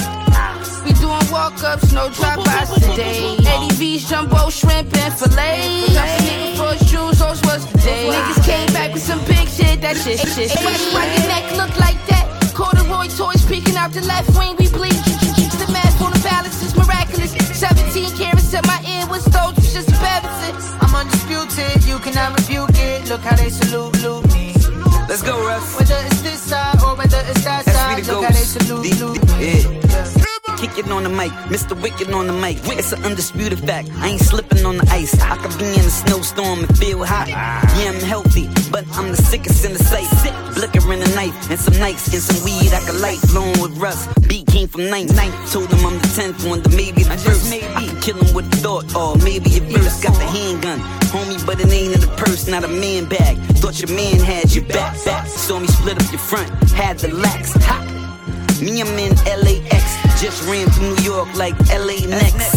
We 0.84 0.92
doing 1.00 1.26
walk 1.32 1.56
ups, 1.64 1.92
no 1.92 2.10
drop 2.10 2.46
outs 2.56 2.74
today. 2.74 3.36
Eddie 3.52 3.74
V's 3.80 4.08
jumbo 4.08 4.50
shrimp 4.50 4.92
and 5.02 5.12
filet. 5.18 5.88
Got 5.96 6.08
a 6.08 6.20
nigga 6.28 6.48
for 6.58 6.70
his 6.76 6.82
shoes, 6.90 7.16
those 7.22 7.40
was 7.48 7.62
the 7.70 7.78
day. 7.78 8.06
Niggas 8.14 8.40
came 8.44 8.70
back 8.76 8.92
with 8.92 9.02
some 9.02 9.22
big 9.24 9.46
shit, 9.56 9.80
that 9.80 9.96
shit, 9.96 10.18
shit, 10.20 10.50
shit. 10.50 10.62
Your 11.16 11.28
neck 11.32 11.46
look 11.60 11.74
like 11.80 12.00
that? 12.10 12.24
Corduroy 12.54 13.08
toys 13.08 13.44
peeking 13.46 13.76
out 13.76 13.92
the 13.92 14.02
left 14.12 14.30
wing, 14.38 14.54
we 14.60 14.68
bleed. 14.68 15.00
The 15.62 15.68
math 15.72 16.02
on 16.02 16.12
the 16.12 16.20
balance 16.20 16.62
is 16.62 16.74
miraculous. 16.76 17.03
17 17.64 18.10
carats 18.18 18.52
my 18.66 18.78
ear 18.86 19.06
was 19.08 19.24
those 19.24 19.54
was 19.56 19.72
just 19.72 19.88
I'm 20.82 20.94
undisputed, 20.94 21.82
you 21.84 21.98
cannot 21.98 22.38
rebuke 22.38 22.68
it. 22.74 23.08
Look 23.08 23.22
how 23.22 23.36
they 23.36 23.48
salute, 23.48 23.96
salute 23.96 24.26
me. 24.34 24.52
Let's 25.08 25.22
go, 25.22 25.34
Russ. 25.46 25.78
Whether 25.78 25.96
it's 26.06 26.20
this 26.20 26.40
side 26.42 26.82
or 26.82 26.94
whether 26.94 27.22
it's 27.26 27.44
that 27.44 27.64
side, 27.64 28.06
look 28.06 28.24
how 28.24 28.30
they 28.30 28.44
salute, 28.54 28.86
salute 28.86 29.38
me. 29.38 29.62
Yeah. 29.62 29.83
Kicking 30.64 30.92
on 30.92 31.02
the 31.02 31.10
mic, 31.10 31.30
Mr. 31.52 31.78
Wicked 31.78 32.10
on 32.14 32.26
the 32.26 32.32
mic. 32.32 32.56
It's 32.64 32.92
an 32.92 33.04
undisputed 33.04 33.60
fact. 33.60 33.90
I 33.96 34.08
ain't 34.08 34.20
slipping 34.22 34.64
on 34.64 34.78
the 34.78 34.88
ice. 34.90 35.12
I 35.20 35.36
could 35.36 35.58
be 35.58 35.66
in 35.66 35.84
a 35.84 35.92
snowstorm 35.92 36.60
and 36.60 36.78
feel 36.78 37.04
hot. 37.04 37.28
Yeah, 37.28 37.92
I'm 37.92 38.00
healthy, 38.00 38.48
but 38.72 38.86
I'm 38.96 39.10
the 39.10 39.16
sickest 39.18 39.62
in 39.66 39.74
the 39.74 39.84
sight. 39.84 40.08
Blicker 40.54 40.80
in 40.90 41.02
a 41.02 41.14
knife 41.14 41.36
and 41.50 41.60
some 41.60 41.78
nights 41.78 42.08
and 42.14 42.22
some 42.22 42.42
weed 42.46 42.72
I 42.72 42.80
could 42.80 42.98
light. 42.98 43.18
Flowing 43.28 43.60
with 43.60 43.76
rust, 43.76 44.08
Beat 44.26 44.46
came 44.46 44.66
from 44.66 44.88
ninth. 44.88 45.14
ninth. 45.14 45.36
Told 45.52 45.70
him 45.70 45.84
I'm 45.84 45.98
the 45.98 46.08
tenth 46.16 46.42
one, 46.48 46.62
the 46.62 46.70
maybe 46.70 47.02
the 47.02 47.18
first. 47.18 47.52
I 47.52 47.86
could 47.86 48.02
kill 48.02 48.16
him 48.16 48.34
with 48.34 48.50
the 48.50 48.56
thought, 48.64 48.96
or 48.96 49.18
maybe 49.18 49.52
at 49.60 49.70
first 49.70 50.02
got 50.02 50.16
the 50.16 50.24
handgun. 50.24 50.80
Homie, 51.12 51.44
but 51.44 51.60
it 51.60 51.70
ain't 51.70 51.92
in 51.92 52.00
the 52.00 52.12
purse, 52.16 52.48
not 52.48 52.64
a 52.64 52.68
man 52.68 53.04
bag. 53.04 53.36
Thought 53.60 53.82
your 53.82 53.92
man 53.92 54.18
had 54.18 54.50
your 54.54 54.64
back, 54.64 54.96
back. 55.04 55.26
Saw 55.28 55.60
me 55.60 55.66
split 55.66 56.00
up 56.00 56.10
your 56.10 56.24
front, 56.24 56.48
had 56.72 56.98
the 57.00 57.12
lax. 57.12 57.52
Ha! 57.52 57.84
Me, 58.62 58.80
I'm 58.80 58.88
in 58.98 59.12
LAX. 59.44 60.03
Just 60.24 60.48
ran 60.48 60.66
through 60.70 60.96
New 60.96 61.02
York 61.02 61.28
like 61.34 61.52
LA 61.68 62.00
next. 62.08 62.56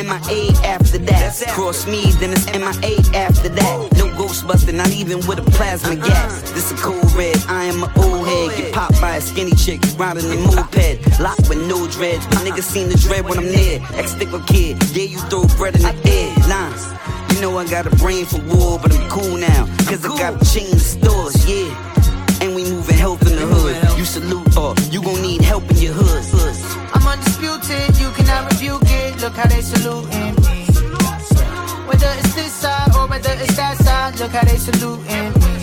MIA 0.00 0.50
after 0.64 0.96
that. 0.96 1.44
Cross 1.48 1.86
me, 1.86 2.10
then 2.12 2.32
it's 2.32 2.46
MIA 2.46 3.00
after 3.14 3.50
that. 3.50 3.92
No 3.98 4.08
ghostbuster, 4.16 4.72
not 4.72 4.88
even 4.88 5.18
with 5.26 5.40
a 5.40 5.50
plasma 5.50 5.96
gas. 5.96 6.40
This 6.52 6.72
a 6.72 6.74
cold 6.76 7.12
red, 7.12 7.36
I 7.48 7.64
am 7.64 7.82
an 7.82 7.90
old 7.96 8.26
head. 8.26 8.56
Get 8.56 8.72
popped 8.72 8.98
by 8.98 9.16
a 9.16 9.20
skinny 9.20 9.54
chick, 9.54 9.82
riding 9.98 10.26
the 10.26 10.36
moped. 10.36 11.20
Locked 11.20 11.50
with 11.50 11.60
no 11.68 11.86
dreads. 11.86 12.24
My 12.28 12.40
niggas 12.40 12.62
seen 12.62 12.88
the 12.88 12.96
dread 12.96 13.26
when 13.28 13.36
I'm 13.36 13.44
near. 13.44 13.80
Ex 13.92 14.12
stick 14.12 14.32
a 14.32 14.40
kid, 14.44 14.82
yeah, 14.96 15.04
you 15.04 15.18
throw 15.28 15.44
bread 15.58 15.76
in 15.76 15.82
the 15.82 15.94
air. 16.08 16.34
Lines. 16.48 16.88
You 17.34 17.42
know 17.42 17.58
I 17.58 17.68
got 17.68 17.86
a 17.86 17.94
brain 17.96 18.24
for 18.24 18.40
war, 18.56 18.78
but 18.82 18.90
I'm 18.90 19.06
cool 19.10 19.36
now. 19.36 19.66
Cause 19.84 20.02
I 20.02 20.16
got 20.16 20.40
a 20.40 20.44
chain 20.50 20.72
of 20.72 20.80
stores, 20.80 21.46
yeah. 21.46 21.68
And 22.40 22.54
we 22.54 22.64
moving 22.64 22.96
health 22.96 23.20
in 23.30 23.36
the 23.36 23.46
hood. 23.46 23.98
You 23.98 24.06
salute 24.06 24.56
or 24.56 24.74
you 24.90 25.02
gon' 25.02 25.20
need 25.20 25.42
help 25.42 25.70
in 25.70 25.76
your 25.76 25.92
hood. 25.92 26.33
How 29.44 29.54
they 29.54 29.60
saluting 29.60 30.34
me. 30.36 30.64
Whether 31.86 32.12
it's 32.18 32.34
this 32.34 32.52
side 32.52 32.94
or 32.96 33.06
whether 33.06 33.32
it's 33.32 33.56
that 33.56 33.76
side, 33.78 34.18
look 34.18 34.30
how 34.30 34.44
they 34.44 34.56
saluting 34.56 35.32
me. 35.32 35.54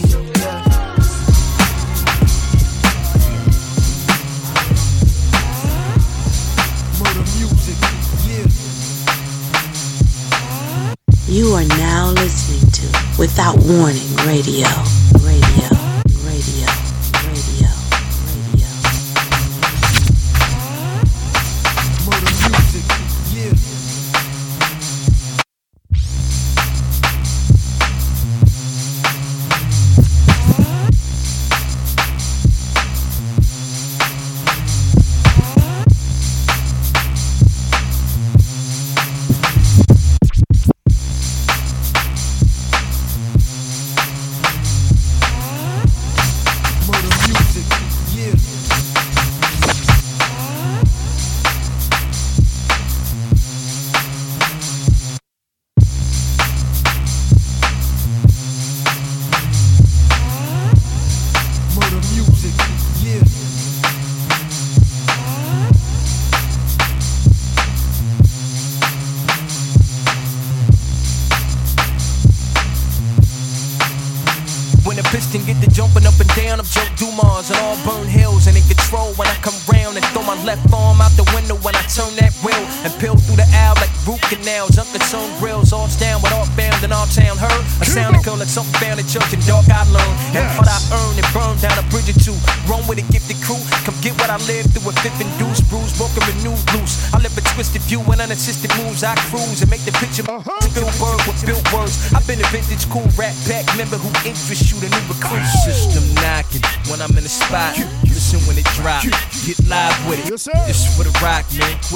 You 11.27 11.53
are 11.53 11.63
now 11.63 12.11
listening 12.11 12.71
to 12.71 13.17
Without 13.17 13.55
Warning. 13.63 14.15
Radio. 14.27 15.00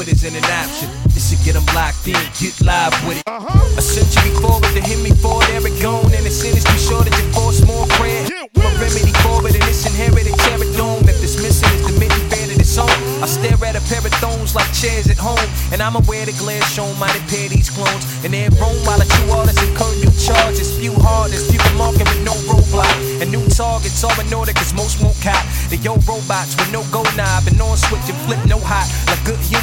Quitters 0.06 0.24
ain't 0.24 0.38
an 0.38 0.46
option. 0.54 0.86
This 1.18 1.34
should 1.34 1.42
get 1.42 1.58
them 1.58 1.66
locked 1.74 2.06
in, 2.06 2.14
get 2.38 2.54
live 2.62 2.94
with 3.10 3.18
it. 3.18 3.26
Uh-huh. 3.26 3.50
A 3.74 3.82
century 3.82 4.30
forward 4.38 4.70
to 4.78 4.82
hit 4.86 5.02
me 5.02 5.10
forward, 5.18 5.50
Eric 5.50 5.82
gone. 5.82 6.14
And 6.14 6.22
the 6.22 6.30
sin 6.30 6.54
is 6.54 6.62
too 6.62 6.78
short 6.78 7.10
to 7.10 7.24
force 7.34 7.66
more 7.66 7.90
prayer. 7.98 8.22
My 8.54 8.70
remedy 8.78 9.10
forward 9.26 9.58
and 9.58 9.66
it's 9.66 9.82
inherited, 9.82 10.38
tear 10.46 10.62
it 10.62 10.70
dome. 10.78 11.02
If 11.10 11.18
this 11.26 11.42
missing 11.42 11.74
is 11.74 11.90
the 11.90 11.98
mitten 11.98 12.22
fan 12.30 12.54
of 12.54 12.58
this 12.62 12.70
song, 12.70 12.94
I 13.18 13.26
stare 13.26 13.58
at 13.66 13.74
a 13.74 13.82
pair 13.90 14.06
of 14.06 14.14
thrones 14.22 14.54
like 14.54 14.70
chairs 14.78 15.10
at 15.10 15.18
home. 15.18 15.42
And 15.74 15.82
I'm 15.82 15.98
aware 15.98 16.22
the 16.30 16.38
glare 16.38 16.62
shown 16.70 16.94
might 17.02 17.18
impair 17.18 17.50
these 17.50 17.74
clones. 17.74 18.06
And 18.22 18.30
they're 18.30 18.54
roam 18.62 18.78
while 18.86 19.02
the 19.02 19.10
two 19.10 19.26
artists 19.34 19.58
incur 19.66 19.90
new 20.06 20.14
charges. 20.22 20.78
Few 20.78 20.94
hardest, 21.02 21.50
few 21.50 21.58
marking 21.82 22.06
with 22.06 22.22
no 22.22 22.38
roadblock. 22.46 22.94
And 23.26 23.34
new 23.34 23.42
targets 23.50 24.06
all 24.06 24.14
in 24.22 24.30
order, 24.30 24.54
cause 24.54 24.70
most 24.78 25.02
won't 25.02 25.18
cop. 25.18 25.42
The 25.74 25.82
yo 25.82 25.98
robots 26.06 26.54
with 26.62 26.70
no 26.70 26.86
go 26.94 27.02
knob 27.18 27.50
and 27.50 27.58
on 27.58 27.74
switch 27.74 28.06
and 28.06 28.20
flip 28.30 28.40
no 28.46 28.62
hot. 28.62 28.86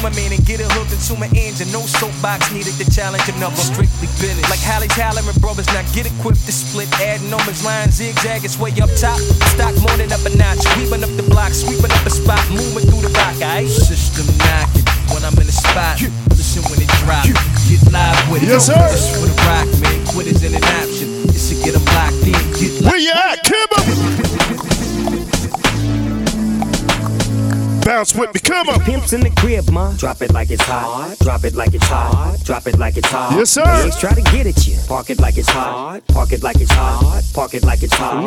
Like 0.03 0.19
man 0.19 0.35
and 0.35 0.43
get 0.43 0.59
it 0.59 0.67
hooked 0.75 0.91
into 0.91 1.15
my 1.15 1.31
ends 1.31 1.63
and 1.63 1.71
no 1.71 1.79
soapbox 1.87 2.51
needed 2.51 2.75
to 2.75 2.83
challenge 2.91 3.23
another. 3.31 3.55
Strictly 3.55 4.11
business. 4.19 4.43
Like 4.51 4.59
Hallie 4.59 4.91
Halloran 4.91 5.31
brothers, 5.39 5.63
now 5.71 5.79
get 5.95 6.03
equipped 6.03 6.43
to 6.43 6.51
split. 6.51 6.91
Adding 6.99 7.31
numbers, 7.31 7.63
line 7.63 7.87
zigzag, 7.87 8.43
it's 8.43 8.59
way 8.59 8.75
up 8.83 8.91
top. 8.99 9.15
Stock 9.55 9.71
more 9.79 9.95
than 9.95 10.11
up 10.11 10.19
a 10.27 10.31
notch. 10.35 10.59
Sweeping 10.75 11.07
up 11.07 11.13
the 11.15 11.23
block, 11.31 11.55
sweeping 11.55 11.87
up 11.87 12.03
a 12.03 12.11
spot, 12.11 12.43
moving 12.51 12.83
through 12.83 12.99
the 12.99 13.15
rock, 13.15 13.39
aight? 13.47 13.71
System 13.71 14.27
knocking 14.43 14.83
when 15.15 15.23
I'm 15.23 15.39
in 15.39 15.47
the 15.47 15.55
spot. 15.55 15.95
Listen 16.35 16.67
when 16.67 16.83
it 16.83 16.91
drop. 16.99 17.23
Get 17.71 17.79
live 17.87 18.19
with 18.27 18.43
it. 18.43 18.51
Yes, 18.51 18.67
sir. 18.67 18.75
This 18.91 19.07
for 19.07 19.23
the 19.23 19.37
rock, 19.47 19.71
man. 19.79 20.03
Quitters 20.11 20.43
ain't 20.43 20.59
an 20.59 20.67
option. 20.83 21.31
This 21.31 21.47
to 21.47 21.55
get 21.63 21.79
them 21.79 21.85
locked 21.95 22.27
in. 22.27 22.35
Get 22.59 22.83
Where 22.83 22.99
you 22.99 23.15
Bounce 27.93 28.15
with 28.15 28.33
me, 28.33 28.39
come 28.39 28.69
on. 28.69 28.79
Pimps 28.79 29.13
in 29.13 29.21
the 29.21 29.29
crib, 29.29 29.69
ma. 29.69 29.93
Drop 29.97 30.19
it 30.23 30.33
like 30.33 30.49
it's 30.49 30.63
hot. 30.63 31.15
Drop 31.19 31.43
it 31.43 31.53
like 31.53 31.75
it's 31.75 31.85
hot. 31.85 32.39
Drop 32.43 32.65
it 32.65 32.79
like 32.79 32.97
it's 32.97 33.07
hot. 33.07 33.37
Yes, 33.37 33.51
sir. 33.51 33.83
Pigs 33.83 33.99
try 33.99 34.15
to 34.15 34.21
get 34.31 34.47
at 34.47 34.65
you. 34.65 34.79
Park 34.87 35.11
it 35.11 35.19
like 35.19 35.37
it's 35.37 35.47
hot. 35.47 36.01
Park 36.07 36.31
it 36.31 36.41
like 36.41 36.59
it's 36.59 36.71
hot. 36.71 37.21
Park 37.35 37.53
it 37.53 37.63
like 37.63 37.83
it's 37.83 37.93
hot. 37.93 38.25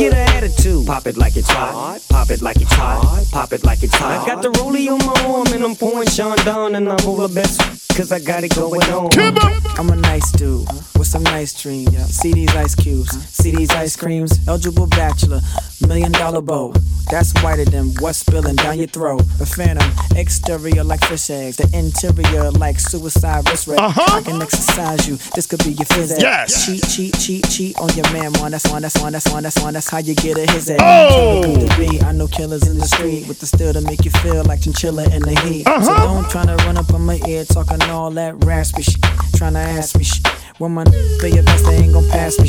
Get 0.00 0.12
an 0.12 0.28
attitude. 0.30 0.88
Pop 0.88 1.06
it 1.06 1.16
like 1.16 1.36
it's 1.36 1.48
hot. 1.48 2.00
Pop 2.08 2.30
it 2.30 2.42
like 2.42 2.60
it's 2.60 2.72
hot. 2.72 3.24
Pop 3.30 3.52
it 3.52 3.62
like 3.62 3.84
it's 3.84 3.94
hot. 3.94 4.22
I 4.22 4.26
got 4.26 4.42
the 4.42 4.48
rollie 4.58 4.88
on 4.88 4.98
my 5.06 5.14
arm 5.32 5.46
and 5.54 5.62
I'm 5.62 5.76
pouring 5.76 6.08
Sean 6.08 6.36
down 6.38 6.74
and 6.74 6.88
I'm 6.88 7.06
all 7.06 7.28
the 7.28 7.32
best. 7.32 7.60
Cause 7.96 8.10
I 8.10 8.18
got 8.18 8.42
it 8.42 8.56
going 8.56 8.82
on. 8.90 9.10
Come 9.10 9.38
on. 9.38 9.78
I'm 9.78 9.88
a 9.90 9.94
nice 9.94 10.32
dude 10.32 10.66
with 10.98 11.06
some 11.06 11.22
nice 11.22 11.52
dreams. 11.60 11.96
See 12.14 12.32
these 12.32 12.54
ice 12.54 12.74
cubes, 12.74 13.10
see 13.28 13.54
these 13.54 13.70
ice 13.70 13.96
creams. 13.96 14.46
Eligible 14.48 14.86
bachelor, 14.88 15.40
million 15.86 16.12
dollar 16.12 16.40
bow. 16.40 16.72
That's 17.10 17.32
whiter 17.42 17.64
than 17.64 17.94
what's 18.00 18.18
spilling 18.18 18.56
down 18.56 18.78
your 18.78 18.88
throat. 18.88 19.22
The 19.38 19.46
phantom, 19.46 19.88
exterior 20.16 20.82
like 20.82 21.04
fish 21.04 21.30
eggs, 21.30 21.56
the 21.56 21.70
interior 21.76 22.50
like 22.50 22.80
suicide 22.80 23.48
wrist 23.48 23.68
rate. 23.68 23.78
Uh-huh. 23.78 24.16
I 24.16 24.22
can 24.22 24.42
exercise 24.42 25.06
you. 25.06 25.16
This 25.34 25.46
could 25.46 25.62
be 25.62 25.70
your 25.70 25.86
phys. 25.86 26.20
Yes. 26.20 26.66
Cheat, 26.66 26.82
cheat, 26.88 27.18
cheat, 27.20 27.48
cheat 27.48 27.78
on 27.78 27.90
your 27.90 28.10
man, 28.12 28.32
one. 28.40 28.50
That's 28.50 28.68
one, 28.68 28.82
that's 28.82 29.00
one, 29.00 29.12
that's 29.12 29.30
one, 29.30 29.44
that's 29.44 29.62
one. 29.62 29.74
That's 29.74 29.88
how 29.88 29.98
you 29.98 30.14
get 30.16 30.36
a 30.36 30.50
his 30.50 30.68
ed. 30.68 30.80
Oh. 30.80 31.42
Be. 31.78 32.00
I 32.02 32.12
know 32.12 32.26
killers 32.26 32.66
in 32.66 32.78
the 32.78 32.86
street 32.86 33.28
with 33.28 33.38
the 33.38 33.46
steel 33.46 33.72
to 33.72 33.80
make 33.82 34.04
you 34.04 34.10
feel 34.10 34.42
like 34.44 34.62
chinchilla 34.62 35.04
in 35.14 35.22
the 35.22 35.38
heat. 35.40 35.64
So 35.64 35.72
Uh-huh. 35.72 35.84
So 35.84 35.94
don't 35.94 36.24
tryna 36.24 36.56
run 36.66 36.76
up 36.76 36.92
on 36.92 37.06
my 37.06 37.20
ear 37.28 37.44
talking 37.44 37.80
all 37.82 38.10
that 38.12 38.44
raspy 38.44 38.82
shit. 38.82 39.00
Tryna 39.36 39.64
ask 39.78 39.96
me 39.96 40.04
shit. 40.04 40.26
When 40.58 40.72
my 40.86 41.18
pay 41.20 41.34
your 41.34 41.42
best, 41.44 41.64
they 41.64 41.76
ain't 41.76 41.92
gon' 41.92 42.08
pass 42.08 42.38
me. 42.38 42.48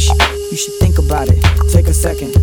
You 0.51 0.57
should 0.57 0.73
think 0.79 0.97
about 0.97 1.27
it. 1.29 1.41
Take 1.71 1.87
a 1.87 1.93
second. 1.93 2.35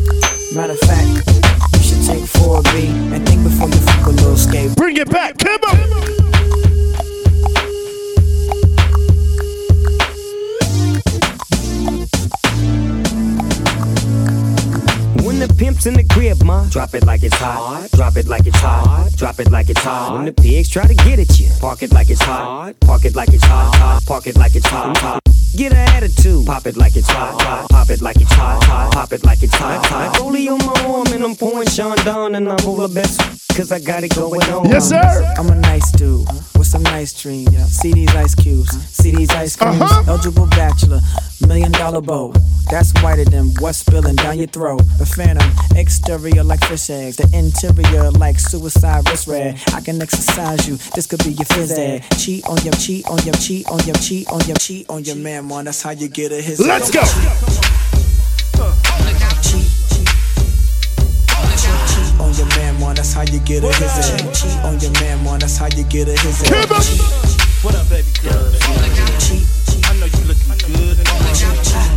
Matter 0.54 0.72
of 0.72 0.80
fact, 0.80 1.26
you 1.74 1.82
should 1.82 2.04
take 2.06 2.22
4B 2.24 3.14
and 3.14 3.26
think 3.26 3.42
before 3.42 3.68
you 3.68 3.74
fuck 3.74 4.06
a 4.06 4.10
little 4.10 4.36
skate. 4.36 4.74
Bring 4.76 4.96
it 4.96 5.10
back, 5.10 5.38
come 5.38 5.60
on. 5.68 6.33
The 15.48 15.54
pimp's 15.54 15.86
in 15.86 15.94
the 15.94 16.04
crib, 16.04 16.42
ma. 16.42 16.64
Drop 16.68 16.94
it 16.94 17.04
like 17.04 17.22
it's 17.22 17.36
hot. 17.36 17.88
Drop 17.92 18.16
it 18.16 18.26
like 18.26 18.46
it's 18.46 18.58
hot. 18.58 19.10
Drop 19.16 19.38
it 19.40 19.50
like 19.50 19.68
it's 19.68 19.82
hot. 19.82 20.14
When 20.14 20.24
the 20.24 20.32
pigs 20.32 20.68
try 20.68 20.86
to 20.86 20.94
get 20.94 21.18
at 21.18 21.38
you. 21.38 21.50
Park 21.60 21.82
it 21.82 21.92
like 21.92 22.10
it's 22.10 22.22
hot. 22.22 22.74
Park 22.80 23.04
it 23.04 23.14
like 23.14 23.32
it's 23.32 23.44
hot. 23.44 24.02
Park 24.06 24.26
it 24.26 24.36
like 24.36 24.54
it's 24.54 24.66
hot. 24.66 25.20
Get 25.56 25.72
an 25.72 25.88
attitude. 25.96 26.46
Pop 26.46 26.66
it 26.66 26.76
like 26.76 26.96
it's 26.96 27.08
hot. 27.08 27.68
Pop 27.68 27.90
it 27.90 28.00
like 28.00 28.16
it's 28.16 28.32
hot. 28.32 28.92
Pop 28.92 29.12
it 29.12 29.24
like 29.24 29.42
it's 29.42 29.54
hot. 29.54 30.16
Rollie 30.16 30.48
on 30.48 30.58
my 30.58 30.84
arm 30.86 31.06
and 31.12 31.24
I'm 31.24 31.36
pouring 31.36 31.68
Sean 31.68 31.96
down 31.98 32.34
and 32.34 32.48
I'm 32.48 32.66
all 32.66 32.76
the 32.76 32.88
best. 32.88 33.43
Cause 33.56 33.70
I 33.70 33.78
got 33.78 34.02
it 34.02 34.12
going 34.16 34.42
on. 34.50 34.68
Yes, 34.68 34.88
sir. 34.88 35.32
I'm 35.38 35.48
a 35.48 35.54
nice 35.54 35.92
dude 35.92 36.26
with 36.58 36.66
some 36.66 36.82
nice 36.82 37.12
dreams. 37.12 37.54
See 37.68 37.92
these 37.92 38.12
ice 38.12 38.34
cubes, 38.34 38.76
see 38.88 39.14
these 39.14 39.30
ice 39.30 39.54
creams. 39.54 39.80
Uh-huh. 39.80 40.02
Eligible 40.08 40.48
bachelor, 40.48 41.00
million 41.46 41.70
dollar 41.70 42.00
bow. 42.00 42.34
That's 42.68 42.92
whiter 43.00 43.24
than 43.24 43.50
what's 43.60 43.78
spilling 43.78 44.16
down 44.16 44.38
your 44.38 44.48
throat. 44.48 44.82
The 44.98 45.06
phantom, 45.06 45.48
exterior 45.76 46.42
like 46.42 46.64
fish 46.64 46.90
eggs, 46.90 47.16
the 47.16 47.30
interior 47.32 48.10
like 48.10 48.40
suicide 48.40 49.08
wrist 49.08 49.28
red. 49.28 49.62
I 49.72 49.80
can 49.80 50.02
exercise 50.02 50.66
you. 50.66 50.76
This 50.96 51.06
could 51.06 51.22
be 51.22 51.30
your 51.30 51.46
phys 51.46 51.78
ed. 51.78 52.02
Cheat 52.18 52.44
on 52.46 52.58
your, 52.64 52.74
cheat 52.74 53.06
on 53.06 53.18
your, 53.24 53.34
cheat 53.34 53.68
on 53.68 53.78
your, 53.86 53.94
cheat 53.94 54.28
on 54.30 54.40
your, 54.48 54.56
cheat 54.56 54.90
on 54.90 55.04
your 55.04 55.16
man, 55.16 55.46
man. 55.46 55.66
That's 55.66 55.80
how 55.80 55.90
you 55.90 56.08
get 56.08 56.32
a 56.32 56.42
his. 56.42 56.58
Let's 56.58 56.90
go. 56.90 57.02
Cheat 59.42 59.70
on 62.34 62.48
your 62.48 62.58
man, 62.58 62.80
man. 62.80 62.94
That's 62.96 63.12
how 63.12 63.22
you 63.22 63.38
get 63.40 63.64
a 63.64 63.68
his. 63.68 64.40
Cheat 64.40 64.58
on 64.64 64.78
your 64.80 64.92
man, 64.92 65.22
man. 65.24 65.38
That's 65.40 65.56
how 65.56 65.66
you 65.66 65.84
get 65.84 66.08
a 66.08 66.12
his. 66.12 66.42
ed. 66.42 66.68
What 67.62 67.74
up, 67.74 67.88
baby 67.88 68.08
girl? 68.22 68.52
Cheat. 69.20 69.63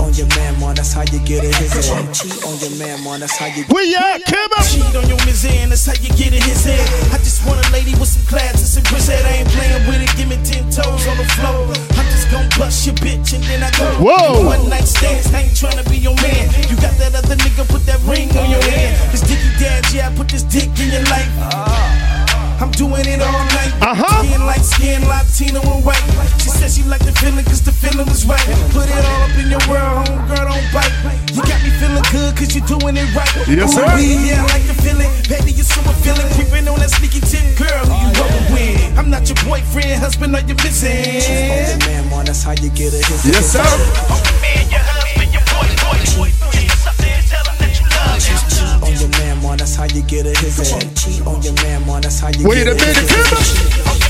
On 0.01 0.13
your 0.13 0.27
man, 0.35 0.59
man, 0.59 0.75
that's 0.75 0.93
how 0.93 1.03
you 1.11 1.19
get 1.25 1.43
a 1.43 1.51
his 1.51 1.89
head. 1.89 2.13
Cheat 2.13 2.43
on 2.45 2.55
your 2.59 2.73
man, 2.77 3.03
man, 3.03 3.19
that's 3.21 3.37
how 3.37 3.47
you 3.47 3.63
Where 3.69 3.83
you 3.83 3.97
at, 3.97 4.23
come 4.25 4.51
on. 4.57 4.63
Cheat 4.63 4.95
on 4.95 5.07
your 5.07 5.17
mizzen, 5.25 5.69
that's 5.69 5.85
how 5.85 5.97
you 5.99 6.09
get 6.15 6.33
in 6.33 6.41
his 6.41 6.65
head. 6.65 6.81
I 7.13 7.17
just 7.19 7.45
want 7.45 7.59
a 7.65 7.67
lady 7.71 7.91
with 7.99 8.09
some 8.09 8.25
class 8.25 8.57
and 8.57 8.69
some 8.69 8.83
grisette. 8.89 9.25
I 9.25 9.43
ain't 9.43 9.49
playing 9.49 9.83
with 9.87 10.01
it, 10.01 10.11
give 10.17 10.29
me 10.29 10.37
ten 10.43 10.65
toes 10.69 11.07
on 11.07 11.17
the 11.17 11.27
floor. 11.37 11.69
I'm 11.97 12.07
just 12.11 12.29
gon' 12.31 12.49
bust 12.57 12.85
your 12.85 12.95
bitch 13.01 13.33
and 13.35 13.43
then 13.45 13.63
I 13.63 13.71
go. 13.77 13.87
Whoa. 14.01 14.45
One 14.45 14.69
night 14.69 14.87
stands, 14.87 15.33
I 15.33 15.47
ain't 15.47 15.57
tryna 15.57 15.87
be 15.89 15.97
your 15.97 16.15
man. 16.21 16.49
You 16.69 16.75
got 16.77 16.95
that 16.97 17.15
other 17.15 17.35
nigga, 17.35 17.67
put 17.67 17.85
that 17.85 18.01
ring 18.03 18.29
on 18.37 18.49
your 18.49 18.63
hand. 18.63 18.95
This 19.11 19.21
dicky 19.21 19.51
dad, 19.59 19.85
yeah, 19.93 20.09
I 20.09 20.15
put 20.15 20.29
this 20.29 20.43
dick 20.43 20.69
in 20.79 20.91
your 20.91 21.03
life. 21.11 21.29
I'm 22.59 22.71
doing 22.71 23.05
it 23.05 23.21
all 23.21 23.45
night. 23.53 23.73
Uh-huh. 23.85 24.23
Skin 24.23 24.41
like 24.41 24.65
skin, 24.65 25.01
Latino 25.05 25.61
and 25.61 25.85
white. 25.85 26.01
She 26.67 26.73
said 26.73 26.83
she 26.83 26.89
liked 26.89 27.05
the 27.05 27.13
feeling 27.15 27.45
cause 27.45 27.61
the 27.63 27.71
feeling 27.71 28.03
was 28.11 28.25
right. 28.27 28.43
Put 28.75 28.91
it 28.91 29.05
all 29.07 29.23
up 29.23 29.31
in 29.39 29.47
your 29.47 29.63
world, 29.71 30.03
home 30.03 30.19
girl, 30.27 30.51
don't 30.51 30.67
bite. 30.75 30.91
You 31.31 31.39
got 31.47 31.63
me 31.63 31.71
feeling 31.79 32.03
good 32.11 32.35
cause 32.35 32.51
you 32.51 32.59
doing 32.67 32.99
it 32.99 33.07
right. 33.15 33.31
Yes, 33.47 33.71
Ooh, 33.71 33.79
sir. 33.79 33.87
wee, 33.95 34.27
Yeah, 34.27 34.43
I 34.43 34.51
like 34.51 34.67
the 34.67 34.75
feeling. 34.83 35.07
Baby, 35.31 35.55
you're 35.55 35.63
so 35.63 35.79
feeling. 36.03 36.27
Creeping 36.35 36.67
on 36.67 36.75
that 36.83 36.91
sneaky 36.91 37.23
tip, 37.23 37.55
girl, 37.55 37.87
who 37.87 37.95
you 38.03 38.11
rolling 38.19 38.47
with? 38.51 38.99
I'm 38.99 39.07
not 39.07 39.23
your 39.31 39.39
boyfriend, 39.47 39.95
husband, 40.03 40.35
or 40.35 40.43
your 40.43 40.59
Cheat 40.59 40.67
on 40.67 40.67
missing. 40.67 41.71
your 41.71 41.79
man, 41.87 42.03
man, 42.11 42.25
that's 42.27 42.43
how 42.43 42.51
you 42.51 42.69
get 42.75 42.91
a 42.91 42.99
his 42.99 43.23
Yes, 43.23 43.47
sir. 43.47 43.63
Cheat 48.27 48.83
on 48.83 48.91
your 48.99 49.07
man, 49.15 49.39
man, 49.39 49.55
that's 49.55 49.75
how 49.79 49.87
you 49.87 50.03
get 50.03 50.27
a 50.27 50.35
his 50.35 50.59
head. 50.67 50.83
Cheat 50.99 51.23
on 51.23 51.39
your 51.41 51.55
man, 51.63 51.87
man, 51.87 52.01
that's 52.03 52.19
how 52.19 52.27
you 52.27 52.43
Wait 52.43 52.67
get 52.67 52.67
a 52.67 52.71
a 52.71 52.75
minute, 52.75 53.07
head. 53.07 54.06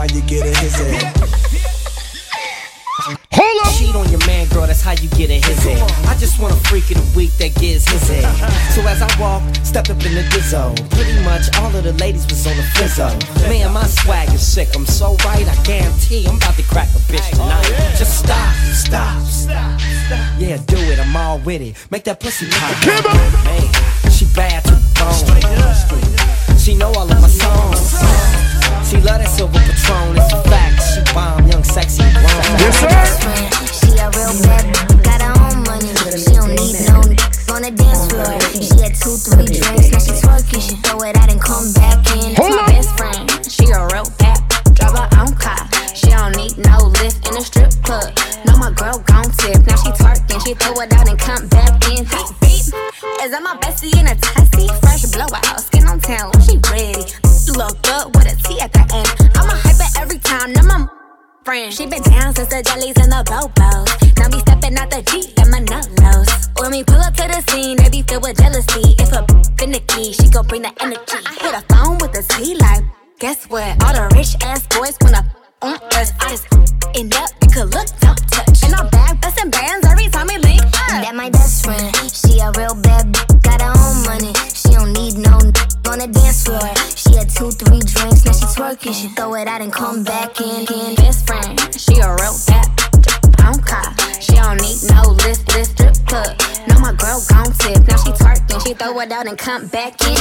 How 0.00 0.06
you 0.14 0.22
get 0.22 0.46
a 0.46 0.60
his 0.60 0.74
head. 0.76 1.12
Hold 3.32 3.66
up. 3.66 3.74
Cheat 3.76 3.94
on 3.94 4.08
your 4.08 4.26
man, 4.26 4.48
girl, 4.48 4.66
that's 4.66 4.80
how 4.80 4.92
you 4.92 5.10
get 5.10 5.28
a 5.28 5.34
his 5.34 5.62
head. 5.62 5.82
I 6.08 6.16
just 6.16 6.30
just 6.30 6.40
want 6.40 6.54
a 6.54 6.68
freak 6.68 6.90
in 6.90 6.96
the 6.96 7.12
week 7.16 7.32
that 7.38 7.54
gets 7.56 7.90
his 7.90 8.08
head. 8.08 8.24
Uh-huh. 8.24 8.50
So 8.70 8.80
as 8.86 9.02
I 9.02 9.10
walk, 9.20 9.42
stepped 9.64 9.90
up 9.90 9.98
in 10.06 10.14
the 10.14 10.22
dizzo. 10.30 10.74
Pretty 10.90 11.18
much 11.24 11.50
all 11.58 11.74
of 11.74 11.82
the 11.82 11.92
ladies 11.94 12.24
was 12.30 12.46
on 12.46 12.56
the 12.56 12.62
fizzo. 12.62 13.10
Man, 13.48 13.72
my 13.72 13.84
swag 13.86 14.32
is 14.32 14.46
sick. 14.46 14.68
I'm 14.76 14.86
so 14.86 15.16
right, 15.24 15.46
I 15.46 15.56
guarantee 15.64 16.26
I'm 16.26 16.36
about 16.36 16.54
to 16.54 16.62
crack 16.62 16.88
a 16.94 17.00
bitch 17.10 17.28
tonight. 17.30 17.66
Just 17.98 18.20
stop, 18.20 18.54
stop, 18.72 19.20
stop, 19.22 19.80
stop. 19.80 20.40
Yeah, 20.40 20.58
do 20.66 20.76
it. 20.76 20.98
I'm 20.98 21.16
all 21.16 21.38
with 21.40 21.62
it. 21.62 21.74
Make 21.90 22.04
that 22.04 22.20
pussy 22.20 22.46
pop. 22.48 22.70
Man, 23.44 24.10
she 24.10 24.24
bad 24.36 24.64
to 24.64 24.70
the 24.70 24.80
bone. 24.96 26.58
She 26.58 26.76
know 26.76 26.92
all 26.92 27.10
of 27.10 27.20
my 27.20 27.28
songs. 27.28 28.19
She 28.90 28.98
love 29.06 29.22
that 29.22 29.30
silver 29.30 29.54
patron. 29.62 30.18
It's 30.18 30.34
a 30.34 30.42
fact. 30.50 30.82
She 30.82 30.98
bomb, 31.14 31.46
young, 31.46 31.62
sexy, 31.62 32.02
and 32.02 32.10
grown. 32.10 32.58
Yes, 32.58 32.74
sir. 32.82 32.90
She 33.70 33.94
a 34.02 34.10
real 34.10 34.34
bad, 34.42 34.66
got 35.06 35.22
her 35.22 35.34
own 35.46 35.62
money. 35.62 35.94
She 36.18 36.34
don't 36.34 36.58
need 36.58 36.74
no 36.90 36.98
on 37.54 37.62
the 37.62 37.70
dance 37.70 38.10
floor. 38.10 38.34
She 38.50 38.74
had 38.82 38.98
two, 38.98 39.14
three 39.14 39.46
drinks, 39.46 39.94
now 39.94 40.02
she 40.02 40.10
twerking. 40.18 40.58
She 40.58 40.74
throw 40.82 41.06
it 41.06 41.14
out 41.14 41.30
and 41.30 41.38
come 41.38 41.70
back 41.78 42.02
in. 42.18 42.34
That's 42.34 42.50
my 42.50 42.66
best 42.66 42.90
friend. 42.98 43.30
She 43.46 43.70
a 43.70 43.78
real 43.94 44.10
bad, 44.18 44.42
drive 44.74 44.98
her 44.98 45.06
own 45.22 45.38
car. 45.38 45.62
She 45.94 46.10
don't 46.10 46.34
need 46.34 46.58
no 46.58 46.90
lift 46.98 47.22
in 47.30 47.38
a 47.38 47.44
strip 47.46 47.70
club. 47.86 48.10
No, 48.42 48.58
my 48.58 48.74
girl 48.74 48.98
gon' 49.06 49.30
tip. 49.38 49.62
Now 49.70 49.78
she 49.78 49.94
twerking, 50.02 50.42
she 50.42 50.58
throw 50.58 50.74
it 50.82 50.90
out 50.98 51.06
and 51.06 51.14
come 51.14 51.46
back 51.46 51.78
in. 51.94 52.02
Beep, 52.10 52.30
beep. 52.42 52.74
Is 53.22 53.30
that 53.30 53.42
my 53.46 53.54
bestie 53.62 53.94
in 53.94 54.10
a 54.10 54.18
tessie? 54.18 54.66
Fresh 54.82 55.14
blowout, 55.14 55.59
friend. 61.50 61.74
She 61.74 61.84
been 61.86 62.02
down 62.02 62.32
since 62.32 62.46
the 62.48 62.62
jellies 62.62 62.94
and 63.02 63.10
the 63.10 63.22
bobos. 63.26 63.90
Now 64.18 64.28
me 64.30 64.38
stepping 64.46 64.78
out 64.78 64.88
the 64.88 65.02
Jeep 65.10 65.34
and 65.42 65.50
my 65.50 65.58
nullos. 65.58 66.30
When 66.60 66.70
we 66.70 66.84
pull 66.84 67.02
up 67.02 67.14
to 67.18 67.26
the 67.26 67.42
scene, 67.50 67.76
they 67.76 67.90
be 67.90 68.02
filled 68.02 68.22
with 68.22 68.38
jealousy. 68.38 68.94
If 69.02 69.10
a 69.10 69.26
finicky, 69.58 70.12
she 70.12 70.30
gon' 70.30 70.46
bring 70.46 70.62
the 70.62 70.70
energy. 70.78 71.18
Hit 71.42 71.54
a 71.58 71.62
phone 71.66 71.98
with 71.98 72.14
a 72.14 72.22
Z 72.22 72.54
like, 72.54 72.84
guess 73.18 73.50
what? 73.50 73.66
All 73.82 73.94
the 73.98 74.06
rich 74.14 74.38
ass 74.46 74.62
boys 74.70 74.94
wanna 75.02 75.26
on 75.62 75.74
us. 75.98 76.12
I 76.22 76.30
just 76.30 76.46
end 76.94 77.14
up, 77.18 77.30
you 77.42 77.50
could 77.50 77.74
look, 77.74 77.88
don't 77.98 78.22
touch. 78.30 78.62
And 78.62 78.74
I'm 78.78 78.86
back 78.94 79.20
busting 79.20 79.50
bands 79.50 79.82
every 79.90 80.06
time 80.06 80.28
we 80.30 80.38
link 80.38 80.62
up. 80.62 81.02
That 81.02 81.14
my 81.16 81.30
best 81.30 81.64
friend. 81.66 81.90
She 82.14 82.38
a 82.38 82.54
real 82.54 82.78
bad, 82.78 83.10
b- 83.10 83.26
got 83.42 83.58
her 83.58 83.74
own 83.74 83.98
money. 84.06 84.32
She 84.54 84.70
don't 84.78 84.94
need 84.94 85.18
no 85.18 85.34
n- 85.42 85.50
on 85.90 85.98
the 85.98 86.06
dance 86.14 86.46
floor. 86.46 86.62
She 86.94 87.18
had 87.18 87.26
two, 87.26 87.50
three 87.50 87.82
drinks, 87.82 88.22
now 88.22 88.38
she 88.38 88.46
twerking. 88.54 88.94
She 88.94 89.08
throw 89.18 89.34
it 89.34 89.48
out 89.50 89.62
and 89.66 89.72
come 89.72 90.04
back 90.06 90.38
in. 90.38 90.62
in. 90.70 90.99
Gon' 97.28 97.52
tip. 97.52 97.86
Now 97.86 97.96
she 97.98 98.12
twerking, 98.12 98.66
she 98.66 98.72
throw 98.74 98.98
it 99.00 99.12
out 99.12 99.26
and 99.26 99.36
come 99.36 99.66
back 99.66 100.00
in. 100.06 100.16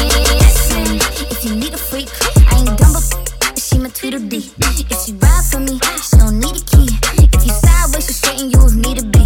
If 1.31 1.45
you 1.45 1.55
need 1.55 1.73
a 1.73 1.77
freak, 1.77 2.09
I 2.51 2.59
ain't 2.59 2.77
dumb, 2.77 2.93
but 2.93 3.57
she 3.57 3.79
my 3.79 3.87
Tweedledee. 3.89 4.51
If 4.59 5.05
she 5.05 5.13
ride 5.13 5.45
for 5.49 5.59
me, 5.59 5.79
she 6.03 6.17
don't 6.17 6.39
need 6.39 6.57
a 6.57 6.65
key. 6.65 6.89
If 7.23 7.45
you 7.45 7.53
sideways, 7.53 8.05
she 8.05 8.13
straight 8.13 8.41
and 8.41 8.51
you 8.51 8.75
need 8.75 8.99
a 8.99 9.05
B. 9.05 9.19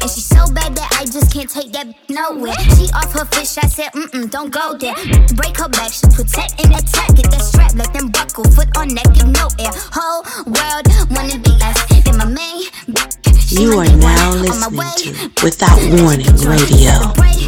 And 0.00 0.10
she 0.10 0.20
so 0.20 0.46
bad 0.52 0.76
that 0.76 0.88
I 1.00 1.04
just 1.04 1.32
can't 1.34 1.50
take 1.50 1.72
that 1.72 1.88
nowhere. 2.08 2.54
She 2.78 2.86
off 2.94 3.12
her 3.12 3.24
fish, 3.24 3.58
I 3.58 3.66
said, 3.66 3.90
mm 3.92 4.06
mm, 4.10 4.30
don't 4.30 4.52
go 4.52 4.76
there. 4.78 4.94
Break 5.34 5.58
her 5.58 5.68
back, 5.68 5.90
she 5.92 6.06
protect 6.06 6.62
and 6.62 6.74
attack. 6.78 7.16
Get 7.16 7.30
that 7.32 7.42
strap, 7.42 7.74
let 7.74 7.92
them 7.92 8.10
buckle, 8.10 8.44
foot 8.44 8.70
on 8.78 8.94
neck, 8.94 9.06
give 9.14 9.26
no 9.26 9.48
air. 9.58 9.72
Whole 9.90 10.22
world 10.46 10.86
wanna 11.10 11.38
be 11.42 11.50
us. 11.58 12.04
Then 12.04 12.18
my 12.18 12.26
main. 12.26 13.25
You 13.58 13.78
are 13.80 13.86
now 13.96 14.30
listening 14.34 14.80
to 14.96 15.44
Without 15.44 15.78
Warning 16.00 16.26
Radio. 16.44 16.92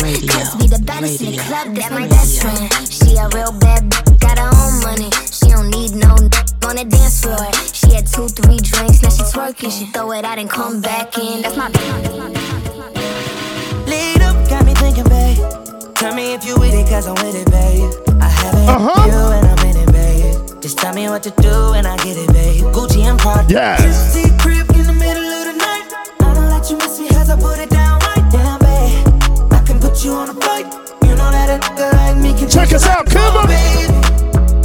Radio. 0.00 0.40
Be 0.58 0.66
the 0.66 0.82
baddest 0.84 1.20
in 1.22 1.32
the 1.32 1.42
club, 1.46 1.74
that 1.76 1.92
my 1.92 2.08
best 2.08 2.40
friend. 2.42 2.68
She 2.90 3.16
a 3.16 3.28
real 3.36 3.52
bad, 3.60 3.90
b- 3.90 4.16
got 4.18 4.38
her 4.38 4.48
own 4.48 4.80
money. 4.82 5.10
She 5.30 5.48
don't 5.52 5.68
need 5.70 5.92
no 5.94 6.14
n- 6.16 6.30
on 6.64 6.76
the 6.76 6.84
dance 6.88 7.22
floor. 7.22 7.38
She 7.72 7.92
had 7.94 8.06
two, 8.06 8.28
three 8.28 8.56
drinks, 8.58 9.02
now 9.02 9.10
she 9.10 9.22
twerking. 9.30 9.70
She 9.70 9.86
throw 9.92 10.12
it 10.12 10.24
out 10.24 10.38
and 10.38 10.48
come 10.48 10.80
back 10.80 11.16
in. 11.18 11.42
That's 11.42 11.56
my. 11.56 11.68
Lead 13.86 14.22
up, 14.22 14.36
got 14.48 14.64
me 14.64 14.74
thinking, 14.74 15.04
babe. 15.04 15.38
Tell 15.94 16.14
me 16.14 16.34
if 16.34 16.44
you 16.46 16.58
with 16.58 16.72
it, 16.74 16.88
cause 16.88 17.06
I'm 17.06 17.14
with 17.24 17.36
it, 17.36 17.50
babe. 17.50 17.90
I 18.20 18.28
haven't 18.28 18.68
Uh-huh. 18.68 19.06
you 19.06 19.20
and 19.36 19.46
I'm 19.46 19.66
in 19.66 19.76
it, 19.76 19.92
babe. 19.92 20.60
Just 20.62 20.78
tell 20.78 20.94
me 20.94 21.08
what 21.08 21.22
to 21.24 21.30
do 21.42 21.72
and 21.76 21.86
I 21.86 21.96
get 21.98 22.16
it, 22.16 22.32
babe. 22.32 22.64
Gucci 22.72 23.02
and 23.04 23.18
Prada. 23.18 23.52
Yes. 23.52 24.27
Cause 27.28 27.44
I 27.44 27.48
put 27.48 27.58
it 27.58 27.70
down 27.70 27.98
right 28.00 28.32
down, 28.32 28.58
babe. 28.60 29.52
I 29.52 29.62
can 29.64 29.78
put 29.80 30.04
you 30.04 30.12
on 30.12 30.30
a 30.30 30.34
flight. 30.34 30.64
You 31.02 31.10
know 31.10 31.30
that 31.30 31.50
a 31.50 31.58
nigga 31.58 31.92
like 31.92 32.16
me 32.16 32.38
can 32.38 32.48
Check 32.48 32.72
us 32.72 32.86
out, 32.86 33.06
come 33.06 33.36
on. 33.36 33.46
baby. 33.46 33.92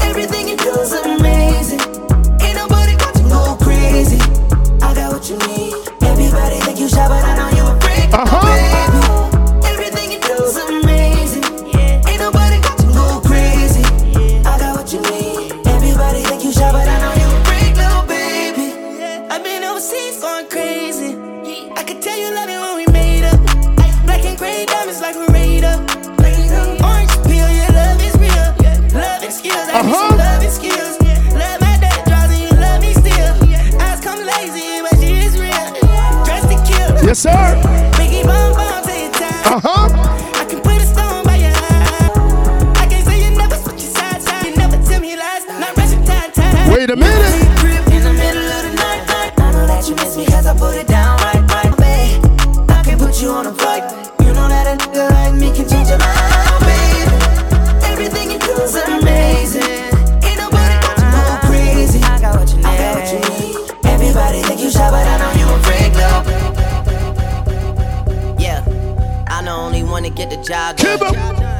Everything 0.02 0.48
you 0.48 0.57
do 0.57 0.72
is 0.80 0.94
amazing. 0.94 1.81
Ain't 2.41 2.56
nobody 2.56 2.95
got 2.95 3.15
to 3.15 3.23
go 3.23 3.57
crazy. 3.61 4.19
I 4.81 4.94
got 4.94 5.14
what 5.14 5.30
you 5.30 5.38
need. 5.40 5.53
Uh-huh. 39.45 39.88
Not 45.60 45.77
rushing 45.77 46.03
time 46.06 46.31
time. 46.31 46.72
Wait 46.72 46.90
a 46.90 46.95
minute. 46.95 47.33
Job 70.54 70.78
done. 71.00 71.16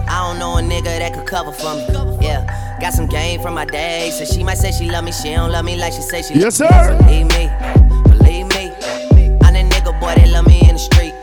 I 0.08 0.28
don't 0.30 0.38
know 0.38 0.58
a 0.58 0.62
nigga 0.62 0.84
that 1.00 1.14
could 1.16 1.26
cover 1.26 1.52
for 1.52 1.74
me. 1.76 1.88
Yeah, 2.22 2.46
got 2.80 2.94
some 2.94 3.08
game 3.08 3.42
from 3.42 3.56
my 3.56 3.66
day. 3.66 4.12
So 4.12 4.24
she 4.24 4.44
might 4.44 4.58
say 4.60 4.72
she 4.72 4.90
love 4.92 5.04
me, 5.04 5.12
she 5.12 5.32
don't 5.32 5.52
love 5.52 5.66
me 5.66 5.76
like 5.78 5.94
she 5.94 6.02
say 6.02 6.22
she 6.22 6.36
Yes, 6.36 6.60
love 6.60 6.70
sir. 6.72 6.98
me. 7.06 7.24
Believe 7.24 7.28
me, 7.30 7.50
believe 8.04 8.48
me. 8.54 8.72
I'm 9.42 9.54
the 9.56 9.64
nigga 9.74 10.00
boy 10.00 10.14
that 10.16 10.30
love 10.30 10.46
me 10.46 10.60
in 10.70 10.76
the 10.76 10.80
street. 10.80 11.14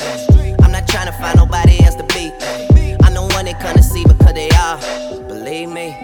I'm 0.65 0.73
not 0.73 0.89
trying 0.89 1.07
to 1.07 1.13
find 1.13 1.37
nobody 1.39 1.83
else 1.85 1.95
to 1.95 2.05
be. 2.15 2.33
I'm 3.05 3.15
the 3.15 3.23
one 3.35 3.45
they 3.45 3.55
come 3.55 3.77
to 3.77 3.83
see 3.85 4.05
because 4.05 4.33
they 4.35 4.51
are. 4.51 4.79
Believe 5.29 5.69
me. 5.69 5.95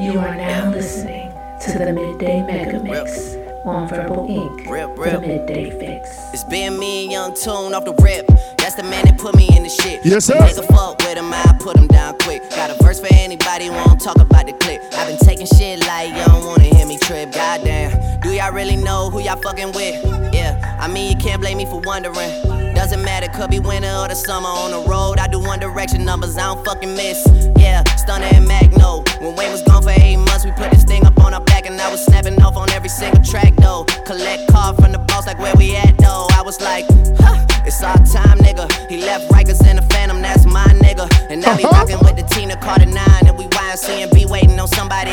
You 0.00 0.18
are 0.20 0.34
now 0.36 0.70
listening 0.70 1.30
to 1.62 1.78
the 1.78 1.92
Midday 1.92 2.42
Mega 2.42 2.78
Mix 2.82 3.34
on 3.64 3.88
Verbal 3.88 4.26
Ink. 4.28 4.68
Rip, 4.70 4.94
The. 4.96 5.20
Midday 5.20 5.70
Fixx. 5.70 6.23
It's 6.34 6.42
been 6.42 6.80
me 6.80 7.04
and 7.04 7.12
Young 7.12 7.34
Tune 7.36 7.74
off 7.74 7.84
the 7.84 7.94
rip. 8.02 8.26
That's 8.58 8.74
the 8.74 8.82
man 8.82 9.04
that 9.04 9.18
put 9.18 9.36
me 9.36 9.46
in 9.56 9.62
the 9.62 9.68
shit. 9.68 10.04
Yes, 10.04 10.24
sir. 10.24 10.34
Nigga 10.34 10.66
fuck 10.66 10.98
with 10.98 11.16
him, 11.16 11.32
I 11.32 11.56
put 11.60 11.76
him 11.76 11.86
down 11.86 12.18
quick. 12.18 12.42
Got 12.50 12.70
a 12.70 12.82
verse 12.82 12.98
for 12.98 13.06
anybody 13.14 13.66
who 13.66 13.72
won't 13.72 14.00
talk 14.00 14.18
about 14.18 14.46
the 14.46 14.52
clip. 14.54 14.82
I've 14.94 15.06
been 15.06 15.18
taking 15.18 15.46
shit 15.46 15.86
like 15.86 16.08
you 16.08 16.24
don't 16.26 16.44
wanna 16.44 16.64
hear 16.64 16.86
me 16.86 16.98
trip. 16.98 17.30
Goddamn, 17.30 17.93
y'all 18.34 18.52
really 18.52 18.76
know 18.76 19.10
who 19.10 19.20
y'all 19.20 19.40
fucking 19.40 19.72
with? 19.72 20.02
Yeah, 20.34 20.58
I 20.80 20.88
mean 20.88 21.10
you 21.10 21.16
can't 21.16 21.40
blame 21.40 21.58
me 21.58 21.66
for 21.66 21.80
wondering. 21.80 22.74
Doesn't 22.74 23.04
matter, 23.04 23.28
could 23.28 23.50
be 23.50 23.60
winter 23.60 23.88
or 23.88 24.08
the 24.08 24.16
summer 24.16 24.48
on 24.48 24.72
the 24.72 24.80
road. 24.90 25.18
I 25.18 25.28
do 25.28 25.38
one 25.38 25.60
direction 25.60 26.04
numbers, 26.04 26.36
I 26.36 26.52
don't 26.52 26.64
fucking 26.64 26.94
miss. 26.94 27.24
Yeah, 27.56 27.84
Stunner 27.96 28.26
and 28.26 28.46
Magno. 28.48 29.04
When 29.20 29.36
Wayne 29.36 29.52
was 29.52 29.62
gone 29.62 29.82
for 29.82 29.90
eight 29.90 30.16
months, 30.16 30.44
we 30.44 30.50
put 30.52 30.72
this 30.72 30.82
thing 30.82 31.06
up 31.06 31.18
on 31.20 31.32
our 31.32 31.40
back 31.40 31.66
and 31.66 31.80
I 31.80 31.90
was 31.90 32.04
snapping 32.04 32.40
off 32.42 32.56
on 32.56 32.70
every 32.70 32.88
single 32.88 33.22
track 33.22 33.54
though. 33.56 33.84
Collect 34.04 34.50
card 34.50 34.76
from 34.76 34.92
the 34.92 34.98
boss 34.98 35.26
like 35.26 35.38
where 35.38 35.54
we 35.54 35.76
at 35.76 35.96
though. 35.98 36.26
I 36.32 36.42
was 36.42 36.60
like, 36.60 36.84
huh, 37.18 37.46
it's 37.64 37.82
our 37.82 37.96
time, 37.98 38.38
nigga. 38.38 38.66
He 38.90 38.98
left 38.98 39.30
Rikers 39.30 39.64
in 39.68 39.76
the 39.76 39.82
Phantom, 39.82 40.20
that's 40.20 40.44
my 40.44 40.66
nigga. 40.82 41.08
And 41.30 41.40
now 41.40 41.56
he 41.56 41.64
uh-huh. 41.64 41.80
rockin' 41.80 42.00
with 42.00 42.16
the 42.16 42.34
Tina 42.34 42.56
Carter 42.56 42.86
9 42.86 42.98
and 43.26 43.38
we 43.38 43.44
YNC 43.44 44.02
and 44.02 44.10
be 44.12 44.26
waiting 44.26 44.58
on 44.58 44.68
somebody 44.68 45.03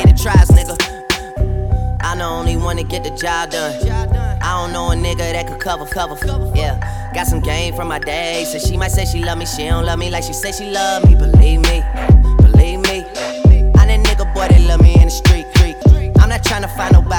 to 2.80 2.84
get 2.84 3.04
the 3.04 3.12
job 3.12 3.52
done. 3.52 3.74
I 4.42 4.62
don't 4.62 4.74
know 4.74 4.92
a 4.92 4.96
nigga 4.96 5.18
that 5.18 5.48
could 5.48 5.60
cover, 5.60 5.86
cover, 5.86 6.16
yeah. 6.56 7.12
Got 7.14 7.28
some 7.28 7.42
game 7.42 7.76
from 7.76 7.88
my 7.88 8.00
day, 8.00 8.46
so 8.46 8.60
she 8.60 8.78
might 8.78 8.92
say 8.92 9.06
she 9.06 9.24
love 9.24 9.38
me, 9.38 9.46
she 9.46 9.66
don't 9.66 9.86
love 9.86 10.00
me 10.00 10.10
like 10.10 10.24
she 10.24 10.34
say 10.34 10.52
she 10.52 10.72
love 10.72 11.06
me. 11.06 11.16
Believe 11.16 11.62
me, 11.62 11.84
believe 12.38 12.80
me. 12.80 13.06
I'm 13.76 13.88
that 13.88 14.00
nigga 14.06 14.34
boy 14.34 14.48
that 14.48 14.62
love 14.62 14.82
me 14.82 14.94
in 14.96 15.06
the 15.06 15.10
street. 15.10 15.46
I'm 16.20 16.30
not 16.30 16.44
trying 16.44 16.62
to 16.62 16.68
find 16.70 16.94
nobody 16.94 17.11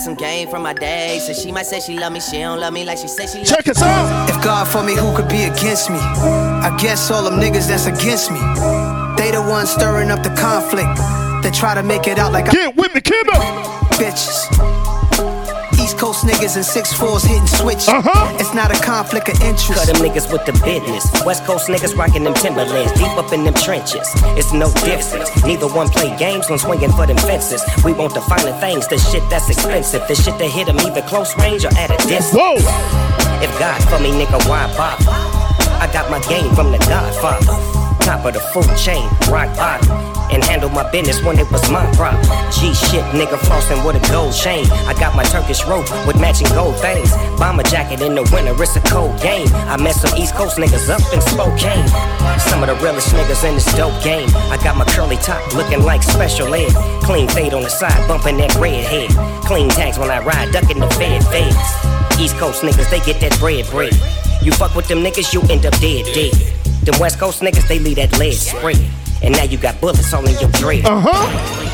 got 0.00 0.04
some 0.04 0.14
game 0.14 0.48
from 0.48 0.62
my 0.62 0.72
day, 0.72 1.18
so 1.18 1.32
she 1.34 1.52
might 1.52 1.66
say 1.66 1.78
she 1.78 1.98
love 1.98 2.12
me, 2.12 2.20
she 2.20 2.38
don't 2.38 2.58
love 2.58 2.72
me 2.72 2.84
like 2.84 2.96
she 2.96 3.06
say 3.06 3.26
she 3.26 3.44
Check 3.44 3.68
us 3.68 3.82
out. 3.82 4.30
If 4.30 4.42
God 4.42 4.66
for 4.66 4.82
me, 4.82 4.94
who 4.94 5.14
could 5.14 5.28
be 5.28 5.42
against 5.42 5.90
me? 5.90 5.98
I 5.98 6.74
guess 6.80 7.10
all 7.10 7.22
them 7.22 7.38
niggas 7.38 7.68
that's 7.68 7.86
against 7.86 8.30
me. 8.30 8.40
They 9.18 9.30
the 9.30 9.44
ones 9.46 9.70
stirring 9.70 10.10
up 10.10 10.22
the 10.22 10.30
conflict. 10.30 10.96
They 11.42 11.50
try 11.50 11.74
to 11.74 11.82
make 11.82 12.06
it 12.06 12.18
out 12.18 12.32
like 12.32 12.48
I 12.48 12.52
Get 12.52 12.76
with 12.76 12.94
me, 12.94 13.00
Kimbo. 13.02 13.32
bitches. 14.00 14.79
East 16.20 16.28
niggas 16.28 16.56
and 16.56 16.64
six 16.64 16.92
fours 16.92 17.24
hitting 17.24 17.46
switch. 17.46 17.88
Uh-huh. 17.88 18.36
It's 18.38 18.52
not 18.52 18.70
a 18.70 18.78
conflict 18.82 19.28
of 19.28 19.40
interest. 19.40 19.72
Cut 19.72 19.86
them 19.86 20.04
niggas 20.04 20.30
with 20.30 20.44
the 20.44 20.52
business. 20.64 21.08
West 21.24 21.44
Coast 21.44 21.68
niggas 21.68 21.96
rocking 21.96 22.24
them 22.24 22.34
Timberlands, 22.34 22.92
deep 22.92 23.16
up 23.16 23.32
in 23.32 23.44
them 23.44 23.54
trenches. 23.54 24.04
It's 24.36 24.52
no 24.52 24.70
difference. 24.84 25.30
Neither 25.44 25.68
one 25.68 25.88
play 25.88 26.14
games 26.18 26.50
when 26.50 26.58
swinging 26.58 26.92
for 26.92 27.06
them 27.06 27.16
fences. 27.16 27.62
We 27.84 27.92
want 27.92 28.12
the 28.14 28.20
finer 28.20 28.52
things, 28.60 28.86
the 28.88 28.98
shit 28.98 29.22
that's 29.30 29.48
expensive. 29.48 30.06
The 30.08 30.14
shit 30.14 30.36
that 30.38 30.50
hit 30.50 30.66
them 30.66 30.78
either 30.80 31.02
close 31.02 31.36
range 31.38 31.64
or 31.64 31.72
at 31.78 31.90
a 31.90 31.96
distance. 32.06 32.34
Whoa. 32.34 32.56
If 33.40 33.52
God 33.58 33.80
for 33.88 33.98
me, 34.00 34.12
nigga, 34.12 34.44
why 34.48 34.68
bother? 34.76 35.08
I 35.80 35.88
got 35.92 36.10
my 36.10 36.20
game 36.28 36.52
from 36.54 36.70
the 36.72 36.78
Godfather. 36.84 37.56
Top 38.04 38.26
of 38.26 38.34
the 38.34 38.40
food 38.52 38.68
chain, 38.76 39.08
rock 39.32 39.48
bottom. 39.56 39.99
And 40.40 40.48
handle 40.48 40.70
my 40.70 40.90
business 40.90 41.22
when 41.22 41.38
it 41.38 41.50
was 41.52 41.68
my 41.68 41.84
problem. 41.92 42.24
G 42.48 42.72
shit, 42.72 43.04
nigga, 43.12 43.36
flossing 43.44 43.84
with 43.84 44.00
a 44.00 44.04
gold 44.10 44.32
chain. 44.32 44.64
I 44.88 44.94
got 44.94 45.14
my 45.14 45.22
Turkish 45.22 45.66
rope 45.66 45.84
with 46.06 46.18
matching 46.18 46.48
gold 46.56 46.80
things. 46.80 47.12
Bomber 47.36 47.62
jacket 47.64 48.00
in 48.00 48.14
the 48.14 48.24
winter, 48.32 48.56
it's 48.56 48.74
a 48.74 48.80
cold 48.88 49.20
game. 49.20 49.46
I 49.68 49.76
met 49.76 49.96
some 49.96 50.16
East 50.16 50.34
Coast 50.34 50.56
niggas 50.56 50.88
up 50.88 51.04
in 51.12 51.20
Spokane. 51.20 51.86
Some 52.48 52.62
of 52.64 52.72
the 52.72 52.76
realest 52.80 53.12
niggas 53.12 53.44
in 53.44 53.56
this 53.56 53.68
dope 53.76 53.92
game. 54.02 54.30
I 54.48 54.56
got 54.64 54.78
my 54.78 54.86
curly 54.86 55.16
top 55.16 55.44
looking 55.52 55.82
like 55.82 56.02
special 56.02 56.54
ed. 56.54 56.72
Clean 57.04 57.28
fade 57.28 57.52
on 57.52 57.60
the 57.60 57.68
side, 57.68 58.08
bumping 58.08 58.38
that 58.38 58.54
red 58.54 58.82
head. 58.82 59.10
Clean 59.44 59.68
tags 59.68 59.98
when 59.98 60.10
I 60.10 60.24
ride, 60.24 60.52
ducking 60.52 60.80
the 60.80 60.88
fed 60.96 61.22
fades. 61.28 61.68
East 62.18 62.36
Coast 62.38 62.62
niggas, 62.62 62.88
they 62.88 63.00
get 63.00 63.20
that 63.20 63.38
bread 63.38 63.68
bread. 63.68 63.92
You 64.40 64.52
fuck 64.52 64.74
with 64.74 64.88
them 64.88 65.04
niggas, 65.04 65.34
you 65.34 65.42
end 65.52 65.66
up 65.66 65.76
dead 65.80 66.06
dead. 66.14 66.32
Them 66.86 66.98
West 66.98 67.18
Coast 67.18 67.42
niggas, 67.42 67.68
they 67.68 67.78
leave 67.78 67.96
that 67.96 68.18
lead 68.18 68.32
spread. 68.32 68.80
And 69.22 69.34
now 69.34 69.44
you 69.44 69.58
got 69.58 69.80
bullets 69.80 70.12
all 70.14 70.26
in 70.26 70.38
your 70.38 70.50
dread. 70.52 70.84
Uh-huh. 70.86 71.69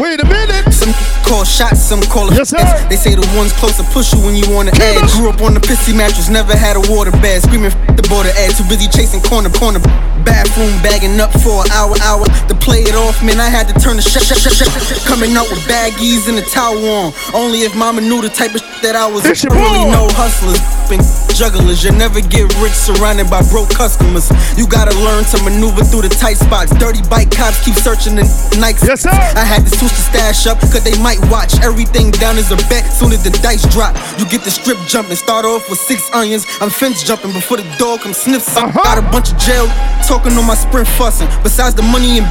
Wait 0.00 0.20
a 0.20 0.26
minute. 0.26 0.72
Some 0.72 0.92
call 1.24 1.44
shots, 1.44 1.80
some 1.80 2.02
call 2.02 2.28
Yes, 2.32 2.50
sir. 2.50 2.60
They 2.88 2.96
say 2.96 3.14
the 3.14 3.24
ones 3.36 3.52
closer 3.54 3.82
push 3.94 4.12
you 4.12 4.20
when 4.20 4.36
you 4.36 4.44
on 4.56 4.66
the 4.66 4.74
edge. 4.76 5.10
Grew 5.16 5.30
up 5.30 5.40
on 5.40 5.54
the 5.54 5.60
pissy 5.60 5.96
mattress, 5.96 6.28
never 6.28 6.54
had 6.56 6.76
a 6.76 6.82
water 6.92 7.10
bed. 7.24 7.42
Screaming 7.42 7.72
f- 7.72 7.96
the 7.96 8.04
border 8.08 8.30
edge, 8.36 8.56
too 8.58 8.64
busy 8.68 8.88
chasing 8.88 9.22
corner, 9.22 9.48
corner. 9.48 9.80
Bathroom 10.24 10.74
bagging 10.82 11.16
up 11.20 11.32
for 11.40 11.64
an 11.64 11.70
hour, 11.72 11.94
hour. 12.02 12.26
To 12.48 12.54
play 12.60 12.82
it 12.84 12.94
off, 12.94 13.22
man, 13.24 13.40
I 13.40 13.48
had 13.48 13.68
to 13.68 13.74
turn 13.80 13.96
the 13.96 14.02
shut, 14.02 14.22
shut, 14.22 14.36
shut, 14.36 14.52
shut. 14.52 14.68
Coming 15.08 15.32
out 15.36 15.48
with 15.48 15.62
baggies 15.64 16.28
and 16.28 16.36
a 16.36 16.44
towel 16.44 16.76
on. 16.76 17.12
Only 17.32 17.62
if 17.64 17.74
mama 17.74 18.00
knew 18.00 18.20
the 18.20 18.28
type 18.28 18.52
of 18.54 18.60
shit 18.60 18.82
that 18.82 18.96
I 18.96 19.06
was. 19.06 19.24
It's 19.24 19.42
your 19.44 19.54
really 19.54 19.86
no 19.88 20.10
hustlers 20.12 20.60
and 20.92 21.00
jugglers. 21.32 21.84
You 21.84 21.92
never 21.92 22.20
get 22.20 22.52
rich 22.60 22.74
surrounded 22.74 23.30
by 23.30 23.40
broke 23.48 23.70
customers. 23.70 24.28
You 24.58 24.66
gotta 24.66 24.92
learn 25.00 25.24
to 25.32 25.36
maneuver 25.42 25.84
through 25.84 26.02
the 26.04 26.12
tight 26.12 26.36
spots. 26.36 26.74
Dirty 26.76 27.02
bike 27.08 27.30
cops 27.30 27.62
keep 27.64 27.74
searching 27.74 28.16
the 28.16 28.26
Nikes. 28.60 28.84
Yes, 28.84 29.02
sir. 29.02 29.14
I 29.14 29.44
had 29.46 29.64
to 29.64 29.70
switch 29.86 29.96
the 29.96 30.04
stash 30.18 30.46
up, 30.46 30.58
cause 30.60 30.82
they 30.82 30.96
might 31.02 31.20
watch. 31.30 31.54
Everything 31.62 32.10
down 32.10 32.36
is 32.38 32.50
a 32.50 32.56
bet, 32.68 32.84
soon 32.92 33.12
as 33.12 33.22
the 33.22 33.30
dice 33.42 33.62
drop. 33.72 33.94
You 34.18 34.26
get 34.26 34.42
the 34.42 34.50
strip 34.50 34.78
jumping, 34.86 35.16
start 35.16 35.44
off 35.44 35.68
with 35.70 35.78
six 35.78 36.10
onions. 36.12 36.46
I'm 36.60 36.70
fence 36.70 37.02
jumping 37.02 37.32
before 37.32 37.56
the 37.58 37.68
dog 37.78 38.00
come 38.00 38.12
sniff 38.12 38.42
something. 38.42 38.74
Got 38.82 38.98
a 38.98 39.06
bunch 39.10 39.32
of 39.32 39.38
jail, 39.38 39.66
talking 40.06 40.32
on 40.32 40.46
my 40.46 40.54
sprint 40.54 40.88
fussing. 40.88 41.28
Besides 41.42 41.74
the 41.74 41.82
money 41.82 42.18
and 42.18 42.26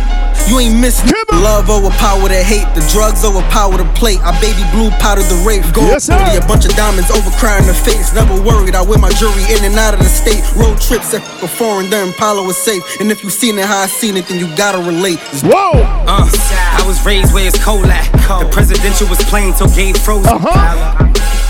you 0.50 0.60
ain't 0.60 0.80
missing. 0.80 1.10
Love 1.32 1.70
overpower 1.70 2.28
the 2.30 2.42
hate, 2.44 2.68
the 2.76 2.84
drugs 2.92 3.24
overpower 3.24 3.78
the 3.78 3.88
plate. 3.96 4.20
I 4.22 4.36
baby 4.42 4.64
blue 4.72 4.90
powder 5.00 5.24
the 5.24 5.40
rape. 5.48 5.64
Gold 5.74 5.88
Yes, 5.96 6.06
sir. 6.06 6.16
a 6.16 6.44
bunch 6.48 6.66
of 6.66 6.76
diamonds 6.76 7.10
over 7.12 7.30
crying 7.40 7.66
the 7.66 7.74
face. 7.74 8.14
Never 8.14 8.36
worried, 8.42 8.76
I 8.76 8.82
wear 8.82 9.00
my 9.00 9.12
jury 9.16 9.44
in 9.52 9.64
and 9.64 9.76
out 9.80 9.94
of 9.94 10.00
the 10.00 10.12
state. 10.12 10.44
Road 10.56 10.80
trips 10.80 11.14
at 11.14 11.24
a 11.42 11.48
foreign, 11.48 11.90
the 11.90 12.04
Impala 12.04 12.44
was 12.44 12.58
safe. 12.58 12.84
And 13.00 13.12
if 13.12 13.24
you 13.24 13.30
seen 13.30 13.58
it 13.58 13.66
how 13.66 13.84
I 13.84 13.88
seen 13.88 14.18
it, 14.18 14.28
then 14.28 14.40
you 14.40 14.48
gotta 14.56 14.80
relate. 14.80 15.20
Whoa. 15.44 15.82
Uh, 16.06 16.30
I 16.30 16.84
was 16.86 17.04
raised 17.06 17.34
where 17.34 17.45
it's 17.46 17.64
cold 17.64 17.86
at. 17.86 18.12
The 18.12 18.50
presidential 18.52 19.08
was 19.08 19.24
plain 19.26 19.54
till 19.54 19.68
game 19.68 19.94
froze. 19.94 20.26
Uh-huh. 20.26 21.45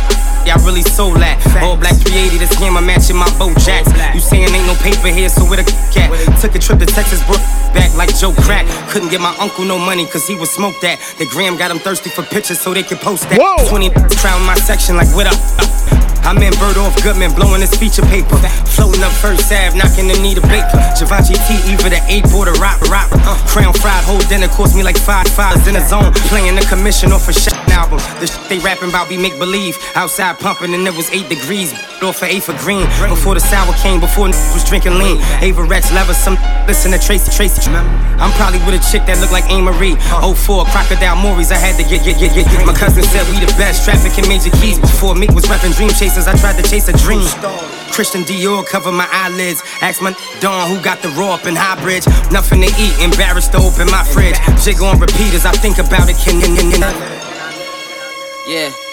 Yeah, 0.46 0.56
I 0.56 0.66
really 0.66 0.86
sold 0.86 1.18
that. 1.18 1.42
All 1.66 1.76
black 1.76 1.98
380, 1.98 2.38
this 2.38 2.54
game 2.60 2.78
I'm 2.78 2.86
matching 2.86 3.18
my 3.18 3.26
bow 3.42 3.50
jacks. 3.66 3.90
You 4.14 4.22
saying 4.22 4.54
ain't 4.54 4.68
no 4.70 4.76
paper 4.78 5.10
here, 5.10 5.30
so 5.30 5.42
where 5.50 5.58
the 5.58 5.68
cat? 5.90 6.14
Took 6.40 6.54
a 6.54 6.60
trip 6.60 6.80
to 6.80 6.86
Texas, 6.86 7.26
brought 7.26 7.42
back 7.74 7.94
like 7.98 8.14
Joe 8.16 8.34
Crack. 8.46 8.70
Couldn't 8.94 9.10
get 9.10 9.22
my 9.22 9.36
uncle 9.42 9.66
no 9.66 9.80
money, 9.80 10.06
cause 10.06 10.28
he 10.28 10.36
was 10.36 10.52
smoked 10.52 10.82
that. 10.82 11.02
The 11.18 11.26
gram 11.26 11.58
got 11.58 11.72
him 11.72 11.80
thirsty 11.80 12.10
for 12.10 12.22
pictures 12.22 12.60
so 12.60 12.74
they 12.74 12.84
could 12.84 13.00
post 13.00 13.28
that. 13.30 13.42
20 13.70 13.90
crown 14.22 14.46
my 14.46 14.56
section 14.56 14.96
like 14.96 15.10
what 15.18 15.26
up? 15.26 15.40
I'm 16.26 16.42
in 16.42 16.54
Bergdorf 16.58 16.98
Goodman, 17.06 17.38
blowing 17.38 17.62
this 17.62 17.78
feature 17.78 18.02
paper. 18.10 18.38
Floating 18.74 19.04
up 19.06 19.14
First 19.14 19.46
Ave, 19.54 19.78
knocking 19.78 20.10
the 20.10 20.18
Nita 20.18 20.42
Baker. 20.50 20.82
Givenchy 20.98 21.38
T, 21.46 21.54
either 21.70 21.94
the 21.94 22.02
eight 22.10 22.26
border 22.34 22.54
rock, 22.58 22.82
rock. 22.90 23.14
Uh, 23.14 23.38
crown 23.46 23.74
fried, 23.78 24.04
whole 24.04 24.26
dinner 24.26 24.48
cost 24.50 24.76
me 24.76 24.82
like 24.82 24.98
five 24.98 25.28
fives 25.30 25.68
in 25.68 25.76
a 25.76 25.86
zone. 25.86 26.10
Playing 26.34 26.56
the 26.56 26.66
commission 26.66 27.12
off 27.14 27.30
a 27.30 27.34
shit 27.34 27.54
album. 27.70 28.02
The 28.18 28.26
shit 28.26 28.42
they 28.50 28.58
rapping 28.58 28.90
about 28.90 29.08
be 29.08 29.18
make 29.18 29.38
believe. 29.38 29.78
Outside 29.94 30.35
pumping 30.36 30.74
and 30.74 30.88
it 30.88 30.96
was 30.96 31.10
eight 31.12 31.28
degrees. 31.30 31.74
Off 32.04 32.20
for 32.20 32.26
eight 32.26 32.44
for 32.44 32.54
green. 32.60 32.86
Before 33.10 33.34
the 33.34 33.40
sour 33.40 33.74
came, 33.82 34.00
before 34.00 34.28
was 34.28 34.64
drinking 34.64 35.00
lean. 35.00 35.18
Avirex, 35.42 35.94
leather, 35.94 36.14
some 36.14 36.38
listen 36.68 36.92
to 36.92 37.00
Tracy 37.00 37.32
Tracy. 37.32 37.62
I'm 37.72 38.32
probably 38.38 38.60
with 38.64 38.78
a 38.78 38.84
chick 38.92 39.06
that 39.08 39.18
look 39.20 39.32
like 39.32 39.50
Anne 39.50 39.66
Marie. 39.66 39.96
04, 39.98 40.70
Crocodile 40.70 41.18
Mauri's, 41.18 41.52
I 41.52 41.58
had 41.58 41.76
to 41.82 41.84
get, 41.84 42.06
get, 42.06 42.20
get, 42.20 42.36
get, 42.36 42.46
get. 42.46 42.66
My 42.66 42.74
cousin 42.74 43.04
said 43.04 43.26
we 43.34 43.42
the 43.42 43.50
best. 43.58 43.84
Trafficking 43.84 44.28
major 44.28 44.54
keys. 44.62 44.78
Before 44.80 45.16
Meek 45.16 45.32
was 45.32 45.46
repping 45.46 45.76
Dream 45.76 45.90
Chasers, 45.90 46.28
I 46.28 46.36
tried 46.38 46.62
to 46.62 46.66
chase 46.68 46.88
a 46.88 46.96
dream. 47.02 47.26
Christian 47.92 48.24
Dior 48.24 48.66
cover 48.66 48.92
my 48.92 49.08
eyelids. 49.12 49.64
Ask 49.82 50.02
my 50.02 50.14
Dawn 50.40 50.70
who 50.70 50.82
got 50.84 51.02
the 51.02 51.10
raw 51.18 51.34
up 51.34 51.46
in 51.46 51.56
High 51.56 51.80
Bridge. 51.82 52.06
Nothing 52.32 52.62
to 52.62 52.70
eat, 52.78 52.96
embarrassed 53.02 53.52
to 53.54 53.58
open 53.58 53.88
my 53.88 54.04
fridge. 54.04 54.38
Jig 54.64 54.82
on 54.82 55.00
repeat 55.00 55.34
as 55.34 55.46
I 55.46 55.52
think 55.52 55.80
about 55.80 56.10
it. 56.10 56.18
Can, 56.22 56.42
can, 56.42 56.56
can, 56.56 56.70
can. 56.70 56.82
Yeah. 58.48 58.85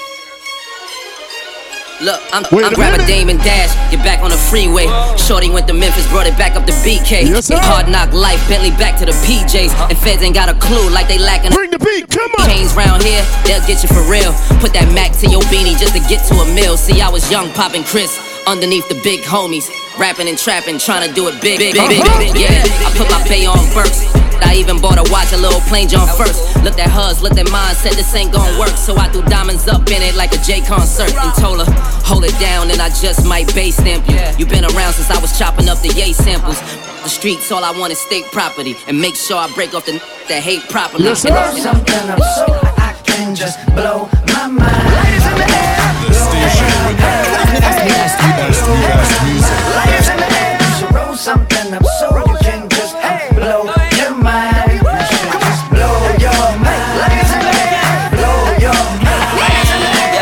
Look, 2.02 2.18
I'm, 2.34 2.42
Wait 2.50 2.66
I'm 2.66 2.72
a 2.72 2.74
grabbing 2.74 3.06
minute. 3.06 3.06
Dame 3.06 3.28
and 3.30 3.38
Dash, 3.46 3.70
get 3.94 4.02
back 4.02 4.26
on 4.26 4.34
the 4.34 4.40
freeway. 4.50 4.90
Shorty 5.14 5.54
went 5.54 5.70
to 5.70 5.74
Memphis, 5.74 6.02
brought 6.10 6.26
it 6.26 6.34
back 6.34 6.58
up 6.58 6.66
to 6.66 6.74
BK. 6.82 7.30
Yes, 7.30 7.46
sir. 7.46 7.54
Hard 7.62 7.86
knock 7.86 8.10
life, 8.10 8.42
Bentley 8.50 8.74
back 8.74 8.98
to 8.98 9.06
the 9.06 9.14
PJs. 9.22 9.70
And 9.86 9.96
feds 9.96 10.20
ain't 10.20 10.34
got 10.34 10.50
a 10.50 10.58
clue 10.58 10.90
like 10.90 11.06
they 11.06 11.18
lacking. 11.18 11.54
Bring 11.54 11.70
the 11.70 11.78
beat, 11.78 12.10
come 12.10 12.26
on. 12.42 12.50
Chains 12.50 12.74
round 12.74 13.06
here, 13.06 13.22
they'll 13.46 13.62
get 13.70 13.86
you 13.86 13.88
for 13.88 14.02
real. 14.10 14.34
Put 14.58 14.74
that 14.74 14.90
Mac 14.90 15.14
to 15.22 15.30
your 15.30 15.46
beanie 15.46 15.78
just 15.78 15.94
to 15.94 16.02
get 16.10 16.26
to 16.26 16.34
a 16.42 16.46
mill. 16.58 16.76
See, 16.76 17.00
I 17.00 17.08
was 17.08 17.30
young, 17.30 17.54
popping 17.54 17.84
Chris 17.86 18.10
underneath 18.50 18.88
the 18.90 18.98
big 19.06 19.22
homies. 19.22 19.70
Rapping 19.94 20.26
and 20.26 20.36
trapping, 20.38 20.82
trying 20.82 21.06
to 21.06 21.14
do 21.14 21.28
it 21.28 21.38
big, 21.38 21.62
big, 21.62 21.74
big, 21.78 22.02
big, 22.02 22.34
big. 22.34 22.34
Yeah, 22.34 22.66
I 22.82 22.90
put 22.98 23.06
my 23.14 23.22
bay 23.30 23.46
on 23.46 23.62
Burks. 23.70 24.02
I 24.43 24.55
even 24.56 24.81
bought 24.81 24.98
a 24.98 25.06
watch, 25.10 25.32
a 25.32 25.36
little 25.36 25.60
plain 25.69 25.89
John 25.89 26.09
first. 26.16 26.56
Looked 26.62 26.78
at 26.78 26.90
hers, 26.90 27.23
looked 27.23 27.39
at 27.39 27.51
mine, 27.51 27.74
said 27.74 27.94
this 27.94 28.14
ain't 28.14 28.32
gonna 28.32 28.59
work. 28.59 28.77
So 28.77 28.97
I 28.97 29.09
threw 29.09 29.23
diamonds 29.23 29.69
up 29.69 29.89
in 29.89 30.02
it 30.02 30.14
like 30.14 30.32
a 30.35 30.40
J 30.43 30.60
concert 30.60 31.14
and 31.14 31.35
told 31.35 31.64
her, 31.64 31.70
hold 32.05 32.24
it 32.24 32.39
down 32.39 32.70
and 32.70 32.81
I 32.81 32.89
just 32.89 33.27
might 33.27 33.52
base 33.55 33.77
stamp 33.77 34.09
you. 34.09 34.19
You 34.39 34.47
been 34.47 34.64
around 34.64 34.94
since 34.94 35.10
I 35.10 35.20
was 35.20 35.39
chopping 35.39 35.69
up 35.69 35.78
the 35.81 35.93
yay 35.94 36.12
samples. 36.12 36.60
The 37.02 37.09
streets, 37.09 37.51
all 37.51 37.64
I 37.64 37.73
want 37.78 37.93
is 37.93 38.01
state 38.01 38.24
property 38.27 38.77
and 38.86 39.01
make 39.01 39.16
sure 39.16 39.36
I 39.36 39.52
break 39.55 39.74
off 39.74 39.86
the 39.86 39.93
that 40.28 40.43
hate 40.43 40.62
properly. 40.69 41.05
Yes, 41.05 41.23
sir. 41.23 41.31
Something 41.59 42.10
up 42.10 42.20
so 42.36 42.47
I 42.78 42.94
can 43.05 43.35
just 43.35 43.59
blow 43.74 44.09
my 44.28 44.47
mind. 44.47 44.86
Ladies 44.94 45.27
in 45.27 45.39
the 45.39 45.52
air. 45.52 45.73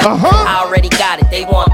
Uh-huh. 0.06 0.28
I 0.32 0.64
already 0.64 0.88
got 0.88 1.20
it. 1.20 1.30
They 1.30 1.44
want. 1.44 1.69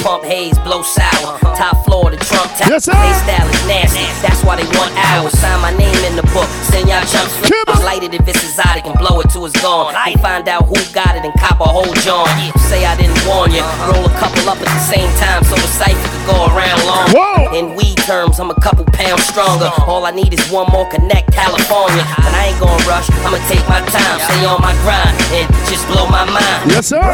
Pump 0.00 0.24
haze, 0.24 0.58
blow 0.60 0.80
sour. 0.82 1.36
Top 1.52 1.76
floor, 1.84 2.08
the 2.10 2.16
trunk 2.16 2.48
tower. 2.56 2.72
Yes, 2.72 2.88
sir. 2.88 2.96
Style 2.96 3.48
is 3.52 3.62
nasty. 3.68 4.08
That's 4.24 4.40
why 4.42 4.56
they 4.56 4.64
want 4.80 4.96
ours. 4.96 5.36
Sign 5.36 5.60
my 5.60 5.76
name 5.76 5.96
in 6.08 6.16
the 6.16 6.24
book. 6.32 6.48
Send 6.72 6.88
y'all 6.88 7.04
chumps. 7.04 7.36
Light 7.84 8.02
it 8.02 8.14
if 8.14 8.24
it's 8.26 8.40
exotic 8.40 8.88
and 8.88 8.96
blow 8.96 9.20
it 9.20 9.28
till 9.28 9.44
it's 9.44 9.56
gone. 9.60 9.92
They 10.08 10.16
find 10.24 10.48
out 10.48 10.64
who 10.64 10.80
got 10.96 11.16
it 11.16 11.24
and 11.28 11.34
cop 11.36 11.60
a 11.60 11.68
whole 11.68 11.92
John. 12.00 12.28
Say 12.72 12.88
I 12.88 12.96
didn't 12.96 13.20
warn 13.28 13.52
you. 13.52 13.60
Roll 13.92 14.04
a 14.08 14.14
couple 14.16 14.48
up 14.48 14.56
at 14.56 14.72
the 14.72 14.84
same 14.88 15.10
time 15.20 15.44
so 15.44 15.54
the 15.56 15.68
cipher 15.68 16.08
could 16.08 16.26
go 16.32 16.48
around 16.48 16.80
long. 16.88 17.06
Whoa. 17.12 17.52
In 17.52 17.76
weed 17.76 17.98
terms, 18.08 18.40
I'm 18.40 18.48
a 18.48 18.60
couple 18.60 18.84
pounds 18.96 19.28
stronger. 19.28 19.68
All 19.84 20.06
I 20.06 20.12
need 20.12 20.32
is 20.32 20.40
one 20.48 20.68
more 20.72 20.88
connect 20.88 21.32
California. 21.32 22.04
And 22.24 22.32
I 22.32 22.56
ain't 22.56 22.60
gonna 22.60 22.80
rush. 22.88 23.04
I'ma 23.20 23.36
take 23.52 23.64
my 23.68 23.84
time, 23.84 24.16
stay 24.16 24.48
on 24.48 24.64
my 24.64 24.72
grind, 24.80 25.12
and 25.36 25.44
just 25.68 25.84
blow 25.92 26.08
my 26.08 26.24
mind. 26.24 26.72
Yes, 26.72 26.88
sir. 26.88 27.04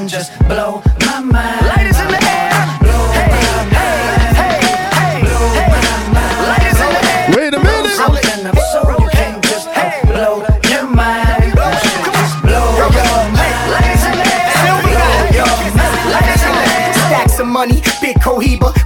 Can 0.00 0.08
just 0.08 0.32
blow 0.48 0.82
my 1.04 1.20
mind. 1.20 1.66
Ladies 1.76 2.00
in 2.00 2.19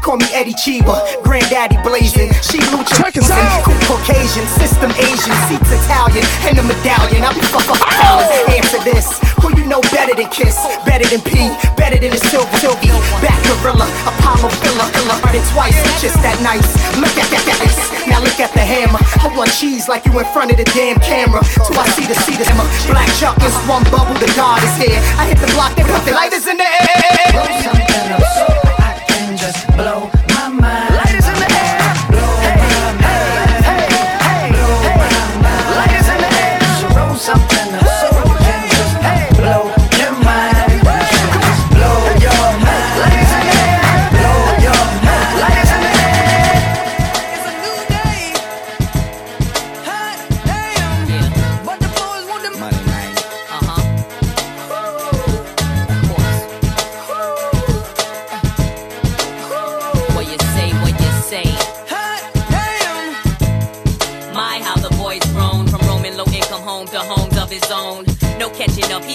call 0.04 0.20
me 0.20 0.28
Eddie 0.36 0.52
Chiba, 0.52 1.00
granddaddy 1.24 1.80
blazing, 1.80 2.28
she 2.44 2.60
lucha 2.68 2.92
Check 3.00 3.16
us 3.16 3.32
out. 3.32 3.64
Cool 3.64 3.74
Caucasian, 3.88 4.44
system 4.60 4.92
Asian, 5.00 5.32
seats 5.48 5.72
Italian, 5.72 6.22
and 6.44 6.60
a 6.60 6.64
medallion. 6.68 7.24
I'll 7.24 7.32
be 7.32 7.40
fuck 7.48 7.64
up 7.72 7.80
Answer 8.52 8.84
this, 8.84 9.16
who 9.40 9.48
you 9.56 9.64
know 9.64 9.80
better 9.88 10.12
than 10.12 10.28
Kiss, 10.28 10.60
better 10.84 11.08
than 11.08 11.24
P, 11.24 11.48
better 11.80 11.96
than 11.96 12.12
the 12.12 12.20
Silver 12.28 12.52
Sylvie, 12.60 12.92
back 13.24 13.40
gorilla, 13.48 13.88
Apollo 14.04 14.52
filler, 14.60 14.88
filler, 14.92 15.16
running 15.24 15.46
twice, 15.56 15.80
just 16.04 16.20
that 16.20 16.36
nice. 16.44 16.68
Look 17.00 17.16
at 17.16 17.24
that, 17.32 17.42
that 17.48 17.58
this. 17.64 17.80
Now 18.04 18.20
look 18.20 18.36
at 18.36 18.52
the 18.52 18.60
hammer. 18.60 19.00
I 19.24 19.32
want 19.32 19.48
cheese 19.56 19.88
like 19.88 20.04
you 20.04 20.12
in 20.20 20.28
front 20.36 20.52
of 20.52 20.60
the 20.60 20.68
damn 20.76 21.00
camera. 21.00 21.40
Till 21.64 21.80
I 21.80 21.88
see 21.96 22.04
the 22.04 22.14
see 22.28 22.36
the 22.36 22.44
hammer. 22.44 22.68
Black 22.92 23.08
Chuck 23.16 23.40
is 23.40 23.56
one 23.64 23.82
bubble, 23.88 24.20
the 24.20 24.28
God 24.36 24.60
is 24.60 24.76
here. 24.76 25.00
I 25.16 25.32
hit 25.32 25.40
the 25.40 25.48
block, 25.56 25.72
they 25.80 25.82
put 25.88 26.04
the 26.04 26.12
lighters 26.12 26.44
in 26.44 26.60
the 26.60 26.68
air. 26.68 28.63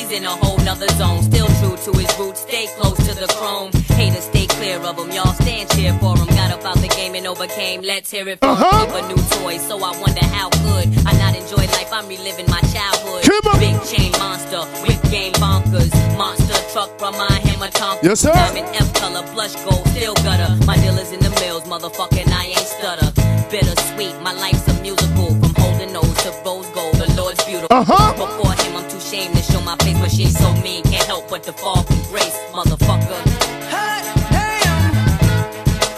He's 0.10 0.19
in 0.19 0.26
a 0.26 0.30
whole 0.30 0.57
nother 0.60 0.88
zone. 0.90 1.22
Still 1.23 1.48
true 1.60 1.77
to 1.77 1.99
his 1.99 2.19
roots, 2.19 2.41
stay 2.41 2.68
close 2.77 2.98
to 2.98 3.14
the 3.15 3.27
chrome. 3.38 3.72
Haters 3.98 4.26
stay 4.26 4.48
clear 4.48 4.77
of 4.80 4.98
him, 4.98 5.11
y'all 5.11 5.34
stand 5.34 5.69
cheer 5.72 5.94
for 5.99 6.18
him. 6.18 6.27
Got 6.27 6.52
up 6.52 6.65
out 6.65 6.77
the 6.77 6.88
game 6.90 7.15
and 7.15 7.27
overcame. 7.27 7.81
Let's 7.81 8.11
hear 8.11 8.27
it 8.27 8.40
from 8.40 8.49
Uh-huh. 8.49 8.86
him. 8.86 9.03
A 9.03 9.07
new 9.07 9.22
toy, 9.38 9.57
so 9.57 9.76
I 9.77 9.91
wonder 10.02 10.26
how 10.26 10.49
could 10.49 10.88
I 11.06 11.14
not 11.18 11.36
enjoy 11.36 11.65
life? 11.77 11.91
I'm 11.91 12.07
reliving 12.07 12.48
my 12.49 12.61
childhood. 12.73 13.23
Big 13.60 13.77
chain 13.91 14.11
monster, 14.19 14.61
with 14.84 14.99
game 15.11 15.34
bonkers. 15.34 15.91
Monster 16.18 16.60
truck 16.72 16.90
from 16.99 17.15
my 17.18 17.31
hammer 17.45 17.69
tonk. 17.69 18.02
Yes, 18.03 18.19
sir. 18.22 18.34
Diamond 18.34 18.68
F 18.76 18.94
color, 18.94 19.23
blush 19.34 19.56
gold, 19.65 19.86
still 19.90 20.14
gutter. 20.26 20.52
My 20.65 20.76
dealers 20.77 21.11
in 21.11 21.19
the 21.19 21.30
mills, 21.41 21.64
motherfucking 21.64 22.27
I 22.31 22.45
ain't 22.56 22.68
stutter. 22.77 23.11
Bittersweet, 23.52 24.15
my 24.22 24.34
life's 24.34 24.68
a 24.68 24.73
musical. 24.81 25.30
From 25.41 25.53
holding 25.57 25.91
nose 25.94 26.15
to 26.23 26.31
rose 26.45 26.68
gold, 26.77 26.95
the 26.95 27.07
Lord's 27.18 27.44
beautiful. 27.45 27.76
Uh-huh. 27.76 28.14
Before 28.14 28.53
him, 28.64 28.77
I'm 28.77 28.90
too 28.90 28.99
shamed 28.99 29.34
to 30.04 30.10
show 30.10 30.20
my 30.20 30.30
face, 30.30 30.34
but 30.34 30.34
she's 30.34 30.38
so 30.38 30.54
mean, 30.64 30.84
can't 30.84 31.06
help 31.06 31.30
but 31.30 31.44
to 31.44 31.54
fall 31.54 31.84
from 31.84 32.02
grace, 32.12 32.38
motherfucker. 32.52 33.22
Hot 33.70 34.04
damn, 34.32 34.94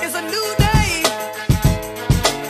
it's 0.04 0.16
a 0.16 0.22
new 0.22 0.56
day. 0.58 1.04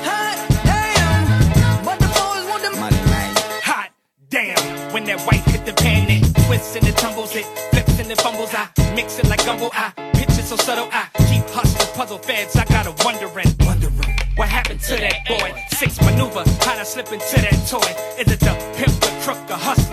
Hot 0.03 0.37
damn, 0.63 1.85
but 1.85 1.99
the 1.99 2.07
boys 2.07 2.45
want 2.49 2.63
them 2.63 2.79
money, 2.79 2.95
man. 3.09 3.35
Hot 3.63 3.89
damn, 4.29 4.93
when 4.93 5.03
that 5.05 5.21
white 5.21 5.43
hit 5.51 5.65
the 5.65 5.73
pan, 5.73 6.09
it 6.09 6.23
twists 6.47 6.75
and 6.75 6.87
it 6.87 6.97
tumbles, 6.97 7.35
it 7.35 7.45
flips 7.71 7.99
and 7.99 8.11
it 8.11 8.21
fumbles. 8.21 8.53
I 8.53 8.67
mix 8.95 9.19
it 9.19 9.27
like 9.27 9.45
gumbo. 9.45 9.69
I 9.73 9.91
pitch 10.13 10.37
it 10.37 10.45
so 10.45 10.55
subtle. 10.55 10.89
I 10.91 11.07
keep 11.29 11.43
hustling 11.49 11.93
puzzle 11.95 12.17
feds. 12.17 12.55
I 12.55 12.65
got 12.65 12.87
a 12.87 12.93
wondering, 13.05 13.55
wondering 13.61 13.93
what 14.35 14.49
happened 14.49 14.79
to 14.81 14.95
that 14.95 15.27
boy. 15.27 15.53
Six 15.69 15.99
maneuver, 16.01 16.43
how'd 16.63 16.79
I 16.79 16.83
slip 16.83 17.11
into 17.11 17.41
that 17.41 17.67
toy? 17.67 17.91
Is 18.19 18.31
it 18.31 18.39
the 18.39 18.53
pimp, 18.75 18.99
the 19.01 19.11
crook, 19.23 19.47
the 19.47 19.55
hustler 19.55 19.90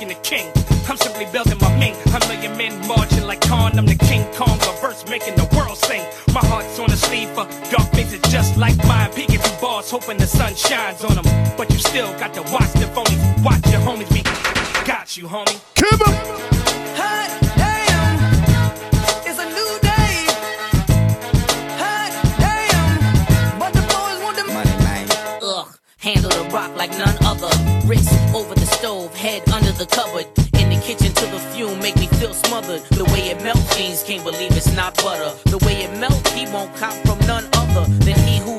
music, 0.00 0.08
the 0.08 0.08
making 0.08 0.08
the 0.08 0.22
king. 0.22 0.52
I'm 0.88 0.96
simply 0.96 1.26
building 1.32 1.58
my 1.60 1.76
ming. 1.78 1.94
A 2.14 2.20
million 2.28 2.56
men 2.56 2.86
marching 2.86 3.26
like 3.26 3.40
Khan. 3.40 3.78
I'm 3.78 3.86
the 3.86 3.94
King 3.94 4.24
Kong, 4.34 4.58
a 4.58 4.80
verse 4.80 5.04
making 5.08 5.34
the 5.36 5.48
world 5.56 5.76
sing. 5.78 6.02
My 6.32 6.40
heart's 6.46 6.78
on 6.78 6.90
a 6.90 6.96
sleeve 6.96 7.28
for 7.30 7.46
dark 7.70 7.90
faces 7.92 8.20
just 8.30 8.56
like 8.56 8.76
mine. 8.86 9.10
Peeking 9.12 9.40
through 9.40 9.60
bars, 9.60 9.90
hoping 9.90 10.18
the 10.18 10.26
sun 10.26 10.54
shines 10.54 11.04
on 11.04 11.14
them. 11.16 11.24
But 11.56 11.70
you 11.72 11.78
still 11.78 12.12
got 12.18 12.34
to 12.34 12.42
watch 12.42 12.72
the 12.74 12.86
phonies. 12.94 13.44
Watch 13.44 13.66
your 13.70 13.80
homies 13.80 14.12
be. 14.12 14.22
Got 14.86 15.16
you, 15.16 15.26
homie. 15.26 15.58
Come 15.74 16.00
on. 16.02 16.14
Hot 16.96 17.30
damn, 17.56 18.18
it's 19.26 19.38
a 19.38 19.46
new 19.46 19.72
day. 19.82 20.26
Hot 21.82 22.12
damn, 22.38 23.52
um, 23.52 23.58
but 23.58 23.72
the 23.72 23.82
boys 23.82 24.18
want 24.22 24.36
them 24.36 24.46
money, 24.48 24.76
man. 24.84 25.06
Ugh, 25.42 25.78
handle 25.98 26.30
the 26.30 26.48
rock 26.50 26.74
like 26.76 26.90
none 26.92 27.16
other. 27.24 27.50
Wrist 27.86 28.12
over 28.34 28.54
the 28.54 28.57
stove, 28.88 29.14
head 29.14 29.46
under 29.50 29.72
the 29.72 29.84
cupboard. 29.84 30.26
In 30.60 30.70
the 30.70 30.80
kitchen 30.80 31.12
till 31.12 31.30
the 31.30 31.38
fume 31.52 31.78
make 31.80 31.96
me 31.96 32.06
feel 32.20 32.32
smothered. 32.32 32.82
The 33.00 33.04
way 33.12 33.28
it 33.32 33.42
melts, 33.42 33.76
jeans 33.76 34.02
can't 34.02 34.24
believe 34.24 34.52
it's 34.56 34.74
not 34.74 34.96
butter. 34.96 35.30
The 35.50 35.58
way 35.66 35.82
it 35.84 35.92
melts, 35.98 36.32
he 36.32 36.46
won't 36.46 36.74
cop 36.76 36.94
from 37.06 37.18
none 37.26 37.44
other 37.52 37.84
than 38.06 38.18
he 38.28 38.38
who 38.38 38.57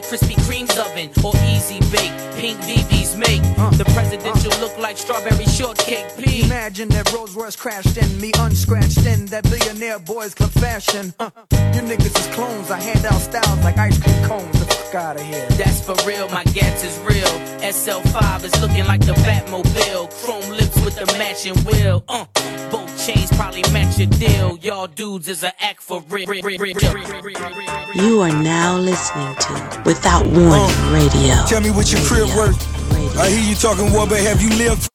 like 0.00 0.08
Krispy 0.08 0.34
Kreme's 0.46 0.78
oven 0.78 1.10
or 1.24 1.32
Easy 1.52 1.80
Bake. 1.90 2.12
Pink 2.38 2.58
VVs 2.60 3.18
make 3.18 3.42
the 3.76 3.84
presidential 3.92 4.52
look 4.60 4.76
like 4.78 4.96
strawberry 4.96 5.44
shortcake 5.44 6.06
pea. 6.16 6.42
Imagine 6.44 6.88
that 6.90 7.12
Rolls 7.12 7.34
Royce 7.34 7.56
crashed 7.56 7.96
in 7.96 8.20
me, 8.20 8.32
unscratched 8.38 9.04
in 9.04 9.26
that 9.26 9.44
billionaire 9.44 9.98
boys 9.98 10.34
club 10.34 10.50
fashion. 10.52 11.12
Uh, 11.18 11.30
you 11.74 11.82
niggas 11.82 12.18
is 12.18 12.26
clones. 12.34 12.70
I 12.70 12.80
hand 12.80 13.04
out 13.04 13.20
styles 13.20 13.64
like 13.64 13.78
ice 13.78 13.98
cream 14.02 14.24
cones. 14.24 14.58
The 14.58 14.74
fuck 14.74 14.94
out 14.94 15.16
of 15.16 15.22
here. 15.22 15.46
That's 15.50 15.84
for 15.84 15.94
real, 16.06 16.28
my 16.30 16.44
gas 16.44 16.84
is 16.84 16.98
real. 17.00 17.32
SL5 17.60 18.44
is 18.44 18.60
looking 18.60 18.86
like 18.86 19.04
the 19.04 19.12
Batmobile. 19.12 20.10
Chrome 20.22 20.50
lips 20.50 20.82
with 20.84 20.96
the 20.96 21.06
matching 21.18 21.56
wheel. 21.64 22.04
Uh, 22.08 22.24
both 22.70 23.06
chains 23.06 23.30
probably 23.32 23.62
match 23.72 23.98
your 23.98 24.08
deal. 24.08 24.56
Y'all 24.58 24.86
dudes 24.86 25.28
is 25.28 25.42
a 25.42 25.52
act 25.62 25.82
for 25.82 26.02
real. 26.08 26.26
You 27.94 28.20
are 28.20 28.42
now 28.42 28.78
listening 28.78 29.34
to 29.36 29.82
Without 29.90 30.24
Warning 30.24 30.70
Radio. 30.92 31.34
Tell 31.50 31.60
me 31.60 31.72
what 31.72 31.90
your 31.90 32.00
crib 32.02 32.28
worth. 32.38 32.54
I 33.18 33.28
hear 33.28 33.42
you 33.42 33.56
talking 33.56 33.92
war, 33.92 34.06
but 34.06 34.20
have 34.20 34.40
you 34.40 34.48
lived? 34.50 34.88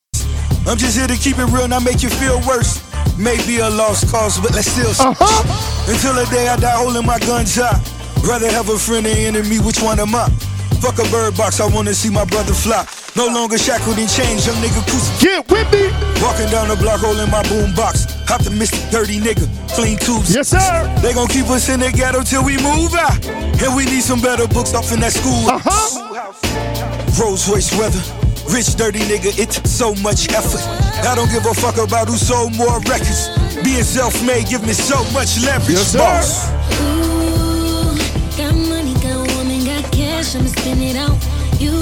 I'm 0.65 0.77
just 0.77 0.95
here 0.97 1.05
to 1.05 1.17
keep 1.17 1.37
it 1.37 1.51
real, 1.51 1.67
not 1.67 1.83
make 1.83 2.01
you 2.01 2.07
feel 2.07 2.39
worse. 2.47 2.79
Maybe 3.19 3.57
a 3.59 3.69
lost 3.69 4.09
cause, 4.09 4.39
but 4.39 4.55
let's 4.55 4.71
still. 4.71 4.91
Uh-huh. 4.91 5.91
Until 5.91 6.13
the 6.15 6.23
day 6.31 6.47
I 6.47 6.55
die 6.55 6.77
holding 6.77 7.05
my 7.05 7.19
guns 7.19 7.57
high. 7.59 7.75
Rather 8.23 8.49
have 8.49 8.69
a 8.69 8.79
friend 8.79 9.05
than 9.05 9.17
enemy, 9.17 9.59
which 9.59 9.81
one 9.81 9.99
am 9.99 10.15
I? 10.15 10.29
Fuck 10.79 10.97
a 10.99 11.11
bird 11.11 11.35
box, 11.35 11.59
I 11.59 11.67
wanna 11.67 11.93
see 11.93 12.09
my 12.09 12.23
brother 12.23 12.53
fly. 12.53 12.87
No 13.15 13.27
longer 13.27 13.57
shackled 13.57 13.97
and 13.97 14.09
chained, 14.09 14.45
young 14.45 14.55
nigga 14.59 14.83
crucifix. 14.91 15.23
Get 15.23 15.49
with 15.49 15.71
me! 15.71 15.87
Walking 16.21 16.49
down 16.51 16.67
the 16.67 16.75
block, 16.75 16.99
holding 16.99 17.29
my 17.31 17.43
boom 17.47 17.73
box. 17.73 18.05
Optimistic, 18.29 18.91
dirty 18.91 19.19
nigga, 19.19 19.47
clean 19.71 19.97
tubes. 19.97 20.35
Yes, 20.35 20.49
sir. 20.49 20.59
They 21.01 21.13
gon' 21.13 21.27
keep 21.27 21.47
us 21.47 21.69
in 21.69 21.79
the 21.79 21.91
ghetto 21.91 22.23
till 22.23 22.43
we 22.43 22.57
move 22.59 22.93
out. 22.95 23.15
And 23.63 23.71
we 23.75 23.85
need 23.85 24.03
some 24.03 24.19
better 24.19 24.47
books 24.47 24.73
off 24.73 24.91
in 24.91 24.99
that 24.99 25.13
school. 25.13 25.47
Uh-huh. 25.47 27.21
Rolls 27.21 27.47
Royce 27.47 27.71
weather. 27.79 28.03
Rich, 28.51 28.75
dirty 28.75 28.99
nigga, 29.07 29.31
it 29.39 29.49
took 29.49 29.65
so 29.65 29.95
much 30.03 30.29
effort. 30.35 30.61
I 31.07 31.15
don't 31.15 31.31
give 31.31 31.45
a 31.45 31.53
fuck 31.53 31.77
about 31.77 32.09
who 32.09 32.17
sold 32.17 32.53
more 32.57 32.79
records. 32.83 33.31
Being 33.63 33.83
self-made 33.83 34.47
give 34.47 34.61
me 34.67 34.73
so 34.73 34.99
much 35.15 35.39
leverage, 35.41 35.79
Yes, 35.79 35.91
sir. 35.93 35.99
boss. 35.99 36.51
Ooh, 36.83 37.95
got 38.37 38.53
money, 38.53 38.93
got 38.99 39.23
woman, 39.39 39.63
got 39.63 39.87
cash, 39.91 40.35
I'ma 40.35 40.49
spend 40.51 40.81
it 40.83 40.97
out. 40.97 41.15
You 41.63 41.79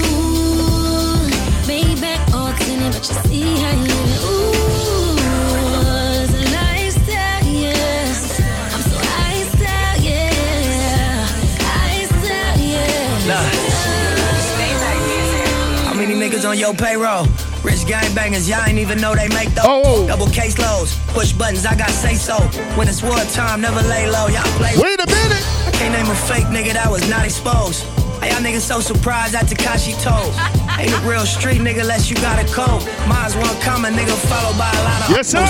on 16.54 16.60
your 16.60 16.74
payroll? 16.76 17.26
Rich 17.64 17.86
gangbangers, 17.90 18.48
y'all 18.48 18.64
ain't 18.68 18.78
even 18.78 19.02
know 19.02 19.16
they 19.16 19.28
make 19.30 19.50
those. 19.56 19.66
Oh, 19.66 20.06
Double 20.08 20.28
case 20.28 20.60
loads, 20.60 21.00
push 21.08 21.32
buttons, 21.32 21.66
I 21.66 21.76
got 21.76 21.90
say 21.90 22.14
so. 22.14 22.38
When 22.78 22.88
it's 22.88 23.02
war 23.02 23.18
time, 23.34 23.62
never 23.62 23.82
lay 23.82 24.08
low, 24.08 24.28
y'all 24.28 24.44
play. 24.58 24.74
Wait 24.78 25.00
a 25.00 25.08
minute. 25.08 25.44
I 25.66 25.72
can't 25.74 25.94
name 25.94 26.10
a 26.10 26.16
fake 26.16 26.46
nigga 26.46 26.74
that 26.74 26.90
was 26.92 27.10
not 27.10 27.26
exposed. 27.26 28.03
How 28.20 28.28
y'all 28.28 28.42
niggas 28.42 28.62
so 28.62 28.80
surprised 28.80 29.36
at 29.36 29.46
Tekashi 29.46 29.94
toes? 30.02 30.36
Ain't 30.80 30.92
a 30.94 31.08
real 31.08 31.26
street 31.26 31.62
nigga 31.62 31.82
unless 31.82 32.10
you 32.10 32.16
got 32.18 32.38
a 32.42 32.46
code. 32.54 32.84
Mine's 33.08 33.36
one 33.36 33.56
common 33.62 33.94
nigga 33.94 34.16
followed 34.30 34.58
by 34.58 34.72
a 34.72 34.84
lot 34.84 35.10
of 35.10 35.16
Yes, 35.16 35.28
sir. 35.30 35.46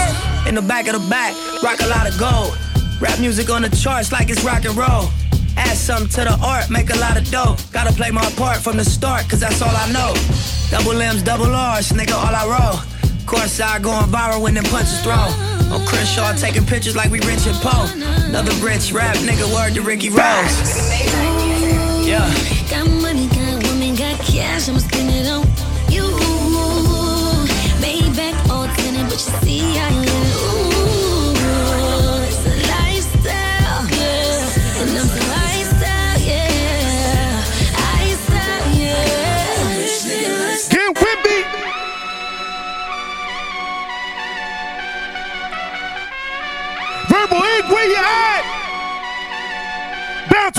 In 0.48 0.56
the 0.56 0.62
back 0.62 0.88
of 0.88 0.94
the 1.02 1.10
back, 1.10 1.36
rock 1.62 1.80
a 1.82 1.88
lot 1.88 2.08
of 2.08 2.18
gold. 2.20 2.58
Rap 3.00 3.20
music 3.20 3.50
on 3.50 3.62
the 3.62 3.70
charts 3.70 4.12
like 4.12 4.30
it's 4.30 4.44
rock 4.44 4.66
and 4.66 4.76
roll. 4.76 5.10
Add 5.56 5.78
something 5.78 6.10
to 6.10 6.22
the 6.30 6.38
art, 6.44 6.70
make 6.70 6.90
a 6.90 6.98
lot 6.98 7.16
of 7.18 7.30
dough. 7.30 7.56
Gotta 7.72 7.94
play 7.94 8.12
my 8.12 8.28
part 8.32 8.58
from 8.58 8.78
the 8.78 8.86
start, 8.86 9.30
cause 9.30 9.40
that's 9.40 9.62
all 9.62 9.76
I 9.76 9.92
know. 9.92 10.14
Double 10.72 11.00
M's, 11.00 11.22
double 11.22 11.54
R's, 11.54 11.92
nigga, 11.92 12.14
all 12.14 12.34
I 12.34 12.46
roll. 12.46 12.80
Courtside 13.26 13.84
going 13.84 14.06
viral 14.06 14.42
when 14.42 14.54
them 14.54 14.66
punches 14.66 15.00
throw. 15.02 15.14
On 15.74 15.86
Crenshaw 15.86 16.34
taking 16.34 16.66
pictures 16.66 16.96
like 16.96 17.10
we 17.12 17.20
Rich 17.22 17.48
and 17.48 17.56
Poe. 17.58 17.88
Another 18.26 18.52
rich 18.66 18.92
rap 18.92 19.16
nigga, 19.18 19.52
word 19.54 19.74
to 19.76 19.82
Ricky 19.82 20.10
Rose. 20.10 21.43
Yeah. 22.14 22.30
Got 22.70 22.92
money, 23.02 23.28
got 23.30 23.66
woman, 23.66 23.96
got 23.96 24.20
cash, 24.20 24.70
I'ma 24.70 24.78
spend 24.78 25.10
it 25.10 25.28
on 25.28 25.48
you. 25.90 26.06
Made 27.82 28.16
back 28.16 28.36
all 28.52 28.68
tinted, 28.76 29.10
but 29.10 29.14
you 29.14 29.34
see 29.42 29.74
you 29.74 29.90
live. 30.06 30.36
Ooh, 30.46 30.73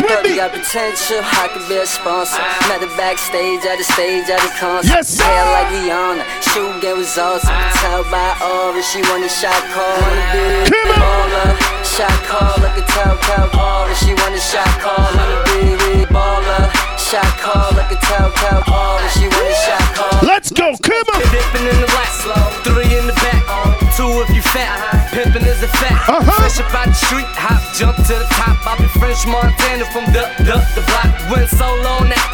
Bounce 0.05 0.11
with 0.11 0.21
Thirty 0.21 0.31
me. 0.31 0.37
got 0.37 0.53
potential, 0.53 1.21
I 1.25 1.49
could 1.53 1.67
be 1.69 1.77
a 1.77 1.87
sponsor. 1.87 2.41
Met 2.69 2.81
her 2.85 2.93
backstage 2.97 3.65
at 3.65 3.79
the 3.79 3.85
stage 3.85 4.29
at 4.29 4.41
the 4.41 4.53
concert. 4.61 4.93
Yes, 4.93 5.09
sir. 5.09 5.25
Hair 5.25 5.45
like 5.53 5.69
Rihanna, 5.73 6.25
shoe 6.45 6.81
game 6.81 6.99
was 6.99 7.17
awesome. 7.17 7.49
Ah. 7.53 7.81
Tell 7.81 8.05
by 8.13 8.37
aura, 8.45 8.83
she 8.83 9.01
want 9.09 9.25
a 9.25 9.29
shot 9.33 9.57
call. 9.73 9.97
Wanna 10.01 10.69
be 10.69 10.77
a 10.77 10.97
baller, 11.01 11.51
shot 11.85 12.19
call. 12.29 12.53
Like 12.61 12.77
a 12.77 12.85
tell, 12.85 13.17
tell 13.25 13.49
aura, 13.57 13.95
she 13.97 14.13
want 14.15 14.35
a 14.37 14.43
shot 14.43 14.69
call. 14.85 15.09
Wanna 15.17 15.41
be 15.49 16.05
a 16.05 16.07
baller, 16.13 16.69
shot 17.01 17.33
call. 17.41 17.73
Like 17.73 17.93
a 17.93 17.99
tell, 18.05 18.29
tell 18.33 18.61
aura, 18.69 19.09
she 19.17 19.25
want 19.29 19.49
a 19.49 19.57
shot 19.65 19.87
call. 19.97 20.21
Let's 20.29 20.51
go, 20.53 20.77
come 20.85 21.07
on. 21.17 21.21
Dipping 21.33 21.65
in 21.65 21.77
the 21.81 21.89
lap, 21.97 22.13
three 22.65 22.93
in 22.93 23.07
the 23.09 23.17
back, 23.25 23.41
two 23.97 24.11
if 24.27 24.31
you 24.35 24.43
fat. 24.43 24.75
pimpin' 25.15 25.47
is 25.47 25.63
a 25.63 25.69
fact. 25.69 26.09
Uh-huh. 26.09 26.23
Fresh 26.39 26.59
up 26.59 26.75
out 26.75 26.91
the 26.91 26.99
street, 27.07 27.31
hop, 27.39 27.63
jump 27.79 27.97
to 27.97 28.15
the 28.19 28.29
top. 28.35 28.59
I 28.67 28.75
be 28.79 28.91
French 28.99 29.23
Montana 29.27 29.87
from 29.95 30.07
the 30.11 30.27
the 30.43 30.59
the 30.75 30.83
block. 30.83 31.11
Went 31.31 31.49
solo 31.51 32.03
on 32.03 32.11
that, 32.11 32.29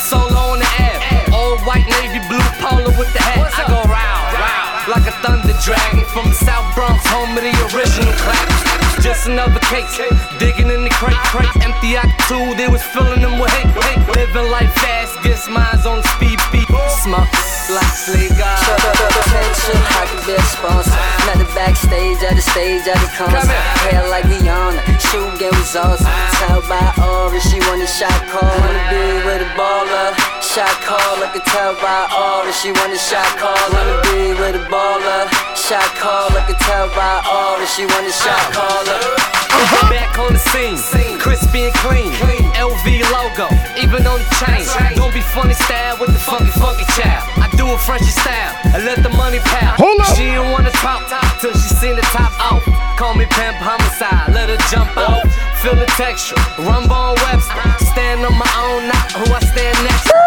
solo 0.00 0.56
on 0.56 0.58
the 0.58 0.70
app. 0.80 1.28
Old 1.32 1.60
white 1.68 1.84
navy 2.00 2.20
blue 2.28 2.42
polo 2.60 2.90
with 2.96 3.12
the 3.12 3.20
hat. 3.20 3.44
I 3.52 3.62
go 3.68 3.80
round, 3.84 4.24
round 4.40 4.72
like 4.88 5.06
a 5.06 5.14
thunder 5.20 5.56
dragon 5.60 6.04
from 6.08 6.32
the 6.32 6.38
South 6.38 6.66
Bronx, 6.74 7.04
home 7.12 7.36
of 7.36 7.44
the 7.44 7.52
original 7.76 8.12
clap. 8.24 8.81
Just 9.02 9.26
another 9.26 9.58
case, 9.66 9.98
digging 10.38 10.70
in 10.70 10.84
the 10.84 10.90
crate, 10.94 11.18
crate. 11.26 11.50
Empty 11.58 11.98
two, 12.30 12.54
they 12.54 12.68
was 12.68 12.82
filling 12.94 13.20
them 13.20 13.38
with 13.38 13.50
hate, 13.50 13.66
hate. 13.82 13.98
Living 14.14 14.48
life 14.50 14.72
fast, 14.78 15.20
gets 15.22 15.48
mines 15.48 15.84
on 15.86 16.02
speed 16.14 16.38
beat. 16.54 16.70
Smoke, 17.02 17.26
like 17.74 17.92
cigar. 17.98 18.62
Potential, 18.62 19.74
I 19.98 20.06
could 20.06 20.24
be 20.24 20.34
a 20.38 20.42
sponsor. 20.46 20.94
Met 21.26 21.42
the 21.42 21.50
backstage 21.50 22.22
at 22.22 22.38
the 22.38 22.44
stage 22.46 22.86
at 22.86 22.94
the 23.02 23.10
concert. 23.18 23.50
Hair 23.90 24.06
like 24.08 24.24
Rihanna, 24.30 24.80
shoe 25.10 25.26
game 25.34 25.50
was 25.50 25.74
awesome. 25.74 26.06
Ah. 26.06 26.38
Tell 26.38 26.62
by 26.70 26.86
aura, 27.02 27.40
she 27.42 27.58
want 27.66 27.82
a 27.82 27.90
shot 27.90 28.14
call. 28.30 28.46
Wanna 28.46 28.86
be 28.86 29.02
with 29.26 29.42
a 29.42 29.50
baller, 29.58 30.14
shot 30.38 30.70
call. 30.86 31.18
Like 31.18 31.34
a 31.34 31.42
tell 31.50 31.74
by 31.82 32.06
aura, 32.14 32.52
she 32.54 32.70
want 32.70 32.94
a 32.94 32.98
shot 33.02 33.26
call. 33.34 33.58
Wanna 33.74 33.98
be 34.14 34.30
with 34.38 34.62
a 34.62 34.64
baller, 34.70 35.26
shot 35.62 35.86
call. 35.94 36.26
Like 36.34 36.50
a 36.50 36.56
tell 36.58 36.90
by 36.90 37.22
aura, 37.22 37.66
she 37.66 37.86
want 37.86 38.06
a 38.06 38.10
shot 38.10 38.42
call. 38.50 38.82
Uh-huh. 38.82 39.86
Back 39.86 40.18
on 40.18 40.34
the 40.34 40.42
scene, 40.42 41.18
crispy 41.22 41.70
and 41.70 41.74
clean. 41.78 42.10
LV 42.58 42.86
logo, 43.14 43.46
even 43.78 44.02
on 44.06 44.18
the 44.18 44.28
chain. 44.42 44.66
Don't 44.98 45.14
be 45.14 45.22
funny 45.22 45.54
style 45.54 45.96
with 46.02 46.10
the 46.10 46.18
funky, 46.18 46.50
funky 46.58 46.84
child. 46.98 47.22
I 47.38 47.46
do 47.54 47.70
it 47.70 47.78
Frenchy 47.78 48.10
style, 48.10 48.54
I 48.74 48.82
let 48.82 49.02
the 49.06 49.10
money 49.14 49.38
pal. 49.38 49.78
Hold 49.78 50.00
up. 50.02 50.10
She 50.16 50.34
didn't 50.34 50.50
wanna 50.50 50.74
talk 50.82 51.06
till 51.38 51.54
she 51.54 51.70
seen 51.78 51.94
the 51.94 52.06
top 52.10 52.34
off. 52.42 52.64
Call 52.98 53.14
me 53.14 53.26
pimp 53.30 53.56
homicide, 53.62 54.34
let 54.34 54.50
her 54.50 54.58
jump 54.66 54.90
out. 54.98 55.22
Feel 55.62 55.76
the 55.78 55.86
texture, 55.94 56.38
rumble 56.58 57.14
on 57.14 57.14
Webster. 57.22 57.62
Stand 57.94 58.26
on 58.26 58.34
my 58.34 58.50
own, 58.66 58.90
not 58.90 59.06
who 59.14 59.26
I 59.30 59.40
stand 59.46 59.78
next 59.86 60.10
to. 60.10 60.18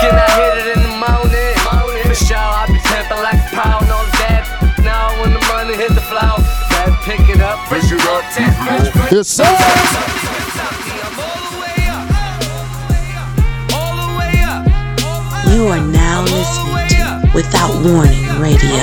Can 0.00 0.16
I 0.16 0.28
hit 0.40 0.54
it 0.64 0.68
in 0.76 0.80
the 0.80 0.94
morning? 0.96 1.56
For 2.08 2.14
sure, 2.14 2.40
I 2.40 2.64
be 2.72 2.80
pimping 2.88 3.20
like 3.20 3.36
a 3.36 3.48
pound 3.52 3.92
on 3.92 4.06
that. 4.16 4.17
Now 5.68 5.74
when 5.74 5.80
the 5.80 5.84
money 5.84 5.84
hit 5.84 5.94
the 5.94 6.00
floor, 6.00 6.40
better 6.70 6.96
pick 7.04 7.28
it 7.28 7.40
up. 7.42 7.58
Pick 7.68 7.84
it 7.84 8.00
up. 8.00 9.12
Yes, 9.12 9.28
sir. 9.28 9.44
You 15.52 15.68
are 15.68 15.80
now 15.80 16.22
listening 16.22 16.88
to 16.88 17.30
Without 17.34 17.84
Warning 17.84 18.40
Radio. 18.40 18.80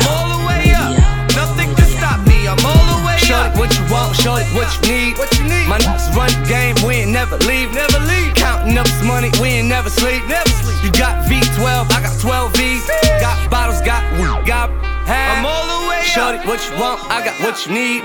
Nothing 1.34 1.74
can 1.74 1.90
stop 1.90 2.22
me. 2.28 2.48
I'm 2.48 2.60
all 2.66 3.00
the 3.00 3.08
way 3.08 3.18
Show 3.18 3.42
it 3.42 3.58
what 3.58 3.74
you 3.74 3.86
want, 3.90 4.16
show 4.16 4.36
it 4.36 4.46
what 4.54 4.70
you 4.76 4.94
need. 4.94 5.18
What 5.18 5.34
you 5.40 5.46
need. 5.46 5.68
My 5.68 5.80
niggas 5.80 6.14
run 6.16 6.30
the 6.30 6.46
game, 6.48 6.76
we 6.86 7.02
ain't 7.02 7.12
never 7.12 7.38
leave. 7.50 7.74
Never 7.74 8.00
leave. 8.06 8.36
Counting 8.36 8.78
up 8.78 8.86
this 8.86 9.02
money, 9.04 9.32
we 9.42 9.58
ain't 9.58 9.70
never 9.70 9.90
sleep. 9.90 10.22
Never 10.28 10.50
sleep. 10.50 10.84
You 10.84 10.92
got 10.92 11.26
V12, 11.26 11.90
I 11.92 12.02
got 12.02 12.20
12 12.20 12.54
V's. 12.56 12.86
Got 13.20 13.50
bottles, 13.50 13.82
got 13.82 14.04
weed, 14.20 14.46
got 14.46 14.70
half. 15.08 15.40
I'm 15.40 15.46
all 15.46 15.66
the 15.66 15.80
way 15.80 15.85
Shorty, 16.06 16.38
what 16.48 16.64
you 16.64 16.78
want, 16.80 17.02
I 17.12 17.26
got 17.26 17.36
what 17.42 17.66
you 17.66 17.74
need. 17.74 18.04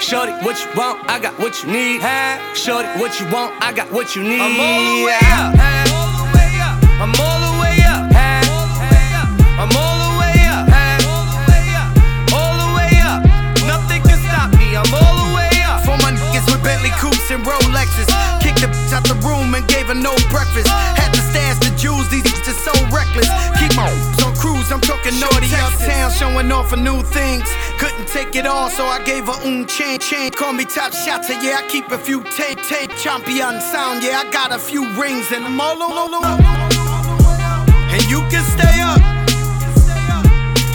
Shorty, 0.00 0.32
what 0.44 0.60
you 0.62 0.70
want, 0.76 1.02
I 1.10 1.18
got 1.18 1.36
what 1.40 1.62
you 1.64 1.72
need. 1.72 2.00
Shorty, 2.54 2.86
what 3.00 3.18
you 3.18 3.26
want, 3.32 3.50
I 3.58 3.72
got 3.72 3.90
what 3.90 4.14
you 4.14 4.22
need. 4.22 4.38
I'm 4.38 4.60
all 4.60 4.84
the 4.84 5.02
way 5.02 5.18
up. 5.34 5.54
I'm 7.02 7.14
all 7.18 7.38
the 7.42 7.58
way 7.58 7.82
up. 7.82 8.06
I'm 9.58 9.74
all 9.74 9.96
the 10.06 10.12
way 10.22 10.38
up. 10.46 10.70
All 12.30 12.54
the 12.62 12.70
way 12.78 12.94
up. 13.02 13.26
Nothing 13.66 14.06
can 14.06 14.18
stop 14.22 14.54
me. 14.54 14.78
I'm 14.78 14.86
all 14.94 15.26
the 15.26 15.34
way 15.34 15.50
up. 15.66 15.82
For 15.82 15.98
my 15.98 16.14
niggas 16.14 16.46
with 16.46 16.62
Bentley 16.62 16.94
coupes 16.94 17.26
and 17.32 17.42
Rolexes. 17.42 18.06
Kicked 18.38 18.60
the 18.62 18.70
bitch 18.70 18.92
out 18.94 19.02
the 19.02 19.18
room 19.26 19.54
and 19.54 19.66
gave 19.66 19.88
her 19.88 19.98
no 19.98 20.14
breakfast. 20.30 20.70
Had 20.94 21.10
to 21.10 21.22
stash 21.34 21.58
the 21.58 21.74
jewels, 21.74 22.08
these 22.10 22.22
bitches 22.22 22.54
so 22.62 22.70
reckless. 22.94 23.26
Keep 23.58 23.74
my 23.74 23.90
on 23.90 24.17
cruise, 24.38 24.70
I'm 24.70 24.80
talking 24.80 25.18
naughty 25.20 25.50
uptown, 25.54 26.10
showing 26.10 26.50
off 26.50 26.70
for 26.70 26.76
new 26.76 27.02
things. 27.02 27.48
Couldn't 27.78 28.08
take 28.08 28.34
it 28.36 28.46
all, 28.46 28.70
so 28.70 28.84
I 28.86 29.02
gave 29.04 29.26
her 29.26 29.38
un 29.44 29.66
chain, 29.66 29.98
chain. 29.98 30.30
Call 30.30 30.52
me 30.52 30.64
top 30.64 30.92
shots, 30.92 31.28
yeah, 31.28 31.60
I 31.60 31.68
keep 31.68 31.90
a 31.90 31.98
few 31.98 32.22
tape, 32.36 32.60
tape. 32.62 32.90
Champion 32.96 33.60
sound, 33.60 34.02
yeah, 34.02 34.22
I 34.24 34.30
got 34.30 34.52
a 34.52 34.58
few 34.58 34.82
rings 35.00 35.30
and 35.32 35.44
I'm 35.44 35.60
all 35.60 35.82
over. 35.82 36.42
And 37.94 38.02
you 38.08 38.20
can 38.30 38.44
stay 38.56 38.80
up. 38.80 39.02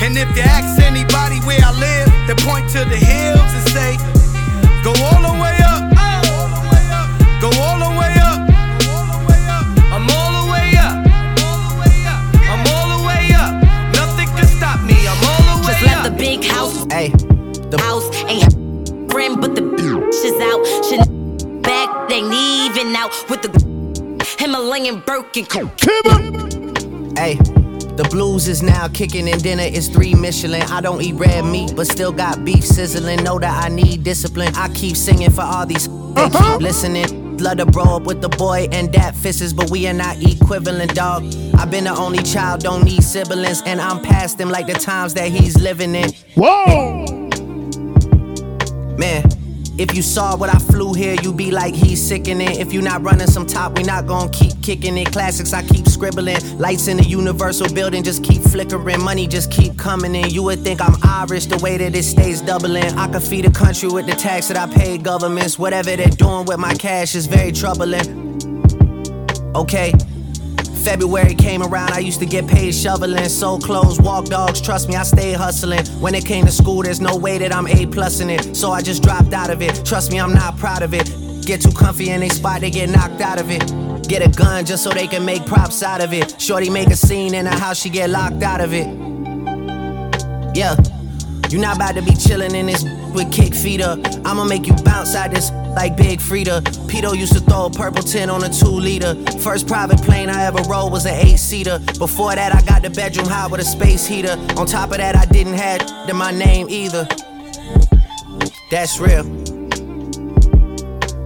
And 0.03 0.17
if 0.17 0.29
you 0.35 0.43
ask 0.43 0.81
anybody 0.81 1.39
where 1.47 1.63
I 1.63 1.71
live, 1.71 2.09
they 2.27 2.35
point 2.43 2.69
to 2.71 2.83
the 2.83 2.97
hills 2.97 3.51
and 3.57 3.65
say, 3.69 3.97
Go 4.83 4.91
all 5.07 5.21
the 5.23 5.31
way 5.31 5.33
up. 5.33 5.33
Go 5.33 5.33
all 5.33 5.33
the 5.33 5.41
way 5.41 5.57
up. 5.63 5.72
Hey, 16.91 17.09
the 17.09 17.77
house 17.79 18.09
ain't 18.25 19.11
friend, 19.11 19.39
but 19.39 19.55
the 19.55 19.61
bitch 19.61 20.25
is 20.25 20.39
out. 20.41 20.65
She 20.85 20.97
back, 21.61 22.09
they 22.09 22.15
ain't 22.15 22.33
even 22.33 22.95
out 22.95 23.11
with 23.29 23.41
the 23.41 23.49
Himalayan 24.39 24.99
broken. 24.99 25.45
Kim 25.45 25.69
Hey. 27.15 27.62
The 27.95 28.03
blues 28.05 28.47
is 28.47 28.63
now 28.63 28.87
kicking 28.87 29.29
and 29.29 29.41
dinner 29.43 29.61
is 29.63 29.87
three 29.87 30.15
Michelin. 30.15 30.63
I 30.63 30.81
don't 30.81 30.99
eat 31.03 31.13
red 31.13 31.45
meat, 31.45 31.75
but 31.75 31.85
still 31.85 32.11
got 32.11 32.43
beef 32.43 32.65
sizzling. 32.65 33.23
Know 33.23 33.37
that 33.37 33.63
I 33.63 33.69
need 33.69 34.03
discipline. 34.03 34.51
I 34.55 34.69
keep 34.69 34.97
singing 34.97 35.29
for 35.29 35.43
all 35.43 35.65
these. 35.65 35.87
They 36.13 36.29
keep 36.29 36.35
uh-huh. 36.35 36.57
listening. 36.57 37.37
Love 37.37 37.57
to 37.57 37.65
bro 37.65 37.83
up 37.95 38.03
with 38.03 38.21
the 38.21 38.29
boy 38.29 38.67
and 38.71 38.93
dad 38.93 39.15
fisses, 39.15 39.51
but 39.51 39.71
we 39.71 39.87
are 39.87 39.93
not 39.93 40.21
equivalent, 40.21 40.93
dog. 40.93 41.23
I've 41.55 41.71
been 41.71 41.85
the 41.85 41.95
only 41.95 42.21
child, 42.21 42.61
don't 42.61 42.83
need 42.83 43.03
siblings, 43.03 43.63
and 43.65 43.81
I'm 43.81 43.99
past 43.99 44.39
him 44.39 44.49
like 44.49 44.67
the 44.67 44.73
times 44.73 45.15
that 45.15 45.31
he's 45.31 45.59
living 45.59 45.95
in. 45.95 46.11
Whoa! 46.35 47.05
Man, 48.95 49.23
if 49.77 49.95
you 49.95 50.01
saw 50.01 50.35
what 50.37 50.53
I 50.53 50.59
flew 50.59 50.93
here, 50.93 51.15
you'd 51.23 51.37
be 51.37 51.49
like, 51.49 51.73
he's 51.73 52.05
sickening. 52.05 52.59
If 52.59 52.71
you're 52.73 52.83
not 52.83 53.01
running 53.01 53.27
some 53.27 53.45
top, 53.45 53.75
we 53.75 53.83
not 53.83 54.05
gonna 54.05 54.29
keep 54.29 54.61
kicking 54.61 54.97
it. 54.97 55.11
Classics, 55.11 55.51
I 55.53 55.63
keep 55.63 55.87
scribbling. 55.87 56.37
Lights 56.59 56.87
in 56.87 56.97
the 56.97 57.03
universal 57.03 57.67
building 57.73 58.03
just 58.03 58.23
keep 58.23 58.41
flickering. 58.41 59.03
Money 59.03 59.27
just 59.27 59.51
keep 59.51 59.77
coming 59.77 60.13
in. 60.13 60.29
You 60.29 60.43
would 60.43 60.59
think 60.59 60.79
I'm 60.81 60.95
Irish 61.03 61.47
the 61.47 61.57
way 61.57 61.77
that 61.77 61.95
it 61.95 62.03
stays 62.03 62.41
doubling. 62.41 62.85
I 62.97 63.07
could 63.11 63.23
feed 63.23 63.45
a 63.45 63.51
country 63.51 63.89
with 63.89 64.05
the 64.05 64.13
tax 64.13 64.47
that 64.49 64.57
I 64.57 64.71
pay 64.71 64.97
governments. 64.97 65.57
Whatever 65.57 65.95
they're 65.95 66.07
doing 66.07 66.45
with 66.45 66.59
my 66.59 66.75
cash 66.75 67.15
is 67.15 67.25
very 67.25 67.51
troubling. 67.51 68.39
Okay. 69.55 69.93
February 70.83 71.33
came 71.33 71.63
around, 71.63 71.93
I 71.93 71.99
used 71.99 72.19
to 72.19 72.25
get 72.25 72.45
paid 72.45 72.75
shoveling, 72.75 73.29
sold 73.29 73.63
clothes, 73.63 73.99
walk 74.01 74.25
dogs. 74.25 74.59
Trust 74.59 74.89
me, 74.89 74.95
I 74.95 75.03
stayed 75.03 75.35
hustling. 75.35 75.85
When 76.01 76.13
it 76.13 76.25
came 76.25 76.45
to 76.45 76.51
school, 76.51 76.83
there's 76.83 76.99
no 76.99 77.15
way 77.15 77.37
that 77.37 77.55
I'm 77.55 77.67
A 77.67 77.85
plus 77.85 78.19
in 78.19 78.29
it. 78.29 78.55
So 78.55 78.71
I 78.71 78.81
just 78.81 79.01
dropped 79.01 79.33
out 79.33 79.49
of 79.49 79.61
it. 79.61 79.85
Trust 79.85 80.11
me, 80.11 80.19
I'm 80.19 80.33
not 80.33 80.57
proud 80.57 80.83
of 80.83 80.93
it. 80.93 81.09
Get 81.45 81.61
too 81.61 81.71
comfy 81.71 82.09
in 82.09 82.19
they 82.19 82.29
spot, 82.29 82.61
they 82.61 82.69
get 82.69 82.89
knocked 82.89 83.21
out 83.21 83.39
of 83.39 83.49
it. 83.49 83.63
Get 84.07 84.21
a 84.21 84.29
gun 84.29 84.65
just 84.65 84.83
so 84.83 84.89
they 84.89 85.07
can 85.07 85.23
make 85.23 85.45
props 85.45 85.83
out 85.83 86.01
of 86.01 86.13
it. 86.13 86.39
Shorty 86.39 86.69
make 86.69 86.89
a 86.89 86.95
scene 86.95 87.33
in 87.33 87.45
her 87.45 87.57
house, 87.57 87.79
she 87.79 87.89
get 87.89 88.09
locked 88.09 88.43
out 88.43 88.59
of 88.59 88.73
it. 88.73 88.87
Yeah. 90.55 90.75
You 91.49 91.59
not 91.59 91.75
about 91.77 91.95
to 91.95 92.01
be 92.01 92.11
chillin' 92.11 92.53
in 92.53 92.65
this 92.65 92.83
with 93.13 93.31
kick 93.31 93.53
feet 93.53 93.81
up. 93.81 93.99
I'ma 94.25 94.45
make 94.45 94.67
you 94.67 94.73
bounce 94.83 95.15
out 95.15 95.31
this 95.31 95.51
like 95.75 95.95
Big 95.97 96.19
Freedia. 96.19 96.61
Pito 96.87 97.17
used 97.17 97.33
to 97.33 97.39
throw 97.39 97.65
a 97.65 97.69
purple 97.69 98.03
tin 98.03 98.29
on 98.29 98.43
a 98.43 98.49
two 98.49 98.67
liter. 98.67 99.15
First 99.39 99.67
private 99.67 100.01
plane 100.01 100.29
I 100.29 100.45
ever 100.45 100.61
rode 100.63 100.91
was 100.91 101.05
an 101.05 101.13
eight 101.15 101.37
seater. 101.37 101.79
Before 101.97 102.35
that, 102.35 102.53
I 102.55 102.61
got 102.61 102.81
the 102.81 102.89
bedroom 102.89 103.27
hot 103.27 103.51
with 103.51 103.61
a 103.61 103.65
space 103.65 104.05
heater. 104.05 104.37
On 104.57 104.65
top 104.65 104.91
of 104.91 104.97
that, 104.97 105.15
I 105.15 105.25
didn't 105.25 105.53
have 105.53 106.09
in 106.09 106.15
my 106.15 106.31
name 106.31 106.67
either. 106.69 107.07
That's 108.69 108.99
real. 108.99 109.23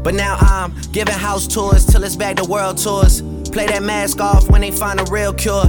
But 0.03 0.13
now 0.13 0.37
I'm 0.39 0.73
giving 0.91 1.13
house 1.13 1.47
tours 1.47 1.85
till 1.85 2.03
it's 2.03 2.15
back 2.15 2.37
to 2.37 2.45
world 2.45 2.77
tours. 2.77 3.21
Play 3.51 3.67
that 3.67 3.83
mask 3.83 4.21
off 4.21 4.49
when 4.49 4.61
they 4.61 4.71
find 4.71 4.99
a 4.99 5.05
real 5.11 5.33
cure. 5.33 5.65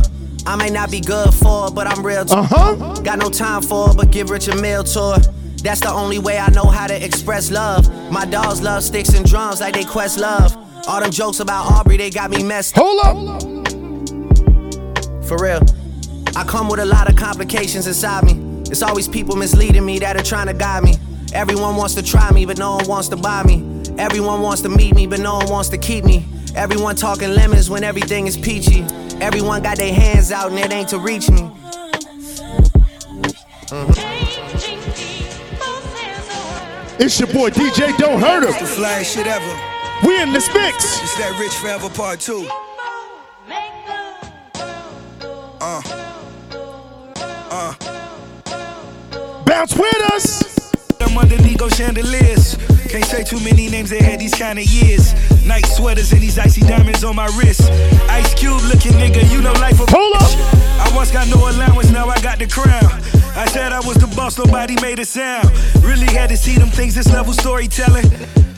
I 0.46 0.56
may 0.56 0.70
not 0.70 0.90
be 0.90 1.00
good 1.00 1.34
for 1.34 1.68
it, 1.68 1.74
but 1.74 1.86
I'm 1.86 2.04
real. 2.04 2.24
Uh-huh. 2.28 2.94
Got 3.02 3.18
no 3.18 3.30
time 3.30 3.62
for 3.62 3.90
it, 3.90 3.96
but 3.96 4.10
give 4.10 4.30
Rich 4.30 4.48
a 4.48 4.56
meal 4.56 4.84
tour. 4.84 5.16
That's 5.62 5.80
the 5.80 5.90
only 5.90 6.18
way 6.18 6.38
I 6.38 6.50
know 6.50 6.64
how 6.64 6.86
to 6.86 7.04
express 7.04 7.50
love. 7.50 7.88
My 8.12 8.24
dogs 8.24 8.62
love 8.62 8.82
sticks 8.82 9.10
and 9.10 9.28
drums 9.28 9.60
like 9.60 9.74
they 9.74 9.84
Questlove. 9.84 10.56
All 10.86 11.00
them 11.00 11.10
jokes 11.10 11.40
about 11.40 11.70
Aubrey, 11.72 11.96
they 11.96 12.10
got 12.10 12.30
me 12.30 12.42
messed 12.42 12.74
Hold 12.76 13.04
up. 13.04 13.42
For 15.26 15.36
real. 15.42 15.60
I 16.36 16.44
come 16.44 16.68
with 16.68 16.80
a 16.80 16.84
lot 16.84 17.10
of 17.10 17.16
complications 17.16 17.86
inside 17.86 18.24
me. 18.24 18.62
It's 18.70 18.82
always 18.82 19.08
people 19.08 19.34
misleading 19.36 19.84
me 19.84 19.98
that 19.98 20.16
are 20.16 20.22
trying 20.22 20.46
to 20.46 20.54
guide 20.54 20.84
me. 20.84 20.94
Everyone 21.34 21.76
wants 21.76 21.94
to 21.94 22.02
try 22.02 22.30
me, 22.30 22.46
but 22.46 22.58
no 22.58 22.76
one 22.76 22.86
wants 22.86 23.08
to 23.08 23.16
buy 23.16 23.42
me. 23.42 23.82
Everyone 23.98 24.40
wants 24.40 24.62
to 24.62 24.68
meet 24.68 24.94
me, 24.94 25.06
but 25.06 25.20
no 25.20 25.36
one 25.36 25.50
wants 25.50 25.68
to 25.70 25.78
keep 25.78 26.04
me. 26.04 26.24
Everyone 26.54 26.96
talking 26.96 27.34
lemons 27.34 27.68
when 27.68 27.84
everything 27.84 28.26
is 28.26 28.36
peachy. 28.36 28.82
Everyone 29.20 29.62
got 29.62 29.78
their 29.78 29.92
hands 29.92 30.30
out 30.30 30.50
and 30.50 30.58
it 30.58 30.72
ain't 30.72 30.88
to 30.90 30.98
reach 30.98 31.28
me. 31.28 31.50
Mm-hmm. 33.70 34.07
It's 37.00 37.18
your 37.20 37.28
boy 37.28 37.50
DJ 37.50 37.96
Don't 37.96 38.20
Hurt 38.20 38.40
The 38.40 38.52
Him. 38.52 38.66
flyest 38.66 39.14
shit 39.14 39.26
ever. 39.28 40.06
We 40.06 40.20
in 40.20 40.32
this 40.32 40.52
mix. 40.52 41.00
It's 41.00 41.16
that 41.18 41.38
Rich 41.38 41.52
Forever 41.54 41.88
Part 41.90 42.18
2. 42.18 42.48
Uh. 45.60 45.82
Uh. 47.50 49.44
Bounce 49.44 49.76
with 49.76 50.12
us. 50.12 50.72
I'm 51.00 51.16
underneath 51.16 51.58
go 51.58 51.68
chandeliers. 51.68 52.56
Can't 52.88 53.04
say 53.04 53.22
too 53.22 53.38
many 53.40 53.68
names 53.70 53.90
that 53.90 54.02
had 54.02 54.18
these 54.18 54.34
kind 54.34 54.58
of 54.58 54.64
years. 54.66 55.14
Night 55.46 55.66
sweaters 55.66 56.12
and 56.12 56.20
these 56.20 56.38
icy 56.38 56.62
diamonds 56.62 57.04
on 57.04 57.14
my 57.14 57.26
wrist. 57.38 57.70
Ice 58.10 58.34
Cube 58.34 58.60
looking 58.64 58.92
nigga, 58.92 59.30
you 59.30 59.40
know 59.40 59.52
life 59.54 59.78
a 59.80 59.86
Hold 59.90 60.16
up. 60.16 60.30
I 60.82 60.90
once 60.96 61.12
got 61.12 61.28
no 61.28 61.36
allowance, 61.48 61.90
now 61.90 62.08
I 62.08 62.20
got 62.20 62.38
the 62.40 62.46
crown. 62.48 62.90
I 63.38 63.46
said 63.46 63.70
I 63.70 63.78
was 63.86 63.96
the 63.98 64.08
boss, 64.16 64.36
nobody 64.36 64.74
made 64.82 64.98
a 64.98 65.04
sound. 65.04 65.48
Really 65.84 66.10
had 66.12 66.28
to 66.30 66.36
see 66.36 66.56
them 66.56 66.70
things, 66.70 66.96
this 66.96 67.06
level 67.06 67.32
storytelling. 67.32 68.10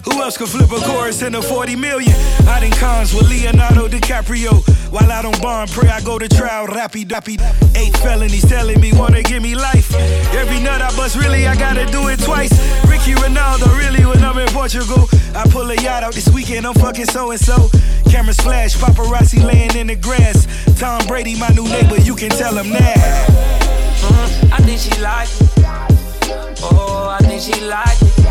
Who 0.07 0.23
else 0.23 0.39
could 0.39 0.49
flip 0.49 0.73
a 0.73 0.81
chorus 0.81 1.21
in 1.21 1.35
a 1.35 1.43
40 1.43 1.77
million? 1.77 2.15
I 2.49 2.61
done 2.61 2.71
cons 2.81 3.13
with 3.13 3.29
Leonardo 3.29 3.89
DiCaprio. 3.89 4.57
While 4.91 5.13
I 5.13 5.21
don't 5.21 5.39
bond, 5.43 5.71
pray 5.71 5.91
I 5.91 6.01
go 6.01 6.19
to 6.19 6.27
trial. 6.27 6.67
Rappy 6.67 7.05
dappy. 7.05 7.37
Eight 7.77 7.95
felonies 7.99 8.49
telling 8.49 8.81
me 8.81 8.95
wanna 8.95 9.23
give 9.23 9.43
me 9.43 9.55
life. 9.55 9.95
Every 10.33 10.61
nut 10.61 10.81
I 10.81 10.97
bust, 10.97 11.15
really, 11.15 11.47
I 11.47 11.57
gotta 11.57 11.85
do 11.93 12.09
it 12.09 12.19
twice. 12.21 12.53
Ricky 12.89 13.13
Ronaldo, 13.13 13.69
really, 13.77 14.07
when 14.07 14.25
I'm 14.25 14.39
in 14.39 14.49
Portugal. 14.49 15.11
I 15.35 15.45
pull 15.51 15.71
a 15.71 15.75
yacht 15.75 16.05
out 16.05 16.15
this 16.15 16.31
weekend, 16.31 16.67
I'm 16.67 16.73
fucking 16.73 17.05
so 17.05 17.33
and 17.33 17.41
so. 17.41 17.69
Cameras 18.11 18.41
flash, 18.41 18.77
paparazzi 18.77 19.45
laying 19.45 19.77
in 19.77 19.89
the 19.89 19.97
grass. 19.97 20.47
Tom 20.81 21.07
Brady, 21.07 21.39
my 21.39 21.51
new 21.51 21.65
neighbor, 21.65 22.01
you 22.01 22.17
can 22.17 22.31
tell 22.31 22.57
him 22.57 22.71
that. 22.71 23.70
Uh, 24.11 24.57
I 24.57 24.59
think 24.63 24.79
she 24.81 24.91
like 25.01 25.29
it. 25.29 26.61
Oh, 26.63 27.09
I 27.09 27.19
think 27.25 27.41
she 27.43 27.55
like 27.65 27.97
it. 28.03 28.27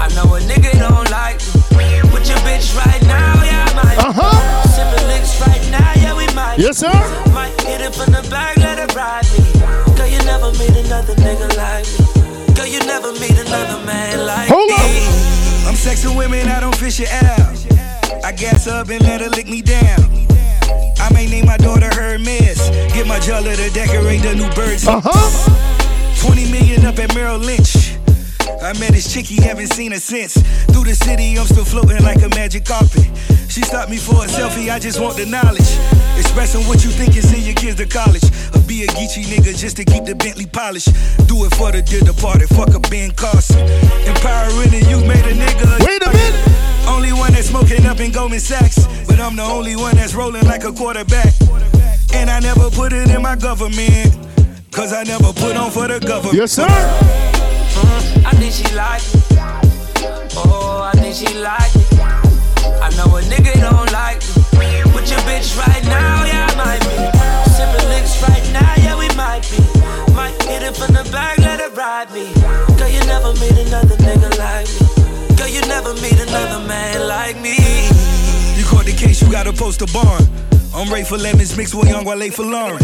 I 0.00 0.08
know 0.14 0.34
a 0.34 0.40
nigga 0.40 0.72
don't 0.78 1.08
like 1.10 1.38
me. 1.76 2.00
With 2.12 2.28
your 2.28 2.38
bitch 2.46 2.74
right 2.76 3.02
now, 3.02 3.42
yeah, 3.44 3.66
I 3.68 3.74
might. 3.74 3.98
Uh-huh. 3.98 4.62
Sipping 4.68 5.06
licks 5.08 5.40
right 5.40 5.64
now, 5.70 5.92
yeah, 6.00 6.14
we 6.16 6.26
might. 6.34 6.58
Yes, 6.58 6.78
sir. 6.78 6.92
Might 7.32 7.54
hit 7.62 7.80
it 7.80 7.94
from 7.94 8.12
the 8.12 8.26
back, 8.30 8.56
let 8.58 8.78
it 8.78 8.94
ride 8.94 9.26
me. 9.34 9.44
Girl, 9.96 10.06
you 10.06 10.18
never 10.24 10.50
meet 10.58 10.74
another 10.84 11.14
nigga 11.16 11.48
like 11.56 11.86
me. 11.86 12.54
Girl, 12.54 12.66
you 12.66 12.80
never 12.80 13.12
meet 13.12 13.36
another 13.38 13.84
man 13.86 14.26
like 14.26 14.48
Hold 14.48 14.68
me. 14.68 14.74
up. 14.76 15.68
I'm 15.68 15.74
sexing 15.74 16.16
women, 16.16 16.48
I 16.48 16.60
don't 16.60 16.74
fish 16.76 17.00
it 17.00 17.10
out. 17.12 17.56
I 18.24 18.32
gas 18.32 18.66
up 18.66 18.88
and 18.88 19.02
let 19.02 19.20
her 19.20 19.28
lick 19.28 19.48
me 19.48 19.62
down. 19.62 20.31
I 21.00 21.10
may 21.12 21.26
name 21.26 21.46
my 21.46 21.56
daughter 21.56 21.90
Hermes. 21.92 22.58
Get 22.92 23.06
my 23.06 23.18
jeweler 23.20 23.54
to 23.56 23.70
decorate 23.70 24.22
the 24.22 24.34
new 24.34 24.50
birds. 24.54 24.86
Uh 24.86 25.00
huh. 25.02 26.26
20 26.26 26.50
million 26.52 26.84
up 26.86 26.98
at 26.98 27.14
Merrill 27.14 27.38
Lynch. 27.38 27.91
I 28.62 28.72
met 28.78 28.92
this 28.92 29.12
chick, 29.12 29.26
he 29.26 29.40
haven't 29.42 29.72
seen 29.72 29.92
her 29.92 29.98
since. 29.98 30.34
Through 30.72 30.84
the 30.84 30.94
city, 30.94 31.38
I'm 31.38 31.46
still 31.46 31.64
floating 31.64 32.02
like 32.02 32.22
a 32.22 32.28
magic 32.30 32.64
carpet. 32.64 33.06
She 33.48 33.60
stopped 33.62 33.90
me 33.90 33.98
for 33.98 34.24
a 34.24 34.28
selfie, 34.28 34.70
I 34.70 34.78
just 34.78 35.00
want 35.00 35.16
the 35.16 35.26
knowledge. 35.26 35.68
Expressing 36.16 36.66
what 36.66 36.84
you 36.84 36.90
think 36.90 37.16
is 37.16 37.32
in 37.32 37.42
your 37.44 37.54
kids 37.54 37.76
to 37.76 37.86
college. 37.86 38.24
Or 38.54 38.60
be 38.66 38.84
a 38.84 38.86
Geechee 38.96 39.24
nigga 39.28 39.56
just 39.56 39.76
to 39.76 39.84
keep 39.84 40.04
the 40.04 40.14
Bentley 40.14 40.46
polished. 40.46 40.88
Do 41.26 41.44
it 41.44 41.54
for 41.54 41.70
the 41.72 41.82
dear 41.82 42.00
departed, 42.00 42.48
fuck 42.48 42.74
a 42.74 42.80
Ben 42.88 43.10
Carson. 43.12 43.60
Empowering 44.08 44.72
and 44.72 44.86
you 44.88 44.98
made 45.04 45.26
a 45.26 45.34
nigga. 45.36 45.68
Wait 45.84 46.02
a 46.02 46.10
minute. 46.10 46.88
Only 46.88 47.12
one 47.12 47.32
that's 47.32 47.48
smoking 47.48 47.84
up 47.86 48.00
in 48.00 48.10
Goldman 48.10 48.40
Sachs. 48.40 48.86
But 49.06 49.20
I'm 49.20 49.36
the 49.36 49.42
only 49.42 49.76
one 49.76 49.96
that's 49.96 50.14
rolling 50.14 50.44
like 50.46 50.64
a 50.64 50.72
quarterback. 50.72 51.34
And 52.14 52.30
I 52.30 52.40
never 52.40 52.70
put 52.70 52.92
it 52.92 53.10
in 53.10 53.22
my 53.22 53.36
government. 53.36 54.16
Cause 54.70 54.92
I 54.92 55.04
never 55.04 55.32
put 55.32 55.56
on 55.56 55.70
for 55.70 55.86
the 55.88 56.00
government. 56.00 56.36
Yes, 56.36 56.52
sir. 56.52 57.31
Uh, 57.82 58.28
I 58.28 58.32
think 58.38 58.52
she 58.52 58.66
like 58.74 59.02
it. 59.02 60.34
Oh, 60.36 60.82
I 60.82 60.92
think 61.00 61.14
she 61.14 61.28
like 61.38 61.74
it. 61.74 61.88
I 62.80 62.88
know 62.96 63.16
a 63.16 63.20
nigga 63.22 63.54
don't 63.60 63.90
like 63.92 64.20
me. 64.58 64.82
With 64.94 65.10
your 65.10 65.20
bitch 65.28 65.56
right 65.58 65.84
now, 65.84 66.24
yeah, 66.24 66.46
I 66.50 66.54
might 66.56 66.82
be. 66.86 66.96
Sipping 67.50 67.88
licks 67.90 68.22
right 68.22 68.46
now, 68.52 68.72
yeah, 68.84 68.96
we 68.96 69.08
might 69.16 69.42
be. 69.50 69.60
Might 70.14 70.36
hit 70.44 70.62
it 70.62 70.76
from 70.76 70.94
the 70.94 71.08
back, 71.10 71.38
let 71.38 71.60
it 71.60 71.76
ride 71.76 72.10
me. 72.12 72.32
Girl, 72.78 72.88
you 72.88 73.00
never 73.06 73.32
meet 73.40 73.56
another 73.66 73.96
nigga 73.96 74.30
like 74.38 74.68
me. 74.68 75.36
Girl, 75.36 75.48
you 75.48 75.60
never 75.66 75.94
meet 75.94 76.18
another 76.20 76.66
man 76.66 77.08
like 77.08 77.40
me. 77.40 78.11
You 79.02 79.08
caught 79.08 79.14
the 79.14 79.18
case, 79.18 79.22
you 79.22 79.32
gotta 79.32 79.52
post 79.52 79.82
a 79.82 79.86
bond. 79.92 80.28
I'm 80.74 80.90
ready 80.92 81.04
for 81.04 81.18
lemons 81.18 81.56
mixed 81.56 81.74
with 81.74 81.88
young 81.88 82.04
Wale 82.04 82.30
for 82.30 82.44
Lauren. 82.44 82.78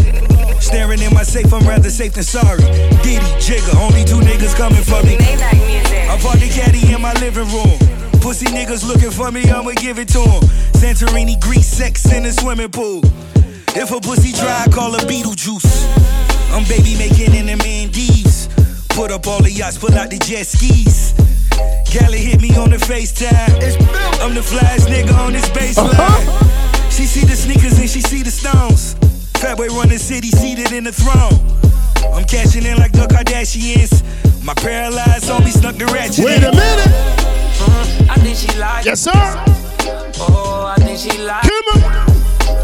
Staring 0.59 1.01
in 1.01 1.13
my 1.13 1.23
safe, 1.23 1.53
I'm 1.53 1.65
rather 1.65 1.89
safe 1.89 2.13
than 2.13 2.23
sorry. 2.23 2.59
Diddy, 3.03 3.25
Jigga, 3.39 3.73
only 3.79 4.03
two 4.03 4.19
niggas 4.19 4.55
coming 4.55 4.83
for 4.83 5.01
me. 5.03 5.15
I 5.17 6.17
party 6.21 6.49
caddy 6.49 6.93
in 6.93 7.01
my 7.01 7.13
living 7.13 7.47
room. 7.47 7.79
Pussy 8.19 8.47
niggas 8.47 8.85
looking 8.85 9.11
for 9.11 9.31
me, 9.31 9.49
I'ma 9.49 9.71
give 9.79 9.97
it 9.97 10.09
to 10.09 10.19
'em. 10.19 10.41
Santorini, 10.75 11.39
Greece, 11.39 11.67
sex 11.67 12.05
in 12.11 12.23
the 12.23 12.33
swimming 12.33 12.69
pool. 12.69 13.01
If 13.75 13.91
a 13.91 13.99
pussy 14.01 14.33
dry, 14.33 14.65
call 14.71 14.91
her 14.91 15.05
Beetlejuice. 15.07 15.87
I'm 16.51 16.65
baby 16.65 16.95
making 16.97 17.33
in 17.33 17.45
the 17.45 17.55
Maldives. 17.55 18.28
Put 18.99 19.11
up 19.11 19.27
all 19.27 19.41
the 19.41 19.49
yachts, 19.49 19.77
pull 19.77 19.93
out 19.93 20.09
the 20.09 20.17
jet 20.17 20.45
skis. 20.45 21.15
Callie 21.87 22.19
hit 22.19 22.41
me 22.41 22.53
on 22.57 22.69
the 22.69 22.75
FaceTime. 22.75 23.47
I'm 24.19 24.35
the 24.35 24.43
flash 24.43 24.81
nigga 24.91 25.17
on 25.17 25.31
this 25.31 25.47
baseline. 25.55 25.95
Uh-huh. 25.95 26.89
She 26.89 27.05
see 27.05 27.23
the 27.23 27.33
sneakers 27.33 27.79
and 27.79 27.89
she 27.89 28.01
see 28.01 28.23
the 28.23 28.29
stones. 28.29 28.95
Fatboy 29.39 29.69
run 29.69 29.87
the 29.87 29.97
city, 29.97 30.27
seated 30.27 30.73
in 30.73 30.83
the 30.83 30.91
throne. 30.91 31.31
I'm 32.13 32.25
cashing 32.25 32.65
in 32.65 32.75
like 32.75 32.91
the 32.91 33.07
Kardashians. 33.07 34.03
My 34.43 34.53
paralyzed 34.55 35.23
zombie 35.23 35.51
snuck 35.51 35.77
the 35.77 35.85
ratchet. 35.85 36.25
Wait 36.25 36.43
a 36.43 36.51
minute. 36.51 36.91
I 38.11 38.19
think 38.19 38.35
she 38.35 38.51
like 38.59 38.83
Yes, 38.83 38.99
sir. 38.99 39.15
Oh, 39.15 40.75
I 40.75 40.83
think 40.83 40.99
she 40.99 41.17
like 41.23 41.47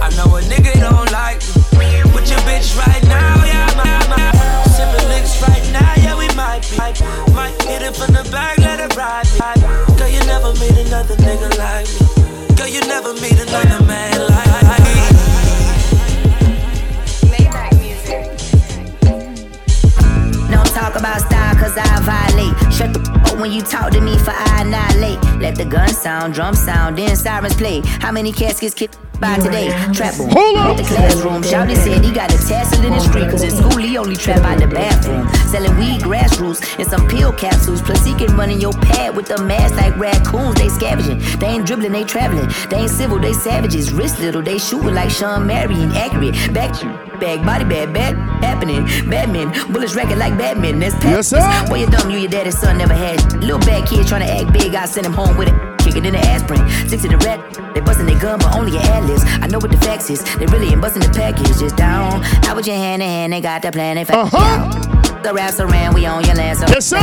I 0.04 0.12
know 0.20 0.36
a 0.36 0.42
nigga 0.52 0.84
don't 0.84 1.10
like 1.16 1.40
me. 1.80 2.04
With 2.12 2.28
your 2.28 2.44
bitch 2.44 2.76
right 2.76 3.04
now, 3.08 3.40
yeah, 3.46 3.72
my, 3.78 4.18
my. 4.18 4.35
Might 6.78 6.96
be. 7.00 7.34
Might 7.34 7.62
hit 7.64 7.82
it 7.82 7.96
from 7.96 8.14
the 8.14 8.24
back, 8.32 8.58
let 8.60 8.80
it 8.80 8.96
ride 8.96 9.26
me. 9.36 9.40
Girl, 9.98 10.08
you 10.08 10.20
never 10.26 10.54
meet 10.54 10.78
another 10.88 11.16
nigga 11.18 11.58
like 11.58 11.88
me. 11.88 12.56
Girl, 12.56 12.68
you 12.68 12.82
never 12.82 13.14
meet 13.16 13.38
another 13.40 13.84
man 13.86 14.20
like 14.22 14.80
me. 14.86 14.96
Don't 20.50 20.68
talk 20.68 20.96
about 20.96 21.20
style 21.22 21.56
cause 21.56 21.78
I 21.78 22.00
violate. 22.02 22.74
Shut 22.74 22.94
the 22.94 23.00
f- 23.02 23.34
up 23.34 23.40
when 23.40 23.52
you 23.52 23.62
talk 23.62 23.92
to 23.92 24.02
me 24.02 24.18
for 24.20 24.32
I 24.32 24.62
annihilate. 24.62 25.20
Let 25.42 25.56
the 25.56 25.66
gun 25.66 25.90
sound, 25.90 26.34
drum 26.34 26.56
sound, 26.56 26.98
then 26.98 27.16
sirens 27.16 27.56
play. 27.56 27.82
How 28.00 28.12
many 28.12 28.32
caskets 28.32 28.74
kicked 28.74 28.98
by 29.20 29.38
today? 29.38 29.70
Trap 29.94 30.18
boom. 30.18 30.30
Hold 30.30 30.58
on. 30.58 30.72
At 30.72 30.78
the 30.78 30.84
classroom. 30.84 31.42
Shouty 31.44 31.76
said 31.76 32.04
he 32.04 32.12
got 32.12 32.34
a 32.34 32.38
tassel 32.48 32.84
in 32.86 32.94
the 32.94 33.00
street 33.00 33.30
cause 33.30 33.44
in 33.44 33.52
school 33.52 33.78
he 33.78 33.98
only 33.98 34.16
trap 34.16 34.42
out 34.42 34.60
the 34.60 34.68
bathroom. 34.68 35.28
Selling 35.50 35.76
weed, 35.78 36.02
grassroots, 36.02 36.62
and 36.80 36.88
some 36.88 37.08
pill 37.08 37.32
capsules. 37.32 37.82
Plus 37.82 38.04
he 38.06 38.14
can 38.16 38.36
run 38.38 38.50
in 38.50 38.60
your 38.60 38.74
pad 38.74 39.16
with 39.16 39.28
the 39.28 39.42
mask 39.44 39.76
like 39.76 39.96
raccoons. 39.98 40.56
They 40.56 40.70
scavenging. 40.70 41.20
They 41.40 41.48
ain't 41.48 41.66
dribbling, 41.66 41.92
they 41.92 42.04
traveling. 42.04 42.50
They 42.70 42.78
ain't 42.78 42.92
civil, 42.92 43.20
they 43.20 43.34
savages. 43.34 43.92
Wrist 43.94 44.20
little, 44.20 44.42
they 44.42 44.58
shooting 44.58 44.94
like 44.94 45.10
Shawn 45.10 45.48
Marion. 45.48 45.92
Accurate. 45.92 46.36
Back 46.54 46.74
bag, 47.20 47.46
body 47.46 47.66
bag, 47.66 47.94
bad 47.94 48.16
happening. 48.44 48.86
Batman, 49.10 49.52
bullets 49.72 49.96
wrecking 49.96 50.20
like 50.20 50.38
Batman. 50.38 50.80
That's 50.80 50.96
Yes, 51.04 51.28
sir. 51.28 51.66
Boy, 51.68 51.80
you 51.80 51.88
dumb, 51.88 52.10
you 52.10 52.18
your 52.20 52.30
daddy's 52.30 52.58
son 52.60 52.78
never 52.78 52.94
had. 52.94 53.22
Little 53.42 53.60
bad 53.60 53.88
kid 53.88 54.08
trying 54.08 54.26
to 54.26 54.32
act 54.32 54.54
big, 54.54 54.76
I 54.76 54.86
send 54.86 55.06
him 55.06 55.14
home 55.14 55.38
with 55.38 55.50
it. 55.50 55.75
Kick 55.96 56.04
it 56.04 56.08
in 56.08 56.14
the 56.14 56.20
aspirin. 56.28 56.60
Six 56.90 57.04
to 57.04 57.08
the 57.08 57.16
rat. 57.24 57.40
They 57.74 57.80
busting 57.80 58.06
their 58.06 58.20
gun, 58.20 58.38
but 58.40 58.54
only 58.54 58.74
your 58.74 58.82
ad 58.82 59.06
libs. 59.06 59.24
I 59.40 59.48
know 59.48 59.60
what 59.60 59.72
the 59.72 59.78
facts 59.78 60.10
is. 60.10 60.22
They 60.36 60.46
really 60.48 60.68
ain't 60.68 60.82
busting 60.82 61.02
the 61.02 61.08
package. 61.08 61.48
Just 61.58 61.78
down. 61.78 62.22
Out 62.44 62.58
with 62.58 62.68
your 62.68 62.76
hand 62.76 63.02
in 63.02 63.08
hand, 63.08 63.32
they 63.32 63.40
got 63.40 63.62
the 63.62 63.72
plan. 63.72 63.96
They 63.96 64.04
uh-huh. 64.04 65.22
The 65.24 65.34
raps 65.34 65.62
around, 65.62 65.96
we 65.96 66.06
on 66.06 66.26
your 66.26 66.36
land. 66.36 66.60
So 66.60 66.66
Yes, 66.68 66.88
sir. 66.88 67.00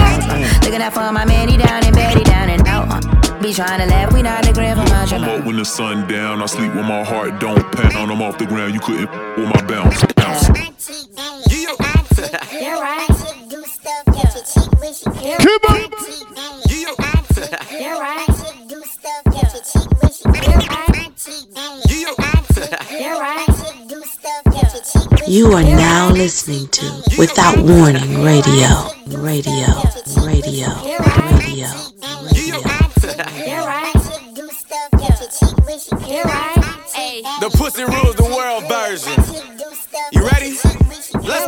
Looking 0.60 0.82
out 0.82 0.92
for 0.92 1.10
my 1.10 1.24
man, 1.24 1.48
he 1.48 1.56
down 1.56 1.82
and 1.86 1.96
bad, 1.96 2.18
he 2.18 2.24
down 2.24 2.50
and 2.50 2.68
out. 2.68 2.92
Uh, 2.92 3.00
Be 3.40 3.54
trying 3.54 3.80
to 3.80 3.86
laugh, 3.86 4.12
we 4.12 4.20
not 4.20 4.44
the 4.44 4.52
grand 4.52 4.78
for 4.78 4.84
my 4.92 5.06
I'm 5.08 5.24
up 5.24 5.46
when 5.46 5.56
the 5.56 5.64
sun 5.64 6.06
down. 6.06 6.42
I 6.42 6.46
sleep 6.46 6.74
when 6.74 6.84
my 6.84 7.02
heart 7.02 7.40
don't 7.40 7.64
pound. 7.72 8.12
I'm 8.12 8.20
off 8.20 8.36
the 8.36 8.44
ground. 8.44 8.74
You 8.74 8.80
couldn't 8.80 9.08
with 9.38 9.48
my 9.48 9.62
bounce. 9.66 10.04
bounce. 10.12 10.48
You're 12.52 12.78
right. 12.78 13.08
Do 13.48 13.64
stuff 13.64 14.04
that 14.04 14.32
your 17.42 18.02
chick 18.22 18.22
wish 18.22 18.22
you 18.22 18.22
could. 18.22 18.22
Come 18.22 18.22
on. 18.22 18.22
You're 18.22 18.28
right. 18.28 18.66
Do 18.68 18.82
stuff 18.82 19.24
that 19.24 19.52
your 19.52 19.62
chick 19.62 19.90
wish 20.02 20.24
you 20.24 20.32
could. 20.32 20.62
You're 21.90 22.14
right. 22.14 22.42
You're 22.90 23.18
right. 23.18 23.46
Do 23.88 24.02
stuff 24.02 24.44
that 24.44 24.72
your 24.72 24.82
chick 24.82 25.10
wish 25.10 25.28
You 25.28 25.52
are 25.52 25.62
now 25.62 26.10
listening 26.10 26.68
to 26.68 27.02
Without 27.18 27.58
Warning 27.58 28.22
Radio. 28.22 28.90
Radio. 29.06 29.66
Radio. 30.18 30.22
Radio. 30.22 30.68
You're 30.86 30.98
right. 33.66 33.92
Do 34.34 34.48
stuff 34.48 34.90
that 34.92 35.18
your 35.20 35.30
chick 35.30 35.56
wish 35.66 35.90
you 35.90 35.96
could. 35.98 36.08
You're 36.08 36.24
right. 36.24 36.58
The 37.40 37.50
Pussy 37.50 37.84
Rules 37.84 38.14
the 38.16 38.24
World 38.24 38.68
version. 38.68 39.12
You 40.12 40.22
ready? 40.26 40.56
Let's 41.26 41.46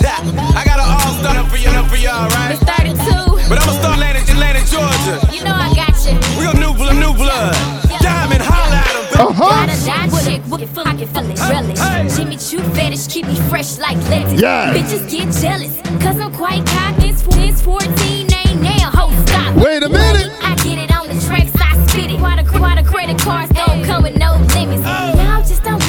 yeah. 0.00 0.18
I 0.54 0.64
got 0.64 0.78
an 0.78 0.86
all 0.86 1.14
star 1.20 1.36
up 1.36 1.50
for 1.50 1.56
you, 1.56 1.68
up 1.68 1.86
for 1.86 1.96
y'all, 1.96 2.28
right? 2.30 2.52
It's 2.52 2.62
32. 2.64 3.35
But 3.48 3.62
I'ma 3.62 3.72
start 3.78 3.98
landing 4.00 4.24
in 4.24 4.30
Atlanta, 4.36 4.58
Georgia. 4.66 5.14
You 5.32 5.44
know 5.44 5.54
I 5.54 5.70
got 5.74 5.94
you. 6.02 6.18
We 6.38 6.44
gon' 6.46 6.58
new 6.58 6.74
blood, 6.74 6.96
new 6.96 7.14
blood. 7.14 7.54
Diamond, 8.02 8.42
holla 8.42 8.74
at 8.74 8.94
'em, 8.96 9.04
baby. 9.14 9.38
Got 9.38 9.68
a 9.70 9.76
dot 9.86 10.24
chick, 10.24 10.42
wicked 10.50 10.68
full, 10.70 10.86
I 10.86 10.94
can 10.98 11.06
feel 11.06 11.30
it, 11.30 11.38
relish. 11.38 12.16
Jimmy 12.16 12.36
Choo 12.36 12.58
fetish, 12.74 13.06
keep 13.06 13.26
me 13.26 13.36
fresh 13.48 13.78
like 13.78 13.98
lettuce. 14.10 14.40
Yeah. 14.40 14.74
Bitches 14.74 15.08
get 15.08 15.30
jealous, 15.42 15.74
cause 16.02 16.18
I'm 16.18 16.32
quite 16.32 16.66
cocky. 16.66 17.10
It's, 17.10 17.22
it's 17.38 17.62
14, 17.62 18.26
ain't 18.34 18.62
now, 18.62 18.90
ho, 18.90 19.10
stop. 19.26 19.54
Wait 19.56 19.82
a 19.84 19.88
minute. 19.88 20.30
I 20.42 20.54
get 20.66 20.78
it 20.78 20.90
on 20.90 21.06
the 21.06 21.14
tracks, 21.26 21.52
I 21.54 21.70
spit 21.86 22.10
it. 22.10 22.20
Why 22.20 22.42
the, 22.42 22.44
why 22.58 22.74
the 22.74 22.88
credit 22.88 23.18
cards 23.20 23.50
don't 23.52 23.84
come 23.84 24.02
with 24.02 24.16
no 24.16 24.32
limits? 24.54 24.82
Y'all 24.82 25.42
just 25.46 25.62
don't 25.62 25.82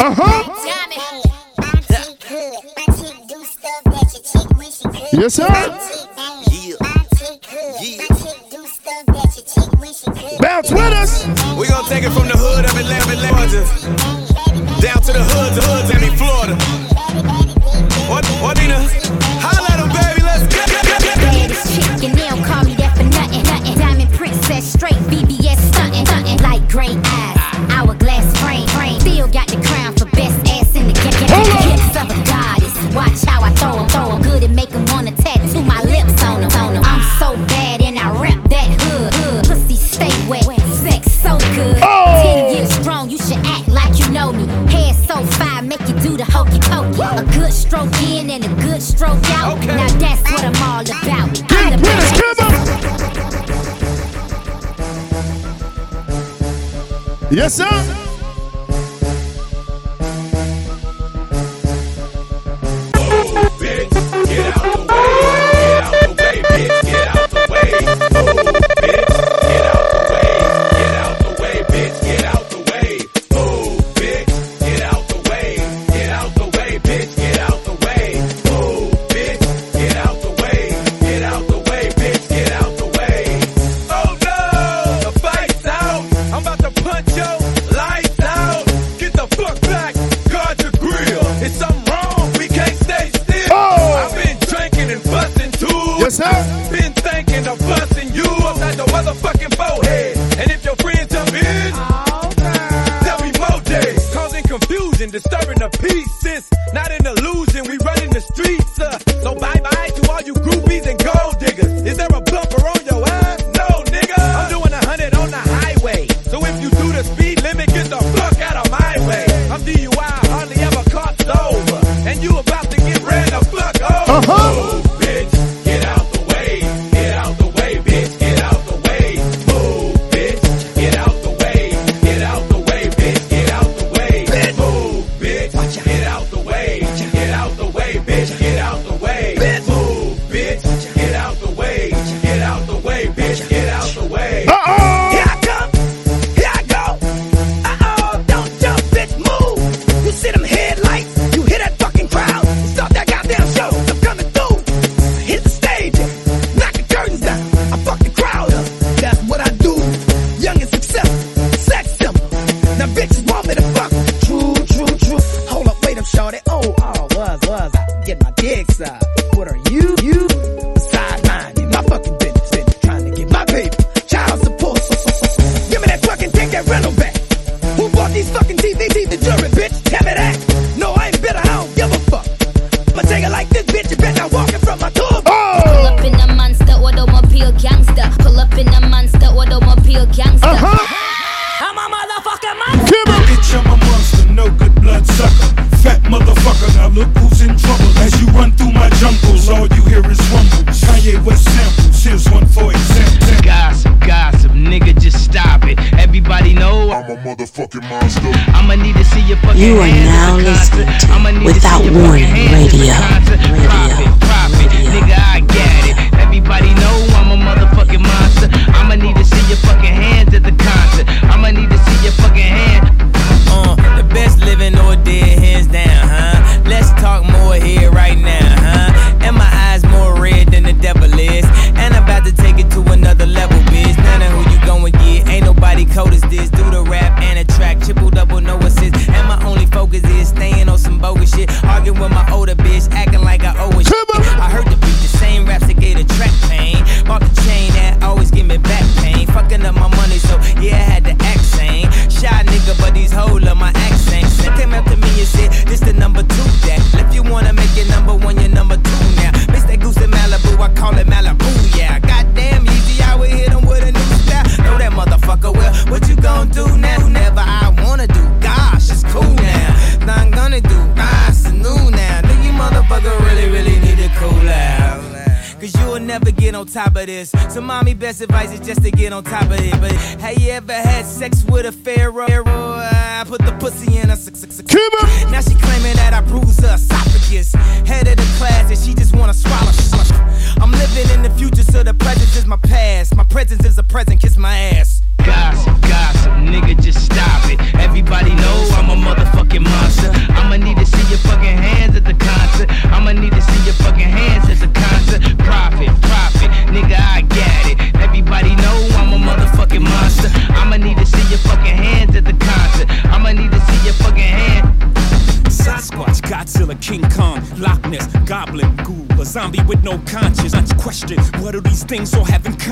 Uh-huh. 0.00 0.42
Yes, 5.12 5.34
sir. 5.34 5.46
Bounce 10.40 10.70
with 10.72 10.92
us. 10.92 11.26
We 11.58 11.68
gon' 11.68 11.84
take 11.86 12.04
it 12.04 12.10
from 12.10 12.26
the 12.26 12.36
hood 12.36 12.64
of 12.64 12.74
Atlanta, 12.74 13.14
Georgia, 13.20 13.62
down 14.80 15.02
to 15.02 15.12
the 15.12 15.22
hood, 15.22 15.52
the 15.54 15.62
hood, 15.62 15.84
Tammy, 15.92 16.10
Florida. 16.16 16.56
What, 18.08 18.24
what, 18.40 18.56
Nina? 18.58 18.80
Holla 19.44 19.51
Yes, 57.32 57.54
sir. 57.54 58.01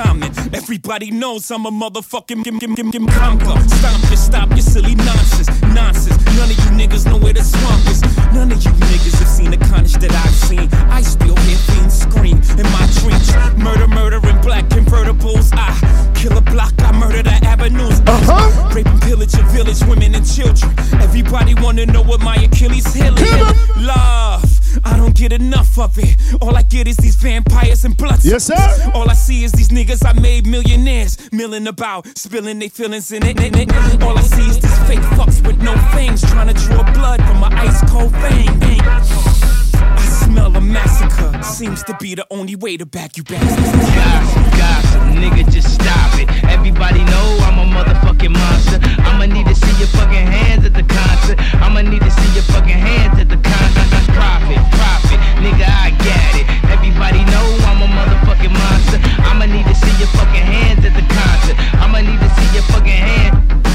comment. 0.02 0.36
Everybody 0.54 1.10
knows 1.10 1.50
I'm 1.50 1.66
a 1.66 1.70
motherfucking 1.70 2.44
gim 2.44 2.58
gim 2.58 2.74
gim 2.74 2.90
gim 2.90 3.06
conquer. 3.06 3.56
Stop 3.68 4.00
your 4.08 4.16
stop 4.16 4.48
your 4.50 4.66
silly 4.72 4.94
nonsense, 4.94 5.50
nonsense. 5.74 6.18
None 6.36 6.50
of 6.50 6.58
you 6.62 6.70
niggas 6.80 7.06
know 7.06 7.18
where 7.18 7.32
the 7.32 7.42
swamp 7.42 7.86
is. 7.86 8.00
None 8.34 8.52
of 8.52 8.62
you 8.64 8.70
niggas 8.90 9.18
have 9.18 9.28
seen 9.28 9.50
the 9.50 9.58
carnage 9.68 9.94
that 9.94 10.12
I've 10.12 10.38
seen. 10.48 10.68
I 10.90 11.02
still 11.02 11.36
hear 11.46 11.58
things 11.72 11.94
scream 12.04 12.38
in 12.58 12.66
my 12.76 12.86
dreams. 13.00 13.28
Murder, 13.56 13.88
murder 13.88 14.20
in 14.28 14.40
black 14.40 14.66
convertibles. 14.68 15.52
I 15.54 15.68
kill 16.14 16.36
a 16.36 16.40
block, 16.40 16.74
I 16.78 16.92
murder 16.92 17.22
the 17.22 17.36
avenues. 17.44 18.00
Uh-huh. 18.06 18.74
Rape 18.74 18.86
and 18.86 19.02
pillage 19.02 19.34
of 19.34 19.46
village 19.52 19.82
women 19.84 20.14
and 20.14 20.26
children. 20.26 20.72
Everybody 21.00 21.54
wanna 21.54 21.86
know 21.86 22.02
what 22.02 22.20
my 22.20 22.36
Achilles 22.36 22.92
heel 22.94 23.14
is. 23.16 23.76
Love. 23.76 24.59
I 24.84 24.96
don't 24.96 25.14
get 25.14 25.32
enough 25.32 25.78
of 25.78 25.98
it. 25.98 26.16
All 26.40 26.56
I 26.56 26.62
get 26.62 26.86
is 26.88 26.96
these 26.96 27.16
vampires 27.16 27.84
and 27.84 27.96
blood. 27.96 28.24
Yes, 28.24 28.44
sir. 28.44 28.90
All 28.94 29.08
I 29.08 29.14
see 29.14 29.44
is 29.44 29.52
these 29.52 29.68
niggas 29.68 30.04
I 30.06 30.12
made 30.20 30.46
millionaires, 30.46 31.18
milling 31.32 31.66
about, 31.66 32.06
spilling 32.18 32.58
their 32.58 32.70
feelings 32.70 33.12
in 33.12 33.24
it, 33.24 33.40
in 33.40 33.54
it. 33.56 34.02
All 34.02 34.16
I 34.16 34.22
see 34.22 34.48
is 34.48 34.58
these 34.60 34.78
fake 34.86 35.04
fucks 35.16 35.44
with 35.46 35.60
no 35.62 35.74
fangs, 35.92 36.22
trying 36.22 36.48
to 36.48 36.54
draw 36.54 36.82
blood 36.92 37.20
from 37.24 37.40
my 37.40 37.50
ice 37.52 37.80
cold 37.90 38.12
vein. 38.16 38.48
I 38.62 40.04
smell 40.24 40.56
a 40.56 40.60
massacre. 40.60 41.42
Seems 41.42 41.82
to 41.84 41.96
be 42.00 42.14
the 42.14 42.26
only 42.30 42.56
way 42.56 42.76
to 42.76 42.86
back 42.86 43.16
you 43.16 43.24
back. 43.24 43.42
Gossip, 43.42 44.58
gossip, 44.58 45.02
nigga, 45.16 45.50
just 45.50 45.74
stop 45.74 46.18
it. 46.20 46.28
Everybody 46.44 47.02
know 47.04 47.38
I'm 47.42 47.58
a 47.58 47.66
motherfucking 47.74 48.32
monster. 48.32 48.78
I'ma 49.02 49.26
need 49.26 49.46
to 49.46 49.54
see 49.54 49.78
your 49.78 49.88
fucking 49.88 50.26
hands 50.26 50.64
at 50.64 50.74
the 50.74 50.82
concert. 50.82 51.38
I'ma 51.56 51.82
need 51.82 52.02
to 52.02 52.10
see 52.10 52.34
your 52.34 52.44
fucking 52.44 52.78
hands 52.78 53.18
at 53.18 53.28
the 53.28 53.36
concert 53.36 53.99
profit, 54.14 54.60
profit, 54.72 55.18
nigga, 55.42 55.66
I 55.66 55.90
got 56.02 56.32
it. 56.40 56.46
Everybody 56.70 57.24
know 57.32 57.46
I'm 57.68 57.82
a 57.82 57.88
motherfucking 57.88 58.52
monster. 58.52 58.98
I'ma 59.26 59.46
need 59.46 59.66
to 59.66 59.74
see 59.74 59.94
your 59.98 60.08
fucking 60.18 60.46
hands 60.46 60.84
at 60.84 60.94
the 60.94 61.06
concert. 61.14 61.56
I'ma 61.80 62.00
need 62.00 62.20
to 62.20 62.30
see 62.36 62.54
your 62.54 62.64
fucking 62.64 63.00
hands. 63.08 63.69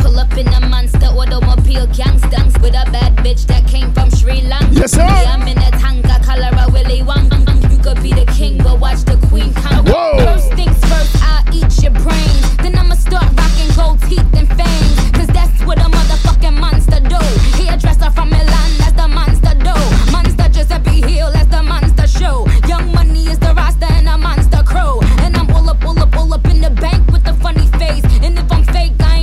Pull 0.00 0.18
up 0.18 0.36
in 0.36 0.48
a 0.48 0.60
monster 0.68 1.06
automobile 1.06 1.86
gangsters 1.88 2.54
with 2.60 2.74
a 2.74 2.88
bad 2.90 3.16
bitch 3.18 3.46
that 3.46 3.66
came 3.66 3.92
from 3.92 4.10
Sri 4.10 4.40
Lanka. 4.42 4.72
Yes, 4.72 4.92
sir. 4.92 5.00
Yeah, 5.00 5.34
I'm 5.34 5.46
in 5.46 5.58
a 5.58 5.70
tanga, 5.72 6.18
color 6.24 6.50
a 6.52 6.70
Willy 6.70 7.02
Wonka. 7.02 7.70
You 7.70 7.78
could 7.78 8.02
be 8.02 8.12
the 8.12 8.24
king, 8.32 8.58
but 8.58 8.80
watch 8.80 9.04
the 9.04 9.16
queen 9.28 9.52
come. 9.54 9.84
Whoa. 9.86 10.18
First 10.24 10.52
things 10.54 10.78
first, 10.90 11.16
I'll 11.22 11.44
eat 11.54 11.82
your 11.82 11.92
brains. 11.92 12.56
Then 12.58 12.76
I'ma 12.78 12.94
start 12.94 13.28
rocking 13.36 13.70
gold 13.76 14.00
teeth 14.08 14.34
and 14.34 14.48
fangs. 14.48 15.10
Cause 15.12 15.28
that's 15.28 15.62
what 15.64 15.78
a 15.78 15.88
motherfucking 15.88 16.58
monster 16.58 17.00
do. 17.00 17.20
He 17.56 17.68
a 17.68 17.76
dresser 17.76 18.10
from 18.10 18.30
Milan, 18.30 18.70
that's 18.78 18.92
the 18.92 19.08
monster 19.08 19.54
do. 19.54 19.74
Monster 20.12 20.48
Giuseppe 20.48 21.00
Hill, 21.02 21.30
that's 21.32 21.48
the 21.50 21.62
monster 21.62 22.06
show. 22.06 22.46
Young 22.66 22.92
money 22.92 23.28
is 23.28 23.38
the 23.38 23.52
roster 23.54 23.86
and 23.86 24.08
a 24.08 24.16
monster 24.18 24.62
crow. 24.64 25.00
And 25.24 25.36
I'm 25.36 25.50
all 25.50 25.68
up, 25.68 25.84
all 25.84 25.98
up, 25.98 26.16
all 26.16 26.32
up 26.34 26.44
in 26.46 26.60
the 26.60 26.70
bank 26.70 27.06
with 27.12 27.24
the 27.24 27.34
funny 27.34 27.66
face. 27.78 28.04
And 28.22 28.38
if 28.38 28.50
I'm 28.52 28.64
fake, 28.64 28.92
I 29.00 29.19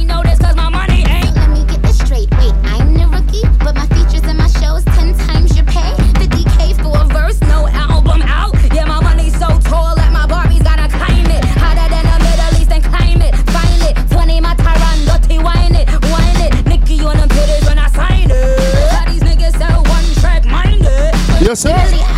Ia 21.48 21.56
ser. 21.56 22.16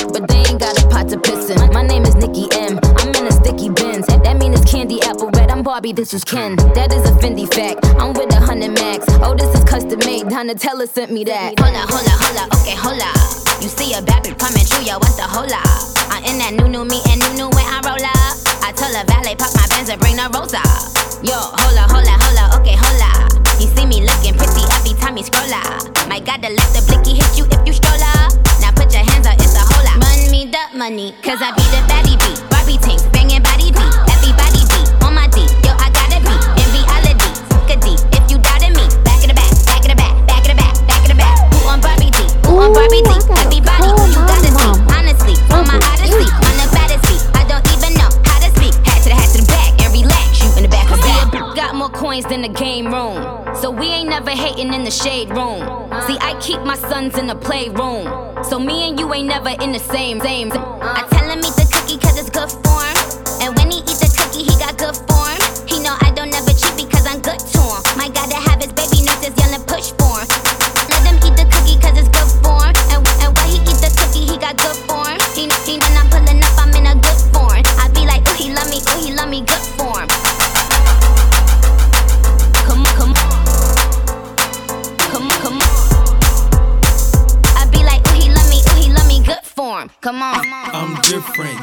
but 0.00 0.26
they 0.28 0.38
ain't 0.48 0.60
got 0.60 0.72
a 0.82 0.88
pot 0.88 1.08
to 1.10 1.18
piss 1.18 1.50
in. 1.50 1.58
My 1.72 1.82
name 1.82 2.04
is 2.04 2.14
Nicki 2.16 2.48
M. 2.52 2.78
I'm 2.96 3.14
in 3.14 3.26
a 3.26 3.32
sticky 3.32 3.68
bins. 3.68 4.06
That 4.06 4.38
mean 4.38 4.52
it's 4.52 4.64
candy 4.70 5.02
apple 5.02 5.30
red. 5.34 5.50
I'm 5.50 5.62
Barbie, 5.62 5.92
this 5.92 6.14
is 6.14 6.24
Ken. 6.24 6.56
That 6.74 6.92
is 6.92 7.04
a 7.08 7.12
Fendi 7.20 7.46
fact. 7.52 7.84
I'm 8.00 8.12
with 8.14 8.32
a 8.32 8.40
hundred 8.40 8.72
max. 8.72 9.04
Oh, 9.20 9.34
this 9.34 9.52
is 9.54 9.64
custom 9.64 9.98
made. 10.06 10.26
Donatella 10.26 10.88
sent 10.88 11.12
me 11.12 11.24
that. 11.24 11.58
Hola, 11.58 11.84
hola, 11.84 12.14
hola. 12.16 12.44
Okay, 12.60 12.76
hola. 12.76 13.10
You 13.60 13.68
see 13.68 13.92
a 13.94 14.00
baby 14.02 14.34
coming 14.34 14.64
through, 14.64 14.86
yo, 14.88 14.98
what's 14.98 15.16
the 15.16 15.28
hola? 15.28 15.60
I'm 16.08 16.24
in 16.24 16.38
that 16.40 16.54
new 16.56 16.68
new 16.68 16.84
me 16.84 16.98
and 17.12 17.20
new 17.20 17.44
new 17.44 17.48
when 17.52 17.66
I 17.68 17.78
roll 17.84 18.00
up. 18.00 18.34
I 18.64 18.72
tell 18.72 18.90
a 18.90 19.04
valet 19.04 19.36
pop 19.36 19.52
my 19.54 19.66
bands 19.68 19.90
and 19.90 20.00
bring 20.00 20.16
the 20.16 20.26
rosa. 20.32 20.62
Yo, 21.20 21.36
hola, 21.36 21.84
hola, 21.90 22.14
hola. 22.16 22.44
Okay, 22.58 22.74
hola. 22.78 23.28
You 23.60 23.68
see 23.76 23.86
me 23.86 24.02
looking 24.02 24.34
pretty 24.34 24.64
every 24.74 24.96
time 24.98 25.16
you 25.18 25.22
scroll 25.22 25.52
up. 25.52 25.86
My 26.08 26.18
God, 26.18 26.42
the 26.42 26.50
left 26.50 26.74
the 26.74 26.82
blicky 26.88 27.14
hit 27.14 27.30
you 27.38 27.46
if 27.46 27.62
you 27.62 27.72
money, 30.82 31.14
cause 31.22 31.38
I 31.38 31.54
be 31.54 31.62
the 31.70 31.78
baddie 31.86 32.18
beat. 32.18 32.42
Barbie 32.50 32.74
tanks, 32.74 33.06
banging 33.14 33.38
body 33.40 33.70
beat. 33.70 33.94
Everybody 34.10 34.66
beat 34.66 34.90
on 35.06 35.14
my 35.14 35.30
D. 35.30 35.46
Yo, 35.62 35.70
I 35.78 35.86
gotta 35.94 36.18
be 36.18 36.34
in 36.58 36.68
reality. 36.74 37.30
Fuck 37.54 37.70
a 37.70 37.76
D. 37.78 37.94
If 38.10 38.26
you 38.26 38.42
doubted 38.42 38.74
me, 38.74 38.82
back 39.06 39.22
in 39.22 39.30
the 39.30 39.36
back, 39.38 39.46
back 39.70 39.86
in 39.86 39.94
the 39.94 39.98
back, 40.02 40.10
back 40.26 40.42
in 40.42 40.50
the 40.50 40.58
back, 40.58 40.74
back 40.90 41.02
in 41.06 41.14
the 41.14 41.18
back. 41.22 41.38
Who 41.54 41.70
on 41.70 41.78
Barbie 41.78 42.10
D? 42.10 42.26
Who 42.50 42.58
on 42.58 42.74
Barbie 42.74 42.98
D? 42.98 43.14
Everybody, 43.14 43.94
who 43.94 44.10
you 44.10 44.22
gotta 44.26 44.50
see. 44.50 44.74
Honestly, 44.90 45.34
on 45.54 45.62
my 45.70 45.78
odyssey, 45.86 46.26
than 52.20 52.42
the 52.42 52.48
game 52.48 52.92
room. 52.92 53.54
So 53.56 53.70
we 53.70 53.86
ain't 53.86 54.10
never 54.10 54.30
hating 54.30 54.74
in 54.74 54.84
the 54.84 54.90
shade 54.90 55.30
room. 55.30 55.60
See, 56.06 56.18
I 56.20 56.38
keep 56.40 56.60
my 56.60 56.76
sons 56.76 57.16
in 57.16 57.26
the 57.26 57.34
playroom. 57.34 58.44
So 58.44 58.58
me 58.58 58.88
and 58.88 59.00
you 59.00 59.12
ain't 59.14 59.28
never 59.28 59.48
in 59.48 59.72
the 59.72 59.78
same, 59.78 60.20
same. 60.20 60.52
Uh, 60.52 60.58
I 60.82 61.06
tell 61.10 61.28
him 61.30 61.38
eat 61.38 61.56
the 61.56 61.71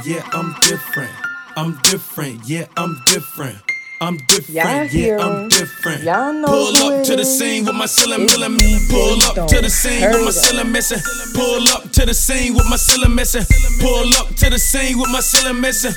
yeah, 0.06 0.24
I'm 0.34 0.54
different. 0.62 1.12
I'm 1.56 1.78
different, 1.84 2.48
yeah, 2.48 2.68
I'm 2.78 2.96
different. 3.06 3.58
I'm 4.02 4.16
different, 4.16 4.94
yeah, 4.94 5.18
I'm 5.20 5.50
different. 5.50 6.04
Y'all 6.04 6.32
know 6.32 6.48
Pull 6.48 6.78
up 6.78 7.04
to 7.04 7.18
the 7.18 7.26
scene 7.26 7.66
with 7.66 7.76
my 7.76 7.86
ceiling. 7.86 8.28
DJ 8.28 8.90
Pull 8.90 9.22
up 9.24 9.50
to 9.50 9.62
the 9.62 9.70
scene 9.70 10.00
with 10.02 10.24
my 10.24 10.32
ceiling 10.32 10.72
missing. 10.72 11.00
Pull 11.36 11.68
up 11.76 11.92
to 11.92 12.06
the 12.06 12.14
scene 12.14 12.54
with 12.54 12.66
my 12.70 12.78
ceiling 12.78 13.14
missing. 13.14 13.44
Pull 13.82 14.08
up 14.16 14.34
to 14.36 14.50
the 14.50 14.58
scene 14.58 14.98
with 14.98 15.10
my 15.12 15.20
ceiling 15.20 15.60
missing. 15.60 15.92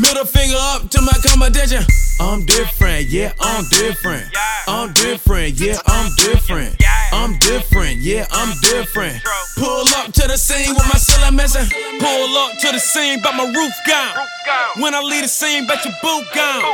Middle 0.00 0.24
finger 0.24 0.56
up 0.58 0.90
to 0.90 1.00
my 1.02 1.12
competition. 1.22 1.84
I'm 2.18 2.44
different, 2.46 3.06
yeah, 3.08 3.32
I'm 3.38 3.64
different. 3.70 4.26
I'm 4.66 4.92
different, 4.94 5.60
yeah, 5.60 5.78
I'm 5.86 6.10
different. 6.16 6.82
I'm 7.12 7.38
different, 7.38 7.98
yeah, 7.98 8.26
I'm 8.32 8.58
different. 8.62 9.22
Pull 9.56 9.86
up 9.94 10.12
to 10.12 10.26
the 10.26 10.36
scene 10.36 10.74
with 10.74 10.86
my 10.90 10.98
ceiling 10.98 11.36
missing. 11.36 11.68
Pull 12.00 12.36
up 12.38 12.58
to 12.58 12.72
the 12.72 12.80
scene, 12.80 13.20
but 13.22 13.36
my 13.36 13.44
roof 13.44 13.72
gone. 13.86 14.26
When 14.82 14.94
I 14.94 15.00
leave 15.00 15.22
the 15.22 15.28
scene, 15.28 15.66
bet 15.66 15.84
your 15.84 15.94
boot 16.02 16.24
gone. 16.34 16.64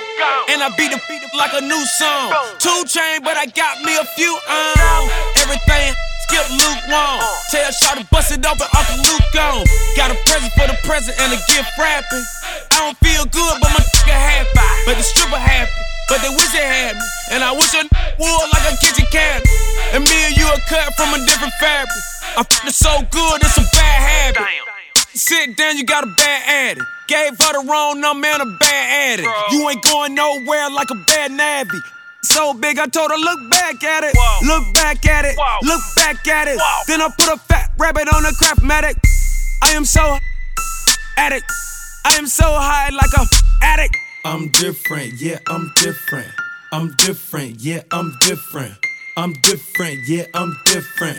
And 0.49 0.61
I 0.62 0.70
beat 0.78 0.94
the 0.94 1.00
beat 1.10 1.26
like 1.34 1.50
a 1.58 1.65
new 1.66 1.82
song. 1.99 2.31
Two 2.62 2.86
chain, 2.86 3.18
but 3.26 3.34
I 3.34 3.50
got 3.50 3.82
me 3.82 3.99
a 3.99 4.07
few 4.15 4.31
on. 4.31 5.10
Everything 5.42 5.91
skip 6.23 6.47
Luke 6.55 6.86
Wong. 6.86 7.18
Uh. 7.18 7.26
Tell 7.50 7.66
Shaw 7.74 7.99
to 7.99 8.07
bust 8.15 8.31
it 8.31 8.47
open, 8.47 8.70
Uncle 8.70 9.02
Luke 9.02 9.26
gone. 9.34 9.66
Got 9.99 10.15
a 10.15 10.18
present 10.23 10.55
for 10.55 10.70
the 10.70 10.78
present 10.86 11.18
and 11.18 11.34
a 11.34 11.41
gift 11.50 11.66
wrapping. 11.74 12.23
I 12.70 12.78
don't 12.78 12.99
feel 13.02 13.26
good, 13.26 13.55
but 13.58 13.74
my 13.74 13.82
nigga 13.82 14.15
happy. 14.15 14.86
But 14.86 15.02
the 15.02 15.02
stripper 15.02 15.34
happy. 15.34 15.74
But 16.07 16.23
they 16.23 16.31
wish 16.31 16.55
they 16.55 16.62
had 16.62 16.94
me. 16.94 17.07
And 17.34 17.42
I 17.42 17.50
wish 17.50 17.74
I 17.74 17.82
would 17.82 18.47
like 18.55 18.66
a 18.70 18.78
kitchen 18.78 19.10
cabinet. 19.10 19.50
And 19.99 20.07
me 20.07 20.31
and 20.31 20.36
you 20.39 20.47
are 20.47 20.62
cut 20.70 20.94
from 20.94 21.10
a 21.10 21.18
different 21.26 21.58
fabric. 21.58 21.91
I'm 22.39 22.47
so 22.70 23.02
good, 23.10 23.42
it's 23.42 23.58
a 23.58 23.66
bad 23.74 23.99
habit. 24.39 24.72
Sit 25.15 25.57
down, 25.57 25.76
you 25.76 25.84
got 25.84 26.05
a 26.05 26.15
bad 26.16 26.70
addict. 26.73 26.86
Gave 27.07 27.32
her 27.39 27.52
the 27.52 27.68
wrong 27.68 28.00
number 28.00 28.26
and 28.26 28.42
a 28.42 28.57
bad 28.58 29.18
addict. 29.18 29.28
You 29.52 29.68
ain't 29.68 29.82
going 29.82 30.15
nowhere 30.15 30.70
like 30.70 30.89
a 30.91 30.94
bad 31.07 31.31
nabby. 31.32 31.78
So 32.23 32.55
big, 32.55 32.78
I 32.78 32.86
told 32.86 33.10
her, 33.10 33.16
look 33.18 33.50
back 33.50 33.82
at 33.84 34.05
it. 34.05 34.15
Look 34.47 34.74
back 34.74 35.05
at 35.05 35.24
it. 35.24 35.36
Look 35.62 35.81
back 35.97 36.26
at 36.28 36.49
it. 36.49 36.58
Then 36.86 37.02
I 37.02 37.08
put 37.18 37.28
a 37.28 37.36
fat 37.36 37.73
rabbit 37.78 38.08
on 38.08 38.24
a 38.24 38.32
crap 38.32 38.58
craftmatic. 38.58 38.94
I 39.62 39.73
am 39.73 39.84
so 39.84 40.16
addict. 41.18 41.44
I 42.05 42.16
am 42.16 42.26
so 42.26 42.44
high 42.47 42.89
like 42.91 43.12
a 43.12 43.26
addict. 43.62 43.97
I'm 44.24 44.49
different, 44.49 45.20
yeah, 45.20 45.39
I'm 45.49 45.73
different. 45.76 46.31
I'm 46.73 46.94
different, 46.97 47.60
yeah, 47.60 47.82
I'm 47.91 48.16
different. 48.20 48.74
I'm 49.16 49.34
different, 49.42 50.08
yeah, 50.08 50.24
I'm 50.32 50.57
different. 50.66 51.18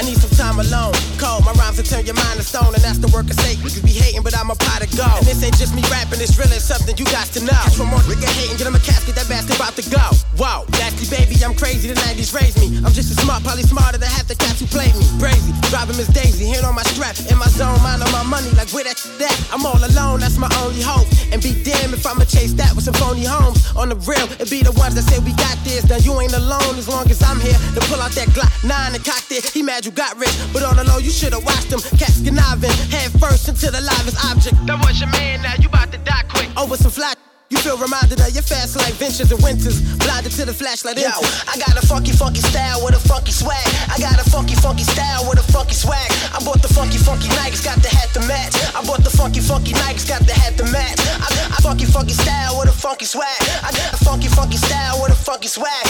I 0.00 0.02
need 0.02 0.16
some 0.16 0.32
time 0.32 0.56
alone. 0.56 0.96
Cold, 1.20 1.44
my 1.44 1.52
rhymes 1.60 1.76
will 1.76 1.84
turn 1.84 2.08
your 2.08 2.16
mind 2.16 2.40
to 2.40 2.46
stone, 2.46 2.72
and 2.72 2.80
that's 2.80 2.96
the 2.96 3.12
work 3.12 3.28
of 3.28 3.36
Satan. 3.36 3.60
You 3.68 3.84
be 3.84 3.92
hating, 3.92 4.24
but 4.24 4.32
I'm 4.32 4.48
a 4.48 4.56
pot 4.56 4.80
of 4.80 4.88
gold. 4.96 5.20
And 5.20 5.28
this 5.28 5.44
ain't 5.44 5.60
just 5.60 5.76
me 5.76 5.84
rapping, 5.92 6.24
it's 6.24 6.40
really 6.40 6.56
something 6.56 6.96
you 6.96 7.04
got 7.12 7.28
to 7.36 7.44
know. 7.44 7.60
Catch 7.68 7.76
one 7.76 7.92
more 7.92 8.00
nigga 8.08 8.24
hating, 8.40 8.56
get 8.56 8.64
him 8.64 8.72
a 8.72 8.80
casket, 8.80 9.12
that 9.20 9.28
bastard 9.28 9.60
about 9.60 9.76
to 9.76 9.84
go. 9.92 10.00
Whoa, 10.40 10.64
nasty 10.80 11.04
baby, 11.12 11.36
I'm 11.44 11.52
crazy, 11.52 11.92
the 11.92 12.00
90s 12.00 12.32
raised 12.32 12.56
me. 12.56 12.80
I'm 12.80 12.96
just 12.96 13.12
as 13.12 13.20
smart, 13.20 13.44
probably 13.44 13.68
smarter 13.68 14.00
than 14.00 14.08
half 14.08 14.24
the 14.24 14.40
cats 14.40 14.64
who 14.64 14.66
played 14.72 14.96
me. 14.96 15.04
Crazy, 15.20 15.52
driving 15.68 16.00
Miss 16.00 16.08
Daisy, 16.08 16.48
hand 16.48 16.64
on 16.64 16.72
my 16.72 16.86
strap, 16.96 17.20
in 17.28 17.36
my 17.36 17.52
zone, 17.52 17.76
mind 17.84 18.00
on 18.00 18.08
my 18.08 18.24
money, 18.24 18.48
like 18.56 18.72
where 18.72 18.88
that 18.88 18.96
that. 19.20 19.36
I'm 19.52 19.68
all 19.68 19.76
alone, 19.76 20.24
that's 20.24 20.40
my 20.40 20.48
only 20.64 20.80
hope. 20.80 21.04
And 21.28 21.44
be 21.44 21.52
damned 21.60 21.92
if 21.92 22.08
I'ma 22.08 22.24
chase 22.24 22.56
that 22.56 22.72
with 22.72 22.88
some 22.88 22.96
phony 22.96 23.28
homes. 23.28 23.60
On 23.76 23.92
the 23.92 24.00
real, 24.08 24.24
it 24.40 24.48
be 24.48 24.64
the 24.64 24.72
ones 24.80 24.96
that 24.96 25.04
say 25.04 25.20
we 25.20 25.36
got 25.36 25.60
this. 25.60 25.84
Now 25.92 26.00
you 26.00 26.16
ain't 26.24 26.32
alone 26.32 26.80
as 26.80 26.88
long 26.88 27.04
as 27.12 27.20
I'm 27.20 27.36
here 27.36 27.60
to 27.76 27.80
pull 27.84 28.00
out 28.00 28.16
that 28.16 28.32
Glock 28.32 28.50
9 28.64 28.96
and 28.96 29.04
cock 29.04 29.28
it. 29.28 29.44
He 29.44 29.62
mad 29.62 29.84
you 29.90 29.96
got 29.96 30.16
rich, 30.18 30.36
but 30.52 30.60
the 30.60 30.84
low, 30.84 30.98
you 30.98 31.10
should've 31.10 31.44
watched 31.44 31.72
him. 31.72 31.80
Cats 31.98 32.22
conniving, 32.22 32.70
head 32.90 33.10
first 33.18 33.48
into 33.48 33.70
the 33.70 33.80
livest 33.80 34.24
object. 34.24 34.54
That 34.66 34.78
was 34.84 35.00
your 35.00 35.10
man, 35.10 35.42
now 35.42 35.54
you 35.58 35.68
about 35.68 35.90
to 35.92 35.98
die 35.98 36.22
quick. 36.28 36.48
Oh, 36.56 36.64
Over 36.64 36.76
some 36.76 36.92
flat. 36.92 37.29
You 37.50 37.58
feel 37.58 37.76
reminded 37.76 38.22
of 38.22 38.30
your 38.30 38.46
fast 38.46 38.78
like 38.78 38.94
ventures 38.94 39.32
and 39.34 39.42
winters. 39.42 39.82
Blinded 39.98 40.30
to 40.38 40.46
the 40.46 40.54
flashlight. 40.54 40.94
Yo, 41.02 41.10
I 41.50 41.58
got 41.58 41.74
a 41.74 41.82
funky, 41.82 42.12
funky 42.12 42.38
style 42.38 42.78
with 42.78 42.94
a 42.94 43.02
funky 43.02 43.32
swag. 43.32 43.66
I 43.90 43.98
got 43.98 44.22
a 44.22 44.30
funky, 44.30 44.54
funky 44.54 44.84
style 44.86 45.26
with 45.28 45.42
a 45.42 45.46
funky 45.50 45.74
swag. 45.74 46.06
I 46.30 46.38
bought 46.46 46.62
the 46.62 46.70
funky, 46.70 46.96
funky 46.96 47.26
Nikes, 47.42 47.58
got 47.64 47.82
the 47.82 47.90
hat 47.90 48.14
to 48.14 48.22
match. 48.30 48.54
I 48.70 48.86
bought 48.86 49.02
the 49.02 49.10
funky, 49.10 49.40
funky 49.40 49.74
Nikes, 49.74 50.06
got 50.06 50.22
the 50.22 50.32
hat 50.32 50.56
to 50.58 50.64
match. 50.70 51.02
I 51.02 51.26
got 51.26 51.58
a 51.58 51.62
funky, 51.62 51.86
funky 51.86 52.14
style 52.14 52.54
with 52.54 52.70
a 52.70 52.72
funky 52.72 53.04
swag. 53.04 53.42
I 53.66 53.74
got 53.74 53.98
a 53.98 53.98
funky, 53.98 54.28
funky 54.28 54.56
style 54.56 55.02
with 55.02 55.10
a 55.10 55.18
funky 55.18 55.48
swag. 55.48 55.84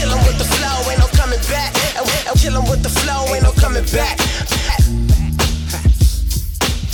Kill 0.00 0.08
'em 0.08 0.24
with 0.24 0.38
the 0.40 0.48
flow, 0.48 0.80
ain't 0.88 0.98
no 0.98 1.12
coming 1.12 1.44
back. 1.52 1.76
And 2.00 2.40
kill 2.40 2.56
'em 2.56 2.64
with 2.72 2.82
the 2.82 2.88
flow, 2.88 3.34
ain't 3.36 3.44
no 3.44 3.52
coming 3.52 3.84
back. 3.92 4.16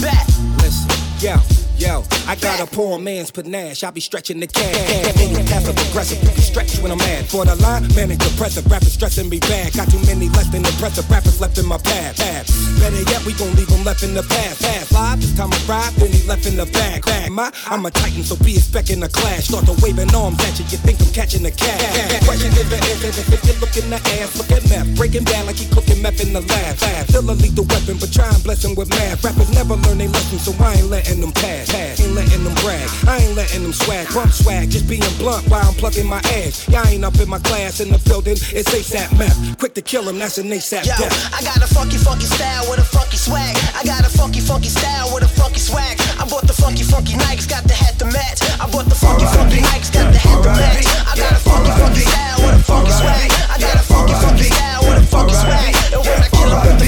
Back. 0.03 0.27
Listen, 0.59 0.91
yo, 1.23 1.39
yo, 1.83 2.05
I 2.29 2.37
got 2.37 2.61
a 2.61 2.67
poor 2.67 2.99
man's 2.99 3.31
panache. 3.31 3.83
I 3.83 3.91
be 3.91 4.01
stretching 4.01 4.39
the 4.39 4.47
cash. 4.47 5.19
Any 5.19 5.43
passive 5.51 5.77
aggressive, 5.91 6.23
stretch 6.39 6.79
when 6.79 6.93
I'm 6.93 6.99
mad. 6.99 7.27
For 7.27 7.45
the 7.45 7.57
line, 7.57 7.83
manic 7.95 8.19
depressive, 8.19 8.65
rappers 8.71 8.93
stressing 8.93 9.29
me 9.29 9.41
bad. 9.41 9.75
Got 9.75 9.91
too 9.91 9.99
many 10.07 10.29
less 10.31 10.49
than 10.49 10.65
impressive 10.65 11.11
rappers 11.11 11.41
left 11.41 11.59
in 11.59 11.67
my 11.67 11.79
path. 11.79 12.17
path. 12.17 12.47
Better 12.79 13.03
yet, 13.11 13.27
we 13.27 13.35
gon' 13.35 13.55
leave 13.59 13.69
them 13.69 13.83
left 13.85 14.03
in 14.03 14.15
the 14.15 14.23
past. 14.23 14.63
Past 14.63 14.93
live, 14.93 15.21
this 15.21 15.35
time 15.37 15.51
I 15.53 15.59
ride, 15.67 15.93
then 15.99 16.13
he 16.13 16.23
left 16.29 16.47
in 16.47 16.57
the 16.57 16.67
bag. 16.67 17.05
bag. 17.05 17.31
My, 17.31 17.51
I'm 17.67 17.85
a 17.85 17.91
titan, 17.91 18.23
so 18.23 18.37
be 18.37 18.55
expecting 18.55 19.03
a 19.03 19.09
clash. 19.09 19.49
Start 19.51 19.67
to 19.67 19.75
waving 19.83 20.15
arms 20.15 20.39
at 20.47 20.59
you, 20.59 20.65
you 20.71 20.79
think 20.79 21.03
I'm 21.03 21.13
catching 21.13 21.45
a 21.47 21.51
cat. 21.51 21.83
Question 22.25 22.55
is 22.55 22.69
the 22.71 22.79
answer, 22.79 23.11
if 23.11 23.43
you 23.43 23.55
look 23.59 23.75
in 23.77 23.91
the 23.91 23.99
ass, 24.23 24.39
look 24.39 24.51
at 24.55 24.63
meth. 24.71 24.87
Breaking 24.97 25.25
down 25.25 25.47
like 25.47 25.57
he 25.57 25.67
cooking 25.75 26.01
meth 26.01 26.23
in 26.23 26.33
the 26.33 26.43
lab. 26.47 26.79
Still 27.11 27.29
a 27.29 27.35
lethal 27.35 27.67
weapon, 27.67 27.99
but 27.99 28.13
try 28.13 28.29
and 28.31 28.43
bless 28.45 28.65
him 28.65 28.75
with 28.75 28.89
math. 28.91 29.25
Rappers 29.25 29.51
never 29.51 29.75
learn 29.75 29.99
their 29.99 30.09
lesson, 30.09 30.39
so 30.39 30.53
I 30.63 30.75
ain't 30.75 30.87
letting 30.87 31.21
them 31.21 31.33
pass. 31.33 31.72
Pass. 31.73 31.99
Ain't 31.99 32.15
letting 32.15 32.45
them 32.45 32.53
them 32.53 32.65
brag. 32.65 32.89
I 33.09 33.19
ain't 33.25 33.37
letting 33.37 33.63
them 33.63 33.73
swag, 33.73 34.07
bump 34.13 34.33
swag, 34.33 34.71
just 34.71 34.89
being 34.89 35.03
blunt 35.19 35.49
while 35.49 35.65
I'm 35.65 35.75
plucking 35.75 36.07
my 36.07 36.21
ass. 36.41 36.69
Y'all 36.69 36.87
ain't 36.87 37.05
up 37.05 37.19
in 37.19 37.29
my 37.29 37.39
class 37.39 37.81
in 37.81 37.91
the 37.91 37.99
building, 38.09 38.37
it's 38.37 38.71
ASAP 38.71 39.17
meth. 39.19 39.59
Quick 39.59 39.75
to 39.75 39.83
kill 39.83 40.09
him, 40.09 40.19
that's 40.19 40.39
an 40.39 40.49
ASAP 40.49 40.85
Yo, 40.87 40.95
death. 40.97 41.15
I 41.35 41.43
got 41.43 41.59
a 41.59 41.69
funky, 41.69 41.97
funky 41.97 42.27
style 42.27 42.69
with 42.71 42.81
a 42.81 42.85
funky 42.85 43.17
swag. 43.17 43.57
I 43.75 43.83
got 43.85 44.05
a 44.05 44.11
funky, 44.11 44.41
funky 44.41 44.69
style 44.69 45.13
with 45.15 45.25
a 45.25 45.29
funky 45.29 45.61
swag. 45.61 46.01
I 46.21 46.29
bought 46.29 46.47
the 46.47 46.55
funky, 46.55 46.83
funky 46.85 47.15
Nikes, 47.15 47.49
got 47.49 47.65
the 47.65 47.75
hat 47.75 47.99
to 47.99 48.07
match. 48.07 48.43
I 48.61 48.69
bought 48.71 48.87
the 48.87 48.97
funky, 48.97 49.27
funky 49.27 49.61
Nikes, 49.61 49.93
got 49.93 50.13
the 50.13 50.19
hat 50.19 50.43
to 50.45 50.51
match. 50.53 50.87
I 51.09 51.17
got 51.17 51.33
a 51.33 51.41
funky, 51.41 51.73
funky 51.81 52.05
style 52.05 52.39
with 52.45 52.61
a 52.61 52.63
funky 52.63 52.93
swag. 52.93 53.31
I 53.49 53.57
got 53.59 53.77
a 53.77 53.85
funky, 53.85 54.15
funky 54.15 54.45
style 54.45 54.83
with 54.87 55.03
a 55.03 55.07
funky 55.07 55.35
swag. 55.35 55.73
And 55.93 56.03
when 56.05 56.19
I 56.23 56.29
kill 56.29 56.53
'em 56.53 56.82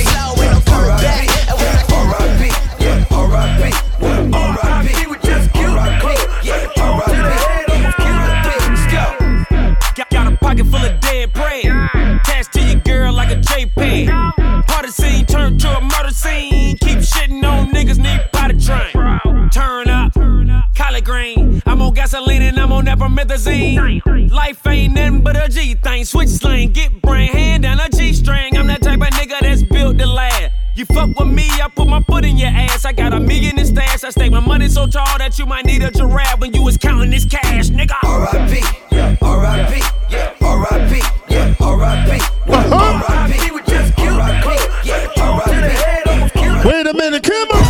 promethazine. 23.15 24.31
Life 24.31 24.67
ain't 24.67 24.95
nothing 24.95 25.23
but 25.23 25.37
a 25.37 25.49
G 25.49 25.75
thing. 25.75 26.05
Switch 26.05 26.29
slang, 26.29 26.73
get 26.73 27.01
brain, 27.03 27.31
hand 27.31 27.63
down 27.63 27.81
a 27.81 27.89
G 27.89 28.13
string. 28.13 28.57
I'm 28.57 28.67
that 28.69 28.83
type 28.83 29.01
of 29.01 29.09
nigga 29.09 29.41
that's 29.41 29.63
built 29.63 29.99
to 29.99 30.07
last. 30.07 30.44
You 30.77 30.85
fuck 30.87 31.17
with 31.17 31.29
me, 31.29 31.49
I 31.63 31.69
put 31.69 31.87
my 31.87 32.03
foot 32.03 32.25
in 32.25 32.37
your 32.37 32.49
ass. 32.49 32.85
I 32.85 32.93
got 32.93 33.13
a 33.13 33.21
million 33.21 33.61
in 33.61 33.67
stash. 33.67 34.03
I 34.03 34.11
stake 34.11 34.33
my 34.33 34.41
money 34.41 34.69
so 34.69 34.89
tall 34.89 35.19
that 35.19 35.39
you 35.39 35.47
might 35.47 35.65
need 35.67 35.85
a 35.85 35.91
giraffe 35.93 36.41
when 36.41 36.53
you 36.53 36.63
was 36.63 36.77
counting 36.77 37.11
this 37.11 37.25
cash, 37.25 37.69
nigga. 37.69 37.95
R.I.P. 38.03 38.61
Yeah, 38.91 39.17
R.I.P. 39.23 39.81
Yeah, 40.11 40.35
R.I.P. 40.41 41.01
Yeah, 41.33 41.55
R.I.P. 41.61 42.17
Uh-huh. 42.53 43.03
R.I.P. 43.09 43.51
we 43.53 43.63
just 43.63 43.95
killed 43.95 44.19
the 44.19 44.41
clip. 44.43 44.85
Yeah, 44.85 45.23
R.I.P. 45.23 46.69
Wait 46.69 46.87
a 46.89 46.95
minute, 46.95 47.23
come 47.23 47.49
on. 47.51 47.64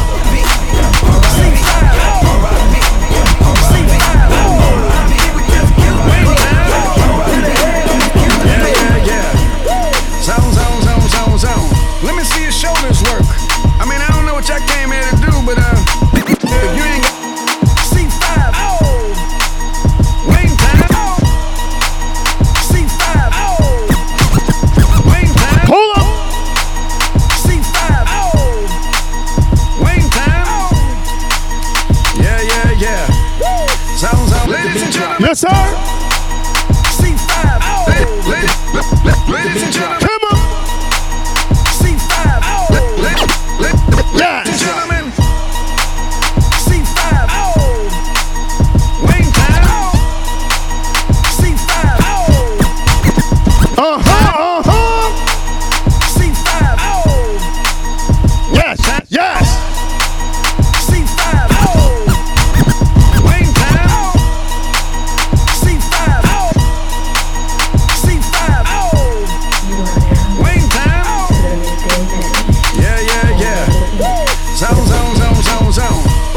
Yes, 35.21 35.41
sir. 35.41 35.84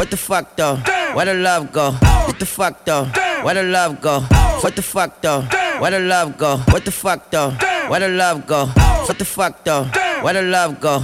What 0.07 0.11
the 0.11 0.15
fuck 0.15 0.55
though? 0.55 0.75
Where 1.15 1.25
the 1.25 1.33
love 1.33 1.73
go? 1.73 1.91
What 1.91 2.39
the 2.39 2.45
fuck 2.45 2.85
though? 2.85 3.03
Where 3.43 3.55
the 3.55 3.63
love 3.63 3.99
go? 3.99 4.21
What 4.63 4.73
the 4.77 4.81
fuck 4.81 5.19
though? 5.19 5.41
Where 5.81 5.91
the 5.91 5.99
love 5.99 6.37
go? 6.37 6.55
What 6.71 6.85
the 6.85 6.91
fuck 6.91 7.29
though? 7.29 7.51
Where 7.89 7.99
the 7.99 8.07
love 8.07 8.47
go? 8.47 8.67
What 9.03 9.17
the 9.17 9.25
fuck 9.25 9.65
though? 9.65 9.83
Where 10.23 10.31
the 10.31 10.43
love 10.43 10.79
go? 10.79 10.99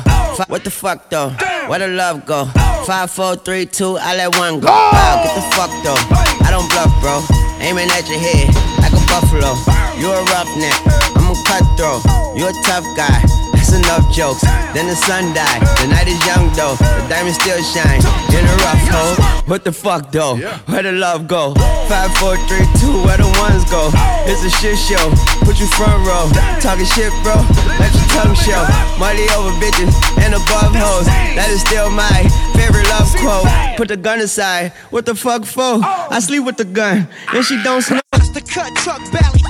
What 0.47 0.63
the 0.63 0.71
fuck 0.71 1.09
though? 1.09 1.31
Where 1.67 1.79
the 1.79 1.89
love 1.89 2.25
go? 2.25 2.45
Five, 2.87 3.11
four, 3.11 3.35
three, 3.35 3.65
two, 3.65 3.97
I 3.99 4.15
let 4.15 4.37
one 4.37 4.61
go. 4.61 4.71
Wow, 4.71 5.19
get 5.19 5.35
the 5.35 5.43
fuck 5.51 5.71
though. 5.83 5.99
I 6.47 6.47
don't 6.47 6.71
bluff, 6.71 6.95
bro. 7.03 7.19
Aiming 7.59 7.91
at 7.91 8.07
your 8.07 8.23
head 8.23 8.55
like 8.79 8.95
a 8.95 9.03
buffalo. 9.11 9.51
You 9.99 10.15
a 10.15 10.23
roughneck, 10.31 10.79
I'm 11.19 11.27
a 11.27 11.35
cutthroat. 11.43 12.07
You 12.39 12.47
a 12.47 12.53
tough 12.63 12.87
guy. 12.95 13.19
That's 13.51 13.75
enough 13.75 14.07
jokes. 14.15 14.47
Then 14.71 14.87
the 14.87 14.95
sun 14.95 15.35
died. 15.35 15.59
The 15.83 15.87
night 15.91 16.07
is 16.07 16.22
though. 16.55 16.75
The 16.75 17.05
diamond 17.09 17.35
still 17.35 17.61
shine. 17.61 18.01
In 18.33 18.45
a 18.45 18.55
rough 18.65 18.85
hole. 18.89 19.15
What 19.49 19.63
the 19.63 19.71
fuck 19.71 20.11
though? 20.11 20.37
Where 20.69 20.83
the 20.83 20.91
love 20.91 21.27
go? 21.27 21.53
Five, 21.89 22.13
four, 22.17 22.37
three, 22.47 22.65
two. 22.79 22.93
Where 23.03 23.17
the 23.17 23.29
ones 23.41 23.65
go? 23.69 23.89
It's 24.29 24.43
a 24.43 24.51
shit 24.61 24.77
show. 24.77 25.09
Put 25.45 25.59
you 25.59 25.67
front 25.73 25.99
row. 26.05 26.29
Talking 26.61 26.85
shit, 26.85 27.11
bro. 27.23 27.35
Let 27.81 27.91
your 27.93 28.07
tongue 28.13 28.35
show. 28.37 28.61
Money 28.99 29.25
over 29.33 29.53
bitches 29.57 29.93
and 30.21 30.33
above 30.33 30.73
hoes. 30.73 31.05
That 31.35 31.49
is 31.49 31.61
still 31.61 31.89
my 31.89 32.23
favorite 32.53 32.87
love 32.89 33.09
quote. 33.17 33.47
Put 33.77 33.87
the 33.89 33.97
gun 33.97 34.19
aside. 34.19 34.71
What 34.91 35.05
the 35.05 35.15
fuck 35.15 35.45
for? 35.45 35.81
I 35.81 36.19
sleep 36.19 36.45
with 36.45 36.57
the 36.57 36.65
gun. 36.65 37.07
And 37.33 37.45
she 37.45 37.61
don't 37.63 37.81
snow. 37.81 37.99
That's 38.11 38.29
the 38.29 38.41
cut 38.41 38.69
truck 38.77 39.01
belly. 39.11 39.41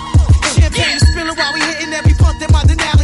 Champagne 0.55 0.95
is 0.95 1.03
spilling 1.11 1.35
while 1.35 1.53
we 1.53 1.59
hitting 1.59 1.73
every 1.73 1.73
punt 1.73 1.82
in 1.82 1.82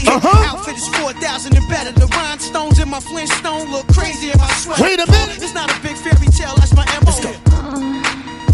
Uh-huh. 0.09 0.57
Outfit 0.57 0.77
is 0.77 0.87
4,000 0.97 1.55
and 1.55 1.67
better. 1.69 1.91
The 1.91 2.07
rhinestones 2.07 2.79
in 2.79 2.89
my 2.89 2.99
Flintstone 2.99 3.69
look 3.71 3.85
crazy 3.93 4.31
in 4.31 4.37
my 4.39 4.49
sweat. 4.57 4.79
Wait 4.81 4.99
a 4.99 5.05
minute. 5.05 5.37
It's 5.37 5.53
not 5.53 5.69
a 5.69 5.77
big 5.85 5.95
fairy 5.97 6.27
tale, 6.33 6.55
that's 6.57 6.73
my 6.73 6.85
MO. 7.05 7.13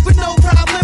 With 0.03 0.17
no 0.17 0.35
problem, 0.43 0.83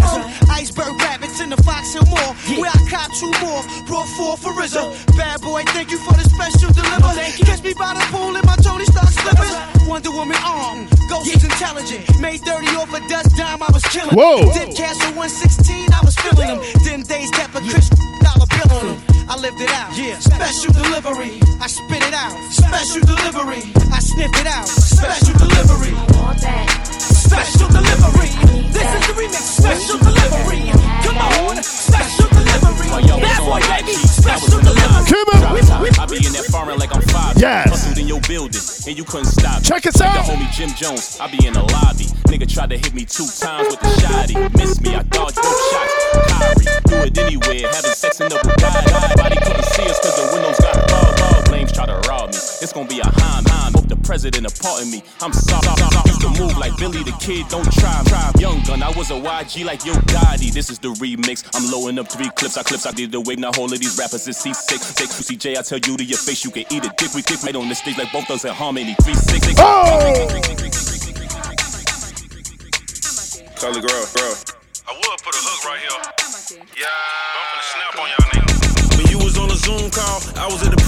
iceberg 0.50 0.95
rabbits 1.03 1.41
in 1.41 1.50
the 1.50 1.59
Fox 1.64 1.95
and 1.95 2.08
more. 2.08 2.32
Where 2.56 2.72
I 2.72 2.80
caught 2.88 3.11
two 3.19 3.32
more, 3.43 3.61
brought 3.85 4.08
four 4.16 4.38
for 4.38 4.51
RZA. 4.56 5.17
Bad 5.17 5.41
boy, 5.41 5.64
thank 5.75 5.91
you 5.91 5.98
for 5.98 6.14
the 6.14 6.24
special 6.24 6.72
deliver. 6.72 7.11
Catch 7.43 7.64
me 7.64 7.74
by 7.74 7.93
the 7.93 8.06
pool 8.08 8.33
in 8.35 8.43
my 8.48 8.56
Tony 8.64 8.85
Stark 8.85 9.09
slippers. 9.11 9.81
Wonder 9.88 10.11
Woman 10.11 10.38
um, 10.38 10.45
arm, 10.45 10.80
Ghost 11.10 11.35
is 11.35 11.43
intelligent. 11.43 12.03
Made 12.19 12.42
30 12.42 12.68
off 12.77 12.93
a 12.93 13.00
dust 13.08 13.35
dime, 13.35 13.61
I 13.61 13.69
was 13.72 13.84
killing. 13.85 14.16
Whoa. 14.16 14.51
Did 14.53 14.76
cash 14.76 14.98
for 14.98 15.14
116, 15.16 15.93
I 15.93 16.01
was 16.03 16.16
feeling 16.16 16.48
them. 16.48 16.60
Then 16.84 17.01
days 17.03 17.32
kept 17.32 17.56
a 17.56 17.61
Chris 17.61 17.90
dollar 18.22 18.48
bill 18.48 18.72
on 18.77 18.85
them. 18.88 19.11
I 19.32 19.38
lived 19.40 19.61
it 19.61 19.72
out. 19.72 19.95
Yeah. 19.95 20.19
Special 20.19 20.74
delivery. 20.74 21.40
I 21.61 21.68
spit 21.68 22.03
it 22.03 22.14
out. 22.14 22.35
Special 22.51 23.00
delivery. 23.00 23.64
I 23.92 24.00
sniffed 24.00 24.35
it 24.35 24.48
out. 24.48 24.68
Special 24.68 25.34
delivery. 25.40 25.95
Special 27.00 27.68
delivery. 27.72 28.32
This 28.76 28.90
is 28.92 29.01
the 29.08 29.14
remix. 29.16 29.40
Special 29.64 29.98
delivery. 30.03 30.68
Come 31.08 31.18
on. 31.18 31.64
Special 31.64 32.27
delivery. 32.27 32.92
Bad 33.24 33.40
boy, 33.48 33.61
baby. 33.72 33.93
Special 33.93 34.60
delivery. 34.60 35.08
Come 35.08 35.30
on. 35.32 35.42
I 36.00 36.06
be 36.10 36.18
in 36.26 36.34
that 36.34 36.48
foreign 36.51 36.77
like 36.77 36.93
I'm 36.93 37.01
five. 37.03 37.38
Yes. 37.38 37.69
Hustled 37.69 37.98
in 37.98 38.08
your 38.08 38.19
building, 38.22 38.61
and 38.88 38.98
you 38.98 39.03
couldn't 39.03 39.27
stop. 39.27 39.64
Check 39.72 39.85
us 39.88 40.01
out. 40.01 40.25
The 40.25 40.33
homie 40.33 40.51
Jim 40.51 40.69
Jones, 40.75 41.17
I 41.22 41.32
be 41.32 41.48
in 41.48 41.53
the 41.53 41.61
lobby. 41.61 42.03
Nigga 42.27 42.45
tried 42.45 42.72
to 42.72 42.77
hit 42.77 42.93
me 42.93 43.06
two 43.06 43.25
times 43.25 43.69
with 43.69 43.80
the 43.80 43.88
shotty. 44.03 44.35
Missed 44.58 44.82
me, 44.82 44.95
I 44.95 45.03
dodged 45.03 45.38
both 45.38 45.72
shots. 45.72 45.95
Kyrie, 46.27 46.66
do 46.83 46.95
it 47.08 47.17
anywhere. 47.17 47.72
Having 47.72 47.91
sex 47.91 48.19
in 48.19 48.27
the 48.27 48.35
Bugatti. 48.35 49.16
Body 49.16 49.38
couldn't 49.38 49.64
see 49.64 49.83
us 49.83 49.98
cause 50.01 50.17
the 50.17 50.30
windows 50.33 50.59
got 50.59 50.91
fogged. 50.91 51.10
Fog 51.52 51.58
flames 51.58 51.72
try 51.72 51.86
to 51.86 51.98
rob 52.08 52.30
me. 52.30 52.38
It's 52.64 52.72
gonna 52.72 52.88
be 52.88 53.00
a 53.00 53.06
hime, 53.06 53.44
hime. 53.46 53.74
Hope 53.74 53.88
the 53.88 53.98
president 53.98 54.48
a 54.48 54.62
part 54.62 54.86
me. 54.88 55.04
I'm 55.20 55.34
sorry. 55.34 55.68
Used 56.08 56.22
to 56.22 56.30
move 56.40 56.58
like 56.58 56.78
Billy 56.78 57.04
the 57.04 57.12
Kid, 57.20 57.48
don't 57.50 57.70
try. 57.74 58.02
try. 58.08 58.32
Young 58.40 58.64
gun, 58.64 58.82
I 58.82 58.92
was 58.92 59.12
a 59.12 59.20
YG 59.20 59.66
like 59.66 59.86
Yo 59.86 59.94
Gotti. 60.08 60.52
This 60.52 60.70
is 60.70 60.80
the 60.80 60.90
remix. 61.04 61.44
I'm 61.54 61.70
loading 61.72 62.00
up 62.00 62.08
three 62.08 62.30
clips. 62.30 62.58
I 62.58 62.64
clips, 62.64 62.86
I 62.86 62.92
did 62.92 63.12
the 63.12 63.20
wig. 63.20 63.40
Now 63.40 63.52
all 63.58 63.72
of 63.72 63.80
these 63.80 63.98
rappers 63.98 64.28
is 64.28 64.38
C6. 64.38 64.96
Take 64.96 65.10
CJ, 65.10 65.58
I 65.58 65.62
tell 65.62 65.80
you 65.80 65.98
to 65.98 66.04
your 66.04 66.18
face, 66.18 66.46
you 66.46 66.52
can 66.52 66.66
eat 66.72 66.86
a 66.86 66.94
dick. 66.98 67.14
We 67.14 67.22
dick 67.22 67.44
right 67.44 67.56
on 67.56 67.68
the 67.68 67.76
stage 67.76 67.98
like 67.98 68.12
both 68.12 68.30
us 68.32 68.46
in 68.46 68.54
harmony. 68.54 68.96
3 69.04 69.14
Tell 73.60 73.74
the 73.74 73.82
girl, 73.82 74.06
girl. 74.16 74.36
I 74.88 74.94
would 74.96 75.20
put 75.22 75.36
a 75.36 75.42
hook 75.44 75.66
right 75.66 75.80
here. 75.80 76.00
Yeah, 76.80 76.88
I'm 76.88 77.46
finna 77.52 77.66
snap 77.72 78.00
on 78.00 78.08
y'all 78.10 78.28
niggas. 78.32 78.98
When 78.98 79.08
you 79.12 79.24
was 79.24 79.38
on 79.38 79.52
a 79.52 79.56
Zoom 79.56 79.92
call, 79.92 80.22
I 80.36 80.48
was 80.48 80.64
at 80.66 80.72
the 80.72 80.81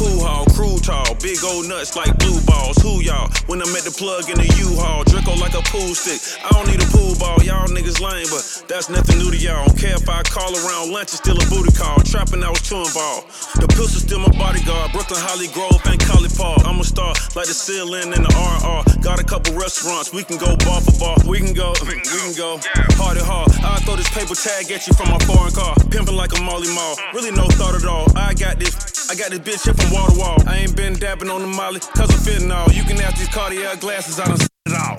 big 1.23 1.39
old 1.47 1.65
nuts 1.71 1.95
like 1.95 2.11
blue 2.19 2.35
balls. 2.43 2.75
Who 2.83 2.99
y'all? 2.99 3.31
When 3.47 3.63
I'm 3.63 3.71
at 3.71 3.87
the 3.87 3.95
plug 3.95 4.27
in 4.27 4.35
the 4.35 4.49
U-Haul, 4.59 5.07
Draco 5.07 5.39
like 5.39 5.55
a 5.55 5.63
pool 5.71 5.95
stick. 5.95 6.19
I 6.43 6.51
don't 6.51 6.67
need 6.67 6.83
a 6.83 6.89
pool 6.91 7.15
ball, 7.15 7.39
y'all 7.39 7.63
niggas 7.71 8.03
lame, 8.03 8.27
but 8.27 8.43
that's 8.67 8.91
nothing 8.91 9.23
new 9.23 9.31
to 9.31 9.39
y'all. 9.39 9.63
Don't 9.63 9.79
care 9.79 9.95
if 9.95 10.03
I 10.03 10.19
call 10.27 10.51
around 10.51 10.91
lunch, 10.91 11.15
it's 11.15 11.23
still 11.23 11.39
a 11.39 11.45
booty 11.47 11.71
call. 11.71 12.03
Trapping, 12.03 12.43
I 12.43 12.51
was 12.51 12.59
chewing 12.59 12.91
ball. 12.91 13.23
The 13.55 13.71
pistol 13.71 14.03
still 14.03 14.19
my 14.19 14.35
bodyguard. 14.35 14.91
Brooklyn, 14.91 15.23
Hollygrove, 15.23 15.79
and 15.87 15.97
Collie 16.03 16.33
Park. 16.35 16.67
I'm 16.67 16.83
a 16.83 16.83
star 16.83 17.15
like 17.39 17.47
the 17.47 17.55
ceiling 17.55 18.11
in 18.11 18.21
the 18.21 18.33
RR. 18.35 18.83
Got 18.99 19.23
a 19.23 19.25
couple 19.25 19.55
restaurants, 19.55 20.11
we 20.11 20.27
can 20.27 20.35
go 20.35 20.59
bar 20.67 20.83
for 20.83 20.91
bar. 20.99 21.15
We 21.23 21.39
can 21.39 21.55
go, 21.55 21.71
we 21.87 22.03
can 22.03 22.35
go. 22.35 22.59
And 22.75 22.91
hard. 23.23 23.51
I 23.63 23.79
throw 23.87 23.95
this 23.95 24.11
paper 24.11 24.35
tag 24.35 24.67
at 24.75 24.87
you 24.87 24.93
from 24.93 25.07
my 25.07 25.19
foreign 25.23 25.55
car. 25.55 25.75
Pimping 25.87 26.15
like 26.19 26.35
a 26.35 26.41
Molly 26.43 26.67
Mall. 26.75 26.99
Really 27.15 27.31
no 27.31 27.47
thought 27.55 27.75
at 27.75 27.85
all. 27.87 28.11
I 28.17 28.33
got 28.33 28.59
this. 28.59 29.02
I 29.09 29.15
got 29.15 29.32
this 29.32 29.40
bitch 29.40 29.65
here 29.65 29.73
from 29.73 29.93
wall 29.93 30.07
to 30.07 30.17
wall. 30.17 30.38
I 30.48 30.57
ain't 30.57 30.75
been 30.75 30.93
dabbing 30.93 31.30
on 31.30 31.41
the 31.41 31.48
molly, 31.48 31.80
cause 31.80 32.09
I'm 32.11 32.19
fitting 32.19 32.51
all. 32.51 32.72
You 32.72 32.83
can 32.83 32.99
ask 33.01 33.17
these 33.17 33.27
Cartier 33.27 33.75
glasses, 33.77 34.19
I 34.19 34.25
done 34.25 34.38
seen 34.38 34.48
it 34.67 34.73
all. 34.73 34.98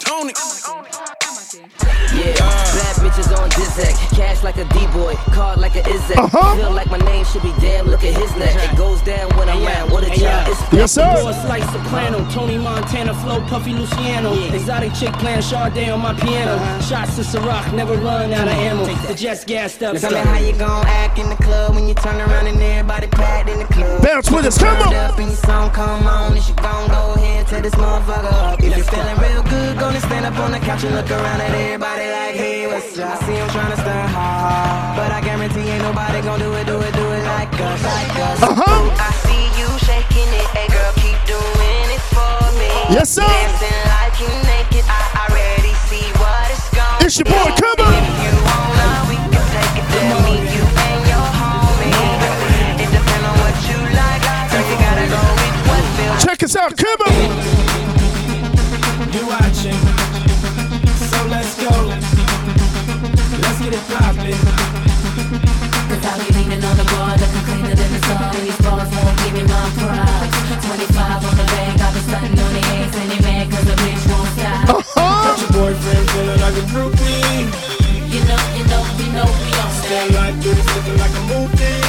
Tony. 0.00 1.23
Yeah, 1.54 2.34
bad 2.34 2.96
bitches 2.98 3.30
on 3.38 3.48
Dizak. 3.50 3.94
Cash 4.16 4.42
like 4.42 4.56
a 4.56 4.64
D-boy, 4.64 5.14
card 5.32 5.58
like 5.60 5.76
a 5.76 5.82
Izak. 5.82 6.16
Uh-huh. 6.16 6.56
Feel 6.56 6.72
like 6.72 6.90
my 6.90 6.98
name 6.98 7.24
should 7.24 7.42
be 7.42 7.52
damn, 7.60 7.86
look 7.86 8.02
at 8.02 8.14
his 8.14 8.34
neck. 8.36 8.54
It 8.56 8.76
goes 8.76 9.00
down 9.02 9.30
when 9.36 9.48
I'm 9.48 9.64
round. 9.64 9.92
What 9.92 10.02
a 10.04 10.10
job, 10.18 10.48
it's 10.48 10.72
Yes, 10.72 10.92
sir. 10.92 11.12
Boss 11.22 11.48
like 11.48 11.62
soprano, 11.64 12.28
Tony 12.30 12.58
Montana, 12.58 13.14
flow 13.14 13.40
Puffy 13.46 13.72
Luciano. 13.72 14.34
Exotic 14.52 14.94
chick 14.94 15.12
playing 15.14 15.42
Sade 15.42 15.88
on 15.90 16.00
my 16.00 16.14
piano. 16.14 16.58
Shots 16.80 17.16
to 17.16 17.22
Ciroc, 17.22 17.72
never 17.72 17.94
run 17.96 18.32
out 18.32 18.48
of 18.48 18.54
ammo. 18.54 18.86
The 19.06 19.14
jet's 19.14 19.44
gassed 19.44 19.82
up. 19.82 19.96
Tell 19.96 20.10
me 20.10 20.18
how 20.18 20.38
you 20.38 20.52
gon' 20.54 20.86
act 20.86 21.18
in 21.18 21.28
the 21.28 21.36
club 21.36 21.74
when 21.74 21.86
you 21.86 21.94
turn 21.94 22.20
around 22.20 22.46
and 22.46 22.60
everybody 22.60 23.06
packed 23.06 23.48
in 23.48 23.58
the 23.58 23.66
club. 23.66 24.02
Bounce 24.02 24.30
with 24.30 24.46
us, 24.46 24.58
come 24.58 24.88
on. 24.88 24.94
Up 24.94 25.18
and 25.18 25.28
your 25.28 25.36
song 25.36 25.70
come 25.70 26.06
on, 26.06 26.36
and 26.36 26.48
you 26.48 26.54
gon' 26.56 26.88
go 26.88 27.14
ahead 27.14 27.34
tell 27.46 27.62
this 27.62 27.74
motherfucker 27.74 28.32
up. 28.32 28.62
If 28.62 28.76
you're 28.76 28.84
feeling 28.86 29.18
real 29.18 29.42
good, 29.42 29.78
gonna 29.78 30.00
stand 30.00 30.26
up 30.26 30.36
on 30.38 30.52
the 30.52 30.58
couch 30.58 30.84
and 30.84 30.94
look 30.94 31.10
around 31.10 31.40
at 31.44 31.52
everybody 31.54 32.06
like, 32.10 32.34
hey, 32.34 32.66
what's 32.66 32.98
up? 32.98 33.20
I 33.20 33.26
see 33.26 33.36
him 33.36 33.48
trying 33.50 33.70
to 33.70 33.76
stir 33.76 34.06
hard, 34.16 34.96
but 34.96 35.10
I 35.12 35.20
guarantee 35.20 35.68
ain't 35.68 35.82
nobody 35.82 36.20
gon' 36.22 36.40
do 36.40 36.52
it, 36.54 36.64
do 36.66 36.80
it, 36.80 36.92
do 36.94 37.04
it 37.12 37.24
like 37.24 37.52
us, 37.60 37.82
like 37.84 38.16
us. 38.28 38.38
Uh-huh. 38.40 38.88
I 38.96 39.10
see 39.28 39.44
you 39.60 39.68
shaking 39.84 40.30
it, 40.40 40.48
hey 40.56 40.68
girl, 40.72 40.92
keep 41.04 41.18
doing 41.28 41.88
it 41.92 42.02
for 42.14 42.40
me. 42.56 42.72
Yes, 42.96 43.12
sir. 43.12 43.28
Dancing 43.28 43.80
like 43.92 44.16
you 44.20 44.30
naked, 44.48 44.84
I 44.88 45.28
already 45.28 45.74
see 45.88 46.06
what 46.16 46.48
it's 46.48 46.68
gon' 46.72 47.04
It's 47.04 47.16
your 47.20 47.28
boy, 47.28 47.52
come 47.60 47.78
on. 47.84 47.92
If 47.92 48.08
you 48.24 48.32
wanna, 48.48 48.88
we 49.12 49.16
can 49.20 49.44
take 49.52 49.74
it 49.84 49.86
to 49.92 50.00
me, 50.24 50.34
you 50.48 50.64
and 50.64 51.02
your 51.12 51.28
homie. 51.36 51.92
It 52.80 52.88
depends 52.88 53.26
on 53.28 53.36
what 53.44 53.56
you 53.68 53.78
like, 53.92 54.22
girl, 54.48 54.64
you 54.64 54.76
gotta 54.80 55.06
go 55.12 55.20
with 55.20 55.56
what 55.68 55.82
feels 56.00 56.24
Check 56.24 56.40
us 56.40 56.56
out, 56.56 56.72
come 56.72 57.00
on. 57.04 57.12
You 59.12 59.22
watching, 59.28 59.78
get 63.64 63.80
it 63.80 63.84
poppin'. 63.88 64.36
Cause 65.88 66.04
I'll 66.04 66.20
be 66.20 66.28
leaning 66.36 66.64
on 66.64 66.76
the 66.76 66.84
bar 66.92 67.16
looking 67.16 67.44
cleaner 67.48 67.74
than 67.74 67.90
the 67.96 68.00
sun. 68.04 68.28
These 68.44 68.60
bars 68.60 68.90
won't 68.92 69.16
give 69.24 69.32
me 69.32 69.42
my 69.48 69.64
props. 69.80 70.36
25 70.68 71.24
on 71.24 71.34
the 71.40 71.46
bank, 71.48 71.80
been 71.80 72.04
stunting 72.04 72.40
on 72.44 72.52
the 72.52 72.62
ass. 72.76 72.92
And 73.00 73.08
they 73.08 73.20
mad 73.24 73.46
cause 73.48 73.64
the 73.64 73.76
bitch 73.80 74.04
won't 74.10 74.28
stop. 74.36 74.84
Got 75.24 75.40
your 75.40 75.52
boyfriend 75.56 76.04
feeling 76.12 76.40
like 76.44 76.56
a 76.60 76.64
groupie. 76.72 77.48
You 78.12 78.20
know, 78.28 78.42
you 78.52 78.64
know, 78.68 78.82
you 79.00 79.08
know 79.16 79.28
we 79.32 79.50
on 79.56 79.70
Stand 79.80 80.12
like 80.12 80.36
this, 80.44 80.64
looking 80.76 80.98
like 81.00 81.14
a 81.16 81.22
movie. 81.32 81.80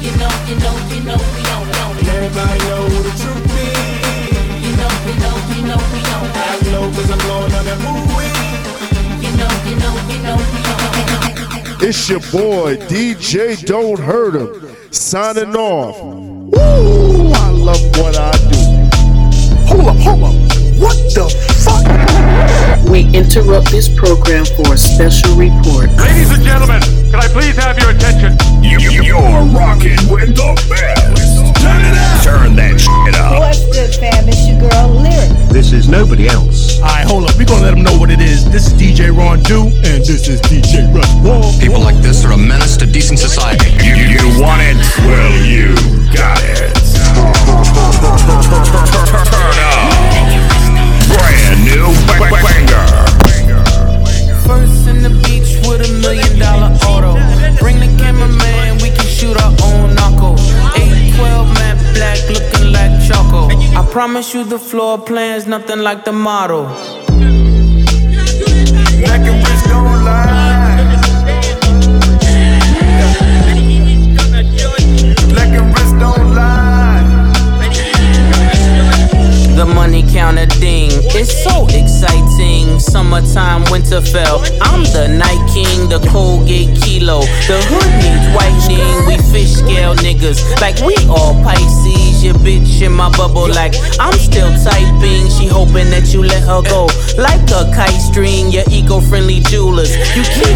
You 0.00 0.12
know, 0.16 0.32
you 0.48 0.56
know, 0.64 0.74
you 0.92 1.00
know 1.04 1.20
we 1.20 1.42
on 1.52 1.64
everybody 2.16 2.58
know 2.70 2.82
who 2.88 2.98
the 3.04 3.12
truth 3.20 3.44
be. 3.52 3.68
You 4.64 4.72
know, 4.80 4.92
you 5.04 5.14
know, 5.20 5.34
you 5.52 5.62
know 5.68 5.80
we 5.92 6.00
on 6.16 6.26
I 6.32 6.56
know 6.72 6.88
cause 6.96 7.10
I'm 7.10 7.20
blowing 7.20 7.52
on 7.52 7.64
that 7.68 7.80
movie. 7.84 8.55
It's 11.78 12.08
your 12.08 12.20
boy, 12.32 12.76
DJ 12.88 13.56
Don't 13.64 13.98
Hurt 13.98 14.34
'Em, 14.34 14.76
signing 14.90 15.54
off. 15.54 16.00
Woo! 16.02 17.32
I 17.32 17.50
love 17.50 17.80
what 17.98 18.16
I 18.18 18.32
do. 18.50 18.62
Hold 19.68 19.86
up, 19.88 19.96
hold 19.98 20.22
up. 20.24 20.34
What 20.80 20.96
the 21.14 21.28
fuck? 21.64 21.84
We 22.90 23.02
interrupt 23.14 23.70
this 23.70 23.88
program 23.88 24.44
for 24.56 24.74
a 24.74 24.78
special 24.78 25.34
report. 25.36 25.90
Ladies 25.96 26.30
and 26.32 26.42
gentlemen, 26.42 26.80
can 27.10 27.16
I 27.20 27.28
please 27.28 27.56
have 27.56 27.78
your 27.78 27.90
attention? 27.90 28.36
You, 28.62 28.78
you're 29.02 29.44
rocking 29.54 29.98
with 30.08 30.34
the 30.34 30.54
best. 30.68 31.35
Turn 31.66 31.82
it 31.82 31.96
up. 31.98 32.22
Turn 32.22 32.50
that 32.56 32.78
shit 32.78 33.14
up. 33.18 33.40
What's 33.42 33.66
good, 33.74 33.90
fam? 33.98 34.28
It's 34.30 34.46
your 34.46 34.60
girl, 34.62 34.88
Lyric. 35.02 35.50
This 35.50 35.72
is 35.72 35.88
nobody 35.88 36.28
else. 36.28 36.78
All 36.78 36.86
right, 36.86 37.06
hold 37.06 37.24
up. 37.26 37.34
We're 37.38 37.46
going 37.50 37.60
to 37.60 37.66
let 37.66 37.74
them 37.74 37.82
know 37.82 37.96
what 37.98 38.10
it 38.10 38.20
is. 38.20 38.48
This 38.50 38.68
is 38.70 38.74
DJ 38.74 39.10
Ron 39.10 39.42
Do, 39.42 39.66
and 39.66 39.98
this 40.06 40.28
is 40.28 40.40
DJ 40.42 40.86
Russ 40.94 41.10
Wall. 41.26 41.42
People 41.58 41.80
like 41.80 41.96
this 41.98 42.24
are 42.24 42.32
a 42.32 42.36
menace 42.38 42.76
to 42.78 42.86
decent 42.86 43.18
society. 43.18 43.70
You, 43.82 43.94
you 43.98 44.24
want 44.40 44.62
it? 44.62 44.76
Well, 45.10 45.34
you 45.42 45.74
got 46.14 46.38
it. 46.44 46.76
Turn 49.26 49.58
up. 49.66 49.90
Brand 51.10 51.58
new 51.64 51.86
ba- 52.06 52.30
ba- 52.30 52.42
banger. 52.44 52.86
First 54.46 54.86
in 54.86 55.02
the 55.02 55.10
beach 55.24 55.58
with 55.66 55.82
a 55.82 55.92
million 56.00 56.38
dollar 56.38 56.70
auto. 56.86 57.14
Bring 57.58 57.78
the 57.80 57.90
cameraman, 57.98 58.78
we 58.82 58.90
can 58.90 59.06
shoot 59.06 59.36
our 59.40 59.52
own 59.64 59.94
knuckle. 59.94 60.36
812 61.96 62.02
matte 62.02 62.26
black, 62.26 62.28
looking 62.28 62.72
like 62.72 62.92
choco. 63.06 63.48
I 63.76 63.86
promise 63.90 64.34
you 64.34 64.44
the 64.44 64.58
floor 64.58 64.98
plan's 64.98 65.46
nothing 65.46 65.80
like 65.80 66.04
the 66.04 66.12
model. 66.12 66.64
Neck 69.00 69.24
and 69.30 69.38
wrist 69.44 69.64
don't 69.66 70.04
lie. 70.04 70.84
Neck 75.34 75.52
and 75.58 75.74
wrist 75.74 75.98
don't 75.98 76.34
lie. 76.34 76.45
The 79.56 79.64
money 79.64 80.02
counter 80.02 80.44
ding, 80.60 80.90
it's 81.16 81.32
so 81.42 81.64
exciting. 81.72 82.78
Summertime, 82.78 83.64
Winterfell. 83.72 84.44
I'm 84.60 84.84
the 84.92 85.08
night 85.08 85.40
king, 85.48 85.88
the 85.88 85.96
Colgate 86.12 86.76
kilo. 86.84 87.20
The 87.48 87.56
hood 87.64 87.88
needs 88.04 88.28
whitening. 88.36 89.08
We 89.08 89.16
fish 89.32 89.56
scale 89.56 89.96
niggas, 89.96 90.44
like 90.60 90.76
we 90.84 90.94
all 91.08 91.32
Pisces. 91.42 92.22
Your 92.22 92.34
bitch 92.34 92.82
in 92.82 92.92
my 92.92 93.08
bubble, 93.16 93.48
like 93.48 93.72
I'm 93.98 94.12
still 94.18 94.52
typing. 94.60 95.32
She 95.32 95.48
hoping 95.48 95.88
that 95.88 96.12
you 96.12 96.22
let 96.22 96.44
her 96.44 96.60
go, 96.60 96.92
like 97.16 97.48
a 97.48 97.64
kite 97.72 97.96
string. 97.96 98.52
Your 98.52 98.64
eco-friendly 98.68 99.40
jewelers, 99.48 99.96
you 100.12 100.22
keep. 100.36 100.55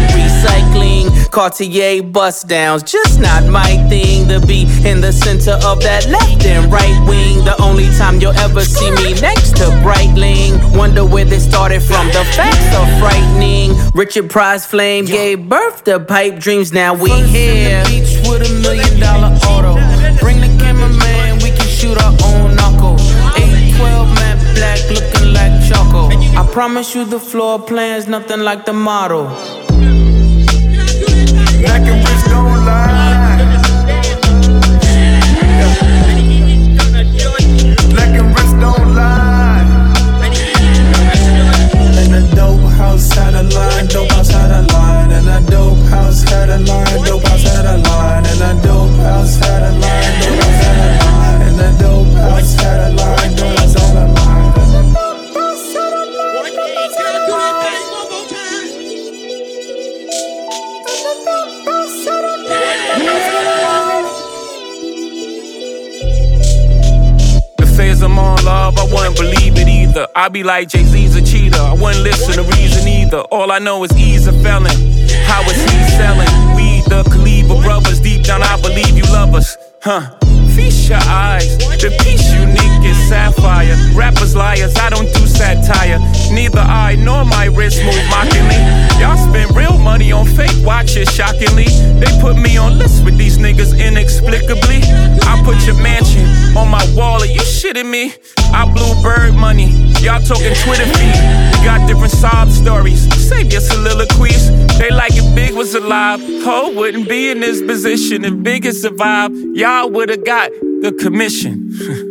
Cartier 1.31 2.03
bust 2.03 2.49
downs, 2.49 2.83
just 2.83 3.21
not 3.21 3.47
my 3.47 3.77
thing. 3.87 4.27
To 4.27 4.45
be 4.45 4.63
in 4.85 4.99
the 4.99 5.13
center 5.13 5.53
of 5.65 5.81
that 5.81 6.05
left 6.07 6.45
and 6.45 6.69
right 6.69 6.99
wing. 7.07 7.45
The 7.45 7.55
only 7.61 7.87
time 7.97 8.19
you'll 8.19 8.37
ever 8.37 8.59
see 8.61 8.91
me 8.91 9.13
next 9.21 9.55
to 9.55 9.63
Breitling. 9.81 10.59
Wonder 10.77 11.05
where 11.05 11.23
this 11.23 11.45
started 11.45 11.81
from. 11.81 12.07
The 12.07 12.25
facts 12.35 12.75
are 12.75 12.99
frightening. 12.99 13.71
Richard 13.95 14.29
Price 14.29 14.65
Flame 14.65 15.05
gave 15.05 15.47
birth 15.47 15.85
to 15.85 16.01
pipe 16.01 16.37
dreams. 16.37 16.73
Now 16.73 16.93
we 16.93 17.09
here. 17.09 17.81
beach 17.85 18.19
with 18.27 18.43
a 18.43 18.53
million 18.61 18.99
dollar 18.99 19.33
auto. 19.47 19.75
Bring 20.19 20.41
the 20.41 20.51
cameraman, 20.59 21.39
we 21.43 21.51
can 21.51 21.67
shoot 21.67 21.97
our 21.97 22.11
own 22.25 22.57
knuckle. 22.57 22.99
812 23.39 24.15
matte 24.15 24.55
black, 24.55 24.79
looking 24.89 25.31
like 25.31 25.53
choco. 25.63 26.11
I 26.35 26.45
promise 26.51 26.93
you 26.93 27.05
the 27.05 27.21
floor 27.21 27.57
plan's 27.57 28.09
nothing 28.09 28.41
like 28.41 28.65
the 28.65 28.73
model. 28.73 29.31
Neck 31.61 31.87
and 31.87 32.07
wrist 32.07 32.25
don't 32.25 32.65
lie. 32.65 33.37
Neck 37.93 38.15
and 38.19 38.61
don't 38.61 38.95
lie. 38.95 39.61
And 42.13 42.35
dope 42.35 42.71
house 42.71 43.13
had 43.13 43.33
a 43.35 43.43
line, 43.43 43.87
dope 43.87 44.11
house 44.11 44.29
had 44.29 44.51
a 44.51 44.61
line, 44.73 45.11
and 45.11 45.47
dope 45.47 45.77
house 45.89 46.23
had 46.23 46.49
a 46.49 46.59
line, 46.59 47.03
dope 47.05 47.23
house 47.23 47.43
had 47.43 47.65
a 47.65 47.77
line, 47.77 48.25
and 48.25 48.41
a 48.41 48.61
dope 48.63 48.89
house 48.99 49.40
wouldn't 68.91 69.17
believe 69.17 69.57
it 69.57 69.67
either. 69.67 70.07
I 70.15 70.29
be 70.29 70.43
like 70.43 70.67
Jay 70.69 70.83
Z's 70.83 71.15
a 71.15 71.21
cheater. 71.21 71.57
I 71.59 71.73
wouldn't 71.73 72.03
listen 72.03 72.35
to 72.35 72.43
reason 72.55 72.87
either. 72.87 73.21
All 73.31 73.51
I 73.51 73.59
know 73.59 73.83
is 73.83 73.91
he's 73.91 74.27
a 74.27 74.33
felon. 74.43 74.71
How 75.25 75.41
is 75.49 75.61
he 75.63 75.77
selling? 75.97 76.31
We 76.55 76.81
the 76.89 77.03
Kaliba 77.09 77.63
brothers. 77.63 77.99
Deep 77.99 78.23
down, 78.23 78.43
I 78.43 78.59
believe 78.61 78.97
you 78.97 79.03
love 79.05 79.33
us. 79.33 79.57
Huh. 79.81 80.01
Feast 80.55 80.89
your 80.89 80.99
eyes. 81.07 81.57
The 81.57 81.89
piece 82.03 82.31
unique 82.33 82.70
is 82.91 82.97
sapphire. 83.07 83.75
Rappers 83.95 84.35
liars, 84.35 84.75
I 84.75 84.89
don't 84.89 85.11
do 85.13 85.25
satire. 85.25 85.99
Neither 86.31 86.59
I 86.59 86.95
nor 86.95 87.25
my 87.25 87.45
wrist 87.45 87.83
move 87.83 88.05
mockingly. 88.09 88.61
Y'all 88.99 89.17
spend 89.17 89.55
real 89.55 89.77
money 89.77 90.11
on 90.11 90.25
fake 90.25 90.55
watches, 90.63 91.09
shockingly. 91.09 91.69
They 91.99 92.11
put 92.19 92.37
me 92.37 92.57
on 92.57 92.77
lists 92.77 93.01
with 93.01 93.17
these 93.17 93.37
niggas 93.37 93.73
inexplicably. 93.79 94.81
I 95.31 95.41
put 95.43 95.65
your 95.65 95.75
mansion 95.81 96.25
on 96.55 96.69
my 96.69 96.85
wall, 96.95 97.21
are 97.21 97.25
you 97.25 97.41
shitting 97.41 97.89
me? 97.89 98.13
I 98.53 98.65
blew 98.65 98.93
bird 99.01 99.33
money, 99.33 99.71
y'all 100.03 100.21
talking 100.21 100.53
Twitter 100.63 100.85
feed. 100.85 101.17
We 101.53 101.65
got 101.65 101.87
different 101.87 102.11
sob 102.11 102.49
stories, 102.49 103.01
save 103.29 103.51
your 103.51 103.61
soliloquies. 103.61 104.49
They 104.77 104.91
like 104.91 105.13
if 105.15 105.33
Big 105.35 105.53
was 105.53 105.73
alive, 105.73 106.19
Hov 106.43 106.75
wouldn't 106.75 107.07
be 107.07 107.29
in 107.29 107.39
this 107.39 107.61
position. 107.61 108.25
If 108.25 108.43
Big 108.43 108.65
had 108.65 108.75
survived, 108.75 109.35
y'all 109.55 109.89
would've 109.89 110.25
got 110.25 110.51
the 110.51 110.95
commission. 110.99 112.07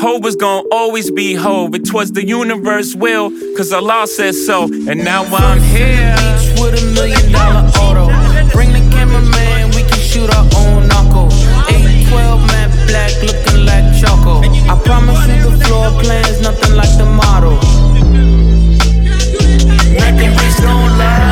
Hov 0.00 0.22
was 0.22 0.36
gonna 0.36 0.62
always 0.70 1.10
be 1.10 1.34
Hov. 1.34 1.74
It 1.74 1.92
was 1.92 2.12
the 2.12 2.24
universe 2.24 2.94
will, 2.94 3.30
cause 3.56 3.72
Allah 3.72 4.06
said 4.06 4.34
so. 4.34 4.64
And 4.64 5.04
now 5.04 5.24
I'm 5.24 5.60
here. 5.60 6.14
Beach 6.16 6.60
with 6.60 6.80
a 6.80 6.84
million 6.94 7.32
dollar 7.32 7.66
auto. 7.82 8.06
Bring 8.52 8.72
the 8.72 8.84
cameraman, 8.94 9.70
we 9.74 9.82
can 9.82 9.98
shoot 9.98 10.30
our 10.36 10.46
own 10.56 10.86
knuckle. 10.86 11.28
812 11.66 12.46
matte 12.46 12.70
black, 12.86 13.12
looking 13.22 13.66
like 13.66 13.86
Choco. 13.98 14.38
I 14.70 14.80
promise 14.84 15.26
you 15.26 15.50
the 15.50 15.64
floor 15.64 15.90
plan's 16.00 16.40
nothing 16.42 16.76
like 16.76 16.94
the 16.96 17.04
model. 17.04 17.58
Making 19.98 20.30
beats 20.38 20.60
don't 20.60 20.96
lie. 20.96 21.27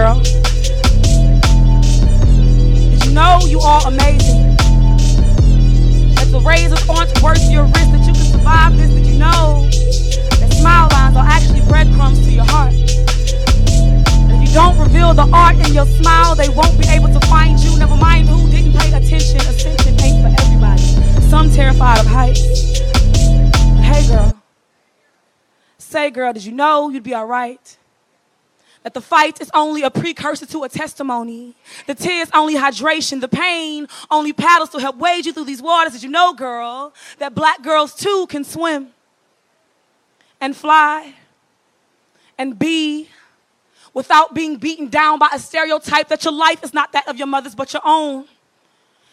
Girl. 0.00 0.20
Did 2.90 3.04
you 3.04 3.12
know 3.12 3.38
you 3.44 3.60
are 3.60 3.82
amazing? 3.86 4.56
That 6.16 6.28
the 6.32 6.40
razors 6.40 6.88
aren't 6.88 7.12
worth 7.22 7.44
your 7.50 7.64
wrist, 7.64 7.92
that 7.92 8.06
you 8.06 8.14
can 8.14 8.24
survive 8.32 8.78
this, 8.78 8.88
did 8.88 9.04
you 9.06 9.18
know? 9.18 9.68
That 10.40 10.52
smile 10.54 10.88
lines 10.92 11.16
are 11.16 11.26
actually 11.26 11.60
breadcrumbs 11.68 12.24
to 12.24 12.32
your 12.32 12.46
heart. 12.46 12.72
If 12.72 14.40
you 14.40 14.54
don't 14.54 14.78
reveal 14.78 15.12
the 15.12 15.28
art 15.34 15.56
in 15.66 15.74
your 15.74 15.86
smile, 16.00 16.34
they 16.34 16.48
won't 16.48 16.80
be 16.80 16.88
able 16.88 17.12
to 17.12 17.20
find 17.26 17.60
you. 17.60 17.78
Never 17.78 17.96
mind 17.96 18.26
who 18.26 18.50
didn't 18.50 18.72
pay 18.72 18.88
attention. 18.88 19.40
Ascension 19.52 20.00
ain't 20.00 20.24
for 20.24 20.32
everybody. 20.42 20.82
Some 21.28 21.50
terrified 21.50 22.00
of 22.00 22.06
heights. 22.06 22.40
Hey 23.84 24.08
girl. 24.08 24.32
Say 25.76 26.10
girl, 26.10 26.32
did 26.32 26.46
you 26.46 26.52
know 26.52 26.88
you'd 26.88 27.02
be 27.02 27.14
alright? 27.14 27.76
That 28.82 28.94
the 28.94 29.00
fight 29.02 29.42
is 29.42 29.50
only 29.52 29.82
a 29.82 29.90
precursor 29.90 30.46
to 30.46 30.64
a 30.64 30.68
testimony. 30.68 31.54
The 31.86 31.94
tears 31.94 32.30
only 32.32 32.54
hydration. 32.54 33.20
The 33.20 33.28
pain 33.28 33.86
only 34.10 34.32
paddles 34.32 34.70
to 34.70 34.78
help 34.78 34.96
wade 34.96 35.26
you 35.26 35.34
through 35.34 35.44
these 35.44 35.60
waters. 35.60 35.92
Did 35.92 36.02
you 36.02 36.08
know, 36.08 36.32
girl, 36.32 36.94
that 37.18 37.34
black 37.34 37.62
girls 37.62 37.94
too 37.94 38.26
can 38.30 38.42
swim 38.42 38.88
and 40.40 40.56
fly 40.56 41.14
and 42.38 42.58
be 42.58 43.10
without 43.92 44.34
being 44.34 44.56
beaten 44.56 44.88
down 44.88 45.18
by 45.18 45.28
a 45.32 45.38
stereotype 45.38 46.08
that 46.08 46.24
your 46.24 46.32
life 46.32 46.64
is 46.64 46.72
not 46.72 46.92
that 46.92 47.06
of 47.06 47.18
your 47.18 47.26
mother's 47.26 47.54
but 47.54 47.72
your 47.74 47.82
own. 47.84 48.26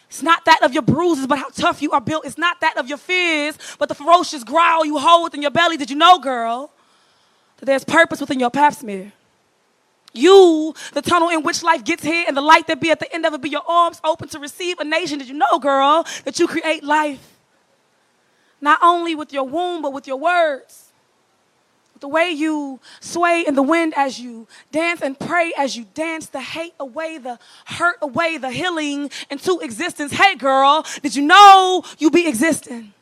It's 0.08 0.22
not 0.22 0.46
that 0.46 0.62
of 0.62 0.72
your 0.72 0.82
bruises, 0.82 1.26
but 1.26 1.38
how 1.38 1.50
tough 1.50 1.82
you 1.82 1.92
are 1.92 2.00
built. 2.00 2.24
It's 2.24 2.38
not 2.38 2.60
that 2.62 2.78
of 2.78 2.88
your 2.88 2.96
fears, 2.96 3.58
but 3.78 3.90
the 3.90 3.94
ferocious 3.94 4.42
growl 4.42 4.86
you 4.86 4.96
hold 4.98 5.24
within 5.24 5.42
your 5.42 5.50
belly. 5.50 5.76
Did 5.76 5.90
you 5.90 5.96
know, 5.96 6.18
girl, 6.18 6.70
that 7.58 7.66
there's 7.66 7.84
purpose 7.84 8.20
within 8.20 8.40
your 8.40 8.50
pap 8.50 8.72
smear? 8.72 9.12
You, 10.18 10.74
the 10.92 11.02
tunnel 11.02 11.28
in 11.28 11.42
which 11.42 11.62
life 11.62 11.84
gets 11.84 12.02
here, 12.02 12.24
and 12.26 12.36
the 12.36 12.42
light 12.42 12.66
that 12.66 12.80
be 12.80 12.90
at 12.90 13.00
the 13.00 13.12
end 13.14 13.24
of 13.24 13.34
it 13.34 13.40
be 13.40 13.48
your 13.48 13.62
arms 13.66 14.00
open 14.04 14.28
to 14.28 14.38
receive 14.38 14.78
a 14.78 14.84
nation. 14.84 15.18
Did 15.18 15.28
you 15.28 15.34
know, 15.34 15.58
girl, 15.58 16.04
that 16.24 16.38
you 16.38 16.46
create 16.46 16.82
life? 16.84 17.36
Not 18.60 18.80
only 18.82 19.14
with 19.14 19.32
your 19.32 19.44
womb, 19.44 19.82
but 19.82 19.92
with 19.92 20.06
your 20.06 20.16
words. 20.16 20.92
With 21.94 22.00
the 22.00 22.08
way 22.08 22.30
you 22.30 22.80
sway 23.00 23.44
in 23.46 23.54
the 23.54 23.62
wind 23.62 23.94
as 23.96 24.20
you 24.20 24.46
dance 24.72 25.00
and 25.00 25.18
pray 25.18 25.52
as 25.56 25.76
you 25.76 25.86
dance 25.94 26.26
the 26.26 26.40
hate 26.40 26.74
away, 26.78 27.18
the 27.18 27.38
hurt 27.66 27.98
away, 28.02 28.38
the 28.38 28.50
healing 28.50 29.10
into 29.30 29.60
existence. 29.60 30.12
Hey, 30.12 30.34
girl, 30.34 30.84
did 31.02 31.14
you 31.14 31.22
know 31.22 31.84
you 31.98 32.10
be 32.10 32.26
existing? 32.26 32.92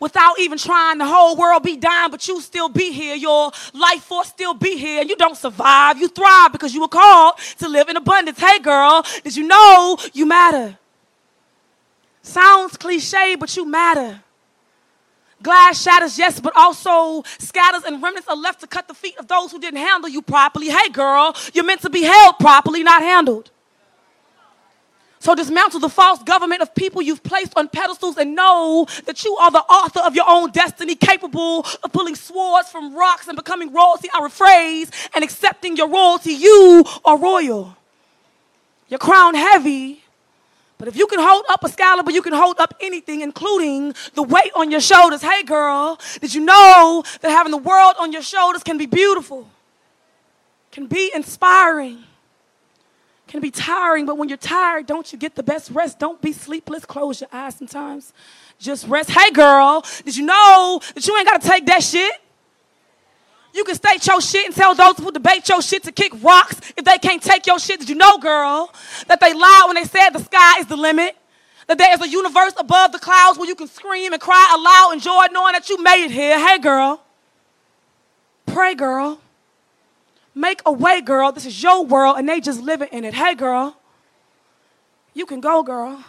Without 0.00 0.40
even 0.40 0.58
trying. 0.58 0.98
The 0.98 1.06
whole 1.06 1.36
world 1.36 1.62
be 1.62 1.76
dying, 1.76 2.10
but 2.10 2.26
you 2.26 2.40
still 2.40 2.68
be 2.68 2.90
here. 2.90 3.14
Your 3.14 3.52
life 3.72 4.02
force 4.02 4.28
still 4.28 4.54
be 4.54 4.76
here. 4.76 5.02
And 5.02 5.10
you 5.10 5.16
don't 5.16 5.36
survive. 5.36 5.98
You 5.98 6.08
thrive 6.08 6.52
because 6.52 6.74
you 6.74 6.80
were 6.80 6.88
called 6.88 7.34
to 7.58 7.68
live 7.68 7.88
in 7.88 7.96
abundance. 7.96 8.40
Hey, 8.40 8.58
girl, 8.58 9.04
did 9.22 9.36
you 9.36 9.46
know 9.46 9.98
you 10.12 10.26
matter? 10.26 10.76
Sounds 12.22 12.76
cliche, 12.76 13.36
but 13.36 13.54
you 13.56 13.64
matter. 13.64 14.22
Glass 15.42 15.82
shatters, 15.82 16.18
yes, 16.18 16.38
but 16.38 16.52
also 16.54 17.22
scatters 17.38 17.84
and 17.84 18.02
remnants 18.02 18.28
are 18.28 18.36
left 18.36 18.60
to 18.60 18.66
cut 18.66 18.88
the 18.88 18.94
feet 18.94 19.16
of 19.18 19.26
those 19.26 19.50
who 19.50 19.58
didn't 19.58 19.80
handle 19.80 20.08
you 20.10 20.20
properly. 20.20 20.68
Hey, 20.68 20.90
girl, 20.90 21.34
you're 21.54 21.64
meant 21.64 21.80
to 21.80 21.88
be 21.88 22.02
held 22.02 22.38
properly, 22.38 22.82
not 22.82 23.00
handled. 23.00 23.50
So 25.20 25.34
dismantle 25.34 25.80
the 25.80 25.90
false 25.90 26.22
government 26.22 26.62
of 26.62 26.74
people 26.74 27.02
you've 27.02 27.22
placed 27.22 27.52
on 27.54 27.68
pedestals 27.68 28.16
and 28.16 28.34
know 28.34 28.86
that 29.04 29.22
you 29.22 29.36
are 29.36 29.50
the 29.50 29.58
author 29.58 30.00
of 30.00 30.16
your 30.16 30.24
own 30.26 30.50
destiny, 30.50 30.94
capable 30.94 31.66
of 31.82 31.92
pulling 31.92 32.14
swords 32.14 32.70
from 32.70 32.94
rocks 32.96 33.28
and 33.28 33.36
becoming 33.36 33.70
royalty. 33.72 34.08
I 34.14 34.20
rephrase 34.20 34.90
and 35.14 35.22
accepting 35.22 35.76
your 35.76 35.88
royalty. 35.88 36.32
You 36.32 36.84
are 37.04 37.18
royal. 37.18 37.76
Your 38.88 38.98
crown 38.98 39.34
heavy, 39.34 40.02
but 40.78 40.88
if 40.88 40.96
you 40.96 41.06
can 41.06 41.20
hold 41.20 41.44
up 41.50 41.62
a 41.62 41.66
Excalibur, 41.66 42.10
you 42.10 42.22
can 42.22 42.32
hold 42.32 42.58
up 42.58 42.74
anything, 42.80 43.20
including 43.20 43.94
the 44.14 44.22
weight 44.22 44.50
on 44.56 44.70
your 44.70 44.80
shoulders. 44.80 45.20
Hey, 45.20 45.42
girl, 45.42 46.00
did 46.22 46.34
you 46.34 46.40
know 46.40 47.04
that 47.20 47.30
having 47.30 47.50
the 47.50 47.58
world 47.58 47.96
on 48.00 48.12
your 48.12 48.22
shoulders 48.22 48.62
can 48.62 48.78
be 48.78 48.86
beautiful, 48.86 49.46
can 50.72 50.86
be 50.86 51.12
inspiring? 51.14 51.98
Can 53.30 53.40
be 53.40 53.50
tiring, 53.50 54.06
but 54.06 54.18
when 54.18 54.28
you're 54.28 54.36
tired, 54.36 54.86
don't 54.86 55.12
you 55.12 55.18
get 55.18 55.36
the 55.36 55.42
best 55.42 55.70
rest? 55.70 56.00
Don't 56.00 56.20
be 56.20 56.32
sleepless. 56.32 56.84
Close 56.84 57.20
your 57.20 57.30
eyes 57.32 57.54
sometimes. 57.54 58.12
Just 58.58 58.88
rest. 58.88 59.08
Hey, 59.10 59.30
girl, 59.30 59.84
did 60.04 60.16
you 60.16 60.26
know 60.26 60.80
that 60.94 61.06
you 61.06 61.16
ain't 61.16 61.26
got 61.26 61.40
to 61.40 61.48
take 61.48 61.64
that 61.66 61.82
shit? 61.82 62.12
You 63.54 63.64
can 63.64 63.76
state 63.76 64.04
your 64.06 64.20
shit 64.20 64.46
and 64.46 64.54
tell 64.54 64.74
those 64.74 64.98
who 64.98 65.12
debate 65.12 65.48
your 65.48 65.62
shit 65.62 65.84
to 65.84 65.92
kick 65.92 66.12
rocks 66.22 66.60
if 66.76 66.84
they 66.84 66.98
can't 66.98 67.22
take 67.22 67.46
your 67.46 67.58
shit. 67.58 67.80
Did 67.80 67.88
you 67.88 67.94
know, 67.94 68.18
girl, 68.18 68.72
that 69.06 69.20
they 69.20 69.32
lied 69.32 69.62
when 69.66 69.76
they 69.76 69.84
said 69.84 70.10
the 70.10 70.20
sky 70.20 70.58
is 70.58 70.66
the 70.66 70.76
limit? 70.76 71.16
That 71.68 71.78
there 71.78 71.94
is 71.94 72.00
a 72.00 72.08
universe 72.08 72.54
above 72.58 72.90
the 72.90 72.98
clouds 72.98 73.38
where 73.38 73.46
you 73.46 73.54
can 73.54 73.68
scream 73.68 74.12
and 74.12 74.20
cry 74.20 74.54
aloud 74.56 74.92
and 74.92 75.00
joy 75.00 75.26
knowing 75.30 75.52
that 75.52 75.68
you 75.68 75.80
made 75.82 76.04
it 76.06 76.10
here. 76.10 76.38
Hey, 76.38 76.58
girl. 76.58 77.00
Pray, 78.46 78.74
girl. 78.74 79.20
Make 80.40 80.62
a 80.64 80.72
way, 80.72 81.02
girl. 81.02 81.32
This 81.32 81.44
is 81.44 81.62
your 81.62 81.84
world, 81.84 82.16
and 82.16 82.26
they 82.26 82.40
just 82.40 82.62
living 82.62 82.88
in 82.92 83.04
it. 83.04 83.12
Hey, 83.12 83.34
girl. 83.34 83.76
You 85.12 85.26
can 85.26 85.38
go, 85.38 85.62
girl. 85.62 86.02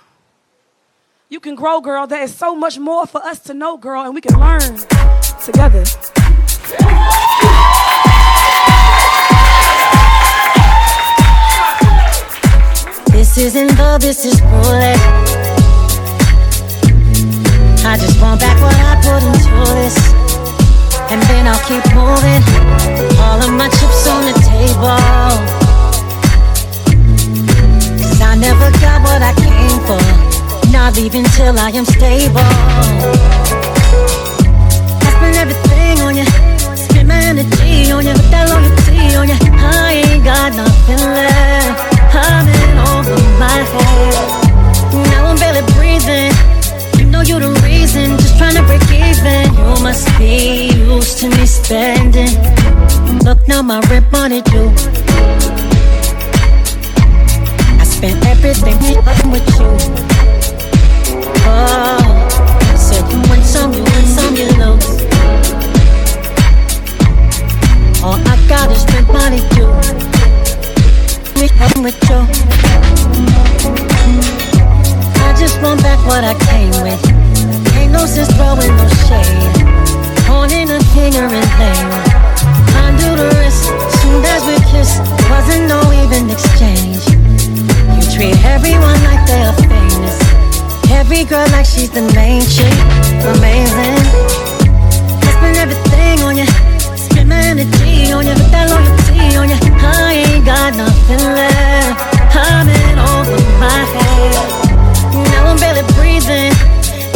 You 1.27 1.42
can 1.42 1.53
grow, 1.53 1.82
girl. 1.82 2.08
There 2.08 2.24
is 2.24 2.34
so 2.34 2.56
much 2.56 2.80
more 2.80 3.06
for 3.06 3.22
us 3.22 3.40
to 3.48 3.53
know, 3.53 3.76
girl, 3.76 4.06
and 4.06 4.16
we 4.16 4.22
can 4.22 4.40
learn 4.40 4.77
together. 5.43 5.84
This 13.11 13.38
isn't 13.38 13.77
love, 13.77 14.00
this 14.00 14.24
is 14.24 14.40
bullet. 14.40 14.98
I 17.84 17.98
just 18.00 18.22
want 18.22 18.40
back 18.40 18.58
what 18.61 18.76
I 18.80 18.95
put 19.03 19.24
into 19.24 19.74
this. 19.74 20.31
And 21.11 21.22
then 21.23 21.45
I'll 21.45 21.59
keep 21.67 21.83
moving. 21.93 22.41
All 23.19 23.40
of 23.43 23.51
my 23.51 23.67
chips 23.67 24.07
on 24.07 24.23
the 24.23 24.35
table. 24.48 24.95
Cause 27.99 28.22
I 28.22 28.35
never 28.40 28.72
got 28.80 29.03
what 29.03 29.22
I 29.22 29.33
came 29.35 29.80
for. 29.83 29.99
Not 30.72 30.95
leaving 30.95 31.25
till 31.35 31.59
I 31.59 31.69
am 31.72 31.83
stable. 31.83 32.40
I 35.03 35.09
spend 35.17 35.35
everything 35.35 35.99
on 35.99 36.15
you. 36.15 36.23
Spend 36.77 37.09
my 37.09 37.19
energy 37.19 37.91
on 37.91 38.06
you. 38.06 38.14
Put 38.14 38.31
that 38.31 38.48
loyalty 38.48 39.14
on 39.19 39.27
you. 39.27 39.35
I 39.59 39.99
ain't 40.07 40.23
got 40.23 40.56
nothing 40.56 41.03
left. 41.11 41.91
I'm 42.15 42.48
in 42.48 42.77
over 42.88 43.19
my 43.35 43.59
head. 43.75 44.15
Now 45.11 45.27
I'm 45.27 45.38
barely 45.38 45.64
breathing. 45.75 46.31
Know 47.11 47.22
you're 47.22 47.41
the 47.41 47.51
reason. 47.61 48.17
Just 48.17 48.38
trying 48.38 48.56
to 48.56 48.64
break 48.64 48.81
even. 48.90 49.53
You 49.53 49.83
must 49.83 50.07
be 50.17 50.72
used 50.72 51.19
to 51.19 51.27
me 51.30 51.45
spending. 51.45 52.33
Look 53.25 53.45
now, 53.48 53.61
my 53.61 53.81
rip 53.91 54.09
money 54.11 54.41
too. 54.41 54.72
I 57.80 57.83
spent 57.83 58.25
everything 58.25 58.77
with 59.30 59.48
you. 59.59 59.69
Oh, 61.43 61.99
said 62.77 63.03
you 63.11 63.19
win 63.30 63.43
some, 63.43 63.73
you 63.73 63.83
win 63.83 64.06
some, 64.06 64.35
you 64.35 64.48
lose. 64.61 64.88
All 68.01 68.19
I 68.25 68.35
gotta 68.48 68.75
spend 68.75 69.07
money 69.07 69.41
too. 69.51 69.69
Me 71.40 71.48
home 71.59 71.83
with 71.83 71.99
you. 72.09 72.19
I 75.32 75.34
just 75.34 75.61
want 75.61 75.82
back 75.82 75.98
what 76.03 76.27
I 76.27 76.35
came 76.51 76.76
with. 76.84 77.00
Ain't 77.80 77.95
no 77.95 78.03
sense 78.03 78.27
throwing 78.35 78.68
no 78.68 78.88
shade. 79.08 79.56
Pointing 80.27 80.68
a 80.68 80.76
finger 80.92 81.24
and 81.24 81.48
blame. 81.56 81.92
Undo 82.84 83.16
the 83.16 83.32
wrist. 83.40 83.72
Soon 84.03 84.19
as 84.27 84.43
we 84.43 84.60
kiss, 84.68 85.00
wasn't 85.32 85.72
no 85.72 85.80
even 86.03 86.27
exchange. 86.27 87.08
You 87.95 88.03
treat 88.11 88.35
everyone 88.43 89.00
like 89.08 89.24
they're 89.24 89.56
famous. 89.72 90.19
Every 90.92 91.24
girl 91.24 91.48
like 91.56 91.66
she's 91.66 91.92
the 91.95 92.03
main 92.11 92.43
chick. 92.51 92.76
Amazing. 93.24 94.03
I 95.16 95.32
spend 95.32 95.56
everything 95.64 96.27
on 96.27 96.35
you. 96.43 96.48
Spend 97.00 97.30
my 97.30 97.40
energy 97.40 98.11
on 98.11 98.27
you. 98.27 98.35
Put 98.35 98.51
that 98.51 98.68
loyalty 98.68 99.40
on 99.40 99.48
you. 99.48 99.60
I 99.80 100.27
ain't 100.27 100.43
got 100.43 100.76
nothing 100.76 101.24
left. 101.24 102.35
I'm 102.35 102.68
in 102.68 103.00
over 103.00 103.40
my 103.64 103.80
head. 103.95 104.60
Now 105.14 105.48
I'm 105.51 105.57
barely 105.57 105.83
breathing. 105.95 106.53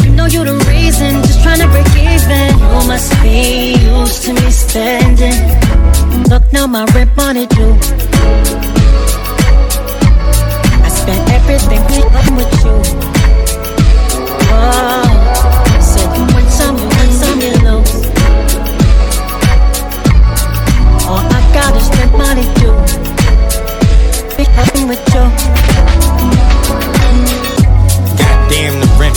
You 0.03 0.11
know 0.11 0.25
you 0.25 0.43
the 0.43 0.55
reason. 0.69 1.21
Just 1.23 1.41
trying 1.43 1.59
to 1.59 1.67
break 1.67 1.87
even. 1.95 2.57
You 2.59 2.87
must 2.87 3.11
be 3.21 3.75
used 3.75 4.23
to 4.23 4.33
me 4.33 4.51
spending. 4.51 5.37
Look 6.29 6.43
now, 6.51 6.67
my 6.67 6.85
rent 6.93 7.15
money 7.15 7.47
due. 7.47 7.75
I 10.85 10.89
spent 10.89 11.29
everything 11.31 11.83
with 12.35 12.53
you. 12.63 12.75
Oh, 14.57 15.07
said 15.81 16.09
you 16.17 16.23
win 16.35 16.47
some, 16.49 16.77
you 16.77 16.87
win 16.87 17.11
some, 17.11 17.39
you 17.41 17.53
lose. 17.65 17.93
All 21.07 21.25
I 21.39 21.41
got 21.53 21.75
is 21.75 21.85
spend 21.85 22.11
money 22.13 22.45
too. 22.59 22.73
Be 24.37 24.43
fucking 24.55 24.87
with 24.87 25.03
you. 25.13 25.64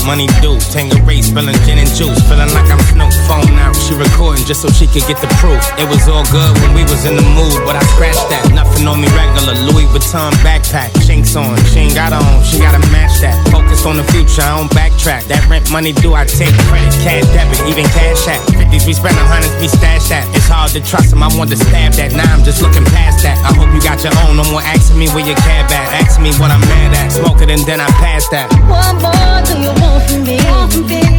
Money 0.09 0.25
due. 0.41 0.57
Tanqueray 0.73 1.21
spilling 1.21 1.53
gin 1.69 1.77
and 1.77 1.93
juice. 1.93 2.17
Feeling 2.33 2.49
like 2.57 2.65
I'm 2.73 2.81
Snoop. 2.89 3.13
Phone 3.29 3.61
out, 3.61 3.77
she 3.77 3.93
recording 3.93 4.41
just 4.49 4.65
so 4.65 4.73
she 4.73 4.89
could 4.89 5.05
get 5.05 5.21
the 5.21 5.29
proof. 5.37 5.61
It 5.77 5.85
was 5.85 6.09
all 6.09 6.25
good 6.33 6.49
when 6.65 6.73
we 6.73 6.81
was 6.89 7.05
in 7.05 7.13
the 7.13 7.29
mood, 7.37 7.61
but 7.69 7.77
I 7.77 7.85
scratched 7.93 8.25
that. 8.33 8.49
Nothing 8.57 8.89
on 8.89 9.05
me 9.05 9.09
regular. 9.13 9.53
Louis 9.69 9.85
Vuitton 9.93 10.33
backpack. 10.41 10.97
Chinks 11.05 11.37
on. 11.37 11.61
She 11.69 11.85
ain't 11.85 11.95
got 11.95 12.17
on. 12.17 12.41
She 12.41 12.57
gotta 12.57 12.81
match 12.89 13.21
that. 13.21 13.37
Focus 13.53 13.85
on 13.85 14.01
the 14.01 14.07
future. 14.09 14.41
I 14.41 14.57
don't 14.57 14.73
backtrack. 14.73 15.29
That 15.29 15.45
rent 15.45 15.69
money 15.69 15.93
due, 15.93 16.17
I 16.17 16.25
take 16.25 16.57
credit. 16.73 16.89
Cash 17.05 17.29
debit, 17.37 17.61
even 17.69 17.85
cash 17.93 18.25
app. 18.33 18.41
50s 18.49 18.89
we 18.89 18.97
spend, 18.97 19.13
hundreds 19.29 19.61
we 19.61 19.69
stash 19.69 20.09
that. 20.09 20.25
It's 20.33 20.49
hard 20.49 20.73
to 20.73 20.81
trust 20.81 21.13
him. 21.13 21.21
I 21.21 21.29
want 21.37 21.53
to 21.53 21.59
stab 21.61 22.01
that. 22.01 22.17
Now 22.17 22.33
I'm 22.33 22.49
just 22.49 22.65
looking 22.65 22.89
past 22.97 23.29
that. 23.29 23.37
I 23.45 23.53
hope 23.53 23.69
you 23.77 23.83
got 23.85 24.01
your 24.01 24.17
own. 24.25 24.41
No 24.41 24.49
more 24.49 24.65
asking 24.65 24.97
me 24.97 25.13
where 25.13 25.27
your 25.29 25.37
cab 25.45 25.69
at. 25.69 26.01
Ask 26.01 26.17
me 26.17 26.33
what 26.41 26.49
I'm 26.49 26.65
mad 26.65 26.97
at. 26.97 27.13
Smoke 27.13 27.45
it 27.45 27.53
and 27.53 27.61
then 27.69 27.77
I 27.77 27.93
pass 28.01 28.25
that. 28.33 28.49
What 28.73 28.97
more 29.05 29.45
do 29.45 29.61
you 29.61 29.73
want 29.77 29.98
from? 30.01 30.25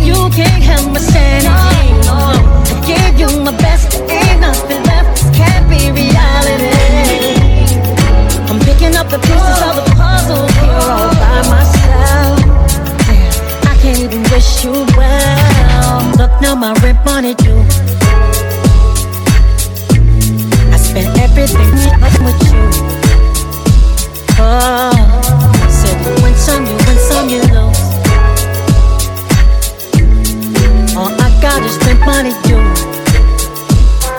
You 0.03 0.29
can't 0.29 0.63
help 0.63 0.91
my 0.91 0.99
sanity. 0.99 1.47
I 2.07 2.75
gave 2.85 3.19
you 3.19 3.27
my 3.43 3.51
best, 3.57 3.99
ain't 4.09 4.41
nothing 4.41 4.83
left. 4.83 5.09
This 5.21 5.29
can't 5.35 5.69
be 5.69 5.91
reality. 5.91 6.71
I'm 8.49 8.59
picking 8.59 8.95
up 8.95 9.09
the 9.09 9.19
pieces 9.19 9.59
of 9.67 9.75
the 9.77 9.85
puzzle 9.95 10.47
here 10.57 10.81
all 10.95 11.09
by 11.23 11.41
myself. 11.55 12.39
I 13.67 13.77
can't 13.81 13.99
even 13.99 14.23
wish 14.31 14.63
you 14.63 14.71
well. 14.97 16.11
Look 16.17 16.31
now, 16.41 16.55
my 16.55 16.73
rent 16.81 17.03
money 17.05 17.33
due. 17.35 17.63
I 20.73 20.77
spent 20.77 21.17
everything 21.19 21.71
with 22.23 22.39
you. 22.47 22.59
Oh, 24.41 24.91
said 25.69 25.97
you 26.05 26.23
win 26.23 26.35
some, 26.35 26.65
you 26.65 26.75
win 26.87 26.97
some, 26.97 27.29
you 27.29 27.41
lose. 27.53 27.88
All 31.39 31.45
I 31.45 31.51
got 31.51 31.63
is 31.63 31.75
spend 31.75 31.99
money 32.01 32.33
too. 32.43 32.59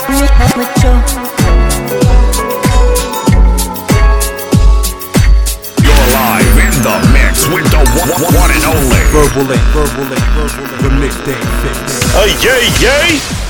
Me 0.08 0.24
up 0.40 0.56
with 0.56 0.72
you. 0.80 0.92
You're 5.84 6.06
live 6.16 6.56
in 6.56 6.74
the 6.80 6.96
mix 7.12 7.44
with 7.48 7.68
the 7.70 7.82
one, 8.00 8.10
one 8.34 8.50
and 8.50 8.64
only. 8.64 9.02
Verbal 9.12 9.52
Ink, 9.52 9.60
Verbal 9.68 10.12
Ink, 10.12 10.26
Verbal 10.32 10.62
Ink, 10.62 10.70
the 10.80 10.88
mixtape 10.96 11.48
fix. 11.60 12.02
Hey, 12.14 12.32
yay, 12.40 12.64
yay! 12.80 13.49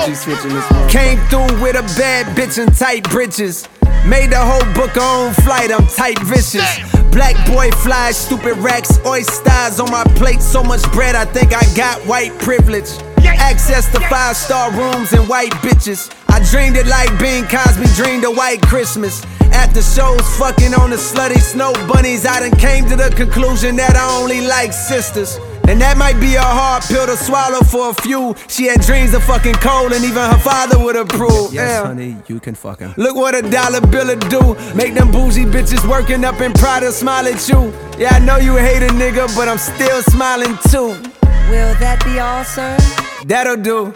Energy 0.00 0.14
switch 0.14 0.44
in 0.44 0.50
this. 0.50 0.92
Came 0.92 1.18
through 1.28 1.60
with 1.60 1.76
a 1.76 1.82
bad 1.98 2.34
bitch 2.36 2.58
in 2.58 2.72
tight 2.72 3.08
britches. 3.10 3.68
Made 4.06 4.30
the 4.30 4.40
whole 4.40 4.64
book 4.72 4.96
own 4.96 5.34
flight, 5.44 5.70
I'm 5.70 5.86
tight 5.86 6.18
vicious. 6.20 6.64
Black 7.12 7.36
boy 7.46 7.70
flies, 7.82 8.16
stupid 8.16 8.56
racks, 8.58 8.98
oysters 9.04 9.78
on 9.78 9.90
my 9.90 10.04
plate. 10.16 10.40
So 10.40 10.62
much 10.62 10.82
bread, 10.92 11.14
I 11.14 11.26
think 11.26 11.52
I 11.52 11.62
got 11.76 12.00
white 12.06 12.32
privilege. 12.38 12.88
Access 13.24 13.90
to 13.92 14.00
five 14.08 14.36
star 14.36 14.70
rooms 14.72 15.12
and 15.12 15.28
white 15.28 15.52
bitches. 15.60 16.10
I 16.28 16.40
dreamed 16.50 16.76
it 16.76 16.86
like 16.86 17.10
Bing 17.18 17.44
Crosby 17.44 17.86
dreamed 17.94 18.24
a 18.24 18.30
white 18.30 18.62
Christmas. 18.62 19.22
After 19.52 19.82
shows, 19.82 20.22
fucking 20.38 20.72
on 20.74 20.90
the 20.90 20.96
slutty 20.96 21.40
snow 21.40 21.72
bunnies, 21.88 22.24
I 22.24 22.40
done 22.40 22.58
came 22.58 22.88
to 22.88 22.96
the 22.96 23.10
conclusion 23.10 23.76
that 23.76 23.96
I 23.96 24.18
only 24.18 24.46
like 24.46 24.72
sisters. 24.72 25.38
And 25.70 25.80
that 25.82 25.96
might 25.96 26.18
be 26.18 26.34
a 26.34 26.42
hard 26.42 26.82
pill 26.82 27.06
to 27.06 27.16
swallow 27.16 27.60
for 27.60 27.90
a 27.90 27.94
few. 28.02 28.34
She 28.48 28.64
had 28.66 28.80
dreams 28.80 29.14
of 29.14 29.22
fucking 29.22 29.54
Cole, 29.66 29.92
and 29.92 30.04
even 30.04 30.20
her 30.32 30.38
father 30.38 30.76
would 30.82 30.96
approve. 30.96 31.54
Yes, 31.54 31.70
Yeah. 31.70 31.86
honey, 31.86 32.16
you 32.26 32.40
can 32.40 32.56
fuck 32.56 32.80
him. 32.80 32.92
Look 32.96 33.14
what 33.14 33.36
a 33.36 33.42
dollar 33.42 33.80
bill'll 33.80 34.16
do. 34.16 34.56
Make 34.74 34.94
them 34.94 35.12
bougie 35.12 35.44
bitches 35.46 35.84
working 35.88 36.24
up 36.24 36.40
in 36.40 36.52
Prada 36.54 36.90
smile 36.90 37.28
at 37.28 37.48
you. 37.48 37.72
Yeah, 37.98 38.16
I 38.16 38.18
know 38.18 38.36
you 38.38 38.56
hate 38.56 38.82
a 38.82 38.92
nigga, 38.92 39.32
but 39.36 39.46
I'm 39.48 39.58
still 39.58 40.02
smiling 40.02 40.58
too. 40.72 40.88
Will 41.50 41.72
that 41.78 42.02
be 42.04 42.18
all, 42.18 42.42
sir? 42.44 42.76
That'll 43.26 43.56
do. 43.56 43.94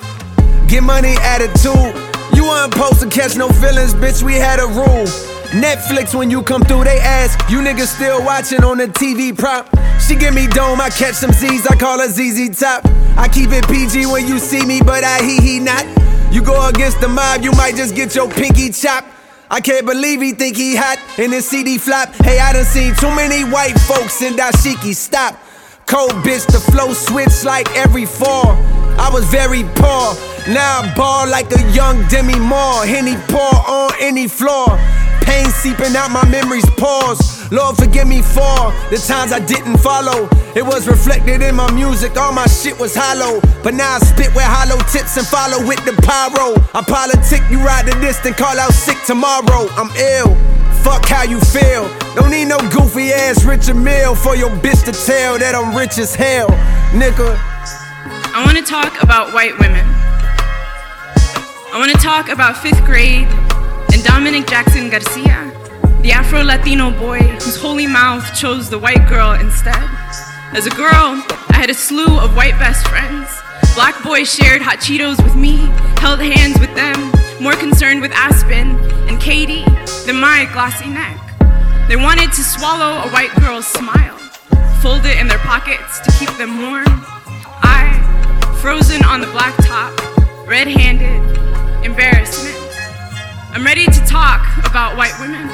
Get 0.69 0.85
money 0.85 1.17
attitude. 1.23 1.93
You 2.35 2.44
weren't 2.44 2.73
supposed 2.73 3.01
to 3.01 3.09
catch 3.09 3.35
no 3.36 3.49
feelings, 3.49 3.94
bitch. 3.94 4.23
We 4.23 4.35
had 4.35 4.61
a 4.61 4.67
rule. 4.67 5.09
Netflix, 5.55 6.16
when 6.16 6.31
you 6.31 6.42
come 6.42 6.62
through, 6.62 6.83
they 6.83 6.99
ask, 6.99 7.39
you 7.49 7.58
niggas 7.58 7.94
still 7.94 8.24
watching 8.24 8.65
on 8.65 8.78
the 8.78 8.89
TV 8.89 9.36
prop. 9.36 9.70
She 10.00 10.16
give 10.16 10.34
me 10.34 10.49
dome, 10.49 10.81
I 10.81 10.91
catch 10.91 11.15
some 11.15 11.31
Z's, 11.31 11.65
I 11.68 11.76
call 11.76 12.00
her 12.00 12.08
ZZ 12.08 12.58
Top. 12.58 12.84
I 13.16 13.28
keep 13.28 13.50
it 13.52 13.65
PG 13.68 14.07
when 14.07 14.26
you 14.26 14.41
see 14.41 14.66
me, 14.66 14.81
but 14.81 15.05
I 15.05 15.23
he 15.23 15.36
he 15.39 15.60
not. 15.60 15.86
You 16.33 16.42
go 16.42 16.66
against 16.66 17.00
the 17.00 17.07
mob, 17.07 17.42
you 17.42 17.52
might 17.52 17.76
just 17.76 17.94
get 17.94 18.16
your 18.16 18.28
pinky 18.28 18.70
chopped. 18.70 19.07
I 19.49 19.60
can't 19.60 19.86
believe 19.86 20.20
he 20.20 20.33
think 20.33 20.57
he 20.57 20.74
hot 20.74 20.99
in 21.20 21.31
his 21.31 21.49
CD 21.49 21.78
flop. 21.78 22.08
Hey, 22.16 22.41
I 22.41 22.52
done 22.52 22.65
seen 22.65 22.92
too 22.97 23.15
many 23.15 23.44
white 23.44 23.78
folks 23.78 24.23
in 24.23 24.34
dashiki. 24.34 24.92
Stop. 24.92 25.39
Cold 25.86 26.10
bitch, 26.24 26.47
the 26.47 26.58
flow 26.73 26.92
switch 26.92 27.44
like 27.44 27.70
every 27.76 28.07
fall. 28.07 28.58
I 28.99 29.08
was 29.12 29.24
very 29.26 29.62
poor. 29.76 30.18
Now 30.52 30.83
I 30.83 30.92
ball 30.97 31.28
like 31.28 31.52
a 31.52 31.62
young 31.70 32.05
Demi 32.08 32.41
Moore. 32.41 32.84
Henny 32.84 33.15
pour 33.28 33.55
on 33.68 33.92
any 34.00 34.26
floor. 34.26 34.66
Pain 35.23 35.47
seeping 35.51 35.94
out 35.97 36.10
my 36.10 36.26
memories, 36.28 36.68
pause. 36.76 37.51
Lord, 37.52 37.76
forgive 37.76 38.09
me 38.09 38.23
for 38.23 38.73
the 38.91 39.02
times 39.07 39.33
I 39.33 39.41
didn't 39.41 39.78
follow. 39.78 40.28
It 40.57 40.65
was 40.65 40.89
reflected 40.89 41.43
in 41.43 41.55
my 41.55 41.70
music, 41.73 42.17
all 42.17 42.33
my 42.33 42.47
shit 42.47 42.78
was 42.78 42.94
hollow. 42.94 43.41
But 43.62 43.75
now 43.75 43.97
I 43.97 43.99
spit 44.01 44.34
with 44.34 44.44
hollow 44.44 44.78
tips 44.91 45.17
and 45.17 45.26
follow 45.26 45.67
with 45.67 45.84
the 45.84 45.93
pyro. 46.02 46.55
I 46.75 46.83
politic, 46.83 47.43
you 47.51 47.59
ride 47.59 47.86
the 47.86 47.99
distant, 48.01 48.36
call 48.36 48.59
out 48.59 48.73
sick 48.73 48.99
tomorrow. 49.07 49.68
I'm 49.76 49.91
ill. 49.97 50.34
Fuck 50.83 51.07
how 51.07 51.23
you 51.23 51.41
feel. 51.41 51.89
Don't 52.15 52.31
need 52.31 52.47
no 52.47 52.59
goofy 52.70 53.12
ass 53.12 53.44
Richard 53.44 53.76
Mille 53.76 54.15
for 54.15 54.36
your 54.36 54.51
bitch 54.51 54.84
to 54.84 54.93
tell 54.93 55.39
that 55.39 55.55
I'm 55.55 55.75
rich 55.75 55.97
as 55.99 56.15
hell, 56.15 56.49
nigga. 56.93 57.39
I 58.36 58.43
want 58.44 58.59
to 58.59 58.65
talk 58.65 59.02
about 59.02 59.33
white 59.33 59.59
women. 59.59 59.86
I 61.73 61.78
want 61.78 61.91
to 61.91 61.99
talk 61.99 62.28
about 62.28 62.57
fifth 62.57 62.84
grade 62.84 63.28
Dominic 64.05 64.47
Jackson 64.47 64.91
Garcia, 64.91 65.50
the 66.02 66.12
Afro 66.12 66.42
Latino 66.42 66.91
boy 66.91 67.20
whose 67.20 67.57
holy 67.57 67.86
mouth 67.86 68.34
chose 68.34 68.68
the 68.68 68.78
white 68.78 69.08
girl 69.08 69.33
instead. 69.33 69.83
As 70.52 70.66
a 70.66 70.70
girl, 70.70 71.24
I 71.49 71.57
had 71.57 71.70
a 71.70 71.74
slew 71.74 72.18
of 72.18 72.36
white 72.36 72.58
best 72.58 72.86
friends. 72.86 73.26
Black 73.74 74.00
boys 74.05 74.33
shared 74.33 74.60
hot 74.60 74.78
Cheetos 74.78 75.23
with 75.24 75.34
me, 75.34 75.57
held 75.97 76.20
hands 76.20 76.60
with 76.60 76.74
them, 76.74 77.10
more 77.42 77.55
concerned 77.55 78.02
with 78.02 78.12
Aspen 78.12 78.76
and 79.08 79.18
Katie 79.18 79.65
than 80.05 80.20
my 80.20 80.49
glossy 80.52 80.91
neck. 80.91 81.18
They 81.89 81.97
wanted 81.97 82.31
to 82.33 82.42
swallow 82.44 83.02
a 83.02 83.08
white 83.08 83.34
girl's 83.41 83.66
smile. 83.66 84.18
fold 84.83 85.07
it 85.07 85.18
in 85.18 85.28
their 85.28 85.39
pockets 85.39 86.00
to 86.00 86.10
keep 86.18 86.31
them 86.36 86.60
warm. 86.60 86.84
I, 87.65 87.89
frozen 88.60 89.02
on 89.07 89.23
the 89.23 89.28
black 89.28 89.57
top, 89.65 89.99
red 90.47 90.68
handed, 90.68 91.24
embarrassment. 91.83 92.64
I'm 93.55 93.65
ready 93.65 93.86
to 93.86 94.00
talk 94.05 94.44
about 94.66 94.97
white 94.97 95.15
women. 95.20 95.47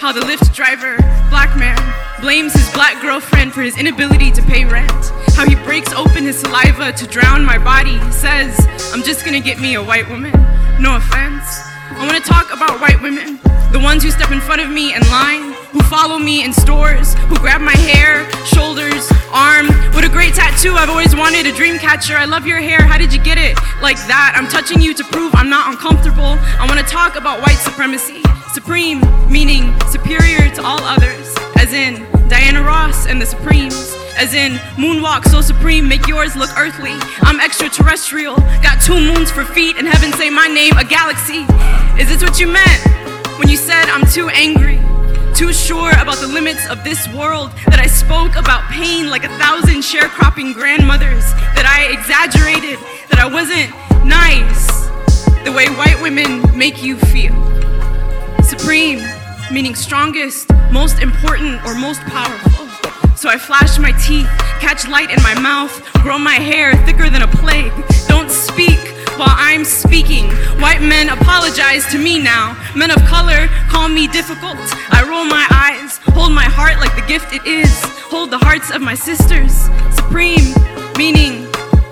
How 0.00 0.10
the 0.10 0.22
Lyft 0.22 0.52
driver, 0.52 0.96
black 1.30 1.56
man, 1.56 1.78
blames 2.20 2.52
his 2.52 2.68
black 2.72 3.00
girlfriend 3.00 3.52
for 3.52 3.62
his 3.62 3.78
inability 3.78 4.32
to 4.32 4.42
pay 4.42 4.64
rent. 4.64 4.90
How 5.36 5.46
he 5.46 5.54
breaks 5.54 5.92
open 5.92 6.24
his 6.24 6.40
saliva 6.40 6.92
to 6.92 7.06
drown 7.06 7.44
my 7.44 7.58
body. 7.58 8.00
Says, 8.10 8.58
I'm 8.92 9.04
just 9.04 9.24
gonna 9.24 9.38
get 9.38 9.60
me 9.60 9.74
a 9.74 9.82
white 9.82 10.08
woman. 10.08 10.32
No 10.80 10.96
offense. 10.96 11.73
I 11.96 12.06
wanna 12.06 12.20
talk 12.20 12.52
about 12.52 12.80
white 12.80 13.00
women. 13.00 13.38
The 13.72 13.80
ones 13.80 14.02
who 14.02 14.10
step 14.10 14.30
in 14.30 14.40
front 14.40 14.60
of 14.60 14.70
me 14.70 14.94
in 14.94 15.02
line, 15.10 15.52
who 15.72 15.82
follow 15.82 16.18
me 16.18 16.44
in 16.44 16.52
stores, 16.52 17.14
who 17.28 17.36
grab 17.36 17.60
my 17.60 17.76
hair, 17.76 18.28
shoulders, 18.44 19.10
arm. 19.32 19.66
What 19.94 20.04
a 20.04 20.08
great 20.08 20.34
tattoo. 20.34 20.74
I've 20.74 20.90
always 20.90 21.14
wanted 21.14 21.46
a 21.46 21.52
dream 21.52 21.78
catcher. 21.78 22.16
I 22.16 22.24
love 22.24 22.46
your 22.46 22.58
hair. 22.58 22.82
How 22.82 22.98
did 22.98 23.12
you 23.12 23.22
get 23.22 23.38
it? 23.38 23.56
Like 23.82 23.96
that. 24.06 24.34
I'm 24.36 24.48
touching 24.48 24.80
you 24.80 24.94
to 24.94 25.04
prove 25.04 25.34
I'm 25.34 25.48
not 25.48 25.72
uncomfortable. 25.72 26.38
I 26.58 26.66
wanna 26.68 26.84
talk 26.84 27.16
about 27.16 27.40
white 27.40 27.58
supremacy. 27.58 28.22
Supreme, 28.52 29.00
meaning 29.30 29.74
superior 29.90 30.48
to 30.54 30.62
all 30.62 30.80
others, 30.82 31.34
as 31.56 31.72
in 31.72 32.06
Diana 32.28 32.62
Ross 32.62 33.06
and 33.06 33.20
the 33.20 33.26
Supremes. 33.26 33.94
As 34.16 34.32
in, 34.32 34.52
moonwalk 34.76 35.24
so 35.24 35.40
supreme, 35.40 35.88
make 35.88 36.06
yours 36.06 36.36
look 36.36 36.50
earthly. 36.56 36.92
I'm 37.22 37.40
extraterrestrial, 37.40 38.36
got 38.62 38.80
two 38.80 38.94
moons 38.94 39.30
for 39.30 39.44
feet, 39.44 39.76
and 39.76 39.88
heaven 39.88 40.12
say 40.12 40.30
my 40.30 40.46
name, 40.46 40.72
a 40.78 40.84
galaxy. 40.84 41.44
Is 42.00 42.08
this 42.08 42.22
what 42.22 42.38
you 42.38 42.46
meant 42.46 42.80
when 43.38 43.48
you 43.48 43.56
said 43.56 43.86
I'm 43.88 44.06
too 44.06 44.28
angry? 44.28 44.78
Too 45.34 45.52
sure 45.52 45.90
about 46.00 46.18
the 46.18 46.28
limits 46.28 46.68
of 46.68 46.84
this 46.84 47.08
world 47.08 47.50
that 47.66 47.80
I 47.80 47.88
spoke 47.88 48.36
about 48.36 48.62
pain 48.70 49.10
like 49.10 49.24
a 49.24 49.36
thousand 49.36 49.82
sharecropping 49.82 50.54
grandmothers, 50.54 51.24
that 51.58 51.66
I 51.66 51.92
exaggerated, 51.92 52.78
that 53.10 53.18
I 53.18 53.26
wasn't 53.26 53.74
nice, 54.06 54.86
the 55.44 55.50
way 55.50 55.66
white 55.74 56.00
women 56.00 56.56
make 56.56 56.84
you 56.84 56.96
feel. 56.96 57.34
Supreme, 58.44 59.00
meaning 59.50 59.74
strongest, 59.74 60.50
most 60.70 61.00
important, 61.00 61.64
or 61.64 61.74
most 61.74 62.00
powerful. 62.02 62.66
So 63.16 63.28
I 63.28 63.38
flash 63.38 63.78
my 63.78 63.92
teeth, 63.92 64.28
catch 64.60 64.88
light 64.88 65.10
in 65.10 65.22
my 65.22 65.38
mouth, 65.40 65.72
grow 66.02 66.18
my 66.18 66.34
hair 66.34 66.74
thicker 66.84 67.08
than 67.08 67.22
a 67.22 67.28
plague. 67.28 67.72
Don't 68.08 68.30
speak 68.30 68.78
while 69.16 69.34
I'm 69.34 69.64
speaking. 69.64 70.26
White 70.60 70.82
men 70.82 71.08
apologize 71.08 71.86
to 71.92 71.98
me 71.98 72.18
now. 72.18 72.56
Men 72.74 72.90
of 72.90 72.98
color 73.06 73.48
call 73.68 73.88
me 73.88 74.08
difficult. 74.08 74.58
I 74.90 75.06
roll 75.08 75.24
my 75.24 75.46
eyes, 75.50 75.98
hold 76.14 76.32
my 76.32 76.44
heart 76.44 76.78
like 76.78 76.94
the 76.96 77.06
gift 77.06 77.32
it 77.32 77.46
is. 77.46 77.72
Hold 78.10 78.30
the 78.30 78.38
hearts 78.38 78.70
of 78.70 78.82
my 78.82 78.94
sisters. 78.94 79.52
Supreme, 79.94 80.54
meaning 80.96 81.46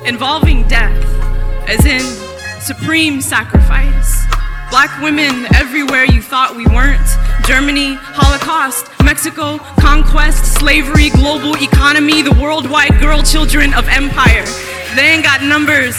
involving 0.04 0.66
death, 0.68 0.98
as 1.68 1.86
in 1.86 2.02
supreme 2.60 3.20
sacrifice. 3.20 4.24
Black 4.72 5.02
women 5.02 5.44
everywhere 5.54 6.06
you 6.06 6.22
thought 6.22 6.56
we 6.56 6.64
weren't. 6.64 7.04
Germany, 7.44 7.92
Holocaust, 7.92 8.88
Mexico, 9.04 9.58
conquest, 9.76 10.56
slavery, 10.56 11.10
global 11.10 11.52
economy, 11.60 12.22
the 12.22 12.32
worldwide 12.40 12.98
girl 12.98 13.20
children 13.20 13.74
of 13.74 13.86
empire. 13.88 14.48
They 14.96 15.12
ain't 15.12 15.24
got 15.24 15.42
numbers. 15.44 15.92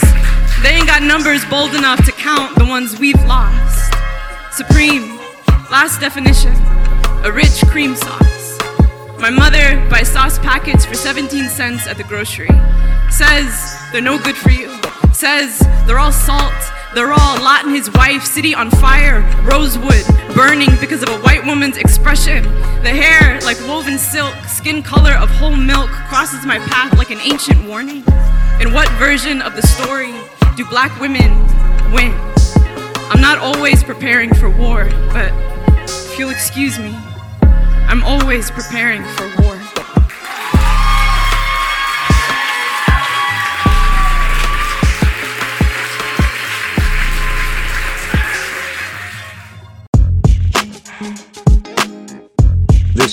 They 0.66 0.74
ain't 0.74 0.88
got 0.88 1.04
numbers 1.04 1.44
bold 1.44 1.76
enough 1.78 2.04
to 2.04 2.10
count 2.18 2.58
the 2.58 2.64
ones 2.64 2.98
we've 2.98 3.22
lost. 3.30 3.94
Supreme, 4.50 5.22
last 5.70 6.00
definition, 6.00 6.50
a 7.22 7.30
rich 7.30 7.62
cream 7.70 7.94
sauce. 7.94 8.58
My 9.22 9.30
mother 9.30 9.78
buys 9.88 10.10
sauce 10.10 10.40
packets 10.40 10.84
for 10.84 10.94
17 10.94 11.48
cents 11.48 11.86
at 11.86 11.96
the 11.96 12.02
grocery. 12.10 12.50
Says 13.08 13.78
they're 13.92 14.02
no 14.02 14.18
good 14.18 14.36
for 14.36 14.50
you. 14.50 14.66
Says 15.12 15.62
they're 15.86 16.00
all 16.00 16.10
salt. 16.10 16.73
They're 16.94 17.10
all 17.10 17.42
Lot 17.42 17.64
and 17.64 17.74
his 17.74 17.90
wife, 17.90 18.24
city 18.24 18.54
on 18.54 18.70
fire, 18.70 19.20
rosewood, 19.42 20.04
burning 20.32 20.70
because 20.78 21.02
of 21.02 21.08
a 21.08 21.18
white 21.22 21.44
woman's 21.44 21.76
expression. 21.76 22.44
The 22.84 22.90
hair, 22.90 23.40
like 23.40 23.58
woven 23.66 23.98
silk, 23.98 24.32
skin 24.44 24.80
color 24.80 25.10
of 25.12 25.28
whole 25.30 25.56
milk, 25.56 25.90
crosses 25.90 26.46
my 26.46 26.60
path 26.60 26.96
like 26.96 27.10
an 27.10 27.18
ancient 27.18 27.66
warning. 27.66 28.04
In 28.60 28.72
what 28.72 28.88
version 28.92 29.42
of 29.42 29.56
the 29.56 29.66
story 29.66 30.14
do 30.56 30.64
black 30.66 31.00
women 31.00 31.32
win? 31.92 32.12
I'm 33.10 33.20
not 33.20 33.38
always 33.38 33.82
preparing 33.82 34.32
for 34.32 34.48
war, 34.48 34.84
but 35.12 35.32
if 35.82 36.16
you'll 36.16 36.30
excuse 36.30 36.78
me, 36.78 36.96
I'm 37.88 38.04
always 38.04 38.52
preparing 38.52 39.02
for 39.02 39.42
war. 39.42 39.53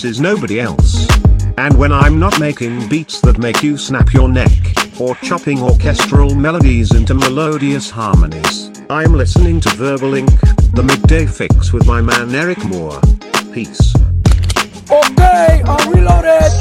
This 0.02 0.16
is 0.16 0.20
nobody 0.20 0.60
else. 0.60 1.08
And 1.60 1.78
when 1.78 1.92
I'm 1.92 2.18
not 2.18 2.40
making 2.40 2.90
beats 2.90 3.22
that 3.22 3.38
make 3.38 3.62
you 3.62 3.78
snap 3.78 4.14
your 4.14 4.28
neck, 4.28 4.50
or 5.00 5.14
chopping 5.18 5.62
orchestral 5.62 6.34
melodies 6.34 6.96
into 6.96 7.14
melodious 7.14 7.92
harmonies, 7.92 8.72
I'm 8.90 9.14
listening 9.14 9.62
to 9.62 9.70
Verbal 9.76 10.16
Ink, 10.16 10.32
the 10.74 10.82
Midday 10.82 11.26
Fixx 11.26 11.72
with 11.72 11.86
my 11.86 12.02
man 12.02 12.30
Eryk 12.30 12.66
Moore. 12.68 13.00
Peace. 13.54 13.94
Okay, 14.90 15.62
I'm 15.68 15.94
reloaded. 15.94 16.52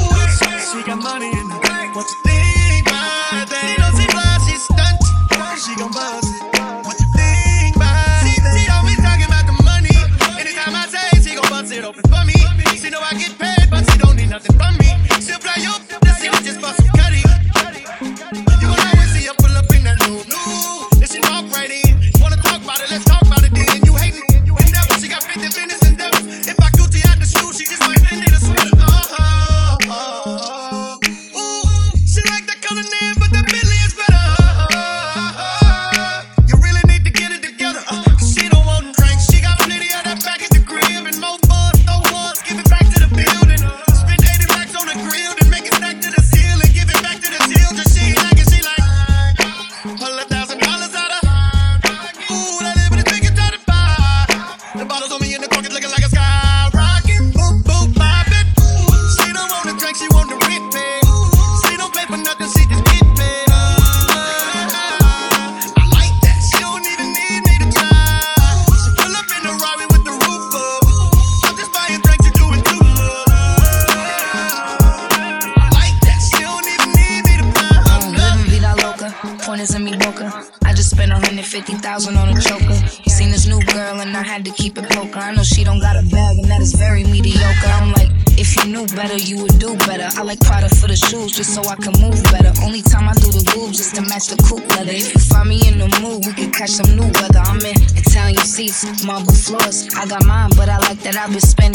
I've 101.31 101.35
been 101.35 101.47
spending 101.47 101.70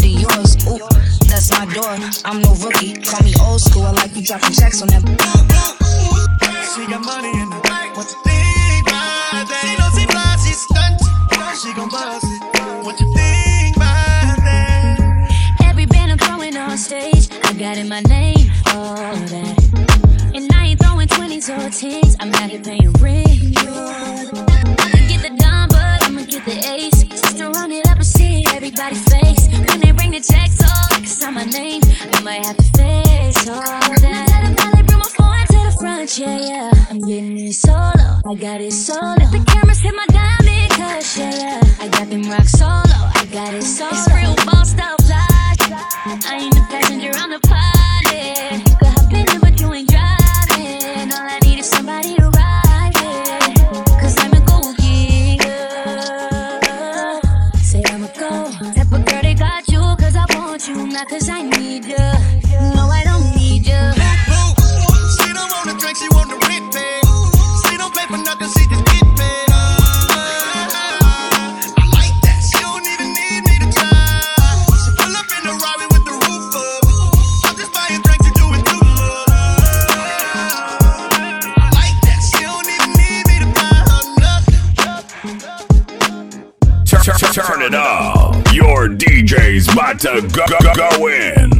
yeah, 36.18 36.38
yeah. 36.38 36.70
I'm 36.90 37.00
getting 37.00 37.36
it 37.38 37.52
solo. 37.54 38.20
I 38.24 38.34
got 38.38 38.60
it 38.60 38.72
solo. 38.72 39.14
Let 39.18 39.32
the 39.32 39.44
cameras 39.46 39.80
hit 39.80 39.94
my 39.94 40.06
diamond 40.06 40.70
cush, 40.72 41.18
yeah, 41.18 41.34
yeah. 41.34 41.60
I 41.80 41.88
got 41.88 42.08
them 42.08 42.22
rock 42.30 42.44
solo. 42.44 42.72
I 42.88 43.26
got 43.32 43.52
it 43.54 43.62
solo. 43.62 43.90
It's 43.92 44.08
real 44.12 44.34
bossed 44.46 44.78
up 44.78 45.00
fly. 45.02 45.26
I 46.28 46.38
ain't 46.40 46.54
the 46.54 46.64
passenger 46.70 47.12
on 47.18 47.30
the 47.30 47.40
pilot. 47.40 48.55
DJ's 89.94 90.34
about 90.34 90.48
to 90.48 90.58
go, 90.64 90.74
go, 90.74 90.90
go 90.90 91.06
in. 91.08 91.50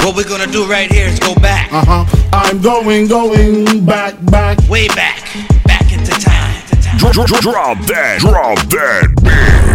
What 0.00 0.16
we're 0.16 0.28
gonna 0.28 0.50
do 0.50 0.66
right 0.66 0.90
here 0.90 1.06
is 1.06 1.18
go 1.18 1.34
back. 1.36 1.72
Uh 1.72 1.84
huh. 2.04 2.28
I'm 2.32 2.60
going, 2.60 3.06
going 3.06 3.86
back, 3.86 4.14
back. 4.26 4.58
Way 4.68 4.88
back. 4.88 5.22
Back 5.64 5.92
into 5.92 6.12
time. 6.12 6.62
Dr- 6.98 7.14
dr- 7.14 7.40
drop 7.40 7.78
that, 7.86 8.18
drop 8.20 8.58
that 8.68 9.08
beat. 9.22 9.72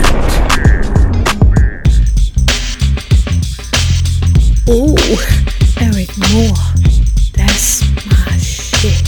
Ooh, 4.69 4.95
Eryk 5.80 6.14
Moore. 6.34 6.58
That's 7.34 7.82
my 8.06 8.38
shit. 8.38 9.01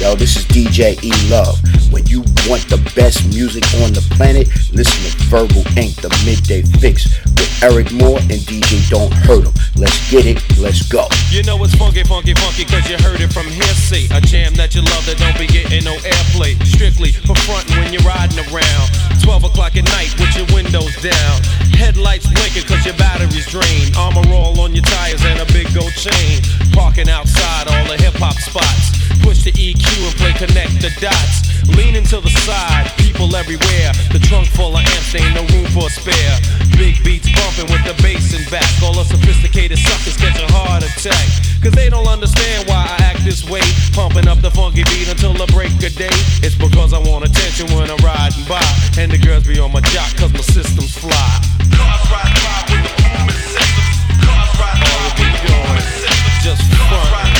Yo, 0.00 0.14
this 0.16 0.36
is 0.36 0.44
DJ 0.46 1.02
E 1.04 1.12
Love. 1.30 1.60
When 1.92 2.06
you 2.06 2.20
want 2.48 2.68
the 2.68 2.78
best 2.96 3.26
music 3.28 3.64
on 3.82 3.92
the 3.92 4.04
planet, 4.16 4.48
listen 4.72 5.10
to 5.10 5.24
Verbal 5.26 5.64
Ink 5.78 5.94
The 5.96 6.08
Midday 6.24 6.62
Fixx 6.62 7.25
with 7.36 7.52
Eryk 7.60 7.92
Moore 7.92 8.18
and 8.32 8.40
DJ 8.48 8.88
Don't 8.88 9.12
Hurt 9.12 9.46
'em. 9.46 9.54
Let's 9.76 9.96
get 10.10 10.26
it, 10.26 10.40
let's 10.58 10.82
go. 10.88 11.08
You 11.30 11.42
know 11.42 11.62
it's 11.64 11.74
funky, 11.74 12.02
funky, 12.04 12.34
funky, 12.34 12.64
cause 12.64 12.88
you 12.88 12.96
heard 12.98 13.20
it 13.20 13.32
from 13.32 13.46
hearsay. 13.46 14.08
A 14.10 14.20
jam 14.20 14.54
that 14.54 14.74
you 14.74 14.82
love 14.82 15.04
that 15.06 15.18
don't 15.18 15.36
be 15.38 15.46
getting 15.46 15.84
no 15.84 15.96
airplay. 16.00 16.56
Strictly 16.64 17.12
for 17.12 17.36
frontin' 17.44 17.76
when 17.76 17.92
you're 17.92 18.02
riding 18.02 18.38
around. 18.48 18.86
12 19.22 19.44
o'clock 19.44 19.76
at 19.76 19.84
night 19.92 20.12
with 20.18 20.32
your 20.36 20.46
windows 20.54 20.94
down. 21.02 21.36
Headlights 21.76 22.26
blinking 22.26 22.64
cause 22.64 22.84
your 22.86 22.96
battery's 22.96 23.46
drained. 23.46 23.96
Armor 23.96 24.24
all 24.32 24.58
on 24.60 24.74
your 24.74 24.84
tires 24.84 25.22
and 25.24 25.40
a 25.40 25.46
big 25.52 25.68
gold 25.74 25.92
chain. 25.92 26.40
Parking 26.72 27.10
outside 27.10 27.68
all 27.68 27.84
the 27.84 28.00
hip 28.00 28.14
hop 28.14 28.36
spots. 28.40 28.96
Push 29.22 29.42
the 29.42 29.52
EQ 29.52 29.84
and 30.06 30.16
play 30.16 30.32
connect 30.32 30.80
the 30.80 30.90
dots. 31.00 31.55
Leaning 31.74 32.04
to 32.04 32.20
the 32.20 32.30
side, 32.46 32.92
people 32.96 33.34
everywhere. 33.34 33.90
The 34.12 34.20
trunk 34.22 34.46
full 34.54 34.76
of 34.76 34.84
amps, 34.84 35.14
ain't 35.14 35.34
no 35.34 35.42
room 35.50 35.66
for 35.74 35.86
a 35.86 35.90
spare. 35.90 36.36
Big 36.78 37.02
beats 37.02 37.26
bumping 37.32 37.66
with 37.72 37.82
the 37.82 37.96
bass 38.02 38.36
in 38.36 38.44
back. 38.50 38.68
All 38.82 38.94
the 38.94 39.04
sophisticated 39.04 39.78
suckers 39.78 40.16
catch 40.16 40.38
a 40.38 40.46
heart 40.52 40.84
attack. 40.84 41.26
Cause 41.62 41.72
they 41.72 41.90
don't 41.90 42.06
understand 42.06 42.68
why 42.68 42.86
I 42.86 43.02
act 43.10 43.24
this 43.24 43.42
way. 43.48 43.64
Pumping 43.92 44.28
up 44.28 44.40
the 44.40 44.50
funky 44.50 44.84
beat 44.92 45.08
until 45.08 45.34
the 45.34 45.50
break 45.50 45.72
of 45.82 45.94
day. 45.96 46.14
It's 46.44 46.54
because 46.54 46.92
I 46.92 46.98
want 46.98 47.24
attention 47.24 47.66
when 47.74 47.90
I'm 47.90 47.98
riding 48.04 48.44
by. 48.46 48.62
And 48.98 49.10
the 49.10 49.18
girls 49.18 49.46
be 49.46 49.58
on 49.58 49.72
my 49.72 49.80
jock 49.90 50.14
cause 50.16 50.32
my 50.32 50.44
system's 50.44 50.96
fly. 50.96 51.32
Cars 51.74 52.04
ride 52.12 52.34
by 52.44 52.58
with 52.70 52.82
the 52.86 52.92
booming 53.02 53.42
system. 53.50 53.88
Cars 54.22 54.52
ride 54.60 54.78
by 54.78 54.94
with 55.02 55.16
the 55.18 55.28
boom 55.42 55.66
doing. 55.74 55.84
Just 56.44 56.62
front. 56.86 57.35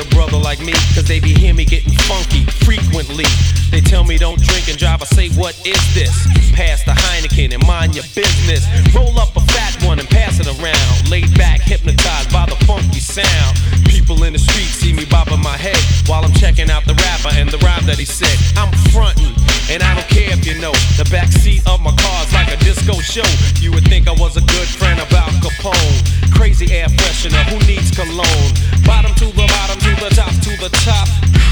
With 0.00 0.12
a 0.12 0.14
brother 0.14 0.36
like 0.36 0.60
me, 0.60 0.72
cause 0.94 1.04
they 1.04 1.20
be 1.20 1.32
hear 1.32 1.54
me 1.54 1.64
getting 1.64 1.92
funky 2.08 2.44
frequently. 2.64 3.24
They 3.70 3.80
tell 3.80 4.04
me 4.04 4.18
don't 4.18 4.40
drink 4.40 4.68
and 4.68 4.78
drive, 4.78 5.02
I 5.02 5.04
say, 5.04 5.28
what 5.30 5.54
is 5.66 5.80
this? 5.94 6.12
Pass 6.52 6.82
the 6.84 6.92
Heineken 6.92 7.54
and 7.54 7.66
mind 7.66 7.94
your 7.94 8.04
business. 8.14 8.66
Roll 8.94 9.18
up 9.18 9.36
a 9.36 9.40
fat 9.52 9.76
one 9.84 9.98
and 9.98 10.08
pass 10.08 10.40
it 10.40 10.46
around. 10.46 11.10
Laid 11.10 11.36
back, 11.36 11.60
hypnotized 11.60 12.32
by 12.32 12.46
the 12.46 12.56
funky 12.66 13.00
sound. 13.00 13.56
People 13.86 14.24
in 14.24 14.32
the 14.32 14.38
street 14.38 14.70
see 14.70 14.92
me 14.92 15.04
bobbing 15.04 15.42
my 15.42 15.56
head 15.56 15.78
while 16.06 16.24
I'm 16.24 16.32
checking 16.34 16.70
out 16.70 16.84
the 16.84 16.94
rapper 16.94 17.34
and 17.36 17.48
the 17.48 17.58
rhyme 17.58 17.86
that 17.86 17.98
he 17.98 18.04
said. 18.04 18.36
I'm 18.56 18.72
frontin', 18.90 19.34
and 19.70 19.82
I 19.82 19.94
don't 19.94 20.08
care 20.08 20.32
if 20.32 20.46
you 20.46 20.58
know. 20.60 20.72
The 20.98 21.06
back 21.10 21.28
seat 21.28 21.62
of 21.66 21.80
my 21.80 21.94
car's 21.94 22.32
like 22.32 22.48
a 22.48 22.58
disco 22.64 22.98
show. 23.00 23.26
You 23.60 23.72
would 23.72 23.86
think 23.86 24.08
I 24.08 24.12
was 24.12 24.36
a 24.36 24.42
good 24.42 24.68
friend 24.68 24.98
Al 24.98 25.30
Capone. 25.40 26.02
Crazy 26.34 26.72
air 26.74 26.88
freshener, 26.88 27.44
who 27.52 27.58
needs 27.66 27.90
cologne? 27.94 28.52
Bottom 28.84 29.14
to 29.20 29.26
the 29.26 29.46
bottom, 29.46 29.78
to 29.96 30.04
the 30.04 30.10
top, 30.14 30.32
to 30.42 30.52
the 30.56 30.70
top. 30.84 31.08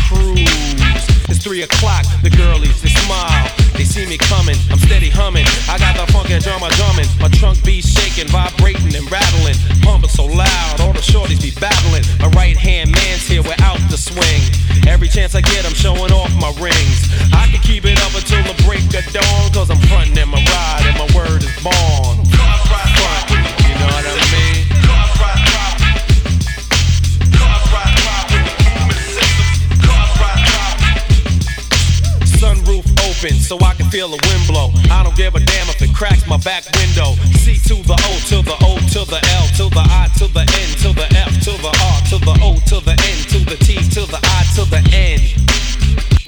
Cruise. 0.08 0.46
It's 1.28 1.42
three 1.42 1.62
o'clock, 1.62 2.04
the 2.22 2.30
girlies, 2.30 2.80
they 2.80 2.88
smile. 2.88 3.50
They 3.74 3.84
see 3.84 4.06
me 4.06 4.16
coming, 4.16 4.56
I'm 4.70 4.78
steady 4.78 5.10
humming. 5.10 5.44
I 5.68 5.78
got 5.78 5.94
the 5.94 6.10
funky 6.12 6.38
drummer 6.38 6.70
drumming. 6.80 7.06
My 7.20 7.28
trunk 7.28 7.62
be 7.64 7.82
shaking, 7.82 8.28
vibrating 8.28 8.94
and 8.96 9.04
rattling. 9.10 9.56
Pumping 9.82 10.10
so 10.10 10.24
loud, 10.24 10.80
all 10.80 10.92
the 10.92 11.04
shorties 11.04 11.42
be 11.42 11.52
battling. 11.60 12.02
My 12.18 12.28
right 12.38 12.56
hand 12.56 12.92
man's 12.92 13.26
here 13.26 13.42
without 13.42 13.78
the 13.90 13.98
swing. 13.98 14.40
Every 14.86 15.08
chance 15.08 15.34
I 15.34 15.42
get, 15.42 15.66
I'm 15.66 15.74
showing 15.74 16.12
off 16.12 16.32
my 16.40 16.52
rings. 16.62 17.10
I 17.32 17.46
can 17.52 17.60
keep 17.60 17.84
it 17.84 17.98
up 18.06 18.14
until 18.14 18.42
the 18.48 18.56
break 18.64 18.88
of 18.96 19.04
dawn, 19.12 19.52
cause 19.52 19.70
I'm 19.70 19.80
frontin' 19.88 20.16
in 20.16 20.28
my 20.28 20.40
ride 20.40 20.84
and 20.88 20.96
my 20.96 21.08
word 21.12 21.42
is 21.42 21.52
born. 21.60 22.47
Open 33.18 33.36
so 33.38 33.58
I 33.60 33.74
can 33.74 33.90
feel 33.90 34.08
the 34.08 34.20
wind 34.28 34.46
blow. 34.46 34.70
I 34.90 35.02
don't 35.02 35.16
give 35.16 35.34
a 35.34 35.40
damn 35.40 35.68
if 35.68 35.82
it 35.82 35.94
cracks 35.94 36.26
my 36.26 36.38
back 36.38 36.64
window. 36.76 37.14
C 37.38 37.54
to 37.68 37.82
the 37.82 37.96
O 37.98 38.12
to 38.30 38.42
the 38.42 38.56
O 38.62 38.78
to 38.94 39.02
the 39.04 39.18
L 39.18 39.46
to 39.58 39.66
the 39.74 39.82
I 39.82 40.08
to 40.18 40.26
the 40.28 40.44
N 40.46 40.68
to 40.82 40.92
the 40.94 41.06
F 41.16 41.32
to 41.44 41.52
the 41.58 41.72
R 41.72 41.98
to 42.10 42.16
the 42.18 42.34
O 42.42 42.54
to 42.70 42.84
the 42.84 42.94
N 42.94 43.18
to 43.32 43.38
the 43.44 43.56
T 43.64 43.76
to 43.94 44.06
the 44.06 44.20
I 44.22 44.40
to 44.54 44.64
the 44.70 44.82
N. 44.94 45.20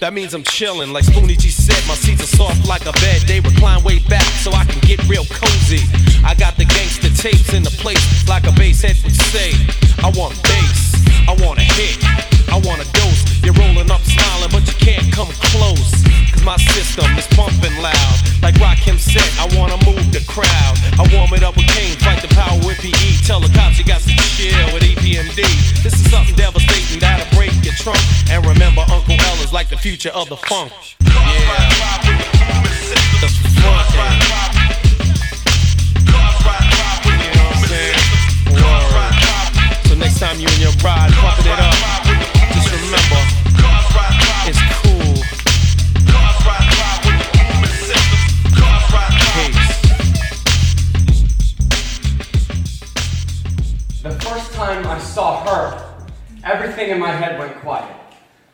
That 0.01 0.15
means 0.15 0.33
I'm 0.33 0.43
chillin', 0.43 0.93
like 0.93 1.05
Spoonie 1.05 1.39
G 1.39 1.51
said. 1.51 1.77
My 1.87 1.95
seats 1.95 2.23
are 2.23 2.37
soft 2.37 2.67
like 2.67 2.87
a 2.87 2.93
bed. 3.05 3.21
They 3.29 3.41
recline 3.41 3.85
way 3.85 3.99
back 4.09 4.25
so 4.41 4.51
I 4.53 4.65
can 4.65 4.81
get 4.81 4.99
real 5.09 5.27
cozy. 5.29 5.85
I 6.25 6.35
got 6.35 6.57
the 6.57 6.65
gangster 6.65 7.11
tapes 7.13 7.53
in 7.53 7.63
the 7.63 7.71
place, 7.71 8.01
like 8.27 8.47
a 8.47 8.53
bass 8.53 8.81
head 8.81 8.97
would 9.05 9.15
say. 9.29 9.53
I 10.01 10.09
want 10.17 10.41
bass, 10.43 11.00
I 11.29 11.35
wanna 11.45 11.63
hit, 11.63 11.99
I 12.49 12.61
wanna 12.65 12.85
dose. 12.93 13.23
You're 13.43 13.55
rolling 13.55 13.91
up 13.91 14.03
smiling, 14.03 14.51
but 14.53 14.65
you 14.69 14.77
can't 14.79 15.13
come 15.13 15.29
close. 15.53 16.05
Cause 16.33 16.45
my 16.45 16.57
system 16.73 17.07
is 17.17 17.27
pumping 17.35 17.77
loud. 17.81 18.17
Like 18.43 18.55
Rakim 18.57 18.99
said, 18.99 19.27
I 19.41 19.47
wanna 19.57 19.77
move 19.85 20.13
the 20.13 20.23
crowd. 20.27 20.75
I 20.99 21.05
warm 21.15 21.33
it 21.35 21.43
up 21.43 21.57
with 21.57 21.69
Kane, 21.69 21.97
fight 21.99 22.23
the 22.23 22.29
power 22.35 22.57
with 22.65 22.79
PE. 22.79 23.25
Tell 23.27 23.41
the 23.41 23.51
cops 23.57 23.79
you 23.79 23.85
got 23.85 24.01
to 24.01 24.15
chill 24.37 24.73
with 24.73 24.83
EPMD. 24.83 25.43
This 25.83 25.95
is 25.95 26.11
something 26.11 26.35
devastating 26.35 27.01
that'll 27.01 27.29
break 27.37 27.53
your 27.65 27.75
trunk. 27.75 28.01
And 28.31 28.45
remember, 28.45 28.83
Uncle 28.89 29.17
L 29.19 29.37
is 29.45 29.53
like 29.53 29.69
the 29.69 29.77
future 29.77 30.11
of 30.11 30.29
the 30.29 30.37
funk. 30.37 30.73
Yeah. 31.01 32.21
The 33.21 33.29
front 33.61 34.60
next 40.01 40.19
time 40.19 40.41
you 40.41 40.49
your 40.59 40.73
it 41.47 41.61
up, 41.61 41.75
just 42.55 42.73
remember, 42.73 43.21
it's 44.49 44.59
cool. 44.81 45.15
The 54.03 54.19
first 54.21 54.53
time 54.55 54.87
I 54.87 54.99
saw 54.99 55.45
her, 55.45 56.05
everything 56.45 56.89
in 56.89 56.99
my 56.99 57.11
head 57.11 57.39
went 57.39 57.55
quiet. 57.57 57.95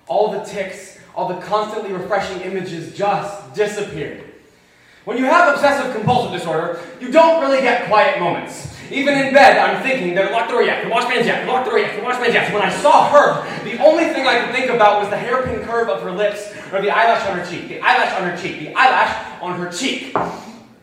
All 0.08 0.33
the 0.33 0.41
ticks, 0.41 0.99
all 1.15 1.28
the 1.28 1.41
constantly 1.41 1.92
refreshing 1.92 2.41
images 2.41 2.97
just 2.97 3.55
disappeared. 3.55 4.25
When 5.05 5.16
you 5.16 5.25
have 5.26 5.55
obsessive 5.55 5.94
compulsive 5.94 6.33
disorder, 6.33 6.81
you 7.00 7.12
don't 7.12 7.41
really 7.41 7.60
get 7.60 7.86
quiet 7.86 8.18
moments. 8.18 8.75
Even 8.90 9.18
in 9.18 9.34
bed, 9.34 9.58
I'm 9.58 9.82
thinking 9.82 10.15
that 10.15 10.32
lock 10.32 10.47
the 10.47 10.52
door 10.52 10.62
yet, 10.62 10.84
yet, 10.84 11.47
the 11.47 11.70
door 11.70 11.78
yet. 11.78 12.52
When 12.52 12.62
I 12.62 12.70
saw 12.70 13.10
her, 13.10 13.42
the 13.65 13.82
only 13.84 14.05
thing 14.12 14.26
I 14.26 14.44
could 14.44 14.55
think 14.55 14.70
about 14.70 15.00
was 15.00 15.10
the 15.10 15.16
hairpin 15.16 15.65
curve 15.65 15.89
of 15.89 16.02
her 16.02 16.12
lips, 16.12 16.52
or 16.73 16.81
the 16.81 16.90
eyelash 16.90 17.26
on 17.28 17.39
her 17.39 17.44
cheek, 17.44 17.68
the 17.68 17.81
eyelash 17.81 18.12
on 18.20 18.31
her 18.31 18.36
cheek, 18.36 18.60
the 18.60 18.74
eyelash 18.74 19.42
on 19.42 19.58
her 19.58 19.70
cheek. 19.70 20.12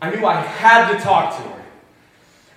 I 0.02 0.10
knew 0.14 0.26
I 0.26 0.36
had 0.42 0.92
to 0.92 1.00
talk 1.00 1.38
to 1.38 1.42
her. 1.44 1.64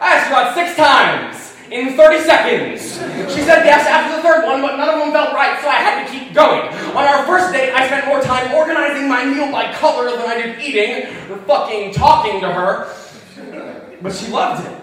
I 0.01 0.17
asked 0.17 0.29
her 0.29 0.35
out 0.35 0.55
six 0.55 0.77
times 0.77 1.55
in 1.71 1.97
30 1.97 2.25
seconds. 2.25 2.83
She 3.33 3.43
said 3.43 3.65
yes 3.65 3.87
after 3.87 4.17
the 4.17 4.23
third 4.23 4.45
one, 4.45 4.61
but 4.61 4.77
none 4.77 4.89
of 4.89 4.99
them 4.99 5.13
felt 5.13 5.33
right, 5.33 5.59
so 5.61 5.69
I 5.69 5.77
had 5.77 6.05
to 6.05 6.13
keep 6.13 6.35
going. 6.35 6.63
On 6.95 7.05
our 7.05 7.25
first 7.25 7.53
date, 7.53 7.73
I 7.73 7.87
spent 7.87 8.07
more 8.07 8.21
time 8.21 8.53
organizing 8.53 9.09
my 9.09 9.25
meal 9.25 9.51
by 9.51 9.73
color 9.75 10.11
than 10.11 10.27
I 10.27 10.43
did 10.43 10.61
eating 10.61 11.07
or 11.31 11.39
fucking 11.39 11.95
talking 11.95 12.41
to 12.41 12.53
her. 12.53 12.93
But 14.03 14.13
she 14.15 14.29
loved 14.29 14.67
it. 14.67 14.76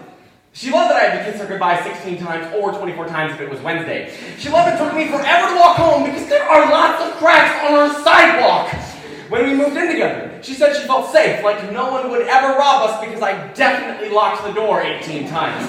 She 0.54 0.70
loved 0.70 0.92
that 0.92 1.02
I 1.02 1.10
had 1.10 1.18
to 1.18 1.24
kiss 1.26 1.40
her 1.40 1.48
goodbye 1.48 1.82
16 1.82 2.22
times 2.22 2.46
or 2.54 2.70
24 2.70 3.08
times 3.08 3.34
if 3.34 3.40
it 3.40 3.50
was 3.50 3.60
Wednesday. 3.60 4.14
She 4.38 4.48
loved 4.48 4.70
it 4.72 4.78
took 4.78 4.94
me 4.94 5.10
forever 5.10 5.50
to 5.50 5.58
walk 5.58 5.76
home 5.76 6.04
because 6.04 6.28
there 6.28 6.44
are 6.44 6.70
lots 6.70 7.02
of 7.02 7.18
cracks 7.18 7.58
on 7.66 7.74
our 7.74 7.90
sidewalk. 8.04 8.70
When 9.30 9.50
we 9.50 9.54
moved 9.54 9.76
in 9.76 9.88
together, 9.90 10.38
she 10.42 10.54
said 10.54 10.76
she 10.76 10.86
felt 10.86 11.10
safe, 11.10 11.42
like 11.42 11.72
no 11.72 11.90
one 11.90 12.08
would 12.08 12.22
ever 12.28 12.56
rob 12.56 12.88
us 12.88 13.04
because 13.04 13.20
I 13.20 13.34
definitely 13.54 14.14
locked 14.14 14.44
the 14.44 14.52
door 14.52 14.80
18 14.80 15.26
times. 15.26 15.66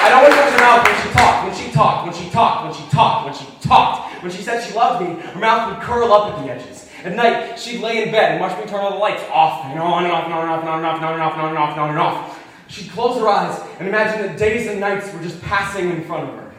I'd 0.00 0.12
always 0.16 0.32
watch 0.32 0.52
her 0.52 0.64
mouth 0.64 0.88
when 0.88 0.96
she 1.04 1.12
talked, 1.12 1.44
when 1.44 1.54
she 1.54 1.70
talked, 1.70 2.06
when 2.06 2.14
she 2.16 2.30
talked, 2.30 2.64
when 2.64 2.72
she 2.72 2.90
talked, 2.90 3.24
when 3.26 3.34
she 3.34 3.44
talked. 3.60 4.22
When 4.22 4.32
she 4.32 4.40
said 4.40 4.64
she 4.64 4.72
loved 4.72 5.04
me, 5.04 5.20
her 5.20 5.38
mouth 5.38 5.68
would 5.70 5.84
curl 5.84 6.10
up 6.14 6.32
at 6.32 6.42
the 6.42 6.50
edges. 6.50 6.71
At 7.04 7.16
night, 7.16 7.58
she'd 7.58 7.80
lay 7.80 8.04
in 8.04 8.12
bed 8.12 8.32
and 8.32 8.40
watch 8.40 8.56
me 8.62 8.70
turn 8.70 8.80
all 8.80 8.92
the 8.92 8.96
lights 8.96 9.24
off 9.32 9.64
and 9.66 9.78
on 9.80 10.04
and 10.04 10.12
off 10.12 10.24
and 10.24 10.32
on 10.34 10.42
and 10.42 10.50
off 10.50 10.60
and 10.60 10.68
on 10.68 10.78
and 10.78 10.86
off 10.86 10.96
and 10.96 11.04
on 11.04 11.14
and 11.14 11.22
off 11.22 11.32
and 11.32 11.42
on 11.42 11.48
and 11.48 11.58
off 11.58 11.70
and 11.72 11.80
on 11.80 11.90
and 11.90 11.98
off. 11.98 12.44
She'd 12.68 12.90
close 12.90 13.18
her 13.18 13.28
eyes 13.28 13.60
and 13.78 13.88
imagine 13.88 14.22
that 14.22 14.38
days 14.38 14.68
and 14.68 14.78
nights 14.78 15.12
were 15.12 15.20
just 15.20 15.42
passing 15.42 15.90
in 15.90 16.04
front 16.04 16.30
of 16.30 16.36
her. 16.36 16.52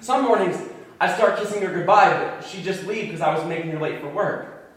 Some 0.00 0.24
mornings, 0.24 0.56
I'd 0.98 1.14
start 1.14 1.38
kissing 1.38 1.62
her 1.62 1.72
goodbye, 1.72 2.10
but 2.10 2.46
she'd 2.46 2.64
just 2.64 2.84
leave 2.86 3.06
because 3.06 3.20
I 3.20 3.34
was 3.34 3.46
making 3.46 3.70
her 3.72 3.78
late 3.78 4.00
for 4.00 4.08
work. 4.08 4.72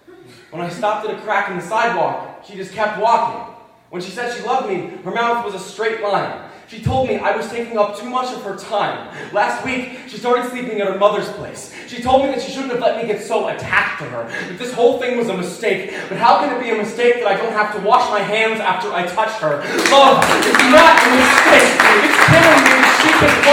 When 0.51 0.61
I 0.61 0.69
stopped 0.69 1.07
at 1.07 1.17
a 1.17 1.21
crack 1.21 1.49
in 1.49 1.55
the 1.55 1.61
sidewalk, 1.61 2.43
she 2.45 2.55
just 2.55 2.73
kept 2.73 2.99
walking. 2.99 3.53
When 3.89 4.01
she 4.01 4.11
said 4.11 4.35
she 4.35 4.43
loved 4.43 4.67
me, 4.67 4.97
her 5.03 5.11
mouth 5.11 5.45
was 5.45 5.53
a 5.53 5.59
straight 5.59 6.01
line. 6.01 6.44
She 6.67 6.81
told 6.81 7.07
me 7.07 7.17
I 7.17 7.35
was 7.35 7.47
taking 7.49 7.77
up 7.77 7.95
too 7.95 8.09
much 8.09 8.33
of 8.33 8.41
her 8.41 8.55
time. 8.55 9.13
Last 9.31 9.63
week, 9.63 9.99
she 10.07 10.17
started 10.17 10.49
sleeping 10.49 10.81
at 10.81 10.87
her 10.87 10.97
mother's 10.97 11.29
place. 11.33 11.71
She 11.87 12.01
told 12.01 12.23
me 12.23 12.31
that 12.31 12.41
she 12.41 12.51
shouldn't 12.51 12.71
have 12.71 12.81
let 12.81 12.99
me 12.99 13.07
get 13.07 13.21
so 13.21 13.47
attached 13.49 13.99
to 14.01 14.09
her, 14.09 14.23
that 14.23 14.57
this 14.57 14.73
whole 14.73 14.99
thing 14.99 15.15
was 15.15 15.29
a 15.29 15.37
mistake. 15.37 15.91
But 16.09 16.17
how 16.17 16.39
can 16.39 16.55
it 16.55 16.59
be 16.59 16.71
a 16.71 16.77
mistake 16.77 17.15
that 17.15 17.27
I 17.27 17.37
don't 17.37 17.53
have 17.53 17.75
to 17.75 17.81
wash 17.81 18.09
my 18.09 18.19
hands 18.19 18.59
after 18.59 18.91
I 18.91 19.05
touch 19.05 19.31
her? 19.41 19.57
Love 19.91 20.23
is 20.43 20.57
not 20.73 20.97
a 21.03 21.09
mistake. 21.13 22.14
She 23.19 23.45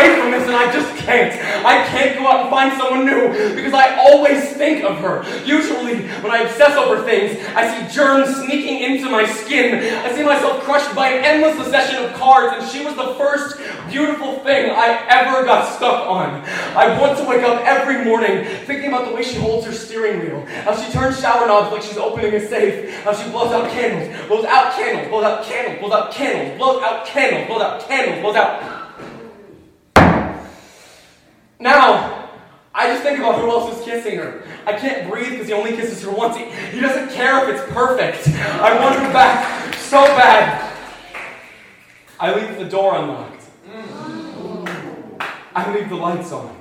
away 0.00 0.20
from 0.20 0.30
this, 0.30 0.46
and 0.46 0.56
I 0.56 0.72
just 0.72 0.96
can't. 1.04 1.32
I 1.64 1.84
can't 1.86 2.18
go 2.18 2.26
out 2.26 2.40
and 2.42 2.50
find 2.50 2.72
someone 2.76 3.06
new 3.06 3.54
because 3.54 3.74
I 3.74 3.96
always 3.96 4.52
think 4.56 4.84
of 4.84 4.98
her. 4.98 5.22
Usually, 5.44 6.08
when 6.22 6.32
I 6.32 6.42
obsess 6.42 6.76
over 6.76 7.02
things, 7.04 7.38
I 7.54 7.68
see 7.68 7.94
germs 7.94 8.34
sneaking 8.36 8.80
into 8.80 9.10
my 9.10 9.26
skin. 9.26 9.82
I 10.04 10.14
see 10.14 10.24
myself 10.24 10.62
crushed 10.62 10.94
by 10.94 11.08
an 11.10 11.24
endless 11.24 11.56
succession 11.56 12.02
of 12.04 12.12
cards, 12.14 12.56
and 12.62 12.70
she 12.70 12.84
was 12.84 12.94
the 12.94 13.14
first 13.14 13.58
beautiful 13.90 14.38
thing 14.40 14.70
I 14.70 15.04
ever 15.08 15.44
got 15.44 15.74
stuck 15.76 16.08
on. 16.08 16.42
I 16.76 16.98
want 17.00 17.18
to 17.18 17.24
wake 17.24 17.42
up 17.42 17.62
every 17.64 18.04
morning 18.04 18.44
thinking 18.66 18.88
about 18.88 19.08
the 19.08 19.14
way 19.14 19.22
she 19.22 19.38
holds 19.38 19.66
her 19.66 19.72
steering 19.72 20.20
wheel, 20.20 20.46
how 20.64 20.76
she 20.76 20.90
turns 20.92 21.20
shower 21.20 21.46
knobs 21.46 21.72
like 21.72 21.82
she's 21.82 21.96
opening 21.98 22.34
a 22.34 22.40
safe, 22.40 23.02
how 23.04 23.12
she 23.12 23.28
blows 23.30 23.52
out 23.52 23.70
candles, 23.70 24.26
blows 24.28 24.44
out 24.44 24.74
candles, 24.74 25.08
blows 25.08 25.24
out 25.24 25.44
candles, 25.44 25.78
blows 25.78 25.92
out 25.92 26.12
candles, 26.12 26.58
blows 26.58 26.82
out 26.82 27.06
candles, 27.06 27.46
blows 27.48 27.62
out 27.62 27.88
candles, 27.88 28.22
blows 28.22 28.36
out. 28.36 28.89
Now, 31.60 32.30
I 32.74 32.86
just 32.88 33.02
think 33.02 33.18
about 33.18 33.38
who 33.38 33.50
else 33.50 33.78
is 33.78 33.84
kissing 33.84 34.16
her. 34.16 34.42
I 34.66 34.72
can't 34.72 35.10
breathe 35.10 35.30
because 35.30 35.46
he 35.46 35.52
only 35.52 35.72
kisses 35.72 36.02
her 36.02 36.10
once. 36.10 36.36
He, 36.36 36.44
he 36.44 36.80
doesn't 36.80 37.10
care 37.10 37.48
if 37.48 37.54
it's 37.54 37.72
perfect. 37.72 38.28
I 38.28 38.80
want 38.82 38.94
her 38.96 39.12
back 39.12 39.74
so 39.74 40.02
bad. 40.16 40.72
I 42.18 42.34
leave 42.34 42.58
the 42.58 42.64
door 42.64 42.96
unlocked. 42.96 43.44
I 45.54 45.74
leave 45.74 45.88
the 45.88 45.96
lights 45.96 46.32
on. 46.32 46.59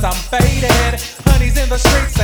Cause 0.00 0.04
I'm 0.04 0.40
faded. 0.40 1.00
Honey's 1.26 1.56
in 1.56 1.68
the 1.68 1.78
streets, 1.78 2.17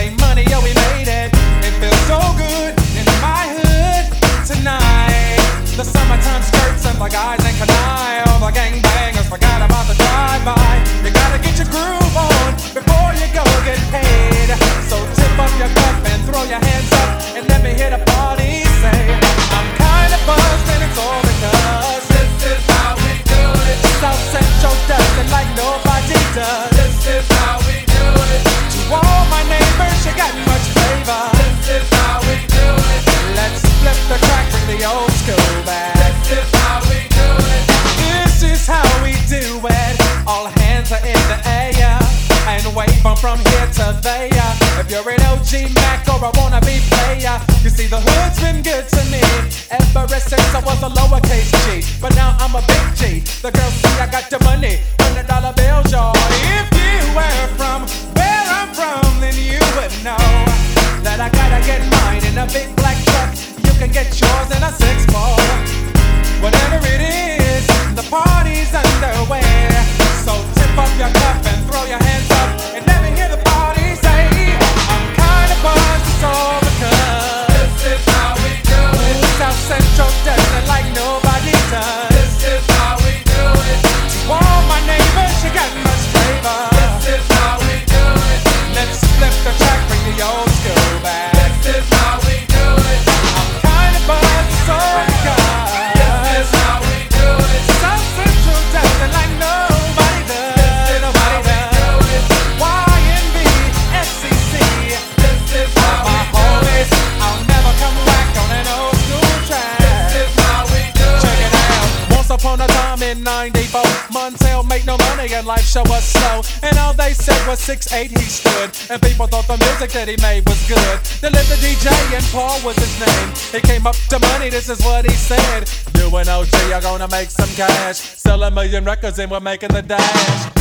records 128.83 129.19
and 129.19 129.31
we're 129.31 129.41
making 129.41 129.69
the 129.69 129.83
dash. 129.83 130.54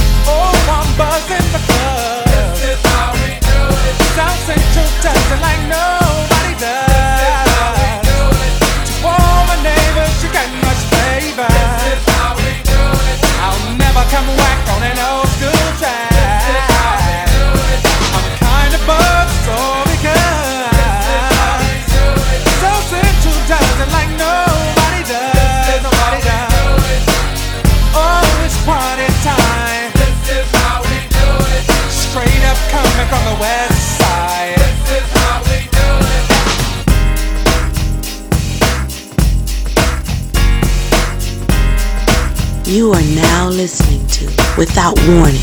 Warning. 45.05 45.42